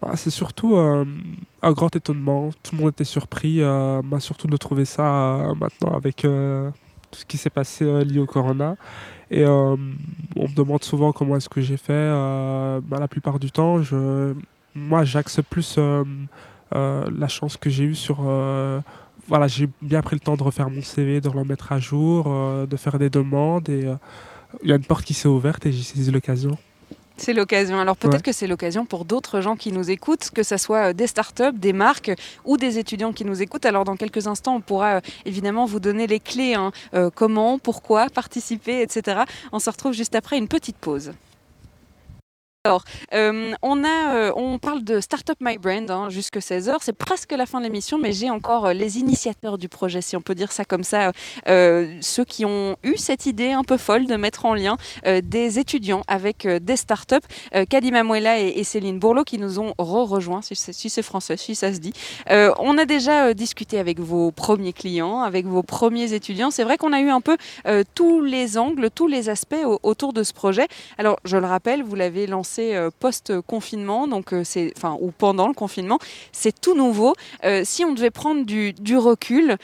Bah, 0.00 0.12
C'est 0.14 0.30
surtout 0.30 0.76
euh, 0.76 1.04
un 1.62 1.72
grand 1.72 1.94
étonnement. 1.96 2.50
Tout 2.62 2.76
le 2.76 2.82
monde 2.82 2.90
était 2.90 3.04
surpris, 3.04 3.60
bah, 3.60 4.20
surtout 4.20 4.46
de 4.46 4.56
trouver 4.56 4.84
ça 4.84 5.52
maintenant 5.56 5.96
avec 5.96 6.16
tout 6.18 7.18
ce 7.18 7.24
qui 7.24 7.38
s'est 7.38 7.50
passé 7.50 8.04
lié 8.04 8.18
au 8.18 8.26
corona. 8.26 8.76
Et 9.30 9.44
euh, 9.44 9.76
on 10.36 10.48
me 10.48 10.54
demande 10.54 10.82
souvent 10.82 11.12
comment 11.12 11.36
est-ce 11.36 11.48
que 11.48 11.60
j'ai 11.60 11.76
fait. 11.76 11.92
Euh, 11.92 12.80
bah, 12.82 12.98
la 12.98 13.08
plupart 13.08 13.38
du 13.38 13.50
temps, 13.50 13.82
je, 13.82 14.34
moi, 14.74 15.04
j'axe 15.04 15.40
plus 15.48 15.76
euh, 15.78 16.04
la 16.72 17.28
chance 17.28 17.56
que 17.56 17.70
j'ai 17.70 17.84
eue 17.84 17.94
sur 17.94 18.22
voilà, 19.26 19.46
j'ai 19.46 19.68
bien 19.82 20.00
pris 20.00 20.16
le 20.16 20.20
temps 20.20 20.36
de 20.36 20.42
refaire 20.42 20.70
mon 20.70 20.80
CV, 20.80 21.20
de 21.20 21.28
le 21.28 21.44
mettre 21.44 21.72
à 21.72 21.78
jour, 21.78 22.24
de 22.66 22.76
faire 22.76 22.98
des 22.98 23.10
demandes 23.10 23.68
et 23.68 23.84
il 24.62 24.70
y 24.70 24.72
a 24.72 24.76
une 24.76 24.84
porte 24.84 25.04
qui 25.04 25.12
s'est 25.12 25.28
ouverte 25.28 25.66
et 25.66 25.72
j'ai 25.72 25.82
saisi 25.82 26.10
l'occasion. 26.10 26.56
C'est 27.18 27.32
l'occasion. 27.32 27.78
Alors 27.80 27.96
peut-être 27.96 28.22
que 28.22 28.32
c'est 28.32 28.46
l'occasion 28.46 28.86
pour 28.86 29.04
d'autres 29.04 29.40
gens 29.40 29.56
qui 29.56 29.72
nous 29.72 29.90
écoutent, 29.90 30.30
que 30.30 30.42
ce 30.42 30.56
soit 30.56 30.90
euh, 30.90 30.92
des 30.92 31.06
startups, 31.06 31.52
des 31.54 31.72
marques 31.72 32.12
ou 32.44 32.56
des 32.56 32.78
étudiants 32.78 33.12
qui 33.12 33.24
nous 33.24 33.42
écoutent. 33.42 33.66
Alors 33.66 33.84
dans 33.84 33.96
quelques 33.96 34.26
instants, 34.28 34.54
on 34.54 34.60
pourra 34.60 34.96
euh, 34.96 35.00
évidemment 35.26 35.66
vous 35.66 35.80
donner 35.80 36.06
les 36.06 36.20
clés, 36.20 36.54
hein. 36.54 36.72
euh, 36.94 37.10
comment, 37.12 37.58
pourquoi 37.58 38.06
participer, 38.08 38.82
etc. 38.82 39.22
On 39.52 39.58
se 39.58 39.68
retrouve 39.68 39.92
juste 39.92 40.14
après 40.14 40.38
une 40.38 40.48
petite 40.48 40.76
pause. 40.76 41.12
Alors, 42.64 42.82
euh, 43.14 43.54
on, 43.62 43.84
a, 43.84 44.14
euh, 44.14 44.32
on 44.34 44.58
parle 44.58 44.82
de 44.82 45.00
Startup 45.00 45.36
My 45.40 45.58
Brand 45.58 45.88
hein, 45.92 46.08
jusque 46.10 46.38
16h. 46.38 46.78
C'est 46.80 46.92
presque 46.92 47.30
la 47.30 47.46
fin 47.46 47.60
de 47.60 47.64
l'émission, 47.64 47.98
mais 47.98 48.12
j'ai 48.12 48.30
encore 48.30 48.66
euh, 48.66 48.72
les 48.72 48.98
initiateurs 48.98 49.58
du 49.58 49.68
projet, 49.68 50.02
si 50.02 50.16
on 50.16 50.20
peut 50.20 50.34
dire 50.34 50.50
ça 50.50 50.64
comme 50.64 50.82
ça. 50.82 51.12
ceux 51.46 52.24
qui 52.24 52.44
ont 52.44 52.76
eu 52.82 52.96
cette 52.96 53.26
idée 53.26 53.52
un 53.52 53.62
peu 53.62 53.76
folle 53.76 54.06
de 54.06 54.16
mettre 54.16 54.44
en 54.44 54.54
lien 54.54 54.76
des 55.22 55.58
étudiants 55.60 56.02
avec 56.08 56.46
des 56.46 56.76
startups. 56.76 57.16
Kadima 57.70 58.02
Muela 58.02 58.40
et, 58.40 58.64
Céline 58.64 58.98
Bourlot 58.98 59.24
qui 59.24 59.38
nous 59.38 59.60
ont 59.60 59.72
re-rejoints, 59.78 60.42
si, 60.42 60.90
c'est 60.90 61.02
français, 61.02 61.36
si 61.36 61.54
ça 61.54 61.72
se 61.72 61.78
dit. 61.78 61.92
on 62.28 62.76
a 62.76 62.84
déjà 62.84 63.34
discuté 63.34 63.78
avec 63.78 64.00
vos 64.00 64.30
premiers 64.30 64.72
clients, 64.72 65.22
avec 65.22 65.46
vos 65.46 65.62
premiers 65.62 66.12
étudiants. 66.12 66.50
C'est 66.50 66.64
vrai 66.64 66.76
qu'on 66.76 66.92
a 66.92 67.00
eu 67.00 67.10
un 67.10 67.20
peu 67.20 67.36
tous 67.94 68.20
les 68.20 68.58
angles, 68.58 68.90
tous 68.90 69.06
les 69.06 69.28
aspects 69.28 69.64
autour 69.82 70.12
de 70.12 70.22
ce 70.22 70.32
projet. 70.32 70.66
Alors, 70.98 71.18
je 71.24 71.36
le 71.36 71.46
rappelle, 71.46 71.82
vous 71.82 71.94
l'avez 71.94 72.26
lancé 72.26 72.47
euh, 72.58 72.90
post-confinement, 72.98 74.08
donc 74.08 74.32
euh, 74.32 74.42
c'est, 74.44 74.72
enfin, 74.76 74.96
ou 75.00 75.10
pendant 75.10 75.48
le 75.48 75.54
confinement. 75.54 75.98
C'est 76.32 76.58
tout 76.58 76.74
nouveau. 76.74 77.14
Euh, 77.44 77.62
si 77.64 77.84
on 77.84 77.92
devait 77.92 78.10
prendre 78.10 78.44
du, 78.44 78.96
recul, 78.96 79.56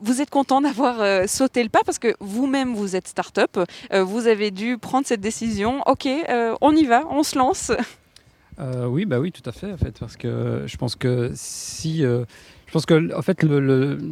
vous 0.00 0.20
êtes 0.20 0.30
content 0.30 0.60
d'avoir 0.60 1.28
sauté 1.28 1.62
le 1.62 1.68
pas 1.68 1.80
parce 1.84 1.98
que 1.98 2.14
vous-même 2.20 2.74
vous 2.74 2.96
êtes 2.96 3.08
start-up. 3.08 3.58
vous 3.92 4.26
avez 4.26 4.50
dû 4.50 4.78
prendre 4.78 5.06
cette 5.06 5.20
décision. 5.20 5.82
Ok, 5.86 6.08
on 6.60 6.76
y 6.76 6.84
va, 6.84 7.04
on 7.10 7.22
se 7.22 7.38
lance. 7.38 7.72
Oui, 8.58 9.04
bah 9.04 9.18
oui, 9.18 9.32
tout 9.32 9.48
à 9.48 9.52
fait, 9.52 9.72
en 9.72 9.76
fait, 9.76 9.98
parce 9.98 10.16
que 10.16 10.64
je 10.66 10.76
pense 10.76 10.96
que 10.96 11.32
si, 11.34 12.04
pense 12.74 12.86
que 12.86 13.16
en 13.16 13.22
fait, 13.22 13.38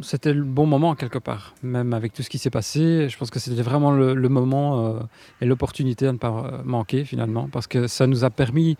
c'était 0.03 0.31
le 0.31 0.43
bon 0.43 0.65
moment 0.65 0.95
quelque 0.95 1.19
part, 1.19 1.53
même 1.63 1.93
avec 1.93 2.13
tout 2.13 2.23
ce 2.23 2.29
qui 2.29 2.37
s'est 2.37 2.49
passé. 2.49 3.09
Je 3.09 3.17
pense 3.17 3.29
que 3.29 3.37
c'était 3.37 3.61
vraiment 3.61 3.91
le, 3.91 4.29
moment 4.29 4.87
euh, 4.87 4.99
et 5.41 5.45
l'opportunité 5.45 6.07
à 6.07 6.13
ne 6.13 6.17
pas 6.17 6.29
euh, 6.29 6.61
manquer 6.63 7.03
finalement, 7.03 7.49
parce 7.51 7.67
que 7.67 7.87
ça 7.87 8.07
nous 8.07 8.23
a 8.23 8.29
permis, 8.29 8.77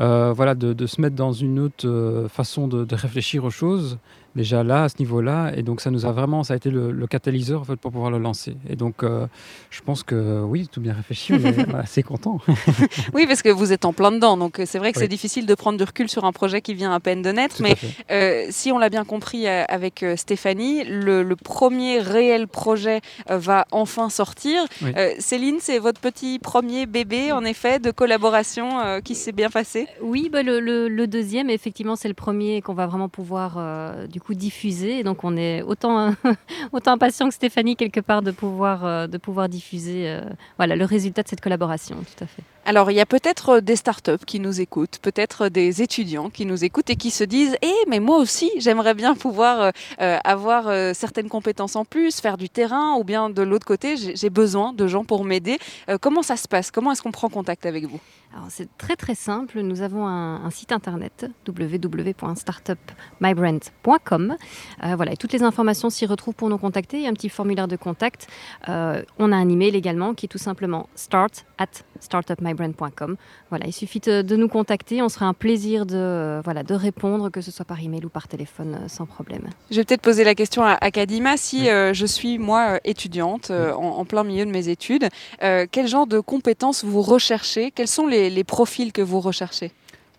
euh, 0.00 0.32
voilà, 0.32 0.56
de, 0.56 0.86
se 0.86 1.00
mettre 1.00 1.14
dans 1.14 1.32
une 1.32 1.60
autre 1.60 2.26
façon 2.28 2.66
de 2.66 2.94
réfléchir 2.94 3.44
aux 3.44 3.50
choses. 3.50 3.98
Déjà 4.36 4.62
là, 4.62 4.84
à 4.84 4.88
ce 4.88 4.94
niveau-là, 5.00 5.50
et 5.56 5.62
donc 5.62 5.80
ça 5.80 5.90
nous 5.90 6.06
a 6.06 6.12
vraiment, 6.12 6.44
ça 6.44 6.54
a 6.54 6.56
été 6.56 6.70
le, 6.70 6.92
le 6.92 7.06
catalyseur 7.08 7.62
en 7.62 7.64
fait 7.64 7.76
pour 7.76 7.90
pouvoir 7.90 8.10
le 8.12 8.18
lancer. 8.18 8.56
Et 8.68 8.76
donc, 8.76 9.02
euh, 9.02 9.26
je 9.70 9.80
pense 9.80 10.02
que 10.04 10.40
oui, 10.42 10.68
tout 10.70 10.80
bien 10.80 10.92
réfléchi, 10.94 11.32
on 11.32 11.38
est 11.38 11.74
assez 11.74 12.02
content. 12.02 12.38
Oui, 13.14 13.26
parce 13.26 13.42
que 13.42 13.48
vous 13.48 13.72
êtes 13.72 13.84
en 13.84 13.92
plein 13.92 14.12
dedans, 14.12 14.36
donc 14.36 14.60
euh, 14.60 14.64
c'est 14.66 14.78
vrai 14.78 14.92
que 14.92 14.98
Oui. 14.98 15.04
c'est 15.04 15.08
difficile 15.08 15.46
de 15.46 15.54
prendre 15.54 15.78
du 15.78 15.84
recul 15.84 16.08
sur 16.08 16.24
un 16.24 16.32
projet 16.32 16.60
qui 16.60 16.74
vient 16.74 16.92
à 16.92 17.00
peine 17.00 17.22
de 17.22 17.30
naître, 17.32 17.56
Tout 17.56 17.62
mais. 17.64 17.74
Euh, 18.10 18.46
si 18.50 18.70
on 18.70 18.78
l'a 18.78 18.88
bien 18.88 19.04
compris 19.04 19.46
euh, 19.48 19.64
avec 19.68 20.02
euh, 20.02 20.16
Stéphanie, 20.16 20.84
le, 20.84 21.22
le 21.22 21.36
premier 21.36 21.98
réel 22.00 22.46
projet 22.46 23.00
euh, 23.30 23.38
va 23.38 23.66
enfin 23.72 24.10
sortir. 24.10 24.62
Oui. 24.82 24.92
Euh, 24.96 25.10
Céline, 25.18 25.56
c'est 25.60 25.78
votre 25.78 26.00
petit 26.00 26.38
premier 26.38 26.86
bébé, 26.86 27.32
en 27.32 27.44
effet, 27.44 27.78
de 27.80 27.90
collaboration 27.90 28.78
euh, 28.80 29.00
qui 29.00 29.14
s'est 29.14 29.32
bien 29.32 29.50
passé? 29.50 29.88
Oui, 30.02 30.28
bah, 30.32 30.42
le, 30.42 30.60
le- 30.60 30.88
le 30.88 31.06
deuxième, 31.06 31.50
effectivement, 31.50 31.96
c'est 31.96 32.08
le 32.08 32.14
premier 32.14 32.62
qu'on 32.62 32.74
va 32.74 32.86
vraiment 32.86 33.08
pouvoir 33.08 33.54
euh, 33.58 34.06
diffuser. 34.34 34.98
Et 34.98 35.02
donc, 35.02 35.24
on 35.24 35.36
est 35.36 35.62
autant, 35.62 36.14
autant 36.72 36.92
impatient 36.92 37.28
que 37.28 37.34
Stéphanie 37.34 37.76
quelque 37.76 38.00
part 38.00 38.22
de 38.22 38.30
pouvoir, 38.30 38.84
euh, 38.84 39.06
de 39.06 39.18
pouvoir 39.18 39.48
diffuser 39.48 40.08
euh, 40.08 40.20
voilà, 40.56 40.76
le 40.76 40.84
résultat 40.84 41.22
de 41.22 41.28
cette 41.28 41.40
collaboration. 41.40 41.96
Tout 41.96 42.24
à 42.24 42.26
fait. 42.26 42.42
Alors, 42.66 42.90
il 42.90 42.94
y 42.94 43.00
a 43.00 43.06
peut-être 43.06 43.60
des 43.60 43.74
startups 43.74 44.22
qui 44.26 44.38
nous 44.38 44.60
écoutent, 44.60 44.98
peut-être 45.00 45.48
des 45.48 45.80
étudiants 45.80 46.28
qui 46.28 46.44
nous 46.44 46.62
écoutent 46.62 46.90
et 46.90 46.96
qui 46.96 47.10
se 47.10 47.24
disent 47.24 47.56
Eh, 47.62 47.72
mais 47.88 48.00
moi 48.00 48.18
aussi, 48.18 48.50
j'aimerais 48.58 48.92
bien 48.92 49.14
pouvoir 49.14 49.60
euh, 49.60 49.70
euh, 50.00 50.18
avoir 50.24 50.68
euh, 50.68 50.92
certaines 50.92 51.30
compétences 51.30 51.74
en 51.74 51.86
plus, 51.86 52.20
faire 52.20 52.36
du 52.36 52.50
terrain, 52.50 52.96
ou 52.96 53.04
bien 53.04 53.30
de 53.30 53.42
l'autre 53.42 53.66
côté, 53.66 53.96
j'ai 53.96 54.30
besoin 54.30 54.74
de 54.74 54.86
gens 54.86 55.04
pour 55.04 55.24
m'aider. 55.24 55.58
Comment 56.00 56.22
ça 56.22 56.36
se 56.36 56.46
passe? 56.46 56.70
Comment 56.70 56.92
est-ce 56.92 57.00
qu'on 57.02 57.12
prend 57.12 57.30
contact 57.30 57.64
avec 57.64 57.86
vous? 57.86 57.98
Alors, 58.34 58.48
c'est 58.50 58.68
très 58.76 58.94
très 58.94 59.14
simple. 59.14 59.60
Nous 59.60 59.80
avons 59.80 60.06
un, 60.06 60.50
site 60.50 60.72
internet 60.72 61.26
www.startupmybrand.com. 61.48 64.36
Voilà, 64.82 65.12
et 65.12 65.16
toutes 65.16 65.32
les 65.32 65.42
informations 65.42 65.88
s'y 65.90 66.06
retrouvent 66.06 66.34
pour 66.34 66.48
nous 66.48 66.58
contacter. 66.58 66.98
Il 66.98 67.02
y 67.04 67.06
a 67.06 67.10
un 67.10 67.14
petit 67.14 67.28
formulaire 67.28 67.68
de 67.68 67.76
contact. 67.76 68.26
On 68.68 69.32
a 69.32 69.36
un 69.36 69.48
email 69.48 69.74
également 69.74 70.14
qui 70.14 70.26
est 70.26 70.28
tout 70.28 70.38
simplement 70.38 70.88
start 70.94 71.44
at 71.58 71.66
startupmybrand.com. 72.00 73.16
Voilà, 73.50 73.66
il 73.66 73.72
suffit 73.72 74.00
de, 74.00 74.36
nous 74.36 74.48
contacter. 74.48 75.02
On 75.02 75.08
sera 75.08 75.26
un 75.26 75.34
plaisir 75.34 75.86
de, 75.86 75.96
euh, 75.96 76.40
voilà, 76.44 76.62
de 76.62 76.74
répondre, 76.74 77.30
que 77.30 77.40
ce 77.40 77.50
soit 77.50 77.64
par 77.64 77.80
email 77.82 78.04
ou 78.04 78.08
par 78.08 78.28
téléphone, 78.28 78.78
euh, 78.82 78.88
sans 78.88 79.06
problème. 79.06 79.42
Je 79.70 79.76
vais 79.76 79.84
peut-être 79.84 80.02
poser 80.02 80.24
la 80.24 80.34
question 80.34 80.62
à, 80.62 80.78
à 80.80 80.90
Kadima. 80.90 81.36
Si 81.36 81.60
Oui. 81.62 81.68
euh, 81.68 81.92
je 81.94 82.06
suis, 82.06 82.38
moi, 82.38 82.78
étudiante, 82.84 83.50
euh, 83.50 83.72
en, 83.72 83.98
en 83.98 84.04
plein 84.04 84.24
milieu 84.24 84.44
de 84.46 84.50
mes 84.50 84.68
études, 84.68 85.08
euh, 85.42 85.66
quel 85.70 85.86
genre 85.88 86.06
de 86.06 86.20
compétences 86.20 86.84
vous 86.84 87.02
recherchez? 87.02 87.70
Quels 87.70 87.88
sont 87.88 88.06
les, 88.06 88.30
les 88.30 88.44
profils 88.44 88.92
que 88.92 89.02
vous 89.02 89.20
recherchez? 89.20 89.72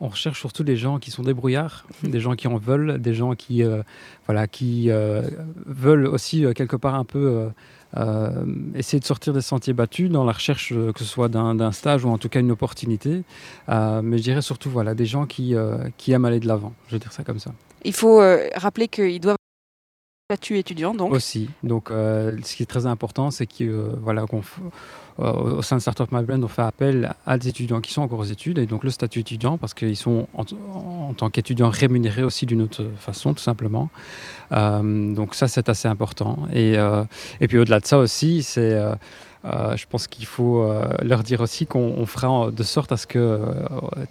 On 0.03 0.07
recherche 0.07 0.39
surtout 0.39 0.63
des 0.63 0.77
gens 0.77 0.97
qui 0.97 1.11
sont 1.11 1.21
débrouillards, 1.21 1.85
des 2.01 2.19
gens 2.19 2.33
qui 2.33 2.47
en 2.47 2.57
veulent, 2.57 2.99
des 2.99 3.13
gens 3.13 3.35
qui, 3.35 3.61
euh, 3.63 3.83
voilà, 4.25 4.47
qui 4.47 4.89
euh, 4.89 5.21
veulent 5.67 6.07
aussi 6.07 6.43
euh, 6.43 6.53
quelque 6.53 6.75
part 6.75 6.95
un 6.95 7.03
peu 7.05 7.49
essayer 8.75 8.99
de 8.99 9.05
sortir 9.05 9.33
des 9.33 9.41
sentiers 9.41 9.73
battus 9.73 10.09
dans 10.09 10.23
la 10.23 10.31
recherche, 10.31 10.71
euh, 10.71 10.91
que 10.91 10.99
ce 10.99 11.05
soit 11.05 11.29
d'un 11.29 11.71
stage 11.71 12.05
ou 12.05 12.09
en 12.09 12.17
tout 12.17 12.29
cas 12.29 12.39
une 12.39 12.51
opportunité. 12.51 13.23
Euh, 13.69 14.01
mais 14.01 14.17
je 14.17 14.23
dirais 14.23 14.41
surtout 14.41 14.69
voilà, 14.69 14.95
des 14.95 15.05
gens 15.05 15.25
qui, 15.25 15.55
euh, 15.55 15.77
qui 15.97 16.11
aiment 16.11 16.25
aller 16.25 16.39
de 16.39 16.47
l'avant, 16.47 16.73
je 16.87 16.95
vais 16.95 16.99
dire 16.99 17.11
ça 17.11 17.23
comme 17.23 17.39
ça. 17.39 17.51
Il 17.83 17.93
faut 17.93 18.21
euh, 18.21 18.47
rappeler 18.55 18.87
qu'ils 18.87 19.19
doivent 19.19 19.37
statut 20.31 20.57
étudiant, 20.57 20.93
donc. 20.93 21.11
Aussi. 21.11 21.49
Donc, 21.61 21.91
euh, 21.91 22.37
ce 22.43 22.55
qui 22.55 22.63
est 22.63 22.65
très 22.65 22.85
important, 22.85 23.31
c'est 23.31 23.45
que 23.45 23.65
euh, 23.65 23.89
voilà, 24.01 24.25
qu'on 24.25 24.41
euh, 25.19 25.57
au 25.57 25.61
sein 25.61 25.75
de 25.75 25.81
Startup 25.81 26.09
My 26.09 26.23
Brand, 26.23 26.41
on 26.41 26.47
fait 26.47 26.61
appel 26.61 27.13
à 27.25 27.37
des 27.37 27.49
étudiants 27.49 27.81
qui 27.81 27.91
sont 27.91 28.01
encore 28.01 28.19
aux 28.19 28.23
études 28.23 28.57
et 28.57 28.65
donc 28.65 28.85
le 28.85 28.91
statut 28.91 29.19
étudiant 29.19 29.57
parce 29.57 29.73
qu'ils 29.73 29.97
sont 29.97 30.27
en, 30.33 30.45
en 30.73 31.00
tant 31.13 31.29
qu'étudiants 31.29 31.69
rémunérés 31.69 32.23
aussi 32.23 32.45
d'une 32.45 32.61
autre 32.61 32.85
façon, 32.97 33.33
tout 33.33 33.43
simplement. 33.43 33.89
Euh, 34.51 35.13
donc 35.13 35.35
ça, 35.35 35.47
c'est 35.47 35.69
assez 35.69 35.87
important. 35.87 36.47
Et, 36.53 36.77
euh, 36.77 37.03
et 37.39 37.47
puis 37.47 37.57
au-delà 37.57 37.79
de 37.79 37.85
ça 37.85 37.97
aussi, 37.97 38.43
c'est 38.43 38.79
euh, 39.43 39.75
je 39.75 39.85
pense 39.89 40.07
qu'il 40.07 40.25
faut 40.25 40.61
euh, 40.63 40.85
leur 41.01 41.23
dire 41.23 41.41
aussi 41.41 41.65
qu'on 41.65 41.93
on 41.97 42.05
fera 42.05 42.51
de 42.51 42.63
sorte 42.63 42.91
à 42.91 42.97
ce 42.97 43.07
que 43.07 43.17
euh, 43.19 43.39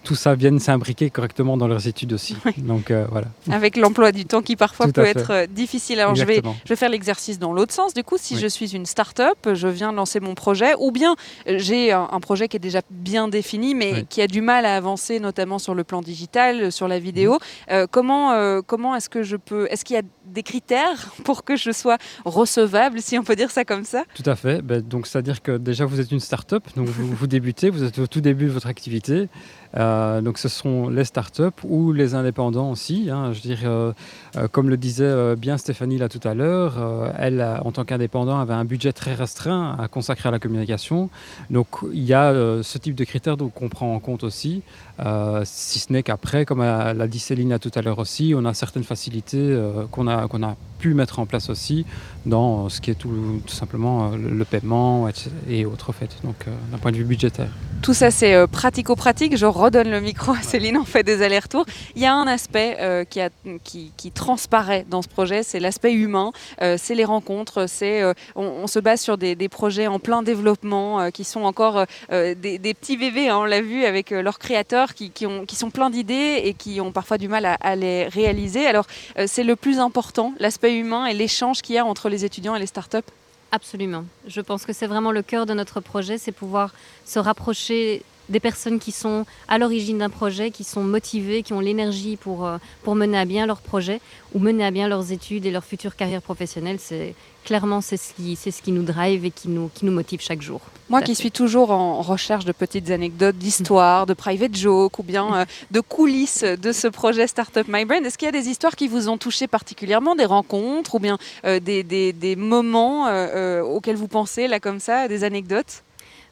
tout 0.03 0.14
ça 0.16 0.35
vienne 0.35 0.59
s'imbriquer 0.59 1.09
correctement 1.11 1.57
dans 1.57 1.68
leurs 1.68 1.87
études 1.87 2.12
aussi. 2.12 2.37
Donc 2.59 2.91
voilà. 3.11 3.28
Avec 3.51 3.76
l'emploi 3.76 4.12
du 4.12 4.24
temps 4.24 4.43
qui 4.43 4.57
parfois 4.57 4.89
peut 4.89 5.05
fait. 5.05 5.11
être 5.18 5.47
difficile. 5.53 6.01
Alors 6.01 6.14
je 6.14 6.24
vais, 6.24 6.39
Exactement. 6.39 6.57
je 6.64 6.68
vais 6.68 6.76
faire 6.76 6.89
l'exercice 6.89 7.39
dans 7.39 7.53
l'autre 7.53 7.72
sens. 7.72 7.95
Du 7.95 8.03
coup, 8.03 8.16
si 8.18 8.35
Oui. 8.35 8.41
je 8.41 8.47
suis 8.49 8.74
une 8.74 8.87
start-up, 8.87 9.39
je 9.55 9.68
viens 9.68 9.93
lancer 9.93 10.20
mon 10.20 10.35
projet, 10.35 10.74
ou 10.78 10.91
bien 10.91 11.14
j'ai 11.47 11.93
un, 11.93 12.09
un 12.11 12.20
projet 12.20 12.49
qui 12.49 12.57
est 12.57 12.61
déjà 12.61 12.81
bien 12.91 13.28
défini, 13.28 13.74
mais 13.74 13.93
Oui. 13.93 14.07
qui 14.09 14.22
a 14.22 14.26
du 14.26 14.41
mal 14.41 14.64
à 14.66 14.76
avancer, 14.76 15.20
notamment 15.20 15.59
sur 15.59 15.74
le 15.74 15.85
plan 15.85 16.01
digital, 16.01 16.72
sur 16.72 16.89
la 16.89 16.99
vidéo. 16.99 17.39
Mhm. 17.70 17.87
Comment 17.91 18.61
comment 18.66 18.95
est-ce 18.97 19.09
que 19.09 19.22
je 19.22 19.37
peux 19.37 19.66
Est-ce 19.70 19.85
qu'il 19.85 19.95
y 19.97 19.99
a 19.99 20.03
des 20.26 20.43
critères 20.43 21.12
pour 21.24 21.45
que 21.45 21.57
je 21.57 21.70
sois 21.72 21.99
recevable, 22.24 23.01
si 23.01 23.18
on 23.18 23.22
peut 23.24 23.37
dire 23.37 23.51
ça 23.51 23.64
comme 23.64 23.85
ça? 23.85 24.05
Tout 24.14 24.28
à 24.28 24.37
fait. 24.37 24.62
Ben, 24.62 24.81
donc, 24.81 25.07
c'est-à-dire 25.21 25.43
que 25.43 25.59
déjà, 25.59 25.85
vous 25.85 26.01
êtes 26.01 26.12
une 26.12 26.21
start-up, 26.21 26.64
donc 26.77 26.89
vous, 26.89 27.07
vous 27.14 27.27
débutez, 27.27 27.68
vous 27.68 27.85
êtes 27.85 27.99
au 27.99 28.07
tout 28.07 28.23
début 28.23 28.47
de 28.47 28.51
votre 28.51 28.68
activité. 28.68 29.29
Euh, 29.77 30.21
donc, 30.21 30.39
ce 30.39 30.49
sont 30.49 30.89
les 30.89 31.05
start-up 31.05 31.55
ou 31.64 31.93
les 31.93 32.14
indépendants 32.14 32.71
aussi. 32.71 33.09
hein. 33.11 33.33
Je 33.33 33.41
veux 33.41 33.55
dire, 33.55 33.61
euh, 33.64 33.93
euh, 34.37 34.49
comme 34.49 34.68
le 34.68 34.77
disait 34.77 35.37
bien 35.37 35.57
Stéphanie 35.59 35.99
là 35.99 36.09
tout 36.09 36.21
à 36.25 36.35
l'heure, 36.35 36.75
elle, 37.18 37.45
en 37.64 37.73
tant 37.73 37.85
qu'indépendant, 37.85 38.39
avait 38.41 38.55
un 38.55 38.64
budget 38.64 38.93
très 38.93 39.14
restreint 39.14 39.77
à 39.79 39.89
consacrer 39.89 40.29
à 40.29 40.33
la 40.33 40.39
communication. 40.39 41.11
Donc, 41.51 41.68
il 41.93 42.05
y 42.05 42.14
a 42.14 42.33
ce 42.62 42.79
type 42.79 42.95
de 42.95 43.05
critères 43.05 43.37
qu'on 43.55 43.68
prend 43.68 43.95
en 43.95 43.99
compte 44.01 44.25
aussi. 44.25 44.62
Si 45.45 45.79
ce 45.79 45.93
n'est 45.93 46.03
qu'après, 46.03 46.45
comme 46.45 46.61
l'a 46.61 47.07
dit 47.07 47.18
Céline 47.18 47.51
là 47.51 47.59
tout 47.59 47.71
à 47.75 47.83
l'heure 47.83 47.99
aussi, 47.99 48.35
on 48.37 48.45
a 48.45 48.55
certaines 48.55 48.85
facilités 48.85 49.59
qu'on 49.91 50.07
a, 50.07 50.29
qu'on 50.29 50.43
a 50.43 50.57
pu 50.79 50.95
mettre 50.95 51.18
en 51.18 51.27
place 51.27 51.51
aussi 51.51 51.85
dans 52.27 52.68
ce 52.68 52.81
qui 52.81 52.91
est 52.91 52.95
tout, 52.95 53.43
simplement 53.47 54.11
le, 54.11 54.31
le 54.31 54.45
paiement 54.45 55.09
et, 55.49 55.64
autres 55.64 55.93
faits, 55.93 56.16
donc 56.25 56.47
d'un 56.71 56.79
point 56.79 56.93
de 56.93 56.97
vue 56.97 57.05
budgétaire. 57.05 57.51
Tout 57.83 57.95
ça, 57.95 58.11
c'est 58.11 58.47
pratico-pratique. 58.47 59.37
Je 59.37 59.47
redonne 59.61 59.90
le 59.90 60.00
micro 60.00 60.32
à 60.32 60.42
Céline, 60.42 60.76
on 60.78 60.84
fait 60.84 61.02
des 61.02 61.22
allers-retours. 61.22 61.66
Il 61.94 62.02
y 62.02 62.06
a 62.06 62.14
un 62.14 62.26
aspect 62.26 62.78
euh, 62.80 63.04
qui, 63.04 63.20
a- 63.20 63.30
qui- 63.62 63.92
qui 63.96 64.11
transparaît 64.11 64.86
dans 64.88 65.02
ce 65.02 65.08
projet, 65.08 65.42
c'est 65.42 65.61
l'aspect 65.61 65.92
humain, 65.92 66.32
euh, 66.62 66.76
c'est 66.78 66.94
les 66.94 67.04
rencontres, 67.04 67.66
c'est 67.68 68.02
euh, 68.02 68.14
on, 68.34 68.44
on 68.44 68.66
se 68.66 68.78
base 68.78 69.00
sur 69.00 69.18
des, 69.18 69.34
des 69.34 69.48
projets 69.48 69.86
en 69.86 69.98
plein 69.98 70.22
développement 70.22 71.11
qui 71.11 71.24
sont 71.24 71.42
encore 71.42 71.84
des, 72.11 72.34
des 72.58 72.74
petits 72.74 72.96
bébés, 72.96 73.28
hein, 73.28 73.38
on 73.38 73.44
l'a 73.44 73.61
vu 73.61 73.84
avec 73.84 74.11
leurs 74.11 74.38
créateurs 74.38 74.94
qui, 74.94 75.11
qui 75.11 75.26
ont, 75.26 75.44
qui 75.44 75.56
sont 75.56 75.70
pleins 75.70 75.90
d'idées 75.90 76.40
et 76.44 76.54
qui 76.54 76.80
ont 76.80 76.92
parfois 76.92 77.18
du 77.18 77.28
mal 77.28 77.44
à, 77.44 77.54
à 77.61 77.76
les 77.76 78.08
réaliser. 78.08 78.66
Alors, 78.66 78.86
c'est 79.26 79.44
le 79.44 79.56
plus 79.56 79.78
important, 79.78 80.32
l'aspect 80.38 80.74
humain 80.76 81.06
et 81.06 81.14
l'échange 81.14 81.61
qu'il 81.62 81.74
y 81.74 81.78
a 81.78 81.84
entre 81.84 82.08
les 82.08 82.24
étudiants 82.24 82.54
et 82.54 82.58
les 82.58 82.66
startups? 82.66 82.98
Absolument. 83.52 84.04
Je 84.28 84.40
pense 84.40 84.64
que 84.64 84.72
c'est 84.72 84.86
vraiment 84.86 85.11
le 85.11 85.22
cœur 85.22 85.44
de 85.44 85.54
notre 85.54 85.80
projet, 85.80 86.18
c'est 86.18 86.30
pouvoir 86.30 86.72
se 87.04 87.18
rapprocher 87.18 88.02
des 88.31 88.41
personnes 88.41 88.78
qui 88.78 88.93
sont 88.93 89.26
à 89.49 89.59
l'origine 89.59 89.99
d'un 89.99 90.09
projet, 90.09 90.51
qui 90.51 90.64
sont 90.64 90.83
motivées, 90.83 91.43
qui 91.43 91.53
ont 91.53 91.61
l'énergie 91.61 92.16
pour, 92.16 92.47
euh, 92.47 92.57
pour 92.83 92.95
mener 92.95 93.18
à 93.18 93.24
bien 93.26 93.45
leur 93.47 93.61
projet 93.61 94.01
ou 94.35 94.39
mener 94.39 94.64
à 94.64 94.70
bien 94.70 94.89
leurs 94.89 95.12
études 95.12 95.45
et 95.45 95.51
leur 95.51 95.64
future 95.64 95.97
carrière 95.97 96.22
professionnelle. 96.22 96.78
C'est 96.81 97.14
clairement 97.45 97.81
c'est 97.81 97.97
ce 97.97 98.12
qui 98.14 98.37
c'est 98.37 98.51
ce 98.51 98.61
qui 98.62 98.70
nous 98.70 98.83
drive 98.83 99.24
et 99.24 99.31
qui 99.31 99.49
nous 99.49 99.70
qui 99.74 99.85
nous 99.87 99.93
motive 99.93 100.20
chaque 100.20 100.43
jour. 100.43 100.61
Moi 100.91 101.01
qui 101.03 101.12
fait. 101.14 101.20
suis 101.22 101.31
toujours 101.31 101.70
en 101.70 102.03
recherche 102.03 102.45
de 102.45 102.53
petites 102.53 102.91
anecdotes 102.91 103.37
d'histoire, 103.37 104.07
de 104.07 104.14
private 104.14 104.55
joke 104.57 104.99
ou 104.99 105.03
bien 105.03 105.35
euh, 105.35 105.45
de 105.70 105.81
coulisses 105.81 106.43
de 106.45 106.72
ce 106.72 106.87
projet 106.89 107.26
Startup 107.26 107.66
My 107.68 107.85
Brand, 107.85 108.05
est-ce 108.05 108.18
qu'il 108.18 108.26
y 108.26 108.28
a 108.28 108.33
des 108.33 108.49
histoires 108.49 108.76
qui 108.76 108.89
vous 108.89 109.09
ont 109.09 109.18
touché 109.18 109.47
particulièrement, 109.49 110.14
des 110.16 110.24
rencontres 110.26 110.95
ou 110.97 110.99
bien 110.99 111.18
euh, 111.45 111.61
des, 111.61 111.83
des- 111.83 112.12
des 112.12 112.37
moments 112.37 113.07
euh, 113.09 113.62
auxquels 113.62 113.97
vous 113.97 114.09
pensez 114.09 114.47
là 114.47 114.61
comme 114.61 114.78
ça, 114.81 115.09
des 115.09 115.24
anecdotes? 115.24 115.83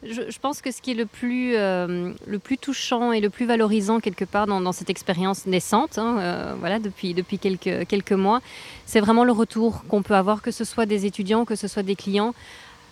Je, 0.04 0.30
je 0.30 0.38
pense 0.38 0.62
que 0.62 0.70
ce 0.70 0.80
qui 0.80 0.92
est 0.92 0.94
le 0.94 1.06
plus, 1.06 1.56
euh, 1.56 2.12
le 2.26 2.38
plus 2.38 2.56
touchant 2.56 3.10
et 3.10 3.20
le 3.20 3.30
plus 3.30 3.46
valorisant 3.46 3.98
quelque 3.98 4.24
part 4.24 4.46
dans, 4.46 4.72
cette 4.72 4.90
expérience 4.90 5.46
naissante, 5.46 5.98
hein, 5.98 6.18
euh, 6.20 6.54
voilà, 6.60 6.78
depuis, 6.78 7.14
depuis 7.14 7.38
quelques, 7.38 7.86
quelques 7.88 8.12
mois, 8.12 8.40
c'est 8.86 9.00
vraiment 9.00 9.24
le 9.24 9.32
retour 9.32 9.84
qu'on 9.88 10.02
peut 10.02 10.14
avoir, 10.14 10.40
que 10.40 10.52
ce 10.52 10.64
soit 10.64 10.86
des 10.86 11.04
étudiants, 11.04 11.44
que 11.44 11.56
ce 11.56 11.66
soit 11.66 11.82
des 11.82 11.96
clients, 11.96 12.32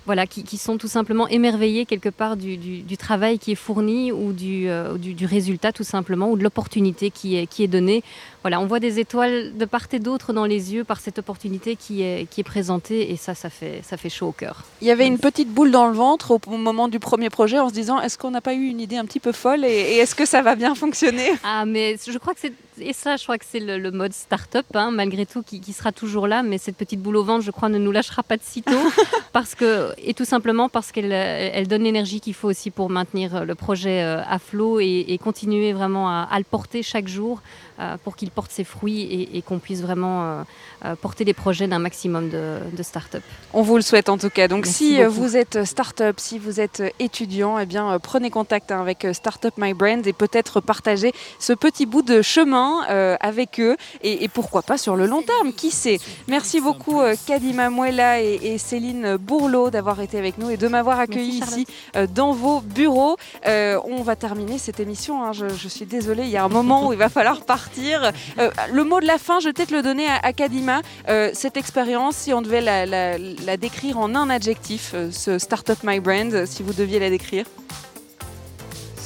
voilà, 0.06 0.26
qui, 0.26 0.44
qui, 0.44 0.56
sont 0.56 0.78
tout 0.78 0.88
simplement 0.88 1.28
émerveillés 1.28 1.84
quelque 1.84 2.08
part 2.08 2.36
du, 2.36 2.56
du, 2.56 2.78
du 2.78 2.96
travail 2.96 3.38
qui 3.38 3.52
est 3.52 3.56
fourni 3.56 4.12
ou 4.12 4.32
du, 4.32 4.68
euh, 4.68 4.96
du, 4.96 5.26
résultat 5.26 5.72
tout 5.72 5.84
simplement 5.84 6.30
ou 6.30 6.36
de 6.36 6.44
l'opportunité 6.44 7.10
qui 7.10 7.36
est, 7.36 7.46
qui 7.46 7.64
est 7.64 7.68
donnée. 7.68 8.02
Voilà, 8.42 8.60
on 8.60 8.66
voit 8.66 8.78
des 8.78 9.00
étoiles 9.00 9.56
de 9.56 9.64
part 9.64 9.88
et 9.92 9.98
d'autre 9.98 10.32
dans 10.32 10.44
les 10.44 10.72
yeux 10.72 10.84
par 10.84 11.00
cette 11.00 11.18
opportunité 11.18 11.74
qui 11.74 12.02
est, 12.02 12.30
qui 12.30 12.40
est 12.40 12.44
présentée 12.44 13.10
et 13.10 13.16
ça, 13.16 13.34
ça 13.34 13.50
fait, 13.50 13.80
ça 13.82 13.96
fait 13.96 14.08
chaud 14.08 14.28
au 14.28 14.32
cœur. 14.32 14.64
Il 14.80 14.86
y 14.86 14.90
avait 14.92 15.06
une 15.06 15.18
petite 15.18 15.48
boule 15.48 15.72
dans 15.72 15.86
le 15.86 15.94
ventre 15.94 16.30
au, 16.30 16.40
au 16.46 16.56
moment 16.56 16.88
du 16.88 17.00
premier 17.00 17.28
projet 17.28 17.58
en 17.58 17.68
se 17.68 17.74
disant 17.74 18.00
est-ce 18.00 18.16
qu'on 18.16 18.30
n'a 18.30 18.40
pas 18.40 18.54
eu 18.54 18.66
une 18.66 18.80
idée 18.80 18.96
un 18.96 19.04
petit 19.04 19.20
peu 19.20 19.32
folle 19.32 19.64
et, 19.64 19.68
et 19.68 19.96
est-ce 19.98 20.14
que 20.14 20.24
ça 20.24 20.42
va 20.42 20.54
bien 20.54 20.74
fonctionner? 20.74 21.32
Ah 21.42 21.64
mais 21.66 21.96
je 22.06 22.18
crois 22.18 22.34
que 22.34 22.40
c'est 22.40 22.52
et 22.78 22.92
ça 22.92 23.16
je 23.16 23.22
crois 23.22 23.38
que 23.38 23.44
c'est 23.48 23.60
le, 23.60 23.78
le, 23.78 23.90
mode 23.90 24.12
start-up 24.12 24.66
hein, 24.74 24.90
malgré 24.90 25.26
tout 25.26 25.42
qui, 25.42 25.60
qui, 25.60 25.72
sera 25.72 25.92
toujours 25.92 26.26
là 26.26 26.42
mais 26.42 26.58
cette 26.58 26.76
petite 26.76 27.00
boule 27.00 27.16
au 27.16 27.24
ventre 27.24 27.44
je 27.44 27.50
crois 27.50 27.68
ne 27.68 27.78
nous 27.78 27.92
lâchera 27.92 28.22
pas 28.22 28.36
de 28.36 28.42
sitôt 28.42 28.72
parce 29.32 29.54
que 29.54 29.94
et 30.02 30.14
tout 30.14 30.24
simplement 30.24 30.68
parce 30.68 30.92
qu'elle 30.92 31.12
elle 31.12 31.68
donne 31.68 31.82
l'énergie 31.82 32.20
qu'il 32.20 32.34
faut 32.34 32.48
aussi 32.48 32.70
pour 32.70 32.90
maintenir 32.90 33.44
le 33.44 33.54
projet 33.54 34.02
euh, 34.02 34.22
à 34.28 34.38
flot 34.38 34.80
et, 34.80 35.04
et 35.08 35.18
continuer 35.18 35.72
vraiment 35.72 36.08
à, 36.08 36.28
à, 36.30 36.38
le 36.38 36.44
porter 36.44 36.82
chaque 36.82 37.08
jour 37.08 37.40
euh, 37.78 37.96
pour 38.02 38.16
qu'il 38.16 38.30
porte 38.30 38.50
ses 38.50 38.64
fruits 38.64 39.02
et, 39.02 39.38
et 39.38 39.42
qu'on 39.42 39.58
puisse 39.58 39.82
vraiment 39.82 40.22
euh, 40.24 40.42
euh, 40.84 40.94
porter 40.96 41.24
les 41.24 41.34
projets 41.34 41.68
d'un 41.68 41.78
maximum 41.78 42.28
de, 42.30 42.58
de 42.76 42.82
start-up. 42.82 43.22
On 43.52 43.62
vous 43.62 43.76
le 43.76 43.82
souhaite 43.82 44.08
en 44.08 44.18
tout 44.18 44.30
cas. 44.30 44.48
Donc 44.48 44.64
Merci 44.64 44.96
si 44.96 44.98
beaucoup. 44.98 45.12
vous 45.12 45.36
êtes 45.36 45.64
start-up, 45.64 46.16
si 46.18 46.38
vous 46.38 46.60
êtes 46.60 46.82
étudiant, 46.98 47.58
eh 47.58 47.66
bien 47.66 47.98
prenez 48.02 48.30
contact 48.30 48.70
avec 48.70 49.06
Startup 49.12 49.52
My 49.58 49.74
Brand 49.74 50.06
et 50.06 50.12
peut-être 50.12 50.60
partager 50.60 51.12
ce 51.38 51.52
petit 51.52 51.86
bout 51.86 52.02
de 52.02 52.22
chemin 52.22 52.84
euh, 52.90 53.16
avec 53.20 53.60
eux 53.60 53.76
et, 54.02 54.24
et, 54.24 54.28
pourquoi 54.28 54.62
pas 54.62 54.76
sur 54.78 54.96
le 54.96 55.06
long 55.06 55.22
terme, 55.22 55.52
qui 55.52 55.70
sait. 55.70 55.98
Merci 56.28 56.60
beaucoup 56.60 57.00
euh, 57.00 57.14
Kadima 57.26 57.70
Muela 57.70 58.20
et, 58.20 58.40
et, 58.42 58.58
Céline 58.58 59.16
Bourlot 59.16 59.70
d'avoir 59.70 59.85
été 60.00 60.18
avec 60.18 60.38
nous 60.38 60.50
et 60.50 60.56
de 60.56 60.68
m'avoir 60.68 60.98
accueilli 60.98 61.38
ici 61.38 61.66
euh, 61.96 62.06
dans 62.06 62.32
vos 62.32 62.60
bureaux. 62.60 63.16
Euh, 63.46 63.78
on 63.84 64.02
va 64.02 64.16
terminer 64.16 64.58
cette 64.58 64.80
émission, 64.80 65.24
hein. 65.24 65.32
je, 65.32 65.48
je, 65.48 65.68
suis 65.68 65.86
désolée, 65.86 66.24
il 66.24 66.30
y 66.30 66.36
a 66.36 66.44
un 66.44 66.48
moment 66.48 66.88
où 66.88 66.92
il 66.92 66.98
va 66.98 67.08
falloir 67.08 67.40
partir. 67.42 68.12
Euh, 68.38 68.50
le 68.72 68.84
mot 68.84 69.00
de 69.00 69.06
la 69.06 69.18
fin, 69.18 69.40
je 69.40 69.46
vais 69.46 69.52
peut-être 69.52 69.70
le 69.70 69.82
donner 69.82 70.06
à, 70.06 70.16
à 70.22 70.32
Kadima. 70.32 70.82
cette 71.32 71.56
expérience, 71.56 72.16
si 72.16 72.34
on 72.34 72.42
devait 72.42 72.60
la, 72.60 72.84
la, 72.86 73.16
la, 73.18 73.56
décrire 73.56 73.98
en 73.98 74.14
un 74.14 74.28
adjectif, 74.28 74.94
ce 75.10 75.38
Startup 75.38 75.78
My 75.84 76.00
Brand, 76.00 76.44
si 76.46 76.62
vous 76.62 76.72
deviez 76.72 76.98
la 76.98 77.10
décrire 77.10 77.46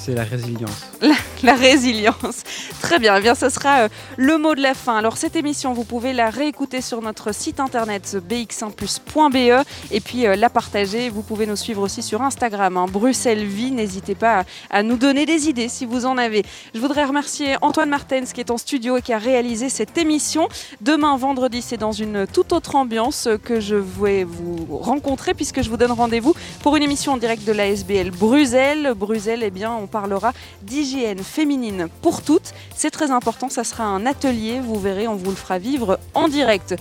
c'est 0.01 0.15
la 0.15 0.25
résilience. 0.25 0.87
La, 1.43 1.55
résilience. 1.55 2.43
Très 2.83 2.99
bien, 2.99 3.17
eh 3.17 3.21
bien 3.23 3.35
ce 3.35 3.49
sera 3.49 3.81
euh, 3.81 3.89
le 4.19 4.37
mot 4.37 4.55
de 4.55 4.61
la 4.61 4.75
fin. 4.75 4.99
Alors 4.99 5.17
cette 5.17 5.37
émission, 5.37 5.73
vous 5.73 5.85
pouvez 5.85 6.13
la 6.13 6.29
réécouter 6.29 6.83
sur 6.83 7.01
notre 7.01 7.35
site 7.35 7.61
internet 7.61 8.19
bx1plus.be 8.29 9.65
et 9.91 10.01
puis 10.01 10.27
euh, 10.27 10.37
la 10.37 10.51
partager. 10.51 11.09
Vous 11.09 11.23
pouvez 11.23 11.47
nous 11.47 11.57
suivre 11.57 11.81
aussi 11.81 12.03
sur 12.03 12.21
Instagram, 12.21 12.77
hein, 12.77 12.87
Bruxelles 12.91 13.47
Vie. 13.47 13.71
N'hésitez 13.71 14.15
pas 14.15 14.45
à, 14.69 14.83
nous 14.83 14.97
donner 14.97 15.25
des 15.25 15.49
idées 15.49 15.69
si 15.69 15.87
vous 15.87 16.05
en 16.05 16.19
avez. 16.19 16.45
Je 16.75 16.81
voudrais 16.81 17.05
remercier 17.05 17.57
Antoine 17.63 17.89
Martens 17.89 18.33
qui 18.35 18.41
est 18.41 18.51
en 18.51 18.59
studio 18.59 18.99
et 18.99 19.03
qui 19.03 19.15
a 19.15 19.19
réalisé 19.19 19.71
cette 19.71 19.97
émission. 19.97 20.49
Demain, 20.83 21.17
vendredi, 21.17 21.63
c'est 21.63 21.79
dans 21.79 21.93
une 21.93 22.27
toute 22.27 22.53
autre 22.53 22.77
ambiance 22.77 23.29
que 23.45 23.61
je 23.61 23.77
vais 23.77 24.25
vous 24.25 24.79
rencontrer 24.79 25.33
puisque 25.33 25.63
je 25.63 25.71
vous 25.71 25.79
donne 25.79 25.93
rendez-vous 25.93 26.35
pour 26.63 26.77
une 26.77 26.83
émission 26.83 27.13
en 27.13 27.17
direct 27.17 27.47
de 27.47 27.53
la 27.53 27.67
SBL 27.69 28.11
Bruxelles. 28.11 28.93
Bruxelles, 28.95 29.43
eh 29.43 29.51
bien, 29.51 29.73
on 29.73 29.87
parlera 29.91 30.33
d'hygiène 30.63 31.23
féminine 31.23 31.89
pour 32.03 32.23
toutes. 32.23 32.53
C'est 32.75 32.91
très 32.91 33.11
important, 33.11 33.49
ça 33.49 33.65
sera 33.65 33.85
un 33.85 34.07
atelier, 34.07 34.61
vous 34.61 34.79
verrez, 34.79 35.09
on 35.09 35.17
vous 35.17 35.31
le 35.31 35.37
fera 35.37 35.59
vivre 35.59 35.99
en 36.15 36.29
direct. 36.29 36.77